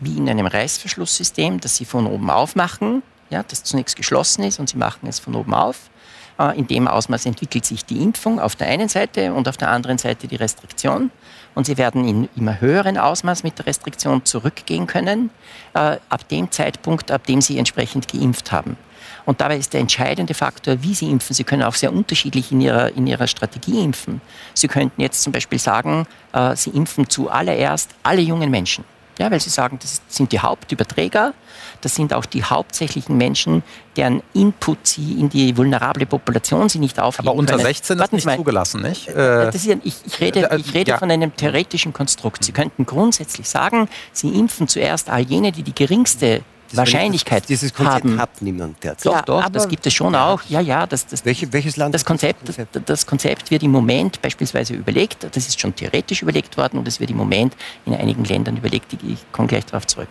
wie 0.00 0.16
in 0.16 0.28
einem 0.28 0.46
Reißverschlusssystem, 0.46 1.60
das 1.60 1.76
Sie 1.76 1.84
von 1.84 2.06
oben 2.06 2.30
aufmachen, 2.30 3.02
ja, 3.30 3.42
das 3.42 3.62
zunächst 3.64 3.96
geschlossen 3.96 4.44
ist 4.44 4.58
und 4.58 4.68
sie 4.68 4.76
machen 4.76 5.06
es 5.08 5.18
von 5.18 5.34
oben 5.34 5.54
auf. 5.54 5.90
Äh, 6.38 6.58
in 6.58 6.66
dem 6.66 6.88
Ausmaß 6.88 7.26
entwickelt 7.26 7.64
sich 7.64 7.84
die 7.84 8.02
Impfung 8.02 8.40
auf 8.40 8.56
der 8.56 8.68
einen 8.68 8.88
Seite 8.88 9.32
und 9.32 9.48
auf 9.48 9.56
der 9.56 9.70
anderen 9.70 9.98
Seite 9.98 10.28
die 10.28 10.36
Restriktion. 10.36 11.10
Und 11.54 11.66
sie 11.66 11.78
werden 11.78 12.06
in 12.06 12.28
immer 12.36 12.60
höheren 12.60 12.98
Ausmaß 12.98 13.42
mit 13.42 13.58
der 13.58 13.66
Restriktion 13.66 14.24
zurückgehen 14.24 14.86
können, 14.86 15.30
äh, 15.74 15.96
ab 16.08 16.28
dem 16.28 16.50
Zeitpunkt, 16.50 17.10
ab 17.10 17.26
dem 17.26 17.40
sie 17.40 17.58
entsprechend 17.58 18.08
geimpft 18.12 18.52
haben. 18.52 18.76
Und 19.24 19.40
dabei 19.40 19.56
ist 19.56 19.72
der 19.72 19.80
entscheidende 19.80 20.34
Faktor, 20.34 20.82
wie 20.82 20.94
Sie 20.94 21.10
impfen. 21.10 21.34
Sie 21.34 21.44
können 21.44 21.64
auch 21.64 21.74
sehr 21.74 21.92
unterschiedlich 21.92 22.52
in 22.52 22.60
Ihrer, 22.60 22.92
in 22.96 23.06
ihrer 23.06 23.26
Strategie 23.26 23.82
impfen. 23.82 24.20
Sie 24.54 24.68
könnten 24.68 25.00
jetzt 25.00 25.22
zum 25.22 25.32
Beispiel 25.32 25.58
sagen, 25.58 26.06
äh, 26.32 26.54
Sie 26.54 26.70
impfen 26.70 27.08
zuallererst 27.08 27.90
alle 28.04 28.20
jungen 28.20 28.50
Menschen. 28.50 28.84
Ja, 29.18 29.30
weil 29.30 29.40
Sie 29.40 29.50
sagen, 29.50 29.78
das 29.80 30.02
sind 30.08 30.32
die 30.32 30.40
Hauptüberträger 30.40 31.32
das 31.80 31.94
sind 31.94 32.12
auch 32.12 32.26
die 32.26 32.44
hauptsächlichen 32.44 33.16
Menschen, 33.16 33.62
deren 33.96 34.22
Input 34.34 34.86
sie 34.86 35.20
in 35.20 35.28
die 35.28 35.56
vulnerable 35.56 36.06
Population 36.06 36.68
sie 36.68 36.78
nicht 36.78 36.98
aufnehmen 36.98 37.28
Aber 37.28 37.38
unter 37.38 37.54
können. 37.54 37.66
16 37.66 37.98
ist 37.98 38.12
nicht 38.12 38.26
mal. 38.26 38.36
zugelassen, 38.36 38.82
nicht? 38.82 39.08
Äh, 39.08 39.44
ja, 39.44 39.50
ich, 39.50 39.94
ich, 40.04 40.20
rede, 40.20 40.50
äh, 40.50 40.56
ich 40.58 40.74
rede 40.74 40.92
ja. 40.92 40.98
von 40.98 41.10
einem 41.10 41.34
theoretischen 41.36 41.92
Konstrukt. 41.92 42.44
Sie 42.44 42.52
könnten 42.52 42.86
grundsätzlich 42.86 43.48
sagen, 43.48 43.88
Sie 44.12 44.28
impfen 44.28 44.68
zuerst 44.68 45.10
all 45.10 45.22
jene, 45.22 45.52
die 45.52 45.62
die 45.62 45.74
geringste 45.74 46.42
das 46.68 46.76
Wahrscheinlichkeit 46.76 47.42
das, 47.42 47.48
dieses 47.48 47.74
Konzept 47.74 48.04
haben. 48.04 48.18
hat 48.18 48.42
niemand 48.42 48.82
derzeit. 48.82 49.12
Doch, 49.12 49.20
doch, 49.22 49.48
das 49.48 49.68
gibt 49.68 49.86
es 49.86 49.94
schon 49.94 50.14
ja. 50.14 50.26
auch. 50.26 50.42
Ja, 50.48 50.60
ja, 50.60 50.86
das, 50.86 51.06
das, 51.06 51.24
Welche, 51.24 51.52
welches 51.52 51.76
Land? 51.76 51.94
Das 51.94 52.04
Konzept, 52.04 52.48
das 52.48 52.56
Konzept? 52.56 52.88
das 52.88 53.06
Konzept 53.06 53.50
wird 53.50 53.62
im 53.62 53.70
Moment 53.70 54.20
beispielsweise 54.22 54.74
überlegt, 54.74 55.26
das 55.30 55.48
ist 55.48 55.60
schon 55.60 55.74
theoretisch 55.74 56.22
überlegt 56.22 56.56
worden 56.56 56.78
und 56.78 56.88
es 56.88 57.00
wird 57.00 57.10
im 57.10 57.16
Moment 57.16 57.56
in 57.84 57.94
einigen 57.94 58.24
Ländern 58.24 58.56
überlegt, 58.56 58.92
ich 58.92 59.32
komme 59.32 59.48
gleich 59.48 59.66
darauf 59.66 59.86
zurück 59.86 60.08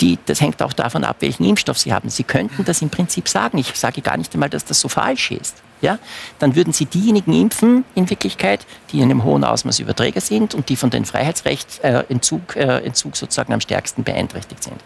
die, 0.00 0.18
das 0.24 0.40
hängt 0.40 0.62
auch 0.62 0.72
davon 0.72 1.04
ab, 1.04 1.16
welchen 1.20 1.44
Impfstoff 1.44 1.78
Sie 1.78 1.92
haben. 1.92 2.08
Sie 2.08 2.22
könnten 2.22 2.64
das 2.64 2.80
im 2.80 2.88
Prinzip 2.88 3.28
sagen. 3.28 3.58
Ich 3.58 3.74
sage 3.74 4.00
gar 4.00 4.16
nicht 4.16 4.32
einmal, 4.32 4.48
dass 4.48 4.64
das 4.64 4.80
so 4.80 4.88
falsch 4.88 5.30
ist 5.30 5.62
ja, 5.80 5.98
dann 6.38 6.56
würden 6.56 6.72
sie 6.72 6.86
diejenigen 6.86 7.32
impfen, 7.32 7.84
in 7.94 8.10
Wirklichkeit, 8.10 8.66
die 8.92 8.98
in 8.98 9.04
einem 9.04 9.24
hohen 9.24 9.44
Ausmaß 9.44 9.78
Überträger 9.78 10.20
sind 10.20 10.54
und 10.54 10.68
die 10.68 10.76
von 10.76 10.90
den 10.90 11.04
Freiheitrechtsentzug 11.04 12.56
äh, 12.56 12.78
Entzug 12.84 13.16
sozusagen 13.16 13.52
am 13.52 13.60
stärksten 13.60 14.04
beeinträchtigt 14.04 14.62
sind. 14.62 14.76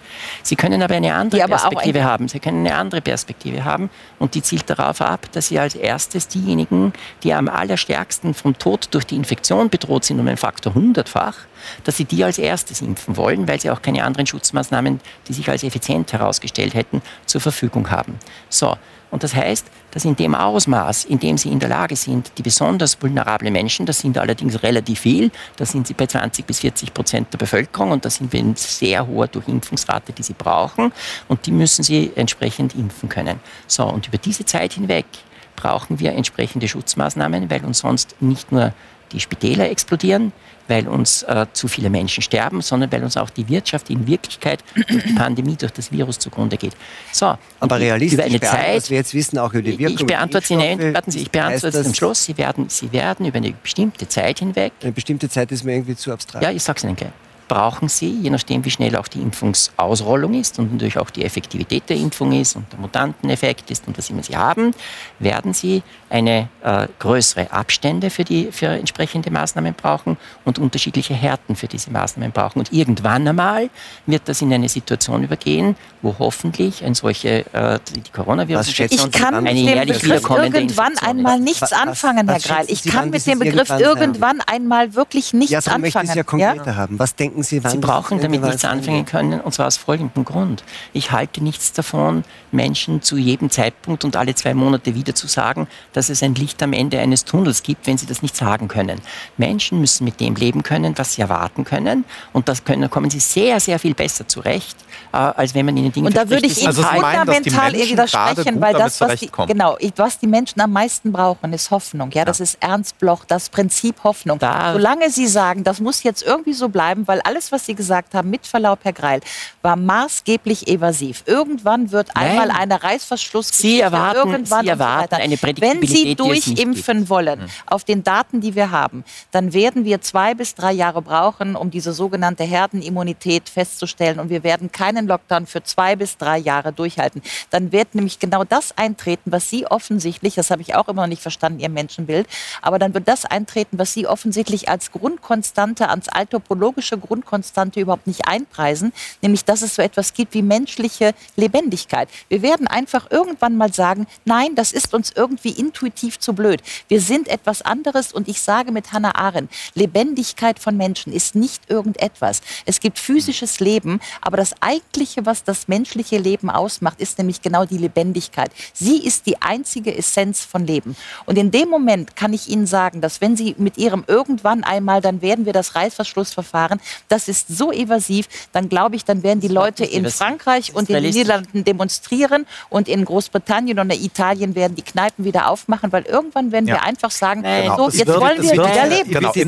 Sie 0.43 0.57
können 0.57 0.83
aber 0.83 0.95
eine 0.95 1.15
andere 1.15 1.43
aber 1.43 1.57
Perspektive 1.57 2.05
haben. 2.05 2.29
Sie 2.29 2.41
können 2.41 2.67
eine 2.67 2.77
andere 2.77 3.01
Perspektive 3.01 3.65
haben 3.65 3.91
und 4.19 4.35
die 4.35 4.43
zielt 4.43 4.71
darauf 4.71 5.01
ab, 5.01 5.27
dass 5.33 5.49
sie 5.49 5.59
als 5.59 5.75
erstes 5.75 6.29
diejenigen, 6.29 6.93
die 7.23 7.33
am 7.35 7.49
allerstärksten 7.49 8.35
vom 8.35 8.57
Tod 8.59 8.89
durch 8.93 9.05
die 9.05 9.17
Infektion 9.17 9.71
bedroht 9.71 10.05
sind, 10.05 10.21
um 10.21 10.29
einen 10.29 10.37
Faktor 10.37 10.75
hundertfach, 10.75 11.37
dass 11.85 11.97
sie 11.97 12.05
die 12.05 12.23
als 12.25 12.39
erstes 12.39 12.81
impfen 12.83 13.17
wollen, 13.17 13.49
weil 13.49 13.61
sie 13.61 13.71
auch 13.71 13.83
keine 13.83 14.05
anderen 14.05 14.27
Schutzmaßnahmen, 14.27 15.01
die 15.29 15.33
sich 15.33 15.49
als 15.49 15.63
effizient 15.63 16.13
herausgestellt 16.13 16.75
hätten, 16.75 17.03
zur 17.27 17.41
Verfügung 17.41 17.91
haben. 17.91 18.19
So, 18.49 18.77
und 19.11 19.23
das 19.23 19.35
heißt, 19.35 19.67
dass 19.95 20.05
in 20.05 20.17
dem 20.17 20.35
Ausmaß, 20.35 21.05
in 21.05 21.21
dem 21.21 21.39
sie 21.39 21.51
in 21.51 21.61
der 21.61 21.69
Lage 21.69 21.95
sind, 21.95 22.33
die 22.37 22.43
besonders 22.43 23.01
vulnerablen 23.01 23.53
Menschen, 23.53 23.87
das 23.87 24.01
sind 24.01 24.19
allerdings 24.19 24.63
relativ 24.63 25.01
viel, 25.01 25.31
da 25.57 25.65
sind 25.65 25.87
sie 25.87 25.95
bei 25.95 26.07
20 26.07 26.45
bis 26.45 26.61
40 26.61 26.93
Prozent 26.93 27.33
der 27.33 27.39
Bevölkerung 27.39 27.93
und 27.93 28.05
da 28.05 28.11
sind 28.11 28.33
wir 28.33 28.41
in 28.41 28.57
sehr 28.57 29.07
hoher 29.07 29.29
Durchimpfungsrate, 29.29 30.13
die 30.13 30.25
sie 30.25 30.35
brauchen 30.35 30.93
und 31.29 31.47
die 31.47 31.53
müssen 31.53 31.85
sie 31.85 32.11
entsprechend 32.17 32.75
impfen 32.75 33.09
können. 33.09 33.39
So, 33.69 33.85
und 33.85 34.09
über 34.09 34.19
diese 34.19 34.45
Zeit 34.45 34.73
hinweg 34.73 35.07
brauchen 35.55 36.01
wir 36.01 36.13
entsprechende 36.13 36.67
Schutzmaßnahmen, 36.67 37.49
weil 37.49 37.65
uns 37.65 37.79
sonst 37.79 38.17
nicht 38.21 38.51
nur 38.51 38.73
die 39.13 39.21
Spitäler 39.21 39.71
explodieren, 39.71 40.33
weil 40.69 40.89
uns 40.89 41.23
äh, 41.25 41.47
zu 41.53 41.69
viele 41.69 41.91
Menschen 41.91 42.23
sterben, 42.23 42.61
sondern 42.61 42.91
weil 42.93 43.03
uns 43.03 43.17
auch 43.17 43.31
die 43.31 43.49
Wirtschaft 43.49 43.91
in 43.91 44.07
Wirklichkeit 44.07 44.65
durch 44.75 45.05
die 45.05 45.13
Pandemie, 45.13 45.57
durch 45.57 45.73
das 45.73 45.93
Virus 45.93 46.19
zugrunde 46.19 46.57
geht. 46.57 46.75
So, 47.13 47.37
aber 47.61 47.79
realistisch 47.79 48.19
über 48.19 48.25
eine 48.25 48.41
Zeit, 48.41 48.77
was 48.77 48.91
wir 48.91 48.99
jetzt 48.99 49.15
wissen, 49.15 49.39
auch 49.39 49.53
über 49.53 49.63
die 49.63 49.79
Wirkung. 49.79 49.97
Ich 49.99 50.07
beantworte 50.07 50.47
Sie, 50.47 50.57
nein, 50.57 50.95
warten 50.95 51.11
Sie, 51.11 51.21
ich 51.21 51.31
beantworte 51.31 51.79
es 51.79 51.87
am 51.87 51.95
Schluss. 51.95 52.25
Sie 52.25 52.37
werden, 52.39 52.69
Sie 52.69 52.93
werden 52.93 53.27
über 53.27 53.37
eine 53.37 53.53
bestimmte 53.53 54.09
Zeit 54.09 54.39
hinweg. 54.39 54.73
Eine 54.83 54.93
bestimmte 54.93 55.29
Zeit 55.29 55.53
ist 55.53 55.65
mir 55.65 55.73
irgendwie 55.73 55.97
zu 55.97 56.13
abstrakt. 56.13 56.45
Ja, 56.45 56.51
ich 56.51 56.63
sage 56.63 56.79
es 56.79 56.85
Ihnen 56.85 56.97
gleich 56.97 57.13
brauchen 57.49 57.89
Sie, 57.89 58.11
je 58.11 58.31
nachdem 58.31 58.65
wie 58.65 58.71
schnell 58.71 58.97
auch 58.97 59.09
die 59.09 59.21
Impfungsausrollung 59.21 60.35
ist 60.35 60.59
und 60.59 60.73
natürlich 60.73 60.99
auch 60.99 61.11
die 61.11 61.25
Effektivität 61.25 61.89
der 61.89 61.97
Impfung 61.97 62.33
ist 62.33 62.57
und 62.57 62.71
der 62.73 62.81
Mutanteneffekt 62.81 63.71
ist 63.71 63.87
und 63.87 63.97
was 63.99 64.11
immer 64.11 64.23
Sie 64.23 64.37
haben, 64.37 64.73
werden 65.19 65.53
Sie 65.53 65.83
eine 66.15 66.49
äh, 66.63 66.87
größere 67.01 67.51
Abstände 67.51 68.09
für, 68.09 68.23
die, 68.23 68.53
für 68.53 68.69
entsprechende 68.69 69.33
Maßnahmen 69.33 69.75
brauchen 69.75 70.17
und 70.45 70.61
unterschiedliche 70.61 71.13
Härten 71.13 71.57
für 71.57 71.67
diese 71.67 71.91
Maßnahmen 71.91 72.31
brauchen. 72.31 72.61
Und 72.61 72.73
irgendwann 72.73 73.27
einmal 73.27 73.69
wird 74.07 74.29
das 74.29 74.41
in 74.41 74.53
eine 74.53 74.69
Situation 74.69 75.25
übergehen, 75.25 75.75
wo 76.03 76.15
hoffentlich 76.21 76.85
ein 76.85 76.95
solche, 76.95 77.53
äh, 77.53 77.81
die 77.97 78.13
coronavirus 78.13 78.69
Ich 78.79 79.11
kann 79.11 79.43
mit 79.43 79.57
dem 79.57 79.81
Begriff 79.91 80.31
irgendwann 80.31 80.97
einmal 80.99 81.41
nichts 81.41 81.63
was, 81.63 81.73
anfangen, 81.73 82.29
Herr 82.29 82.39
Greil. 82.39 82.67
Ich 82.69 82.85
kann 82.85 83.11
mit 83.11 83.27
dem 83.27 83.41
Begriff 83.41 83.71
irgendwann 83.71 84.41
einmal 84.41 84.95
wirklich 84.95 85.33
nichts 85.33 85.51
ja, 85.51 85.59
anfangen. 85.59 85.81
Möchte 85.81 86.05
ich 86.05 86.15
ja 86.15 86.23
konkreter 86.23 86.67
ja? 86.67 86.77
haben. 86.77 86.97
Was 86.97 87.17
denken 87.17 87.43
Sie, 87.43 87.65
wann 87.65 87.73
Sie 87.73 87.79
brauchen 87.79 88.21
damit 88.21 88.41
nichts 88.41 88.65
anfangen 88.65 89.05
können, 89.05 89.41
und 89.41 89.53
zwar 89.53 89.67
aus 89.67 89.79
folgendem 89.79 90.25
Grund. 90.25 90.63
Ich 90.93 91.11
halte 91.11 91.43
nichts 91.43 91.73
davon, 91.73 92.23
Menschen 92.53 93.03
zu 93.03 93.17
jedem 93.17 93.51
Zeitpunkt 93.51 94.05
und 94.05 94.15
alle 94.15 94.37
zwei 94.37 94.55
Monate 94.55 94.95
wieder 94.95 95.17
zu 95.17 95.27
sagen, 95.27 95.67
dass 95.93 96.04
es 96.11 96.23
ein 96.23 96.35
Licht 96.35 96.63
am 96.63 96.73
Ende 96.73 96.99
eines 97.01 97.25
Tunnels 97.25 97.63
gibt, 97.63 97.87
wenn 97.87 97.99
sie 97.99 98.07
das 98.07 98.23
nicht 98.23 98.37
sagen 98.37 98.69
können. 98.69 99.01
Menschen 99.37 99.81
müssen 99.81 100.05
mit 100.05 100.21
dem 100.21 100.35
leben 100.35 100.63
können, 100.63 100.97
was 100.97 101.15
sie 101.15 101.23
erwarten 101.23 101.65
können, 101.65 102.05
und 102.33 102.49
das 102.49 102.65
können, 102.65 102.91
kommen 102.91 103.11
sie 103.11 103.21
sehr, 103.21 103.61
sehr 103.61 103.79
viel 103.79 103.95
besser 103.95 104.27
zurecht, 104.27 104.77
äh, 105.13 105.17
als 105.17 105.55
wenn 105.55 105.67
man 105.67 105.77
ihnen 105.77 105.93
Dinge 105.93 106.09
Und 106.09 106.17
da 106.17 106.29
würde 106.29 106.47
ich 106.47 106.59
Ihnen 106.59 106.69
also 106.69 106.83
fundamental 106.83 107.73
widersprechen, 107.73 108.61
weil 108.61 108.75
das, 108.75 109.01
was 109.01 109.21
die, 109.21 109.31
genau, 109.47 109.77
was 109.97 110.19
die 110.19 110.27
Menschen 110.27 110.61
am 110.61 110.73
meisten 110.73 111.13
brauchen, 111.13 111.53
ist 111.53 111.71
Hoffnung. 111.71 112.11
Ja, 112.13 112.25
das 112.25 112.41
ist 112.41 112.59
Ernst 112.61 112.99
Bloch, 112.99 113.25
das 113.25 113.49
Prinzip 113.49 114.03
Hoffnung. 114.05 114.39
Da 114.39 114.73
Solange 114.73 115.11
Sie 115.11 115.27
sagen, 115.27 115.65
das 115.65 115.81
muss 115.81 116.03
jetzt 116.03 116.23
irgendwie 116.23 116.53
so 116.53 116.69
bleiben, 116.69 117.07
weil 117.07 117.21
alles, 117.23 117.53
was 117.53 117.67
Sie 117.67 117.75
gesagt 117.75 118.15
haben, 118.15 118.31
mit 118.31 118.47
Verlaub, 118.47 118.81
Herr 118.83 118.93
Greil, 118.93 119.21
war 119.63 119.77
maßgeblich 119.77 120.69
evasiv. 120.69 121.23
Irgendwann 121.27 121.93
wird 121.93 122.09
Nein. 122.15 122.31
einmal 122.31 122.51
eine 122.51 122.83
Reißverschluss 122.83 123.49
Sie 123.49 123.81
erwarten, 123.81 124.31
irgendwann 124.31 124.65
Sie 124.65 124.69
erwarten 124.69 125.15
eine 125.15 125.37
Wenn 125.41 125.81
Sie 125.95 126.15
durchimpfen 126.15 127.09
wollen, 127.09 127.51
auf 127.67 127.85
den 127.85 128.03
Daten, 128.03 128.41
die 128.41 128.55
wir 128.55 128.71
haben, 128.71 129.05
dann 129.31 129.53
werden 129.53 129.85
wir 129.85 130.01
zwei 130.01 130.35
bis 130.35 130.55
drei 130.55 130.73
Jahre 130.73 131.03
brauchen, 131.03 131.57
um 131.57 131.71
diese 131.71 131.93
sogenannte 131.93 132.45
Herdenimmunität 132.45 133.49
festzustellen. 133.49 134.19
Und 134.19 134.31
wir 134.31 134.43
werden 134.43 134.73
keinen 134.73 135.07
Lockdown 135.07 135.47
für 135.47 135.63
zwei 135.63 135.97
bis 135.97 136.17
drei 136.17 136.39
Jahre 136.39 136.73
durchhalten. 136.73 137.23
Dann 137.51 137.73
wird 137.73 137.95
nämlich 137.95 138.19
genau 138.19 138.45
das 138.45 138.77
eintreten, 138.77 139.33
was 139.33 139.51
Sie 139.51 139.67
offensichtlich, 139.67 140.35
das 140.35 140.51
habe 140.51 140.63
ich 140.63 140.75
auch 140.75 140.89
immer 140.89 141.03
noch 141.03 141.09
nicht 141.09 141.23
verstanden, 141.23 141.61
Ihr 141.61 141.69
Menschenbild, 141.69 142.27
aber 142.63 142.79
dann 142.79 142.95
wird 142.95 143.09
das 143.09 143.25
eintreten, 143.25 143.79
was 143.79 143.93
Sie 143.93 144.07
offensichtlich 144.07 144.69
als 144.69 144.93
Grundkonstante, 144.93 145.89
als 145.89 146.09
altopologische 146.09 146.99
Grundkonstante 146.99 147.81
überhaupt 147.81 148.07
nicht 148.07 148.27
einpreisen, 148.27 148.93
nämlich 149.23 149.45
dass 149.45 149.63
es 149.63 149.75
so 149.75 149.83
etwas 149.83 150.15
gibt 150.15 150.35
wie 150.35 150.43
menschliche 150.43 151.15
Lebendigkeit. 151.37 152.09
Wir 152.29 152.43
werden 152.43 152.67
einfach 152.67 153.11
irgendwann 153.11 153.57
mal 153.57 153.73
sagen, 153.73 154.07
nein, 154.25 154.55
das 154.55 154.73
ist 154.73 154.95
uns 154.95 155.13
irgendwie 155.15 155.51
intuitiv 155.75 156.19
zu 156.21 156.35
blöd. 156.35 156.63
Wir 156.89 157.01
sind 157.01 157.27
etwas 157.29 157.63
anderes 157.63 158.13
und 158.13 158.29
ich 158.29 158.41
sage 158.41 158.71
mit 158.71 158.93
Hannah 158.93 159.17
Arendt, 159.17 159.51
Lebendigkeit 159.75 160.59
von 160.61 160.77
Menschen 160.77 161.13
ist 161.13 161.35
nicht 161.35 161.69
irgendetwas. 161.69 162.43
Es 162.65 162.79
gibt 162.79 162.99
physisches 162.99 163.59
Leben, 163.59 164.01
aber 164.21 164.37
das 164.37 164.55
eigentliche, 164.61 165.27
was 165.27 165.43
das 165.43 165.67
menschliche 165.67 166.19
Leben 166.19 166.49
ausmacht, 166.49 167.01
ist 167.01 167.19
nämlich 167.19 167.43
genau 167.43 167.65
die 167.65 167.79
Lebendigkeit. 167.79 168.51
Sie 168.73 168.99
ist 168.99 169.27
die 169.27 169.43
einzige 169.43 169.97
Essenz 169.97 170.43
von 170.43 170.65
Leben. 170.65 170.97
Und 171.27 171.39
in 171.39 171.51
dem 171.51 171.69
Moment 171.69 172.15
kann 172.15 172.33
ich 172.33 172.49
Ihnen 172.49 172.67
sagen, 172.67 173.01
dass 173.01 173.21
wenn 173.21 173.37
Sie 173.37 173.57
mit 173.59 173.77
Ihrem 173.77 174.05
irgendwann 174.07 174.63
einmal, 174.63 175.01
dann 175.01 175.23
werden 175.23 175.45
wir 175.45 175.53
das 175.53 175.75
Reißverschlussverfahren, 175.75 176.81
das 177.09 177.27
ist 177.27 177.49
so 177.49 177.73
evasiv, 177.73 178.29
dann 178.53 178.69
glaube 178.69 178.95
ich, 178.95 179.05
dann 179.05 179.23
werden 179.25 179.41
die 179.41 179.49
Leute 179.49 179.85
in 179.85 180.09
Frankreich 180.09 180.75
und 180.75 180.89
in 180.89 181.03
den 181.03 181.13
Niederlanden 181.13 181.65
demonstrieren 181.65 182.47
und 182.71 182.89
in 182.89 183.05
Großbritannien 183.05 183.81
und 183.81 183.93
in 183.93 184.05
Italien 184.05 184.55
werden 184.55 184.77
die 184.77 184.83
Kneipen 184.83 185.25
wieder 185.25 185.49
aufmachen, 185.65 185.93
weil 185.93 186.03
irgendwann 186.05 186.53
werden 186.53 186.69
ja. 186.69 186.77
wir 186.77 186.83
einfach 186.83 187.11
sagen, 187.11 187.43
genau. 187.43 187.77
so, 187.77 187.97
jetzt 187.97 188.07
wird, 188.07 188.21
wollen 188.21 188.43
wir 188.43 188.53
wieder 188.53 188.87
leben. 188.87 189.11
Genau. 189.11 189.33
Sie 189.33 189.41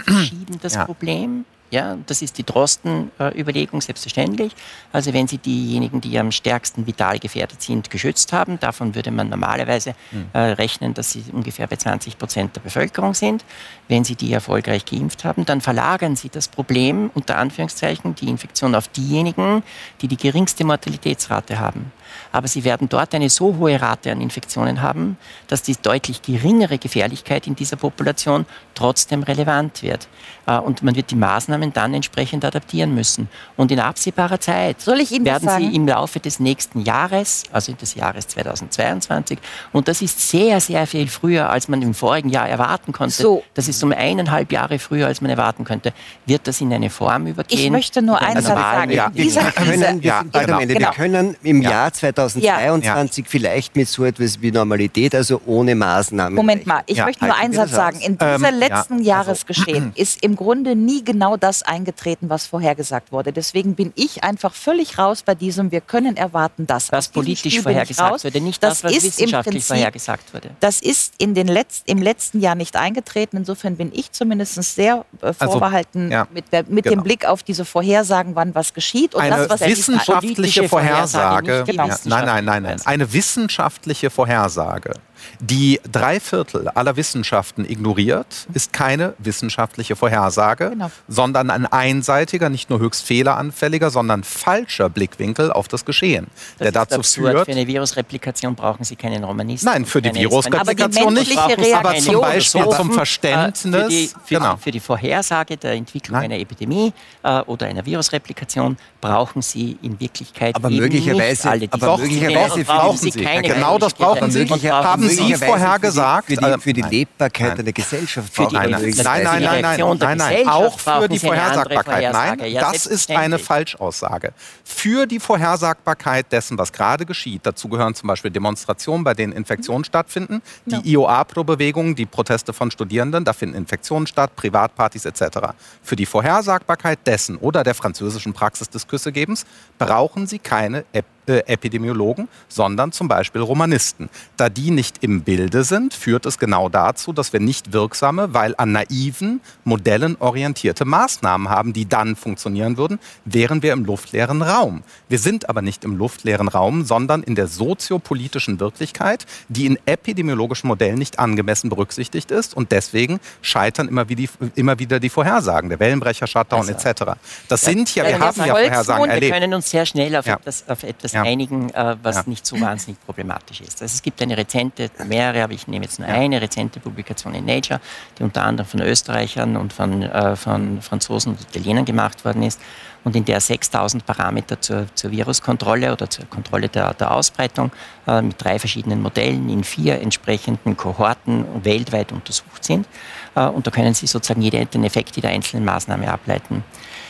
verschieben 0.04 0.58
das 0.60 0.76
Problem 0.78 1.44
ja, 1.70 1.96
das 2.06 2.20
ist 2.20 2.36
die 2.36 2.42
Drosten-Überlegung, 2.42 3.80
selbstverständlich. 3.80 4.52
Also 4.92 5.12
wenn 5.12 5.28
Sie 5.28 5.38
diejenigen, 5.38 6.00
die 6.00 6.18
am 6.18 6.32
stärksten 6.32 6.86
vital 6.86 7.20
gefährdet 7.20 7.62
sind, 7.62 7.90
geschützt 7.90 8.32
haben, 8.32 8.58
davon 8.58 8.96
würde 8.96 9.12
man 9.12 9.28
normalerweise 9.28 9.94
hm. 10.10 10.30
äh, 10.32 10.38
rechnen, 10.38 10.94
dass 10.94 11.12
sie 11.12 11.22
ungefähr 11.32 11.68
bei 11.68 11.76
20 11.76 12.18
Prozent 12.18 12.56
der 12.56 12.60
Bevölkerung 12.60 13.14
sind. 13.14 13.44
Wenn 13.86 14.02
Sie 14.02 14.16
die 14.16 14.32
erfolgreich 14.32 14.84
geimpft 14.84 15.24
haben, 15.24 15.46
dann 15.46 15.60
verlagern 15.60 16.16
Sie 16.16 16.28
das 16.28 16.48
Problem, 16.48 17.10
unter 17.14 17.38
Anführungszeichen, 17.38 18.16
die 18.16 18.28
Infektion 18.28 18.74
auf 18.74 18.88
diejenigen, 18.88 19.62
die 20.00 20.08
die 20.08 20.16
geringste 20.16 20.64
Mortalitätsrate 20.64 21.60
haben 21.60 21.92
aber 22.32 22.48
sie 22.48 22.64
werden 22.64 22.88
dort 22.88 23.14
eine 23.14 23.30
so 23.30 23.56
hohe 23.56 23.80
Rate 23.80 24.12
an 24.12 24.20
Infektionen 24.20 24.82
haben, 24.82 25.16
dass 25.48 25.62
die 25.62 25.76
deutlich 25.80 26.22
geringere 26.22 26.78
Gefährlichkeit 26.78 27.46
in 27.46 27.54
dieser 27.54 27.76
Population 27.76 28.46
trotzdem 28.74 29.22
relevant 29.22 29.82
wird. 29.82 30.08
Äh, 30.46 30.58
und 30.58 30.82
man 30.82 30.96
wird 30.96 31.10
die 31.10 31.16
Maßnahmen 31.16 31.72
dann 31.72 31.94
entsprechend 31.94 32.44
adaptieren 32.44 32.94
müssen. 32.94 33.28
Und 33.56 33.70
in 33.70 33.80
absehbarer 33.80 34.40
Zeit 34.40 34.86
werden 34.86 35.48
sie 35.58 35.74
im 35.74 35.86
Laufe 35.86 36.20
des 36.20 36.40
nächsten 36.40 36.80
Jahres, 36.80 37.44
also 37.52 37.72
des 37.72 37.94
Jahres 37.94 38.28
2022, 38.28 39.38
und 39.72 39.88
das 39.88 40.02
ist 40.02 40.30
sehr, 40.30 40.60
sehr 40.60 40.86
viel 40.86 41.08
früher, 41.08 41.50
als 41.50 41.68
man 41.68 41.82
im 41.82 41.94
vorigen 41.94 42.28
Jahr 42.28 42.48
erwarten 42.48 42.92
konnte, 42.92 43.14
so. 43.14 43.42
das 43.54 43.68
ist 43.68 43.82
um 43.82 43.92
eineinhalb 43.92 44.52
Jahre 44.52 44.78
früher, 44.78 45.06
als 45.06 45.20
man 45.20 45.30
erwarten 45.30 45.64
könnte, 45.64 45.92
wird 46.26 46.46
das 46.46 46.60
in 46.60 46.72
eine 46.72 46.90
Form 46.90 47.26
übergehen. 47.26 47.60
Ich 47.60 47.70
möchte 47.70 48.02
nur 48.02 48.20
eins 48.20 48.46
sagen. 48.46 48.90
Ja, 48.90 49.10
wir, 49.12 49.30
können, 49.52 49.78
sind 49.78 50.02
genau. 50.02 50.30
Wir 50.32 50.86
können 50.90 51.36
im 51.42 51.62
ja. 51.62 51.70
Jahr 51.70 51.92
2022 52.00 53.24
ja. 53.24 53.30
vielleicht 53.30 53.76
mit 53.76 53.88
so 53.88 54.04
etwas 54.04 54.40
wie 54.40 54.50
Normalität, 54.50 55.14
also 55.14 55.40
ohne 55.46 55.74
Maßnahmen. 55.74 56.34
Moment 56.34 56.66
mal, 56.66 56.82
ich 56.86 56.98
möchte 57.04 57.24
nur 57.24 57.34
einen 57.34 57.52
Satz 57.52 57.70
sagen. 57.70 58.00
In 58.00 58.16
ähm, 58.20 58.36
dieser 58.36 58.52
letzten 58.52 58.94
also, 58.94 59.04
Jahresgeschehen 59.04 59.92
ist 59.96 60.22
im 60.22 60.36
Grunde 60.36 60.74
nie 60.74 61.04
genau 61.04 61.36
das 61.36 61.62
eingetreten, 61.62 62.30
was 62.30 62.46
vorhergesagt 62.46 63.12
wurde. 63.12 63.32
Deswegen 63.32 63.74
bin 63.74 63.92
ich 63.94 64.24
einfach 64.24 64.54
völlig 64.54 64.98
raus 64.98 65.22
bei 65.22 65.34
diesem, 65.34 65.70
wir 65.70 65.80
können 65.80 66.16
erwarten, 66.16 66.66
dass. 66.66 66.90
Was 66.92 67.08
politisch 67.08 67.60
vorhergesagt 67.60 68.12
raus. 68.12 68.24
wurde, 68.24 68.40
nicht 68.40 68.62
das, 68.62 68.80
das 68.80 68.84
was 68.84 69.04
wissenschaftlich 69.04 69.54
Prinzip, 69.54 69.68
vorhergesagt 69.68 70.34
wurde. 70.34 70.50
Das 70.60 70.80
ist 70.80 71.14
in 71.18 71.34
den 71.34 71.48
Letz-, 71.48 71.82
im 71.84 71.98
letzten 71.98 72.40
Jahr 72.40 72.54
nicht 72.54 72.76
eingetreten. 72.76 73.36
Insofern 73.36 73.76
bin 73.76 73.90
ich 73.92 74.12
zumindest 74.12 74.54
sehr 74.62 75.04
äh, 75.20 75.26
also, 75.26 75.52
vorbehalten 75.52 76.04
also, 76.04 76.12
ja, 76.12 76.26
mit, 76.32 76.52
der, 76.52 76.64
mit 76.68 76.84
genau. 76.84 76.96
dem 76.96 77.04
Blick 77.04 77.26
auf 77.26 77.42
diese 77.42 77.64
Vorhersagen, 77.64 78.34
wann 78.34 78.54
was 78.54 78.72
geschieht. 78.72 79.14
Und 79.14 79.22
Eine 79.22 79.36
das, 79.36 79.50
was 79.50 79.60
wissenschaftliche 79.60 80.68
Vorhersage, 80.68 81.46
Vorhersage 81.46 81.64
genau. 81.70 81.89
Nein, 82.04 82.24
nein, 82.24 82.44
nein, 82.44 82.62
nein. 82.62 82.80
Eine 82.84 83.12
wissenschaftliche 83.12 84.10
Vorhersage 84.10 84.92
die 85.40 85.80
drei 85.90 86.20
Viertel 86.20 86.68
aller 86.68 86.96
Wissenschaften 86.96 87.64
ignoriert, 87.68 88.46
ist 88.54 88.72
keine 88.72 89.14
wissenschaftliche 89.18 89.96
Vorhersage, 89.96 90.70
Genau. 90.70 90.90
sondern 91.08 91.50
ein 91.50 91.66
einseitiger, 91.66 92.48
nicht 92.50 92.70
nur 92.70 92.78
höchst 92.80 93.02
fehleranfälliger, 93.06 93.90
sondern 93.90 94.24
falscher 94.24 94.88
Blickwinkel 94.88 95.52
auf 95.52 95.68
das 95.68 95.84
Geschehen, 95.84 96.26
Das 96.28 96.58
der 96.58 96.66
ist 96.68 96.76
dazu 96.76 96.94
absurd. 96.96 97.32
führt. 97.32 97.44
Für 97.46 97.52
eine 97.52 97.66
Virusreplikation 97.66 98.54
brauchen 98.54 98.84
Sie 98.84 98.96
keinen 98.96 99.24
Romanisten. 99.24 99.66
Nein, 99.66 99.84
für 99.86 100.02
die 100.02 100.14
Virusreplikation 100.14 101.14
nicht, 101.14 101.36
aber 101.38 101.96
zum 101.96 102.20
Beispiel 102.20 102.60
Philosophen, 102.60 102.76
zum 102.86 102.92
Verständnis. 102.92 103.74
Äh, 103.74 103.80
für, 103.80 103.88
die, 103.88 104.06
für, 104.24 104.34
genau. 104.34 104.56
für 104.56 104.70
die 104.70 104.80
Vorhersage 104.80 105.56
der 105.56 105.72
Entwicklung 105.72 106.16
Nein. 106.20 106.32
einer 106.32 106.40
Epidemie 106.40 106.92
äh, 107.22 107.40
oder 107.42 107.66
einer 107.66 107.84
Virusreplikation 107.84 108.76
brauchen 109.00 109.42
Sie 109.42 109.76
in 109.82 109.98
Wirklichkeit 109.98 110.54
Aber 110.56 110.68
eben 110.70 110.78
möglicherweise- 110.80 111.30
nicht 111.30 111.46
alle 111.46 111.68
die 111.68 111.72
aber 111.72 111.98
möglicherweise 111.98 112.64
brauchen 112.64 112.98
Sie 112.98 113.10
Sie. 113.10 113.22
keine 113.22 113.48
Ja, 113.48 113.54
genau 113.54 113.78
das 113.78 113.94
brauchen 113.94 114.30
Sie. 114.30 114.44
Brauchen 114.44 114.70
Haben 114.70 115.08
Sie 115.10 115.34
vorhergesagt? 115.34 116.26
Für 116.26 116.36
die, 116.36 116.40
für 116.42 116.54
die, 116.56 116.60
für 116.60 116.72
die 116.72 116.80
Nein. 116.82 116.90
Lebbarkeit 116.90 117.48
Nein. 117.48 117.58
einer 117.60 117.72
Gesellschaft 117.72 118.32
Für 118.32 118.46
die- 118.46 118.54
Nein, 118.54 118.70
nein, 118.70 118.82
nein, 118.82 118.94
nein, 118.96 119.42
nein, 119.42 119.62
nein, 119.62 119.98
nein, 119.98 120.18
nein, 120.18 120.48
auch 120.48 120.78
für 120.78 121.08
die 121.08 121.18
Vorhersagbarkeit. 121.18 122.12
Nein, 122.12 122.54
das 122.54 122.86
ist 122.86 123.10
eine. 123.10 123.38
Falschaussage. 123.38 124.32
Für 124.64 125.06
die 125.06 125.18
Vorhersagbarkeit 125.18 126.30
dessen, 126.30 126.56
was 126.58 126.72
gerade 126.72 127.04
geschieht, 127.06 127.40
dazu 127.44 127.68
gehören 127.68 127.94
zum 127.94 128.06
Beispiel 128.06 128.30
Demonstrationen, 128.30 129.02
bei 129.02 129.14
denen 129.14 129.32
Infektionen 129.32 129.84
stattfinden, 129.84 130.42
die 130.66 130.92
IOA-Pro-Bewegung, 130.92 131.94
die 131.94 132.06
Proteste 132.06 132.52
von 132.52 132.70
Studierenden, 132.70 133.24
da 133.24 133.32
finden 133.32 133.56
Infektionen 133.56 134.06
statt, 134.06 134.36
Privatpartys 134.36 135.04
etc. 135.04 135.38
Für 135.82 135.96
die 135.96 136.06
Vorhersagbarkeit 136.06 136.98
dessen 137.06 137.36
oder 137.36 137.64
der 137.64 137.74
französischen 137.74 138.32
Praxis 138.32 138.68
des 138.70 138.86
Küssegebens 138.86 139.44
brauchen 139.78 140.26
Sie 140.26 140.38
keine 140.38 140.84
Ep 140.92 141.06
äh, 141.30 141.42
Epidemiologen, 141.46 142.28
sondern 142.48 142.92
zum 142.92 143.08
Beispiel 143.08 143.40
Romanisten. 143.40 144.08
Da 144.36 144.48
die 144.48 144.70
nicht 144.70 145.02
im 145.02 145.22
Bilde 145.22 145.64
sind, 145.64 145.94
führt 145.94 146.26
es 146.26 146.38
genau 146.38 146.68
dazu, 146.68 147.12
dass 147.12 147.32
wir 147.32 147.40
nicht 147.40 147.72
wirksame, 147.72 148.34
weil 148.34 148.54
an 148.58 148.72
naiven 148.72 149.40
Modellen 149.64 150.16
orientierte 150.20 150.84
Maßnahmen 150.84 151.48
haben, 151.48 151.72
die 151.72 151.88
dann 151.88 152.16
funktionieren 152.16 152.76
würden, 152.76 152.98
wären 153.24 153.62
wir 153.62 153.72
im 153.72 153.84
luftleeren 153.84 154.42
Raum. 154.42 154.82
Wir 155.08 155.18
sind 155.18 155.48
aber 155.48 155.62
nicht 155.62 155.84
im 155.84 155.96
luftleeren 155.96 156.48
Raum, 156.48 156.84
sondern 156.84 157.22
in 157.22 157.34
der 157.34 157.46
soziopolitischen 157.46 158.60
Wirklichkeit, 158.60 159.26
die 159.48 159.66
in 159.66 159.78
epidemiologischen 159.86 160.68
Modellen 160.68 160.98
nicht 160.98 161.18
angemessen 161.18 161.70
berücksichtigt 161.70 162.30
ist 162.30 162.54
und 162.54 162.72
deswegen 162.72 163.20
scheitern 163.42 163.88
immer, 163.88 164.08
wie 164.08 164.16
die, 164.16 164.28
immer 164.54 164.78
wieder 164.78 165.00
die 165.00 165.08
Vorhersagen, 165.08 165.68
der 165.70 165.80
Wellenbrecher, 165.80 166.26
Shutdown 166.26 166.60
Also, 166.68 166.72
etc. 166.72 167.12
Das 167.48 167.60
sind 167.62 167.94
ja, 167.94 168.04
wir 168.06 168.18
haben 168.18 168.36
ja 168.38 168.46
Vorhersagen 168.54 169.04
Wir 169.04 169.12
erlebt. 169.12 169.32
können 169.34 169.54
uns 169.54 169.70
sehr 169.70 169.86
schnell 169.86 170.14
auf 170.16 170.26
Ja. 170.26 170.34
etwas, 170.36 170.64
auf 170.68 170.82
etwas 170.82 171.12
Ja. 171.12 171.19
Einigen, 171.22 171.70
äh, 171.70 171.96
was 172.02 172.16
Ja. 172.16 172.22
nicht 172.26 172.46
so 172.46 172.60
wahnsinnig 172.60 172.98
problematisch 173.04 173.60
ist. 173.60 173.80
Also 173.82 173.94
es 173.94 174.02
gibt 174.02 174.20
eine 174.22 174.36
rezente, 174.36 174.90
mehrere, 175.06 175.44
aber 175.44 175.52
ich 175.52 175.66
nehme 175.68 175.84
jetzt 175.84 175.98
nur 175.98 176.08
eine 176.08 176.40
rezente 176.40 176.80
Publikation 176.80 177.34
in 177.34 177.44
Nature, 177.44 177.80
die 178.18 178.22
unter 178.22 178.42
anderem 178.44 178.68
von 178.68 178.80
Österreichern 178.80 179.56
und 179.56 179.72
von, 179.72 180.02
äh, 180.02 180.36
von 180.36 180.82
Franzosen 180.82 181.32
und 181.32 181.40
Italienern 181.40 181.84
gemacht 181.84 182.24
worden 182.24 182.42
ist 182.42 182.60
und 183.04 183.16
in 183.16 183.24
der 183.24 183.40
6000 183.40 184.04
Parameter 184.04 184.60
zur, 184.60 184.86
zur 184.94 185.10
Viruskontrolle 185.10 185.92
oder 185.92 186.08
zur 186.10 186.26
Kontrolle 186.26 186.68
der, 186.68 186.92
der 186.94 187.10
Ausbreitung 187.12 187.70
äh, 188.06 188.20
mit 188.22 188.42
drei 188.42 188.58
verschiedenen 188.58 189.00
Modellen 189.02 189.48
in 189.48 189.64
vier 189.64 190.00
entsprechenden 190.00 190.76
Kohorten 190.76 191.46
weltweit 191.64 192.12
untersucht 192.12 192.64
sind. 192.64 192.86
Äh, 193.34 193.46
und 193.46 193.66
da 193.66 193.70
können 193.70 193.94
Sie 193.94 194.06
sozusagen 194.06 194.42
jeden 194.42 194.68
den 194.70 194.84
Effekt 194.84 195.16
jeder 195.16 195.30
einzelnen 195.30 195.64
Maßnahme 195.64 196.10
ableiten. 196.12 196.62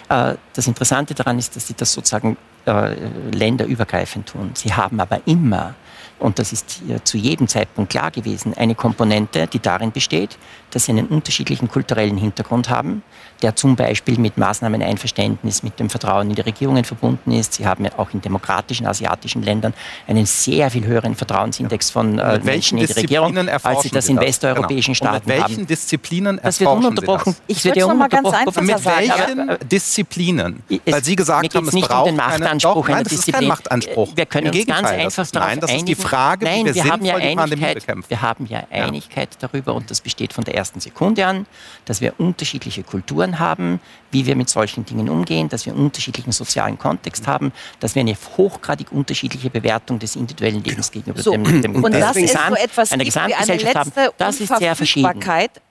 Äh, 0.08 0.34
Das 0.54 0.66
Interessante 0.66 1.14
daran 1.14 1.38
ist, 1.38 1.56
dass 1.56 1.66
sie 1.66 1.74
das 1.74 1.92
sozusagen 1.92 2.36
äh, 2.66 2.94
länderübergreifend 3.32 4.28
tun. 4.28 4.50
Sie 4.54 4.72
haben 4.72 5.00
aber 5.00 5.20
immer, 5.26 5.74
und 6.18 6.38
das 6.38 6.52
ist 6.52 6.82
äh, 6.88 7.02
zu 7.04 7.16
jedem 7.16 7.48
Zeitpunkt 7.48 7.90
klar 7.90 8.10
gewesen, 8.10 8.54
eine 8.56 8.74
Komponente, 8.74 9.46
die 9.46 9.58
darin 9.60 9.92
besteht, 9.92 10.36
dass 10.70 10.84
sie 10.84 10.92
einen 10.92 11.06
unterschiedlichen 11.06 11.68
kulturellen 11.68 12.16
Hintergrund 12.16 12.68
haben, 12.70 13.02
der 13.42 13.56
zum 13.56 13.74
Beispiel 13.74 14.18
mit 14.18 14.36
Maßnahmeneinverständnis, 14.84 15.62
mit 15.62 15.80
dem 15.80 15.88
Vertrauen 15.90 16.28
in 16.30 16.36
die 16.36 16.42
Regierungen 16.42 16.84
verbunden 16.84 17.32
ist. 17.32 17.54
Sie 17.54 17.66
haben 17.66 17.84
ja 17.84 17.90
auch 17.96 18.12
in 18.12 18.20
demokratischen 18.20 18.86
asiatischen 18.86 19.42
Ländern 19.42 19.72
einen 20.06 20.26
sehr 20.26 20.70
viel 20.70 20.84
höheren 20.86 21.14
Vertrauensindex 21.16 21.90
von 21.90 22.18
äh, 22.18 22.22
welchen 22.44 22.44
Menschen 22.44 22.78
in 22.78 22.86
die 22.86 22.92
Regierung, 22.92 23.36
als 23.36 23.46
sie 23.46 23.50
erforschen 23.50 23.90
das 23.94 24.08
in 24.08 24.20
westeuropäischen 24.20 24.94
Genau. 24.94 25.10
Staaten 25.12 25.28
welchen 25.28 25.42
haben. 25.42 25.66
Disziplinen 25.66 26.40
Das 26.42 26.60
wird 26.60 26.68
erforschen 26.68 26.86
ununterbrochen. 26.86 27.32
Sie 27.32 27.38
das? 27.48 27.56
Ich 27.56 27.64
wird 27.64 27.76
würd's 27.76 27.86
ja 27.88 27.94
mal 27.94 28.08
ganz 28.08 28.28
ununterbrochen 28.28 28.58
einfach 28.60 28.62
Mit 28.62 28.84
welchen 28.84 29.68
Disziplinen? 29.68 30.62
Weil 30.86 31.04
Sie 31.04 31.16
gesagt 31.16 31.54
haben, 31.54 31.66
es 31.68 31.74
nicht 31.74 31.84
um 31.84 31.88
braucht 31.88 32.08
den 32.08 32.16
keine- 32.18 32.49
Machtanspruch 32.59 32.74
Doch, 32.74 32.89
einer 32.89 32.97
nein, 32.97 33.05
das 33.05 33.12
ist 33.12 33.18
kein 33.18 33.27
Disziplin. 33.27 33.48
Machtanspruch. 33.48 34.16
Wir 34.16 34.27
können 34.27 34.47
Im 34.47 34.55
uns 34.55 34.66
ganz 34.66 34.89
einfach 34.89 35.16
das, 35.16 35.32
darauf 35.32 35.48
Nein, 35.48 35.60
das 35.60 35.70
einigen. 35.70 35.89
ist 35.90 35.98
die 35.98 36.02
Frage, 36.02 36.44
Nein, 36.44 36.60
wie 36.60 36.64
wir, 36.66 36.74
wir 36.74 36.85
haben 36.93 37.05
ja 37.05 37.14
Einigkeit, 37.16 37.86
wir 38.09 38.22
haben 38.22 38.47
ja 38.47 38.62
Einigkeit 38.70 39.28
darüber 39.40 39.74
und 39.74 39.90
das 39.90 40.01
besteht 40.01 40.32
von 40.32 40.44
der 40.44 40.55
ersten 40.55 40.81
Sekunde 40.81 41.27
an, 41.27 41.47
dass 41.85 42.01
wir 42.01 42.14
unterschiedliche 42.18 42.82
Kulturen 42.82 43.39
haben, 43.39 43.81
wie 44.10 44.27
wir 44.27 44.36
mit 44.36 44.48
solchen 44.51 44.85
Dingen 44.85 45.09
umgehen, 45.09 45.48
dass 45.48 45.66
wir 45.66 45.72
einen 45.72 45.85
unterschiedlichen 45.85 46.32
sozialen 46.32 46.78
Kontext 46.78 47.27
haben, 47.27 47.52
dass 47.78 47.94
wir 47.94 48.01
eine 48.01 48.16
hochgradig 48.36 48.90
unterschiedliche 48.93 49.51
Bewertung 49.51 49.98
des 49.98 50.16
individuellen 50.16 50.62
Lebens 50.64 50.90
gegenüber 50.90 51.22
So, 51.22 51.31
dem, 51.32 51.62
dem 51.62 51.82
und 51.85 51.93
des 51.93 52.16
es 52.16 52.32
so 52.32 52.55
etwas 52.56 52.93
einer 52.93 53.05
Gesamtgesellschaft 53.05 53.77
haben. 53.97 54.10
Das 54.18 54.40
ist 54.40 54.56
sehr 54.56 54.74
verschieden. 54.77 55.20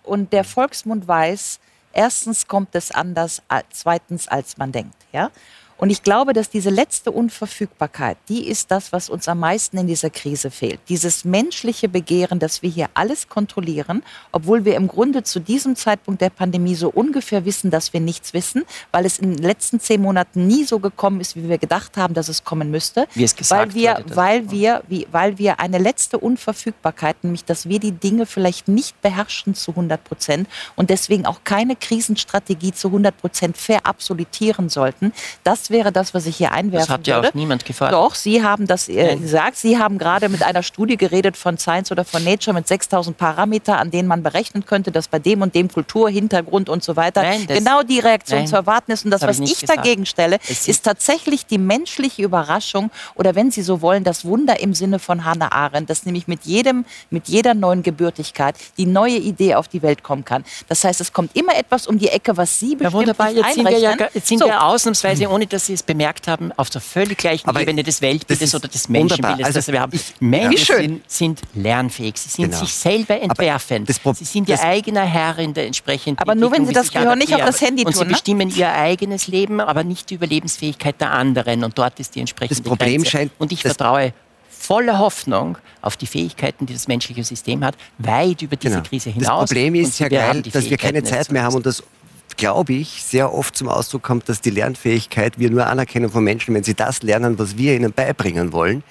Und 0.04 0.34
der 0.34 0.44
Volksmund 0.44 1.08
weiß, 1.08 1.60
erstens 1.94 2.48
kommt 2.48 2.70
es 2.74 2.92
anders, 2.92 3.42
als- 3.48 3.66
zweitens 3.74 4.28
als 4.28 4.58
man 4.58 4.72
denkt. 4.72 4.96
Ja? 5.12 5.30
Und 5.80 5.90
ich 5.92 6.04
glaube, 6.04 6.34
dass 6.34 6.50
diese 6.50 6.70
letzte 6.70 7.10
Unverfügbarkeit, 7.10 8.18
die 8.28 8.48
ist 8.48 8.70
das, 8.70 8.92
was 8.92 9.10
uns 9.10 9.30
am 9.30 9.40
meisten 9.40 9.78
in 9.78 9.88
dieser 9.88 10.10
Krise 10.10 10.52
fehlt. 10.52 10.82
Dieses 10.90 11.24
menschliche 11.24 11.88
Begehren, 11.88 12.38
dass 12.40 12.62
wir 12.62 12.70
hier 12.70 12.90
alles 12.96 13.30
kontrollieren, 13.30 14.04
obwohl 14.34 14.66
wir 14.66 14.76
im 14.76 14.90
Grunde 14.90 15.24
zu 15.24 15.40
diesem 15.40 15.78
Zeitpunkt 15.78 16.20
der 16.20 16.32
Pandemie 16.32 16.76
so 16.76 16.90
ungefähr 16.90 17.46
wissen, 17.46 17.72
dass 17.72 17.94
wir 17.94 18.02
nichts 18.02 18.34
wissen, 18.34 18.66
weil 18.92 19.06
es 19.06 19.20
in 19.20 19.38
den 19.38 19.44
letzten 19.44 19.80
zehn 19.80 20.02
Monaten 20.02 20.48
nie 20.48 20.66
so 20.66 20.80
gekommen 20.80 21.22
ist, 21.22 21.38
wie 21.38 21.48
wir 21.48 21.58
gedacht 21.58 21.96
haben, 21.96 22.14
dass 22.14 22.28
es 22.28 22.44
kommen 22.44 22.72
müsste. 22.72 23.08
Wie 23.14 23.24
es 23.24 23.34
gesagt 23.34 23.74
weil 23.74 23.74
wir, 23.74 24.04
weil 24.08 24.52
wir, 24.52 24.84
wie, 24.90 25.08
weil 25.14 25.38
wir 25.38 25.62
eine 25.62 25.78
letzte 25.78 26.18
Unverfügbarkeit, 26.18 27.24
nämlich 27.24 27.46
dass 27.46 27.70
wir 27.70 27.80
die 27.80 27.94
Dinge 27.94 28.26
vielleicht 28.26 28.68
nicht 28.68 29.02
beherrschen 29.02 29.56
zu 29.56 29.72
100 29.72 30.04
Prozent 30.04 30.50
und 30.76 30.90
deswegen 30.90 31.26
auch 31.26 31.46
keine 31.46 31.78
Krisenstrategie 31.78 32.74
zu 32.74 32.90
100 32.90 33.16
Prozent 33.18 33.56
verabsolutieren 33.56 34.68
sollten. 34.68 35.14
Das 35.46 35.69
wäre 35.70 35.92
das, 35.92 36.14
was 36.14 36.26
ich 36.26 36.38
hier 36.38 36.52
einwerfen 36.52 36.88
Das 36.88 36.90
hat 36.90 37.08
ja 37.08 37.16
würde. 37.18 37.30
auch 37.30 37.34
niemand 37.34 37.66
gefordert. 37.66 37.94
Doch, 37.96 38.16
Sie 38.16 38.44
haben 38.44 38.68
das 38.68 38.90
äh, 38.90 39.16
gesagt. 39.16 39.58
Sie 39.58 39.78
haben 39.78 39.98
gerade 39.98 40.30
mit 40.30 40.44
einer 40.44 40.64
Studie 40.64 40.98
geredet 40.98 41.38
von 41.38 41.58
Science 41.58 41.92
oder 41.92 42.04
von 42.06 42.24
Nature 42.24 42.54
mit 42.54 42.68
6000 42.68 43.18
Parameter, 43.18 43.78
an 43.78 43.92
denen 43.92 44.08
man 44.08 44.24
berechnen 44.24 44.66
könnte, 44.66 44.92
dass 44.92 45.08
bei 45.08 45.20
dem 45.20 45.42
und 45.42 45.56
dem 45.56 45.70
Kulturhintergrund 45.70 46.70
und 46.70 46.84
so 46.84 46.96
weiter 46.96 47.22
Nein, 47.24 47.46
das- 47.48 47.58
genau 47.58 47.84
die 47.84 48.00
Reaktion 48.00 48.40
Nein, 48.40 48.48
zu 48.48 48.56
erwarten 48.56 48.92
ist. 48.92 49.06
Und 49.06 49.12
das, 49.12 49.22
das 49.22 49.30
was 49.30 49.40
ich 49.40 49.62
ich 49.64 49.68
dagegen 49.68 50.06
stelle, 50.06 50.38
sind- 50.44 50.68
ist 50.68 50.84
tatsächlich 50.84 51.46
die 51.46 51.58
menschliche 51.58 52.22
Überraschung 52.24 52.92
oder 53.16 53.36
wenn 53.36 53.52
Sie 53.52 53.62
so 53.62 53.82
wollen, 53.82 54.04
das 54.04 54.26
Wunder 54.26 54.60
im 54.60 54.74
Sinne 54.74 55.00
von 55.00 55.26
Hannah 55.26 55.52
Arendt, 55.52 55.90
dass 55.90 56.06
nämlich 56.06 56.28
mit 56.28 56.44
jedem, 56.46 56.86
mit 57.10 57.28
jeder 57.28 57.54
neuen 57.54 57.84
Gebürtigkeit 57.84 58.56
die 58.78 58.86
neue 58.86 59.18
Idee 59.18 59.56
auf 59.56 59.68
die 59.68 59.82
Welt 59.82 60.04
kommen 60.04 60.26
kann. 60.26 60.44
Das 60.68 60.84
heißt, 60.84 61.02
es 61.02 61.14
kommt 61.14 61.36
immer 61.36 61.56
etwas 61.58 61.88
um 61.88 61.98
die 62.00 62.10
Ecke, 62.10 62.38
was 62.38 62.60
Sie 62.60 62.72
Ja, 62.72 62.76
bestimmt 62.78 62.94
wunderbar. 62.94 63.28
nicht 63.32 63.38
Jetzt 63.46 63.56
sind, 63.56 63.70
wir 63.70 63.78
ja, 63.80 63.96
jetzt 64.14 64.28
sind 64.28 64.40
So. 64.40 64.46
wir 64.46 64.64
ausnahmsweise, 64.64 65.28
ohne 65.30 65.48
dass 65.60 65.66
Sie 65.66 65.74
es 65.74 65.84
bemerkt 65.84 66.28
haben, 66.30 66.54
auf 66.54 66.70
der 66.70 66.80
völlig 66.80 67.18
gleichen 67.18 67.50
Aber 67.50 67.60
Ebene 67.62 67.84
des 67.84 67.96
das 67.96 68.02
Weltbildes 68.02 68.42
ist 68.48 68.56
oder 68.56 68.70
des. 68.70 68.88
Menschenbildes, 68.88 69.46
Also 69.46 69.60
das 69.60 69.68
wir 69.68 69.82
haben. 69.82 69.92
ich- 69.94 70.14
Menschen. 70.22 70.76
Sind, 70.78 71.12
sind 71.12 71.42
lernfähig, 71.54 72.18
sie 72.18 72.30
sind 72.30 72.46
Genau. 72.52 72.60
sich 72.64 72.74
selber 72.74 73.20
entwerfend. 73.22 73.90
sie 73.90 74.24
sind 74.24 74.48
ihr 74.48 74.58
eigener 74.62 75.02
Herr 75.06 75.38
in 75.40 75.54
der 75.54 75.66
entsprechenden 75.68 76.20
Aber 76.22 76.34
nur 76.34 76.50
wenn 76.54 76.66
Sie 76.66 76.72
das 76.74 76.92
Gehör 76.92 77.16
nicht 77.18 77.34
auf 77.36 77.42
das 77.42 77.60
Handy 77.62 77.84
Und 77.84 77.92
sie 77.92 78.00
tun, 78.00 78.08
ne? 78.08 78.14
bestimmen 78.14 78.50
ihr 78.56 78.72
eigenes 78.72 79.28
Leben, 79.28 79.60
aber 79.60 79.84
nicht 79.84 80.10
die 80.10 80.16
Überlebensfähigkeit 80.16 81.00
der 81.02 81.12
anderen. 81.12 81.66
Und 81.66 81.78
dort 81.78 82.00
ist 82.00 82.16
die 82.16 82.22
entsprechende 82.22 82.62
Das 82.62 82.68
Problem 82.70 83.02
Grenze. 83.02 83.12
scheint- 83.12 83.32
Und 83.38 83.52
ich 83.52 83.62
vertraue 83.62 84.14
voller 84.50 85.00
Hoffnung 85.00 85.58
auf 85.82 85.98
die 85.98 86.08
Fähigkeiten, 86.08 86.66
die 86.66 86.74
das 86.74 86.88
menschliche 86.88 87.24
System 87.24 87.64
hat, 87.66 87.76
weit 87.98 88.42
über 88.42 88.56
diese 88.56 88.76
Genau. 88.76 88.88
Krise 88.88 89.10
hinaus. 89.10 89.42
Das 89.42 89.50
Problem 89.50 89.76
ist, 89.76 90.00
Herr 90.00 90.06
haben 90.10 90.42
Geil, 90.44 90.52
dass 90.54 90.70
wir 90.70 90.78
keine 90.78 91.04
Zeit 91.04 91.32
mehr 91.32 91.44
haben 91.44 91.56
und 91.56 91.66
das 91.66 91.82
glaube 92.40 92.74
ich, 92.74 93.04
sehr 93.04 93.34
oft 93.34 93.56
zum 93.56 93.68
Ausdruck 93.68 94.02
kommt, 94.02 94.30
dass 94.30 94.40
die 94.42 94.50
Lernfähigkeit 94.50 95.38
wir 95.38 95.50
nur 95.52 95.68
anerkennen 95.68 96.10
von 96.10 96.24
Menschen, 96.24 96.56
wenn 96.56 96.64
sie 96.64 96.74
das 96.74 97.04
lernen, 97.04 97.38
was 97.38 97.58
wir 97.58 97.76
ihnen 97.76 97.92
beibringen 97.94 98.54
wollen. 98.54 98.82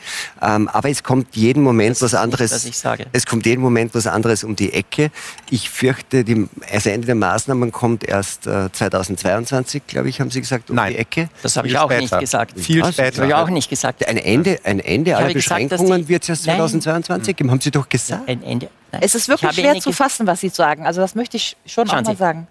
Ähm, 0.43 0.69
aber 0.69 0.91
es 0.91 1.03
kommt 1.03 1.35
jeden 1.35 1.63
Moment 1.63 1.97
Das 1.97 2.03
was 2.03 2.15
anderes. 2.15 2.53
was 2.53 2.65
ich 2.67 2.79
sage. 2.79 3.07
Es 3.13 3.25
kommt 3.27 3.47
jeden 3.47 3.63
Moment 3.63 3.95
was 3.95 4.07
anderes 4.07 4.45
um 4.45 4.55
die 4.55 4.73
Ecke. 4.75 5.11
Ich 5.51 5.71
fürchte, 5.71 6.25
die, 6.25 6.47
das 6.73 6.85
Ende 6.87 7.07
der 7.07 7.15
Maßnahmen 7.15 7.73
kommt 7.73 8.05
erst 8.05 8.47
äh, 8.47 8.71
2022, 8.71 9.87
glaube 9.87 10.09
ich, 10.11 10.21
haben 10.21 10.31
Sie 10.31 10.41
gesagt, 10.41 10.69
um 10.71 10.77
Nein. 10.77 10.93
die 10.93 10.99
Ecke. 10.99 11.31
Das 11.43 11.57
habe 11.57 11.67
ich 11.67 11.73
Viel 11.73 11.81
auch 11.81 11.87
später. 11.91 12.01
nicht 12.03 12.21
gesagt. 12.21 12.61
Viel 12.61 12.81
Was? 12.83 12.89
Das 12.89 12.95
später. 12.97 13.23
habe 13.23 13.29
ich 13.29 13.35
auch 13.35 13.49
nicht 13.51 13.71
gesagt. 13.71 14.07
Ein 14.07 14.19
Ende, 14.19 14.59
ein 14.65 14.79
Ende 14.79 15.17
aller 15.17 15.33
Beschränkungen 15.33 16.07
wird 16.09 16.23
es 16.25 16.29
erst 16.29 16.47
Nein. 16.47 16.57
2022 16.59 17.35
geben, 17.37 17.51
haben 17.51 17.61
Sie 17.63 17.71
doch 17.71 17.89
gesagt. 17.89 18.29
Ein 18.29 18.43
Ende. 18.43 18.69
Nein. 18.93 19.01
Es 19.03 19.15
ist 19.15 19.23
Ich 19.23 19.29
wirklich 19.29 19.53
schwer 19.55 19.81
zu 19.81 19.93
fassen, 19.93 20.27
was 20.27 20.41
Sie 20.41 20.51
sagen. 20.51 20.87
Also 20.87 21.01
das 21.01 21.15
möchte 21.15 21.39
ich 21.39 21.57
schon 21.67 21.87
Schauen 21.89 22.01
auch 22.01 22.05
mal 22.05 22.13
Sie. 22.15 22.19
sagen. 22.19 22.47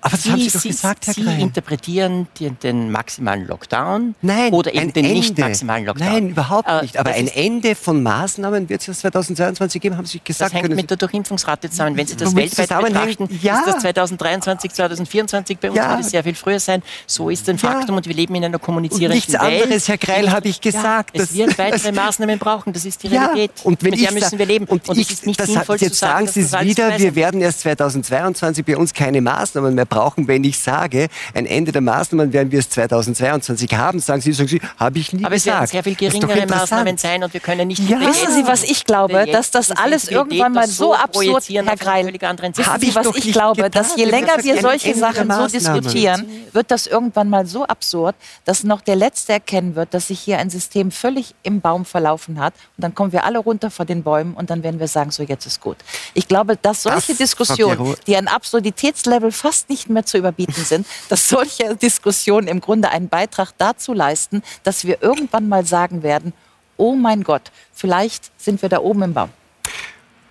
Aber 0.00 0.12
das 0.12 0.22
Sie, 0.22 0.30
haben 0.30 0.40
Sie 0.40 0.50
doch 0.50 0.60
Sie, 0.60 0.68
gesagt, 0.68 1.06
Herr 1.06 1.14
Sie 1.14 1.22
interpretieren 1.40 2.28
den, 2.38 2.56
den 2.60 2.90
maximalen 2.92 3.46
Lockdown 3.46 4.14
Nein, 4.22 4.52
oder 4.52 4.72
eben 4.74 4.92
den 4.92 5.04
Ende. 5.04 5.18
nicht 5.18 5.38
maximalen 5.38 5.86
Lockdown. 5.86 6.06
Nein, 6.12 6.28
überhaupt 6.30 6.68
Äh, 6.68 6.82
nicht. 6.82 6.96
Aber 6.98 7.10
das 7.10 7.18
ein 7.18 7.26
Ende 7.28 7.74
von 7.74 8.02
Maßnahmen 8.02 8.68
wird 8.68 8.80
es 8.82 8.88
erst 8.88 9.00
2022 9.00 9.80
geben, 9.82 9.96
haben 9.96 10.06
Sie 10.06 10.20
gesagt. 10.22 10.54
Das 10.54 10.62
hängt 10.62 10.74
mit 10.74 10.88
der 10.88 10.96
Durchimpfungsrate 10.96 11.68
zusammen. 11.70 11.96
Wenn 11.96 12.06
Sie 12.06 12.16
das 12.16 12.34
weltweit 12.34 12.68
betrachten, 12.68 13.28
Ja. 13.42 13.58
ist 13.60 13.66
das 13.66 13.78
2023, 13.82 14.72
2024. 14.72 15.58
Bei 15.58 15.68
uns 15.70 15.76
Ja. 15.78 15.90
wird 15.90 16.00
es 16.00 16.10
sehr 16.10 16.22
viel 16.22 16.34
früher 16.34 16.60
sein. 16.60 16.82
So 17.06 17.28
ist 17.30 17.48
ein 17.48 17.58
Faktum 17.58 17.96
und 17.96 18.06
wir 18.06 18.14
leben 18.14 18.34
in 18.36 18.44
einer 18.44 18.58
kommunizierenden 18.58 19.16
nichts 19.16 19.32
Welt. 19.32 19.42
anderes, 19.42 19.88
Herr 19.88 19.98
Kreil, 19.98 20.30
habe 20.30 20.48
ich 20.48 20.60
gesagt. 20.60 21.16
Ja, 21.16 21.22
es 21.24 21.34
wird 21.34 21.58
weitere 21.58 21.92
Maßnahmen 21.92 22.38
brauchen. 22.38 22.72
Das 22.72 22.84
ist 22.84 23.02
die 23.02 23.08
Ja, 23.08 23.26
Realität. 23.26 23.50
und 23.64 23.82
wenn 23.82 23.90
Mit 23.90 24.00
ich 24.00 24.06
der 24.06 24.14
müssen 24.14 24.38
wir 24.38 24.46
leben. 24.46 24.64
Und, 24.66 24.88
es 24.88 24.96
ich, 24.96 25.10
ist 25.10 25.26
nicht 25.26 25.40
das, 25.40 25.48
sinnvoll 25.48 25.76
jetzt 25.78 25.94
zu 25.94 25.98
sagen, 26.00 26.26
sagen 26.26 26.48
Sie 26.48 26.56
es 26.56 26.60
wieder, 26.64 26.98
wir 26.98 27.14
werden 27.14 27.40
erst 27.40 27.60
2022 27.60 28.64
bei 28.64 28.76
uns 28.76 28.92
keine 28.94 29.20
Maßnahmen 29.20 29.74
mehr 29.74 29.86
brauchen. 29.88 30.28
Wenn 30.28 30.44
ich 30.44 30.58
sage, 30.58 31.08
ein 31.34 31.46
Ende 31.46 31.72
der 31.72 31.80
Maßnahmen 31.82 32.32
werden 32.32 32.50
wir 32.52 32.58
es 32.60 32.70
2022 32.70 33.74
haben, 33.74 34.00
sagen 34.00 34.20
Sie, 34.20 34.32
sagen 34.32 34.48
Sie, 34.48 34.60
habe 34.78 34.98
ich 34.98 35.12
nie 35.12 35.24
Aber 35.24 35.34
es 35.34 35.46
werden 35.46 35.56
gesagt. 35.60 35.72
sehr 35.72 35.82
viel 35.84 35.94
geringere. 35.94 36.46
Maßnahmen 36.46 36.96
sein 36.96 37.22
und 37.24 37.32
wir 37.32 37.40
können 37.40 37.68
nicht 37.68 37.80
Ja. 37.88 38.00
Wissen 38.00 38.32
Sie, 38.34 38.46
was 38.46 38.62
ich 38.64 38.84
glaube? 38.84 39.26
Dass 39.30 39.50
das 39.50 39.70
alles 39.70 40.08
irgendwann 40.08 40.52
mal 40.52 40.66
so 40.66 40.94
absurd, 40.94 41.48
Herr 41.48 41.76
Greil, 41.76 42.06
wissen 42.06 42.80
Sie, 42.80 42.88
ich 42.88 42.94
was 42.94 43.06
ich 43.16 43.32
glaube? 43.32 43.62
getan. 43.62 43.70
Dass 43.70 43.96
je 43.96 44.04
länger 44.04 44.36
gesagt, 44.36 44.44
wir 44.44 44.60
solche 44.60 44.88
Ende 44.88 45.00
Sachen 45.00 45.30
so 45.30 45.46
diskutieren, 45.46 46.26
wird 46.52 46.70
das 46.70 46.86
irgendwann 46.86 47.28
mal 47.30 47.46
so 47.46 47.64
absurd, 47.64 48.14
dass 48.44 48.64
noch 48.64 48.80
der 48.80 48.96
Letzte 48.96 49.32
erkennen 49.34 49.74
wird, 49.74 49.94
dass 49.94 50.08
sich 50.08 50.20
hier 50.20 50.38
ein 50.38 50.50
System 50.50 50.90
völlig 50.90 51.34
im 51.42 51.60
Baum 51.60 51.84
verlaufen 51.84 52.40
hat. 52.40 52.54
Und 52.76 52.84
dann 52.84 52.94
kommen 52.94 53.12
wir 53.12 53.24
alle 53.24 53.38
runter 53.38 53.70
vor 53.70 53.84
den 53.84 54.02
Bäumen 54.02 54.34
und 54.34 54.50
dann 54.50 54.62
werden 54.62 54.80
wir 54.80 54.88
sagen, 54.88 55.10
so 55.10 55.22
jetzt 55.22 55.46
ist 55.46 55.60
gut. 55.60 55.76
Ich 56.14 56.28
glaube, 56.28 56.56
dass 56.56 56.82
solche 56.82 57.08
Das, 57.12 57.18
Diskussionen, 57.18 57.94
die 58.06 58.16
ein 58.16 58.28
Absurditätslevel 58.28 59.32
fast 59.32 59.68
nicht 59.70 59.77
mehr 59.86 60.04
zu 60.04 60.18
überbieten 60.18 60.64
sind, 60.64 60.86
dass 61.08 61.28
solche 61.28 61.76
Diskussionen 61.76 62.48
im 62.48 62.60
Grunde 62.60 62.90
einen 62.90 63.08
Beitrag 63.08 63.52
dazu 63.58 63.92
leisten, 63.92 64.42
dass 64.62 64.84
wir 64.84 65.02
irgendwann 65.02 65.48
mal 65.48 65.64
sagen 65.64 66.02
werden, 66.02 66.32
oh 66.76 66.94
mein 66.94 67.22
Gott, 67.22 67.52
vielleicht 67.72 68.30
sind 68.40 68.62
wir 68.62 68.68
da 68.68 68.78
oben 68.78 69.02
im 69.02 69.14
Baum. 69.14 69.30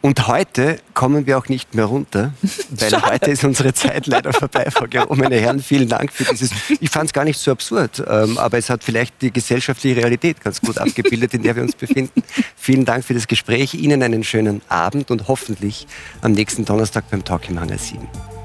Und 0.01 0.27
heute 0.27 0.79
kommen 0.93 1.25
wir 1.25 1.37
auch 1.37 1.49
nicht 1.49 1.73
mehr 1.73 1.85
runter, 1.85 2.33
weil 2.69 3.01
heute 3.01 3.31
ist 3.31 3.43
unsere 3.43 3.73
Zeit 3.73 4.05
leider 4.05 4.31
vorbei, 4.31 4.67
Frau 4.69 4.85
Gero. 4.85 5.15
Meine 5.15 5.35
Herren, 5.35 5.59
vielen 5.59 5.89
Dank 5.89 6.13
für 6.13 6.23
dieses. 6.23 6.51
Ich 6.79 6.89
fand 6.89 7.07
es 7.07 7.13
gar 7.13 7.25
nicht 7.25 7.39
so 7.39 7.51
absurd, 7.51 8.03
ähm, 8.07 8.37
aber 8.37 8.57
es 8.57 8.69
hat 8.69 8.83
vielleicht 8.83 9.21
die 9.21 9.31
gesellschaftliche 9.31 9.97
Realität 9.97 10.39
ganz 10.39 10.61
gut 10.61 10.77
abgebildet, 10.77 11.33
in 11.33 11.43
der 11.43 11.55
wir 11.55 11.63
uns 11.63 11.75
befinden. 11.75 12.23
Vielen 12.55 12.85
Dank 12.85 13.03
für 13.03 13.15
das 13.15 13.27
Gespräch. 13.27 13.73
Ihnen 13.73 14.03
einen 14.03 14.23
schönen 14.23 14.61
Abend 14.69 15.09
und 15.09 15.27
hoffentlich 15.27 15.87
am 16.21 16.31
nächsten 16.31 16.63
Donnerstag 16.63 17.09
beim 17.09 17.25
Talk 17.25 17.49
im 17.49 17.59
Hangar 17.59 17.79
7. 17.79 18.36